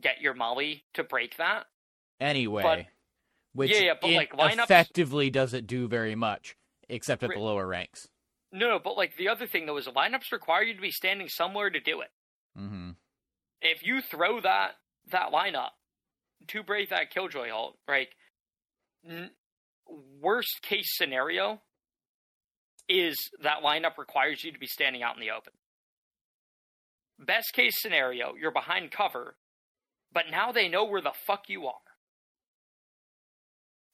get 0.00 0.20
your 0.20 0.34
Molly 0.34 0.84
to 0.94 1.04
break 1.04 1.36
that. 1.36 1.66
Anyway, 2.20 2.88
which 3.52 3.70
Yeah, 3.70 3.80
yeah, 3.80 3.94
but, 4.00 4.10
it 4.10 4.16
like, 4.16 4.32
lineups- 4.32 4.64
effectively 4.64 5.30
doesn't 5.30 5.66
do 5.66 5.86
very 5.86 6.14
much, 6.14 6.56
except 6.88 7.22
at 7.22 7.30
the 7.30 7.38
lower 7.38 7.66
ranks. 7.66 8.08
No, 8.52 8.68
no, 8.68 8.78
but 8.78 8.96
like 8.96 9.16
the 9.16 9.28
other 9.28 9.46
thing 9.46 9.66
though 9.66 9.76
is 9.76 9.86
lineups 9.86 10.32
require 10.32 10.62
you 10.62 10.74
to 10.74 10.80
be 10.80 10.90
standing 10.90 11.28
somewhere 11.28 11.70
to 11.70 11.80
do 11.80 12.00
it. 12.00 12.10
hmm 12.56 12.90
if 13.64 13.84
you 13.84 14.00
throw 14.00 14.40
that 14.40 14.72
that 15.10 15.32
lineup 15.32 15.70
to 16.48 16.62
break 16.62 16.90
that 16.90 17.10
killjoy 17.10 17.50
ult, 17.50 17.76
right? 17.88 18.08
N- 19.08 19.30
worst 20.20 20.62
case 20.62 20.96
scenario 20.96 21.60
is 22.88 23.16
that 23.42 23.62
lineup 23.62 23.98
requires 23.98 24.44
you 24.44 24.52
to 24.52 24.58
be 24.58 24.66
standing 24.66 25.02
out 25.02 25.16
in 25.16 25.20
the 25.20 25.30
open. 25.30 25.54
Best 27.18 27.52
case 27.54 27.80
scenario, 27.80 28.34
you're 28.38 28.50
behind 28.50 28.90
cover, 28.90 29.36
but 30.12 30.24
now 30.30 30.52
they 30.52 30.68
know 30.68 30.84
where 30.84 31.00
the 31.00 31.12
fuck 31.26 31.48
you 31.48 31.66
are. 31.66 31.74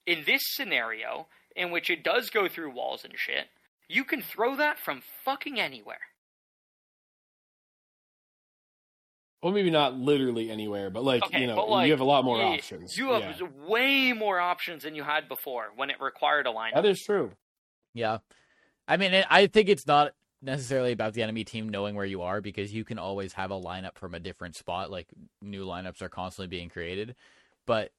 In 0.07 0.25
this 0.25 0.43
scenario, 0.45 1.29
in 1.55 1.71
which 1.71 1.91
it 1.91 2.03
does 2.03 2.31
go 2.31 2.49
through 2.49 2.75
walls 2.75 3.05
and 3.05 3.13
shit, 3.17 3.47
you 3.89 4.05
can 4.05 4.23
throw 4.23 4.57
that 4.57 4.79
from 4.79 5.03
fucking 5.25 5.61
anywhere. 5.61 6.01
Well, 9.43 9.53
maybe 9.53 9.71
not 9.71 9.95
literally 9.95 10.51
anywhere, 10.51 10.91
but 10.91 11.03
like 11.03 11.23
Okay, 11.23 11.41
you 11.41 11.47
know, 11.47 11.65
like, 11.65 11.87
you 11.87 11.93
have 11.93 12.01
a 12.01 12.05
lot 12.05 12.25
more 12.25 12.37
yeah, 12.37 12.45
options. 12.45 12.97
You 12.97 13.13
have 13.13 13.23
Yeah. 13.23 13.47
way 13.67 14.13
more 14.13 14.39
options 14.39 14.83
than 14.83 14.95
you 14.95 15.03
had 15.03 15.29
before 15.29 15.71
when 15.77 15.89
it 15.89 16.01
required 16.01 16.47
a 16.47 16.51
lineup. 16.51 16.75
That 16.75 16.85
is 16.87 17.01
true. 17.01 17.33
Yeah, 17.95 18.19
I 18.87 18.97
mean, 18.97 19.15
it, 19.15 19.27
I 19.31 19.47
think 19.47 19.69
it's 19.69 19.87
not 19.87 20.13
necessarily 20.43 20.93
about 20.93 21.15
the 21.15 21.23
enemy 21.23 21.45
team 21.45 21.69
knowing 21.69 21.95
where 21.95 22.05
you 22.05 22.23
are 22.23 22.41
because 22.41 22.73
you 22.73 22.85
can 22.85 22.99
always 22.99 23.33
have 23.35 23.51
a 23.51 23.61
lineup 23.61 23.97
from 23.97 24.15
a 24.15 24.21
different 24.21 24.57
spot. 24.57 24.91
Like 24.91 25.09
new 25.41 25.65
lineups 25.65 26.03
are 26.03 26.09
constantly 26.09 26.49
being 26.49 26.69
created, 26.69 27.15
but 27.67 27.93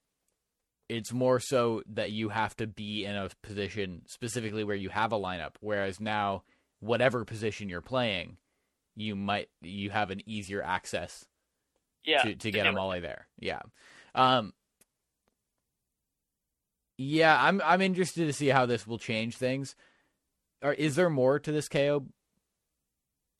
it's 0.89 1.13
more 1.13 1.39
so 1.39 1.81
that 1.93 2.11
you 2.11 2.29
have 2.29 2.55
to 2.57 2.67
be 2.67 3.05
in 3.05 3.15
a 3.15 3.29
position 3.41 4.01
specifically 4.05 4.63
where 4.63 4.75
you 4.75 4.89
have 4.89 5.13
a 5.13 5.19
lineup. 5.19 5.53
Whereas 5.61 5.99
now, 5.99 6.43
whatever 6.81 7.23
position 7.23 7.69
you're 7.69 7.81
playing, 7.81 8.37
you 8.95 9.15
might 9.15 9.49
you 9.61 9.89
have 9.91 10.11
an 10.11 10.21
easier 10.27 10.61
access 10.61 11.25
yeah, 12.05 12.21
to, 12.23 12.35
to 12.35 12.51
get 12.51 12.63
do 12.63 12.69
a 12.69 12.71
it. 12.71 12.75
molly 12.75 12.99
there. 12.99 13.27
Yeah. 13.39 13.61
Um 14.15 14.53
Yeah, 16.97 17.37
I'm 17.41 17.61
I'm 17.65 17.81
interested 17.81 18.25
to 18.27 18.33
see 18.33 18.47
how 18.47 18.65
this 18.65 18.85
will 18.85 18.99
change 18.99 19.37
things. 19.37 19.75
Or 20.61 20.73
is 20.73 20.95
there 20.95 21.09
more 21.09 21.39
to 21.39 21.51
this 21.51 21.67
KO? 21.67 22.05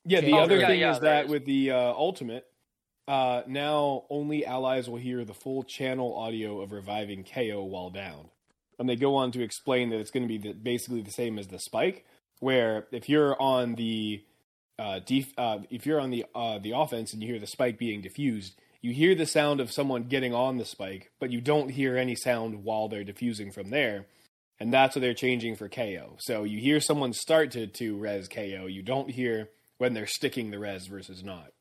Yeah, 0.05 0.21
the 0.21 0.33
Oh, 0.33 0.39
other 0.39 0.57
yeah, 0.57 0.67
thing 0.67 0.79
yeah, 0.79 0.91
is 0.93 0.99
there 0.99 1.13
that 1.13 1.25
is. 1.25 1.31
with 1.31 1.45
the 1.45 1.69
uh, 1.71 1.77
ultimate, 1.93 2.45
uh, 3.07 3.43
now 3.47 4.05
only 4.09 4.43
allies 4.45 4.89
will 4.89 4.97
hear 4.97 5.23
the 5.23 5.33
full 5.35 5.61
channel 5.61 6.15
audio 6.17 6.61
of 6.61 6.71
reviving 6.71 7.23
KO 7.23 7.63
while 7.63 7.91
down. 7.91 8.29
And 8.79 8.89
they 8.89 8.95
go 8.95 9.15
on 9.15 9.31
to 9.33 9.43
explain 9.43 9.91
that 9.91 9.99
it's 9.99 10.09
going 10.09 10.27
to 10.27 10.27
be 10.27 10.39
the, 10.39 10.53
basically 10.53 11.01
the 11.01 11.11
same 11.11 11.37
as 11.37 11.47
the 11.49 11.59
spike, 11.59 12.03
where 12.39 12.87
if 12.91 13.07
you're 13.07 13.39
on 13.39 13.75
the 13.75 14.23
uh, 14.81 14.99
def- 15.05 15.37
uh, 15.37 15.59
if 15.69 15.85
you're 15.85 15.99
on 15.99 16.09
the 16.09 16.25
uh, 16.33 16.57
the 16.57 16.71
offense 16.71 17.13
and 17.13 17.21
you 17.21 17.29
hear 17.29 17.39
the 17.39 17.45
spike 17.45 17.77
being 17.77 18.01
diffused, 18.01 18.59
you 18.81 18.91
hear 18.93 19.13
the 19.13 19.27
sound 19.27 19.59
of 19.61 19.71
someone 19.71 20.03
getting 20.05 20.33
on 20.33 20.57
the 20.57 20.65
spike, 20.65 21.11
but 21.19 21.29
you 21.29 21.39
don't 21.39 21.69
hear 21.69 21.95
any 21.95 22.15
sound 22.15 22.63
while 22.63 22.87
they're 22.87 23.03
diffusing 23.03 23.51
from 23.51 23.69
there. 23.69 24.07
And 24.59 24.73
that's 24.73 24.95
what 24.95 25.01
they're 25.01 25.13
changing 25.13 25.55
for 25.55 25.69
KO. 25.69 26.17
So 26.19 26.43
you 26.43 26.59
hear 26.59 26.79
someone 26.79 27.13
start 27.13 27.51
to, 27.51 27.67
to 27.67 27.97
res 27.97 28.27
KO, 28.27 28.65
you 28.67 28.81
don't 28.81 29.11
hear 29.11 29.49
when 29.77 29.93
they're 29.93 30.07
sticking 30.07 30.49
the 30.49 30.59
res 30.59 30.87
versus 30.87 31.23
not. 31.23 31.51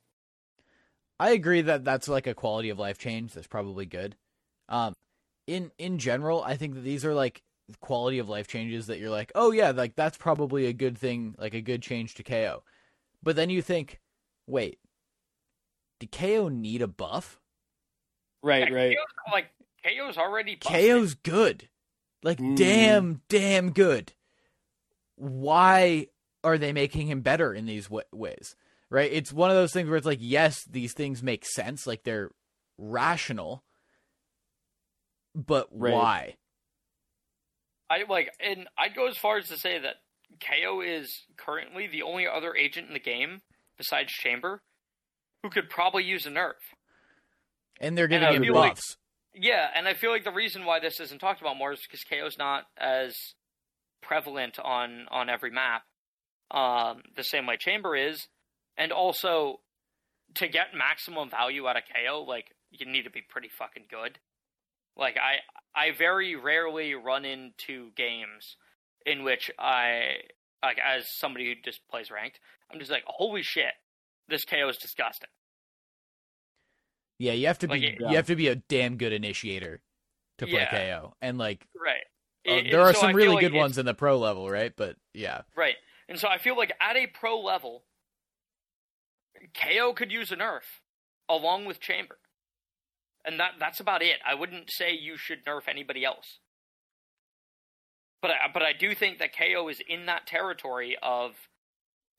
I 1.19 1.33
agree 1.33 1.61
that 1.61 1.85
that's 1.85 2.09
like 2.09 2.27
a 2.27 2.35
quality 2.35 2.71
of 2.71 2.79
life 2.79 2.97
change 2.97 3.35
that's 3.35 3.47
probably 3.47 3.85
good. 3.85 4.17
Um 4.69 4.95
in 5.47 5.73
in 5.77 5.99
general, 5.99 6.43
I 6.43 6.57
think 6.57 6.75
that 6.75 6.85
these 6.85 7.05
are 7.05 7.15
like 7.15 7.43
quality 7.81 8.19
of 8.19 8.31
life 8.31 8.49
changes 8.49 8.87
that 8.87 8.99
you're 8.99 9.11
like, 9.11 9.31
oh 9.35 9.51
yeah, 9.51 9.73
like 9.73 9.95
that's 9.95 10.17
probably 10.17 10.67
a 10.67 10.73
good 10.73 10.97
thing, 10.97 11.35
like 11.39 11.53
a 11.53 11.61
good 11.61 11.83
change 11.83 12.15
to 12.15 12.23
KO. 12.23 12.63
But 13.23 13.37
then 13.37 13.51
you 13.51 13.63
think, 13.63 14.01
wait, 14.47 14.79
did 15.99 16.11
KO 16.13 16.49
need 16.49 16.83
a 16.83 16.89
buff? 16.89 17.41
Right, 18.43 18.69
Yeah, 18.71 18.75
right. 18.75 18.97
KO's, 18.97 19.33
like 19.33 19.47
KO's 19.85 20.17
already 20.17 20.57
busted. 20.57 20.81
KO's 20.81 21.15
good. 21.15 21.69
Like 22.23 22.39
Mm. 22.39 22.57
damn, 22.57 23.21
damn 23.29 23.71
good. 23.73 24.13
Why 25.17 26.07
are 26.43 26.57
they 26.57 26.73
making 26.73 27.07
him 27.09 27.21
better 27.21 27.53
in 27.53 27.67
these 27.67 27.91
wa 27.91 28.03
ways? 28.13 28.57
Right? 28.89 29.13
It's 29.13 29.33
one 29.33 29.51
of 29.51 29.57
those 29.57 29.73
things 29.73 29.89
where 29.89 29.99
it's 29.99 30.07
like, 30.07 30.19
yes, 30.21 30.65
these 30.65 30.95
things 30.95 31.23
make 31.23 31.45
sense, 31.45 31.87
like 31.87 32.03
they're 32.03 32.31
rational, 32.79 33.63
but 35.35 35.69
Right. 35.71 35.93
why? 35.93 36.37
I 37.91 38.05
like, 38.09 38.33
and 38.41 38.69
I'd 38.79 38.95
go 38.95 39.07
as 39.09 39.17
far 39.17 39.37
as 39.39 39.49
to 39.49 39.59
say 39.59 39.79
that 39.79 39.97
KO 40.39 40.81
is 40.81 41.25
currently 41.37 41.87
the 41.87 42.03
only 42.03 42.27
other 42.27 42.55
agent 42.55 42.89
in 42.89 42.95
the 42.95 43.01
game 43.01 43.43
besides 43.77 44.13
Chamber 44.13 44.63
who 45.43 45.51
could 45.51 45.69
probably 45.71 46.05
use 46.05 46.27
a 46.27 46.31
nerf. 46.31 46.53
And 47.81 47.97
they're 47.97 48.05
And 48.05 48.13
giving 48.13 48.29
I 48.29 48.33
him 48.35 48.43
feel 48.43 48.55
like- 48.55 48.75
buffs. 48.75 48.97
Yeah, 49.33 49.71
and 49.75 49.87
I 49.87 49.95
feel 49.95 50.11
like 50.11 50.25
the 50.25 50.33
reason 50.33 50.65
why 50.65 50.81
this 50.81 50.99
isn't 50.99 51.21
talked 51.21 51.41
about 51.41 51.57
more 51.57 51.73
is 51.73 51.81
because 51.81 52.03
KO's 52.05 52.37
not 52.37 52.65
as 52.77 53.17
prevalent 54.03 54.59
on 54.59 55.07
on 55.09 55.29
every 55.31 55.51
map, 55.53 55.83
um, 56.51 57.03
the 57.15 57.23
same 57.23 57.47
way 57.47 57.57
Chamber 57.57 57.95
is, 57.95 58.27
and 58.77 58.91
also 58.93 59.61
to 60.35 60.49
get 60.49 60.75
maximum 60.75 61.31
value 61.31 61.69
out 61.69 61.77
of 61.77 61.85
KO, 61.95 62.23
like 62.27 62.57
you 62.71 62.87
need 62.87 63.03
to 63.05 63.11
be 63.11 63.23
pretty 63.23 63.49
fucking 63.49 63.87
good. 63.89 64.19
Like 64.97 65.17
I 65.17 65.39
I 65.75 65.93
very 65.93 66.35
rarely 66.35 66.95
run 66.95 67.25
into 67.25 67.93
games 67.93 68.57
in 69.07 69.23
which 69.25 69.51
I 69.59 70.17
like 70.63 70.79
as 70.85 71.07
somebody 71.19 71.47
who 71.47 71.55
just 71.65 71.81
plays 71.91 72.11
ranked, 72.11 72.39
I'm 72.71 72.79
just 72.79 72.91
like, 72.91 73.05
holy 73.07 73.43
shit, 73.43 73.73
this 74.29 74.45
KO 74.45 74.69
is 74.69 74.77
disgusting. 74.77 75.29
Yeah, 77.19 77.33
you 77.33 77.47
have 77.49 77.59
to 77.61 77.67
Like 77.69 77.81
be 77.81 77.87
it- 77.89 78.01
you 78.01 78.17
have 78.17 78.27
to 78.29 78.37
be 78.37 78.49
a 78.49 78.55
damn 78.57 78.97
good 78.97 79.13
initiator 79.13 79.83
to 80.39 80.47
play 80.47 80.55
Yeah. 80.61 80.71
KO. 80.71 81.15
And 81.21 81.37
like 81.39 81.67
Right. 81.75 82.05
uh, 82.49 82.63
there 82.71 82.81
are 82.81 82.95
so 82.95 83.01
some 83.01 83.15
really 83.15 83.35
like 83.35 83.41
good 83.43 83.53
ones 83.55 83.77
in 83.79 83.85
the 83.87 83.95
pro 83.95 84.19
level, 84.19 84.49
right? 84.51 84.73
But 84.75 84.97
yeah. 85.13 85.43
Right. 85.55 85.77
And 86.09 86.19
so 86.19 86.29
I 86.29 86.39
feel 86.39 86.57
like 86.57 86.73
at 86.81 86.97
a 86.97 87.07
pro 87.07 87.39
level, 87.41 87.85
KO 89.55 89.93
could 89.93 90.11
use 90.13 90.33
a 90.33 90.37
nerf 90.37 90.63
along 91.29 91.65
with 91.67 91.81
Chamber. 91.81 92.19
And 93.25 93.39
that 93.39 93.53
that's 93.59 93.81
about 93.81 94.03
it. 94.03 94.19
I 94.27 94.35
wouldn't 94.35 94.71
say 94.73 94.93
you 94.93 95.17
should 95.19 95.45
nerf 95.45 95.69
anybody 95.69 96.05
else. 96.05 96.39
But 98.23 98.33
I, 98.33 98.35
but 98.53 98.63
I 98.63 98.73
do 98.73 98.95
think 98.95 99.19
that 99.19 99.37
KO 99.37 99.69
is 99.69 99.81
in 99.89 100.07
that 100.07 100.27
territory 100.27 100.97
of 101.03 101.33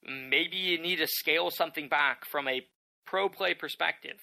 maybe 0.04 0.58
you 0.58 0.82
need 0.82 0.98
to 0.98 1.08
scale 1.08 1.52
something 1.52 1.88
back 1.88 2.26
from 2.26 2.48
a 2.48 2.66
pro 3.06 3.30
play 3.30 3.54
perspective. 3.54 4.18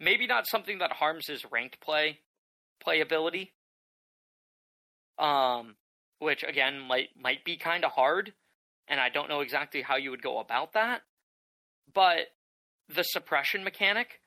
Maybe 0.00 0.26
not 0.26 0.46
something 0.46 0.78
that 0.78 0.92
harms 0.92 1.26
his 1.26 1.44
ranked 1.50 1.80
play 1.80 2.20
playability. 2.84 3.50
Um 5.18 5.74
which 6.20 6.44
again 6.44 6.78
might 6.80 7.08
might 7.20 7.44
be 7.44 7.56
kind 7.56 7.84
of 7.84 7.92
hard 7.92 8.32
and 8.88 9.00
I 9.00 9.08
don't 9.08 9.28
know 9.28 9.40
exactly 9.40 9.82
how 9.82 9.96
you 9.96 10.10
would 10.10 10.22
go 10.22 10.38
about 10.38 10.72
that. 10.72 11.02
But 11.92 12.28
the 12.88 13.02
suppression 13.02 13.64
mechanic 13.64 14.20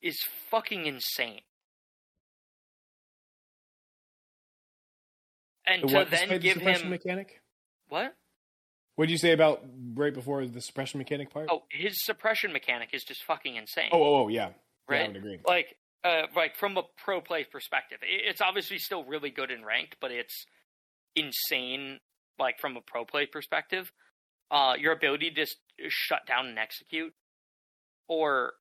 is 0.00 0.18
fucking 0.50 0.86
insane. 0.86 1.40
And 5.68 5.88
to 5.88 5.94
what, 5.94 6.10
then 6.10 6.28
the 6.28 6.38
give 6.38 6.54
suppression 6.54 6.84
him 6.84 6.90
mechanic. 6.90 7.40
what? 7.88 8.14
What 8.96 9.06
did 9.06 9.12
you 9.12 9.18
say 9.18 9.32
about 9.32 9.62
right 9.94 10.12
before 10.12 10.44
the 10.44 10.60
suppression 10.60 10.98
mechanic 10.98 11.30
part? 11.32 11.48
Oh, 11.50 11.62
his 11.70 12.04
suppression 12.04 12.52
mechanic 12.52 12.90
is 12.92 13.04
just 13.04 13.22
fucking 13.24 13.54
insane. 13.54 13.90
oh, 13.92 14.02
oh, 14.02 14.24
oh, 14.24 14.28
yeah. 14.28 14.48
Yeah, 14.48 14.48
I 14.88 14.92
right? 14.92 15.08
would 15.08 15.16
agree. 15.16 15.38
like 15.46 15.76
uh, 16.04 16.22
like 16.34 16.56
from 16.56 16.76
a 16.76 16.82
pro 16.96 17.20
play 17.20 17.44
perspective, 17.44 17.98
it's 18.02 18.40
obviously 18.40 18.78
still 18.78 19.04
really 19.04 19.30
good 19.30 19.50
in 19.50 19.64
ranked, 19.64 19.96
but 20.00 20.10
it's 20.10 20.46
insane. 21.14 22.00
Like 22.38 22.58
from 22.60 22.76
a 22.76 22.80
pro 22.80 23.04
play 23.04 23.26
perspective, 23.26 23.92
uh, 24.50 24.74
your 24.78 24.92
ability 24.92 25.30
to 25.30 25.36
just 25.36 25.56
shut 25.88 26.26
down 26.26 26.46
and 26.46 26.58
execute, 26.58 27.12
or 28.08 28.54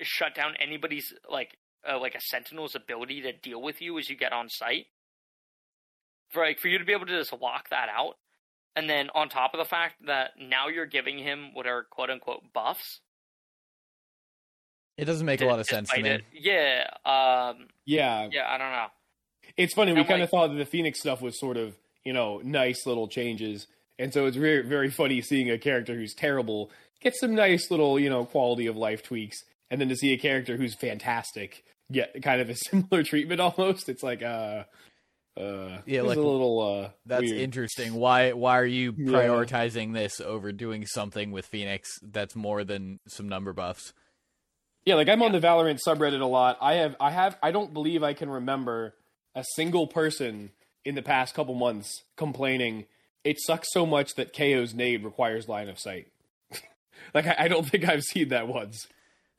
shut 0.00 0.34
down 0.34 0.54
anybody's 0.60 1.12
like 1.30 1.56
uh, 1.90 1.98
like 1.98 2.14
a 2.14 2.20
sentinel's 2.20 2.74
ability 2.74 3.22
to 3.22 3.32
deal 3.32 3.60
with 3.60 3.80
you 3.80 3.98
as 3.98 4.08
you 4.08 4.16
get 4.16 4.32
on 4.32 4.48
site. 4.48 4.86
For 6.32 6.42
like 6.44 6.58
for 6.58 6.68
you 6.68 6.78
to 6.78 6.84
be 6.84 6.92
able 6.92 7.06
to 7.06 7.18
just 7.18 7.32
lock 7.40 7.68
that 7.70 7.88
out, 7.94 8.14
and 8.74 8.88
then 8.88 9.10
on 9.14 9.28
top 9.28 9.54
of 9.54 9.58
the 9.58 9.64
fact 9.64 9.96
that 10.06 10.30
now 10.40 10.68
you're 10.68 10.86
giving 10.86 11.18
him 11.18 11.54
what 11.54 11.66
are 11.66 11.84
quote 11.84 12.10
unquote 12.10 12.42
buffs. 12.52 13.00
It 14.98 15.06
doesn't 15.06 15.26
make 15.26 15.40
a 15.40 15.46
lot 15.46 15.58
of 15.58 15.66
sense 15.66 15.88
to 15.90 16.00
me. 16.02 16.08
it. 16.10 16.22
Yeah, 16.32 16.86
um, 17.04 17.68
Yeah, 17.86 18.28
yeah, 18.30 18.44
I 18.48 18.58
don't 18.58 18.70
know. 18.72 18.86
it's 19.56 19.74
funny. 19.74 19.92
We 19.92 20.00
I'm 20.00 20.06
kind 20.06 20.22
of 20.22 20.26
like- 20.26 20.30
thought 20.30 20.48
that 20.48 20.58
the 20.58 20.66
Phoenix 20.66 21.00
stuff 21.00 21.22
was 21.22 21.38
sort 21.38 21.56
of 21.56 21.76
you 22.04 22.12
know 22.12 22.40
nice 22.44 22.86
little 22.86 23.08
changes, 23.08 23.66
and 23.98 24.12
so 24.12 24.26
it's 24.26 24.36
very 24.36 24.62
very 24.62 24.90
funny 24.90 25.20
seeing 25.22 25.50
a 25.50 25.58
character 25.58 25.94
who's 25.94 26.14
terrible 26.14 26.70
get 27.00 27.14
some 27.16 27.34
nice 27.34 27.70
little 27.70 27.98
you 27.98 28.08
know 28.10 28.24
quality 28.24 28.66
of 28.66 28.76
life 28.76 29.02
tweaks, 29.02 29.38
and 29.70 29.80
then 29.80 29.88
to 29.88 29.96
see 29.96 30.12
a 30.12 30.18
character 30.18 30.56
who's 30.56 30.74
fantastic 30.74 31.64
get 31.90 32.22
kind 32.22 32.40
of 32.40 32.48
a 32.50 32.54
similar 32.70 33.02
treatment 33.02 33.40
almost. 33.40 33.88
It's 33.88 34.02
like 34.02 34.22
uh 34.22 34.64
uh 35.36 35.78
Yeah, 35.86 36.02
like, 36.02 36.18
a 36.18 36.20
little 36.20 36.60
uh 36.84 36.90
That's 37.06 37.22
weird. 37.22 37.38
interesting. 37.38 37.94
Why 37.94 38.32
why 38.32 38.58
are 38.58 38.66
you 38.66 38.94
Yeah. 38.96 39.12
prioritizing 39.12 39.94
this 39.94 40.20
over 40.20 40.52
doing 40.52 40.86
something 40.86 41.30
with 41.32 41.46
Phoenix 41.46 41.88
that's 42.02 42.34
more 42.36 42.64
than 42.64 43.00
some 43.08 43.28
number 43.28 43.52
buffs? 43.52 43.92
Yeah, 44.84 44.96
like 44.96 45.08
I'm 45.08 45.22
on 45.22 45.32
the 45.32 45.40
Valorant 45.40 45.78
subreddit 45.86 46.20
a 46.20 46.26
lot. 46.26 46.58
I 46.60 46.74
have 46.74 46.96
I 47.00 47.10
have 47.12 47.38
I 47.42 47.50
don't 47.52 47.72
believe 47.72 48.02
I 48.02 48.12
can 48.14 48.28
remember 48.28 48.94
a 49.34 49.44
single 49.54 49.86
person 49.86 50.50
in 50.84 50.94
the 50.96 51.02
past 51.02 51.34
couple 51.34 51.54
months 51.54 52.02
complaining 52.16 52.86
it 53.24 53.38
sucks 53.40 53.68
so 53.72 53.86
much 53.86 54.16
that 54.16 54.32
KO's 54.36 54.74
nade 54.74 55.04
requires 55.04 55.48
line 55.48 55.68
of 55.68 55.78
sight. 55.78 56.08
like 57.14 57.24
I, 57.26 57.36
I 57.40 57.48
don't 57.48 57.64
think 57.66 57.88
I've 57.88 58.02
seen 58.02 58.30
that 58.30 58.48
once. 58.48 58.88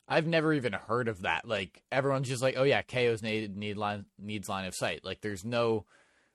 I've 0.06 0.26
never 0.26 0.52
even 0.52 0.72
heard 0.74 1.08
of 1.08 1.22
that. 1.22 1.46
Like 1.48 1.82
everyone's 1.90 2.28
just 2.28 2.42
like, 2.42 2.54
"Oh 2.56 2.64
yeah, 2.64 2.82
KO's 2.82 3.22
need 3.22 3.56
need 3.56 3.76
line 3.76 4.06
needs 4.18 4.48
line 4.48 4.66
of 4.66 4.74
sight." 4.74 5.04
Like 5.04 5.20
there's 5.22 5.44
no 5.44 5.86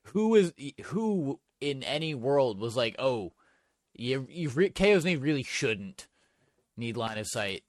who 0.05 0.35
is 0.35 0.53
who 0.85 1.39
in 1.61 1.83
any 1.83 2.15
world 2.15 2.59
was 2.59 2.75
like, 2.75 2.95
"Oh, 2.99 3.33
you 3.93 4.25
you 4.29 4.49
re- 4.49 4.69
KO's 4.71 5.05
need 5.05 5.17
really 5.21 5.43
shouldn't 5.43 6.07
need 6.77 6.97
line 6.97 7.17
of 7.17 7.27
sight." 7.27 7.63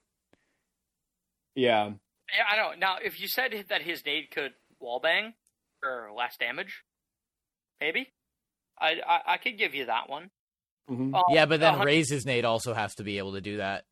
Yeah. 1.55 1.91
Yeah, 2.35 2.43
I 2.49 2.55
don't. 2.55 2.79
Now, 2.79 2.95
if 3.03 3.19
you 3.19 3.27
said 3.27 3.65
that 3.69 3.81
his 3.81 4.05
nade 4.05 4.31
could 4.31 4.53
wallbang 4.81 5.33
or 5.83 6.09
less 6.15 6.37
damage, 6.37 6.83
maybe 7.79 8.11
I 8.79 8.95
I, 9.05 9.33
I 9.33 9.37
could 9.37 9.57
give 9.57 9.75
you 9.75 9.85
that 9.85 10.09
one. 10.09 10.31
Mhm. 10.89 11.13
Uh, 11.13 11.21
Yeah, 11.29 11.45
but 11.45 11.59
then 11.59 11.75
uh, 11.75 11.83
Raze's 11.83 12.25
nade 12.25 12.45
also 12.45 12.73
has 12.73 12.95
to 12.95 13.03
be 13.03 13.17
able 13.17 13.33
to 13.33 13.41
do 13.41 13.57
that 13.57 13.83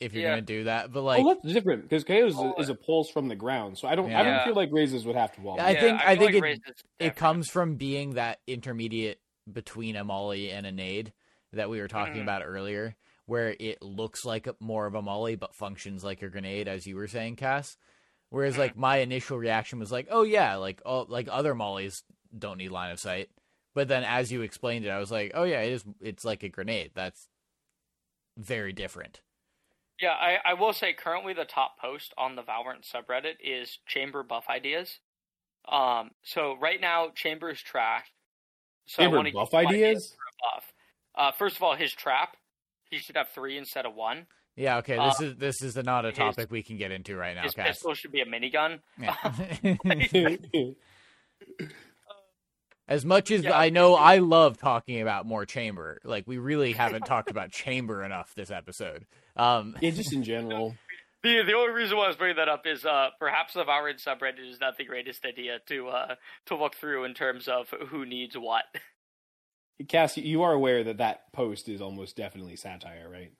if 0.00 0.12
you're 0.12 0.22
Yeah. 0.24 0.30
gonna 0.30 0.42
do 0.42 0.64
that. 0.64 0.92
But 0.92 1.02
like, 1.02 1.24
oh, 1.24 1.34
that's 1.42 1.52
different 1.54 1.82
because 1.82 2.04
KO's 2.04 2.34
Oh, 2.36 2.54
is 2.58 2.68
a 2.68 2.74
pulse 2.74 3.10
from 3.10 3.28
the 3.28 3.36
ground, 3.36 3.78
so 3.78 3.88
I 3.88 3.94
don't 3.94 4.12
I 4.12 4.22
don't 4.22 4.44
feel 4.44 4.54
like 4.54 4.70
Raze's 4.70 5.06
would 5.06 5.16
have 5.16 5.32
to 5.36 5.40
wall. 5.40 5.60
I 5.60 5.74
think- 5.74 6.00
I, 6.00 6.12
I 6.12 6.16
think 6.16 6.34
like 6.34 6.44
it- 6.66 6.82
it 6.98 7.16
comes 7.16 7.48
from 7.50 7.76
being 7.76 8.14
that 8.14 8.40
intermediate 8.46 9.20
between 9.50 9.96
a 9.96 10.04
molly 10.04 10.50
and 10.50 10.66
a 10.66 10.72
nade 10.72 11.12
that 11.52 11.70
we 11.70 11.80
were 11.80 11.88
talking 11.88 12.16
Mhm. 12.16 12.22
about 12.22 12.42
earlier, 12.44 12.96
where 13.26 13.56
it 13.58 13.80
looks 13.80 14.24
like 14.24 14.48
more 14.60 14.86
of 14.86 14.94
a 14.94 15.02
molly 15.02 15.36
but 15.36 15.54
functions 15.54 16.04
like 16.04 16.20
a 16.22 16.28
grenade, 16.28 16.68
as 16.68 16.86
you 16.86 16.96
were 16.96 17.06
saying, 17.08 17.36
Cass. 17.36 17.76
Whereas, 18.28 18.58
like 18.58 18.76
my 18.76 18.98
initial 18.98 19.38
reaction 19.38 19.78
was 19.78 19.92
like, 19.92 20.08
"Oh 20.10 20.24
yeah, 20.24 20.56
like 20.56 20.82
oh, 20.84 21.06
like 21.08 21.28
other 21.30 21.54
mollies 21.54 22.02
don't 22.36 22.58
need 22.58 22.70
line 22.72 22.90
of 22.90 22.98
sight." 22.98 23.30
But 23.74 23.88
then, 23.88 24.02
as 24.04 24.32
you 24.32 24.42
explained 24.42 24.84
it, 24.84 24.90
I 24.90 24.98
was 24.98 25.12
like, 25.12 25.30
"Oh 25.34 25.44
yeah, 25.44 25.60
it 25.60 25.72
is. 25.72 25.84
It's 26.00 26.24
like 26.24 26.42
a 26.42 26.48
grenade. 26.48 26.90
That's 26.94 27.28
very 28.36 28.72
different." 28.72 29.20
Yeah, 30.00 30.10
I, 30.10 30.38
I 30.44 30.54
will 30.54 30.72
say 30.74 30.92
currently 30.92 31.32
the 31.32 31.44
top 31.46 31.78
post 31.80 32.12
on 32.18 32.36
the 32.36 32.42
Valorant 32.42 32.84
subreddit 32.90 33.34
is 33.42 33.78
chamber 33.86 34.22
buff 34.22 34.44
ideas. 34.50 34.98
Um, 35.70 36.10
so 36.22 36.56
right 36.60 36.80
now 36.80 37.08
chamber 37.14 37.50
is 37.50 37.60
trash. 37.60 38.04
So 38.86 39.02
I 39.02 39.06
Chamber 39.06 39.16
wanna 39.16 39.32
buff 39.32 39.50
give 39.50 39.66
ideas? 39.66 40.14
buff. 40.54 40.64
Uh, 41.16 41.32
first 41.32 41.56
of 41.56 41.62
all, 41.62 41.74
his 41.74 41.92
trap, 41.92 42.36
he 42.90 42.98
should 42.98 43.16
have 43.16 43.28
three 43.30 43.56
instead 43.58 43.84
of 43.86 43.94
one. 43.94 44.26
Yeah. 44.54 44.76
Okay. 44.78 44.96
This 44.96 45.20
is 45.20 45.36
this 45.36 45.62
is 45.62 45.76
not 45.76 46.04
a 46.04 46.08
his- 46.10 46.18
topic 46.18 46.50
we 46.50 46.62
can 46.62 46.76
get 46.76 46.90
into 46.92 47.16
right 47.16 47.34
now, 47.34 47.42
His 47.42 47.54
Cass. 47.54 47.68
pistol 47.68 47.94
should 47.94 48.12
be 48.12 48.20
a 48.20 48.26
minigun. 48.26 48.80
Yeah. 49.00 49.16
As 52.88 53.04
much 53.04 53.32
as 53.32 53.42
Yeah. 53.42 53.58
I 53.58 53.68
know, 53.70 53.96
I 53.96 54.18
love 54.18 54.58
talking 54.58 55.00
about 55.02 55.26
more 55.26 55.44
chamber. 55.44 55.98
Like 56.04 56.24
we 56.28 56.38
really 56.38 56.72
haven't 56.72 57.04
talked 57.06 57.30
about 57.30 57.50
chamber 57.50 58.04
enough 58.04 58.32
this 58.36 58.50
episode. 58.50 59.06
Um, 59.36 59.76
yeah, 59.80 59.90
just 59.90 60.12
in 60.12 60.22
general. 60.22 60.74
The 61.22 61.42
the 61.44 61.54
only 61.54 61.72
reason 61.72 61.96
why 61.96 62.04
I 62.04 62.08
was 62.08 62.16
bringing 62.16 62.36
that 62.36 62.48
up 62.48 62.66
is 62.66 62.84
uh, 62.84 63.08
perhaps 63.18 63.54
the 63.54 63.64
Valorant 63.64 64.00
subreddit 64.00 64.48
is 64.48 64.60
not 64.60 64.76
the 64.76 64.84
greatest 64.84 65.24
idea 65.24 65.58
to 65.66 65.88
uh, 65.88 66.14
to 66.46 66.56
look 66.56 66.76
through 66.76 67.02
in 67.04 67.14
terms 67.14 67.48
of 67.48 67.66
who 67.88 68.06
needs 68.06 68.36
what. 68.38 68.62
Cass, 69.88 70.16
you 70.18 70.42
are 70.44 70.52
aware 70.52 70.84
that 70.84 70.98
that 70.98 71.32
post 71.32 71.68
is 71.68 71.80
almost 71.80 72.16
definitely 72.16 72.54
satire, 72.54 73.08
right? 73.10 73.32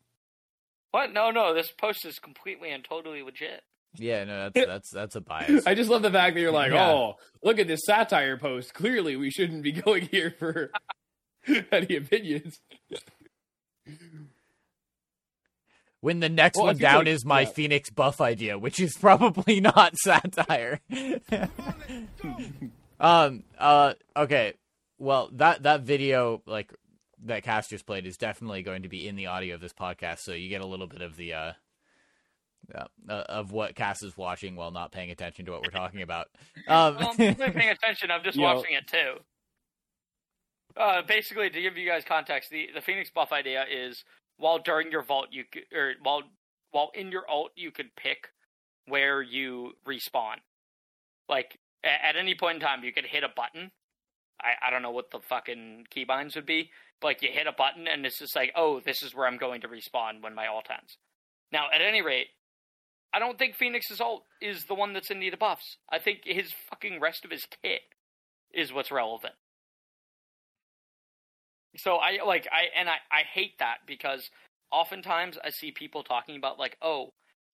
What? 0.91 1.13
No, 1.13 1.31
no. 1.31 1.55
This 1.55 1.71
post 1.71 2.05
is 2.05 2.19
completely 2.19 2.71
and 2.73 2.83
totally 2.83 3.23
legit. 3.23 3.61
Yeah, 3.95 4.25
no, 4.25 4.51
that's 4.51 4.67
that's 4.67 4.91
that's 4.91 5.17
a 5.17 5.21
bias. 5.21 5.65
I 5.67 5.75
just 5.77 5.89
love 5.91 6.03
the 6.03 6.11
fact 6.11 6.35
that 6.35 6.41
you're 6.41 6.51
like, 6.51 6.73
Yeah. 6.73 6.89
oh, 6.91 7.17
look 7.45 7.61
at 7.61 7.69
this 7.69 7.85
satire 7.85 8.37
post. 8.37 8.75
Clearly, 8.75 9.15
we 9.15 9.31
shouldn't 9.31 9.63
be 9.63 9.73
going 9.85 10.09
here 10.11 10.35
for 10.37 10.71
any 11.71 11.95
opinions. 11.97 12.59
When 16.07 16.21
the 16.21 16.29
next 16.29 16.57
Well, 16.57 16.67
one 16.67 16.77
down 16.77 16.99
like- 16.99 17.09
is 17.09 17.25
my 17.25 17.41
yeah. 17.41 17.49
Phoenix 17.49 17.91
buff 17.91 18.21
idea, 18.21 18.57
which 18.57 18.79
is 18.79 18.97
probably 19.01 19.59
not 19.59 19.97
satire. 19.97 20.79
um. 23.01 23.43
Uh. 23.59 23.95
Okay. 24.17 24.53
Well, 24.99 25.31
that 25.33 25.65
that 25.65 25.81
video, 25.81 26.43
like 26.47 26.73
that 27.25 27.43
Cass 27.43 27.67
just 27.67 27.87
played, 27.87 28.07
is 28.07 28.17
definitely 28.17 28.63
going 28.63 28.85
to 28.85 28.89
be 28.89 29.09
in 29.09 29.17
the 29.17 29.27
audio 29.27 29.57
of 29.57 29.61
this 29.61 29.73
podcast, 29.73 30.21
so 30.21 30.31
you 30.33 30.49
get 30.49 30.61
a 30.61 30.67
little 30.67 30.87
bit 30.87 31.03
of 31.03 31.17
the 31.17 31.33
uh, 31.33 31.53
uh 32.73 32.85
of 33.09 33.51
what 33.51 33.75
Cass 33.75 34.05
is 34.05 34.17
watching 34.17 34.55
while 34.55 34.71
not 34.71 34.93
paying 34.93 35.11
attention 35.11 35.45
to 35.47 35.51
what 35.51 35.63
we're 35.63 35.71
talking 35.71 36.03
about. 36.03 36.29
Um. 36.69 36.97
Well, 36.99 37.11
I'm 37.11 37.17
definitely 37.17 37.61
paying 37.61 37.71
attention. 37.73 38.13
I'm 38.13 38.23
just 38.23 38.37
Yo. 38.39 38.45
watching 38.45 38.75
it 38.75 38.87
too. 38.87 39.15
Uh, 40.77 41.03
basically, 41.03 41.51
to 41.51 41.61
give 41.61 41.77
you 41.77 41.89
guys 41.89 42.05
context, 42.05 42.51
the 42.51 42.69
the 42.73 42.81
Phoenix 42.81 43.11
buff 43.11 43.33
idea 43.33 43.65
is 43.69 44.05
while 44.39 44.59
during 44.59 44.91
your 44.91 45.03
vault 45.03 45.29
you 45.31 45.45
or 45.75 45.93
while 46.03 46.23
while 46.71 46.91
in 46.95 47.11
your 47.11 47.25
ult 47.31 47.53
you 47.57 47.71
could 47.71 47.97
pick 47.97 48.29
where 48.87 49.23
you 49.23 49.73
respawn. 49.87 50.37
Like 51.29 51.59
at 51.85 52.17
any 52.17 52.35
point 52.35 52.57
in 52.57 52.61
time, 52.61 52.85
you 52.85 52.93
could 52.93 53.07
hit 53.07 53.25
a 53.25 53.29
button. 53.35 53.71
I 54.41 54.67
I 54.67 54.71
don't 54.71 54.83
know 54.83 54.91
what 54.91 55.11
the 55.11 55.21
fucking 55.21 55.87
keybinds 55.95 56.35
would 56.35 56.47
be, 56.47 56.71
but 57.01 57.09
like 57.09 57.23
you 57.23 57.31
hit 57.33 57.47
a 57.47 57.53
button 57.53 57.87
and 57.89 58.05
it's 58.07 58.19
just 58.19 58.37
like, 58.37 58.53
oh, 58.57 58.81
this 58.81 59.03
is 59.03 59.15
where 59.15 59.27
I'm 59.27 59.39
going 59.39 59.61
to 59.63 59.69
respawn 59.69 60.23
when 60.23 60.35
my 60.35 60.47
ult 60.47 60.67
ends. 60.71 60.97
Now, 61.53 61.67
at 61.73 61.81
any 61.81 62.03
rate, 62.03 62.29
I 63.13 63.19
don't 63.19 63.39
think 63.39 63.55
Phoenix's 63.55 64.01
ult 64.01 64.25
is 64.43 64.65
the 64.65 64.75
one 64.75 64.93
that's 64.93 65.11
in 65.11 65.21
need 65.21 65.33
of 65.33 65.39
buffs. 65.39 65.79
I 65.91 65.99
think 65.99 66.21
his 66.25 66.53
fucking 66.71 67.01
rest 67.01 67.25
of 67.25 67.31
his 67.31 67.47
kit 67.63 67.83
is 68.53 68.73
what's 68.73 68.91
relevant. 68.91 69.35
So 71.79 71.97
I 71.97 72.25
like 72.25 72.47
I 72.51 72.65
and 72.79 72.89
I 72.89 72.97
I 73.11 73.23
hate 73.33 73.59
that 73.59 73.79
because 73.87 74.29
oftentimes 74.73 75.39
I 75.45 75.51
see 75.51 75.73
people 75.73 76.03
talking 76.03 76.37
about 76.37 76.59
like, 76.59 76.77
"Oh, 76.83 77.13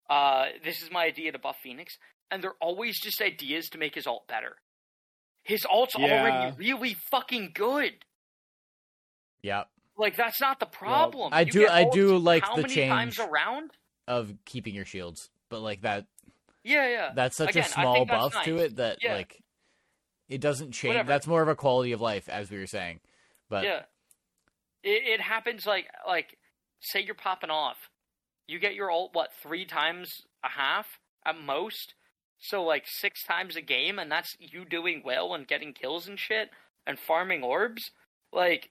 uh 0.10 0.46
this 0.64 0.82
is 0.82 0.92
my 0.92 1.06
idea 1.06 1.32
to 1.32 1.40
buff 1.40 1.58
Phoenix." 1.62 1.98
And 2.30 2.44
they're 2.44 2.56
always 2.62 3.00
just 3.00 3.22
ideas 3.22 3.70
to 3.70 3.78
make 3.78 3.96
his 3.96 4.06
ult 4.06 4.28
better. 4.28 4.58
His 5.44 5.66
ult's 5.72 5.96
Yeah. 5.98 6.22
already 6.22 6.56
really 6.58 6.94
fucking 7.10 7.52
good. 7.54 8.04
Yep. 9.44 9.70
Like 9.98 10.16
that's 10.16 10.42
not 10.42 10.60
the 10.60 10.66
problem. 10.66 11.34
I 11.34 11.42
You 11.42 11.52
do- 11.52 11.68
I 11.68 11.90
do 11.90 12.18
like 12.18 12.44
how 12.44 12.56
the 12.56 12.64
many 12.64 12.74
change. 12.76 12.90
times 12.92 13.20
around? 13.20 13.72
Of 14.08 14.34
keeping 14.46 14.74
your 14.76 14.86
shields, 14.86 15.30
but 15.50 15.62
like 15.62 15.82
that 15.82 16.06
Yeah, 16.64 16.88
yeah. 16.88 17.12
that's 17.16 17.36
such 17.38 17.52
Again, 17.52 17.64
a 17.64 17.68
small 17.68 18.06
buff 18.06 18.44
to 18.44 18.58
it 18.58 18.76
that 18.78 19.00
Yeah. 19.02 19.16
like 19.16 19.42
it 20.30 20.42
doesn't 20.42 20.74
change. 20.74 20.90
Whatever. 20.92 21.08
That's 21.08 21.28
more 21.28 21.42
of 21.42 21.48
a 21.48 21.56
quality 21.56 21.94
of 21.94 22.02
life, 22.02 22.28
as 22.28 22.52
we 22.52 22.58
were 22.58 22.68
saying. 22.68 23.00
But 23.50 23.64
yeah, 23.64 23.86
it, 24.84 25.20
it 25.20 25.22
happens 25.22 25.66
like 25.66 25.88
like 26.08 26.38
say 26.80 27.02
you're 27.02 27.16
popping 27.16 27.50
off, 27.50 27.90
you 28.48 28.60
get 28.60 28.76
your 28.76 28.92
ult 28.92 29.12
what 29.14 29.30
three 29.42 29.66
times 29.66 30.22
a 30.44 30.50
half 30.50 31.00
at 31.26 31.40
most, 31.40 31.94
so 32.40 32.64
like 32.64 32.86
six 32.86 33.24
times 33.24 33.56
a 33.56 33.62
game, 33.62 34.00
and 34.00 34.12
that's 34.12 34.36
you 34.40 34.66
doing 34.66 35.02
well 35.04 35.34
and 35.34 35.48
getting 35.48 35.74
kills 35.74 36.08
and 36.08 36.20
shit 36.20 36.50
and 36.86 37.00
farming 37.00 37.44
orbs. 37.44 37.92
Like 38.32 38.70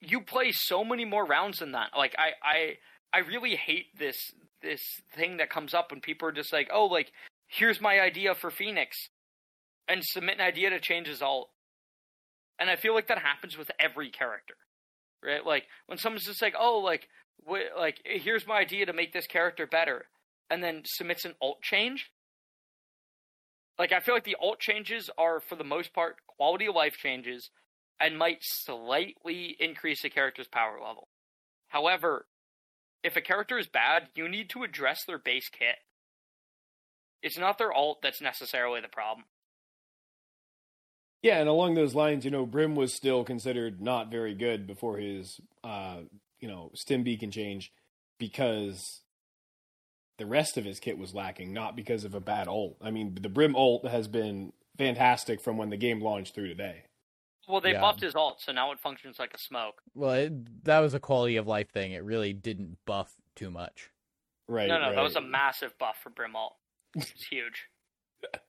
you 0.00 0.20
play 0.20 0.52
so 0.52 0.84
many 0.84 1.04
more 1.04 1.24
rounds 1.24 1.58
than 1.58 1.72
that. 1.72 1.90
Like 1.96 2.14
I 2.18 2.30
I 2.42 2.76
I 3.12 3.18
really 3.20 3.56
hate 3.56 3.98
this 3.98 4.32
this 4.62 4.82
thing 5.14 5.36
that 5.36 5.50
comes 5.50 5.74
up 5.74 5.90
when 5.90 6.00
people 6.00 6.28
are 6.28 6.32
just 6.32 6.52
like, 6.52 6.70
oh, 6.72 6.86
like 6.86 7.12
here's 7.46 7.80
my 7.80 8.00
idea 8.00 8.34
for 8.34 8.50
Phoenix, 8.50 8.96
and 9.88 10.02
submit 10.04 10.36
an 10.36 10.46
idea 10.46 10.70
to 10.70 10.80
change 10.80 11.06
his 11.06 11.22
ult. 11.22 11.50
And 12.58 12.70
I 12.70 12.76
feel 12.76 12.94
like 12.94 13.08
that 13.08 13.18
happens 13.18 13.58
with 13.58 13.70
every 13.78 14.10
character, 14.10 14.54
right? 15.26 15.44
Like 15.44 15.64
when 15.86 15.98
someone's 15.98 16.24
just 16.26 16.42
like, 16.42 16.54
"Oh, 16.58 16.78
like, 16.78 17.08
wh- 17.46 17.76
like 17.76 18.00
here's 18.04 18.46
my 18.46 18.58
idea 18.58 18.86
to 18.86 18.92
make 18.92 19.12
this 19.12 19.26
character 19.26 19.66
better," 19.66 20.06
and 20.48 20.62
then 20.62 20.82
submits 20.84 21.24
an 21.24 21.34
ult 21.42 21.62
change. 21.62 22.10
Like 23.78 23.92
I 23.92 24.00
feel 24.00 24.14
like 24.14 24.24
the 24.24 24.36
ult 24.40 24.60
changes 24.60 25.10
are, 25.18 25.40
for 25.40 25.56
the 25.56 25.64
most 25.64 25.92
part, 25.92 26.16
quality 26.26 26.66
of 26.66 26.74
life 26.74 26.96
changes, 26.96 27.50
and 28.00 28.18
might 28.18 28.38
slightly 28.40 29.56
increase 29.58 30.04
a 30.04 30.10
character's 30.10 30.48
power 30.48 30.78
level. 30.80 31.08
However, 31.68 32.26
if 33.02 33.16
a 33.16 33.20
character 33.20 33.58
is 33.58 33.66
bad, 33.66 34.08
you 34.14 34.28
need 34.28 34.48
to 34.50 34.62
address 34.62 35.04
their 35.04 35.18
base 35.18 35.48
kit. 35.48 35.76
It's 37.22 37.38
not 37.38 37.58
their 37.58 37.74
ult 37.74 38.00
that's 38.02 38.20
necessarily 38.20 38.80
the 38.80 38.88
problem. 38.88 39.26
Yeah, 41.22 41.38
and 41.40 41.48
along 41.48 41.74
those 41.74 41.94
lines, 41.94 42.24
you 42.24 42.30
know, 42.30 42.46
Brim 42.46 42.74
was 42.76 42.94
still 42.94 43.24
considered 43.24 43.80
not 43.80 44.10
very 44.10 44.34
good 44.34 44.66
before 44.66 44.98
his, 44.98 45.40
uh, 45.64 46.00
you 46.40 46.46
know, 46.48 46.70
stim 46.74 47.02
beacon 47.02 47.30
change 47.30 47.72
because 48.18 49.02
the 50.18 50.26
rest 50.26 50.56
of 50.56 50.64
his 50.64 50.78
kit 50.78 50.98
was 50.98 51.14
lacking, 51.14 51.52
not 51.52 51.74
because 51.76 52.04
of 52.04 52.14
a 52.14 52.20
bad 52.20 52.48
ult. 52.48 52.76
I 52.80 52.90
mean, 52.90 53.16
the 53.20 53.28
Brim 53.28 53.56
ult 53.56 53.86
has 53.86 54.08
been 54.08 54.52
fantastic 54.78 55.40
from 55.40 55.56
when 55.56 55.70
the 55.70 55.76
game 55.76 56.00
launched 56.00 56.34
through 56.34 56.48
today. 56.48 56.84
Well, 57.48 57.60
they 57.60 57.72
Yeah. 57.72 57.80
buffed 57.80 58.00
his 58.00 58.14
ult, 58.14 58.40
so 58.40 58.52
now 58.52 58.72
it 58.72 58.80
functions 58.80 59.18
like 59.18 59.32
a 59.34 59.38
smoke. 59.38 59.82
well, 59.94 60.12
it, 60.12 60.64
that 60.64 60.80
was 60.80 60.94
a 60.94 61.00
quality 61.00 61.36
of 61.36 61.46
life 61.46 61.70
thing. 61.70 61.92
It 61.92 62.02
really 62.04 62.32
didn't 62.32 62.78
buff 62.86 63.12
too 63.34 63.50
much. 63.50 63.90
Right. 64.48 64.68
no, 64.68 64.78
no, 64.78 64.86
right. 64.86 64.94
that 64.96 65.02
was 65.02 65.16
a 65.16 65.20
massive 65.20 65.76
buff 65.78 65.96
for 66.02 66.10
Brim 66.10 66.36
alt. 66.36 66.56
It's 66.94 67.24
huge. 67.26 67.68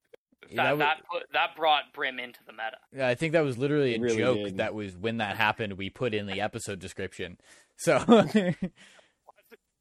Yeah, 0.49 0.63
That 0.63 0.71
that 0.71 0.79
that, 0.79 0.97
put, 1.11 1.23
that 1.33 1.55
brought 1.55 1.93
Brim 1.93 2.19
into 2.19 2.39
the 2.45 2.53
meta. 2.53 2.77
Yeah, 2.95 3.07
I 3.07 3.15
think 3.15 3.33
that 3.33 3.43
was 3.43 3.57
literally 3.57 3.95
a 3.95 3.99
really 3.99 4.17
joke 4.17 4.37
did. 4.45 4.57
that 4.57 4.73
was 4.73 4.95
when 4.95 5.17
that 5.17 5.37
happened. 5.37 5.73
We 5.73 5.89
put 5.89 6.13
in 6.13 6.25
the 6.27 6.41
episode 6.47 6.79
description. 6.79 7.37
So, 7.77 7.97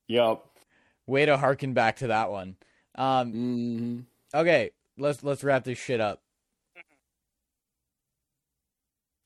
yep. 0.08 0.42
way 1.06 1.26
to 1.26 1.36
harken 1.36 1.72
back 1.72 1.96
to 1.96 2.08
that 2.08 2.30
one. 2.30 2.56
Um, 2.94 3.32
hmm 3.32 4.00
okay, 4.38 4.70
let's 4.98 5.22
let's 5.22 5.44
wrap 5.44 5.64
this 5.64 5.78
shit 5.78 6.00
up. 6.00 6.22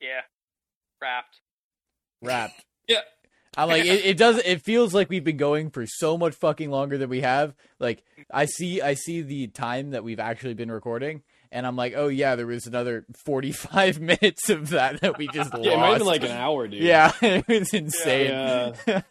Yeah, 0.01 0.23
wrapped. 1.01 1.41
Wrapped. 2.23 2.65
Yeah. 2.89 3.03
I'm 3.57 3.69
like 3.69 3.85
it, 3.85 4.05
it 4.05 4.17
does 4.17 4.39
it 4.39 4.63
feels 4.63 4.93
like 4.93 5.09
we've 5.11 5.23
been 5.23 5.37
going 5.37 5.71
for 5.71 5.87
so 5.87 6.19
much 6.19 6.35
fucking 6.35 6.71
longer 6.71 6.99
than 6.99 7.09
we 7.09 7.21
have. 7.21 7.55
Like 7.79 8.03
I 8.33 8.47
see 8.47 8.81
I 8.83 8.95
see 8.95 9.23
the 9.23 9.47
time 9.47 9.91
that 9.91 10.03
we've 10.03 10.19
actually 10.19 10.55
been 10.55 10.73
recording 10.73 11.23
and 11.53 11.67
I'm 11.67 11.77
like, 11.77 11.95
"Oh 11.97 12.09
yeah, 12.09 12.37
there 12.37 12.47
was 12.47 12.67
another 12.67 13.05
45 13.25 14.01
minutes 14.01 14.49
of 14.51 14.71
that 14.71 15.01
that 15.01 15.19
we 15.19 15.29
just 15.29 15.53
lost." 15.53 15.65
Yeah, 15.65 15.75
it 15.75 15.79
might 15.79 15.89
have 15.91 15.99
been 15.99 16.07
like 16.07 16.23
an 16.25 16.31
hour, 16.31 16.69
dude. 16.69 16.83
Yeah, 16.83 17.13
it 17.23 17.47
was 17.49 17.73
insane. 17.75 18.31
Yeah. 18.31 19.03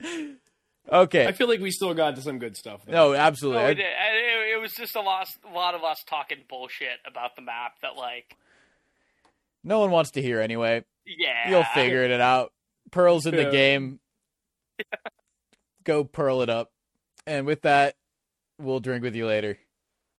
okay. 0.92 1.26
I 1.26 1.32
feel 1.32 1.48
like 1.48 1.60
we 1.60 1.70
still 1.70 1.94
got 1.94 2.16
to 2.16 2.22
some 2.22 2.38
good 2.38 2.56
stuff. 2.56 2.82
Though. 2.86 2.92
no, 2.92 3.14
absolutely. 3.14 3.62
No, 3.62 3.68
it, 3.70 3.78
it, 3.78 4.56
it 4.56 4.60
was 4.60 4.72
just 4.72 4.96
a 4.96 5.00
lot, 5.00 5.28
a 5.48 5.52
lot 5.54 5.74
of 5.74 5.82
us 5.84 6.02
talking 6.06 6.38
bullshit 6.48 6.98
about 7.06 7.36
the 7.36 7.42
map. 7.42 7.74
That 7.82 7.96
like, 7.96 8.36
no 9.64 9.80
one 9.80 9.90
wants 9.90 10.12
to 10.12 10.22
hear 10.22 10.40
anyway. 10.40 10.84
yeah, 11.06 11.50
You'll 11.50 11.64
figure 11.74 12.02
it 12.02 12.20
out. 12.20 12.52
Pearl's 12.90 13.26
in 13.26 13.34
the 13.36 13.42
Yeah. 13.44 13.50
game. 13.50 14.00
Go 15.84 16.04
pearl 16.04 16.42
it 16.42 16.50
up. 16.50 16.70
And 17.26 17.46
with 17.46 17.62
that, 17.62 17.94
we'll 18.58 18.80
drink 18.80 19.02
with 19.02 19.14
you 19.16 19.26
later. 19.26 19.58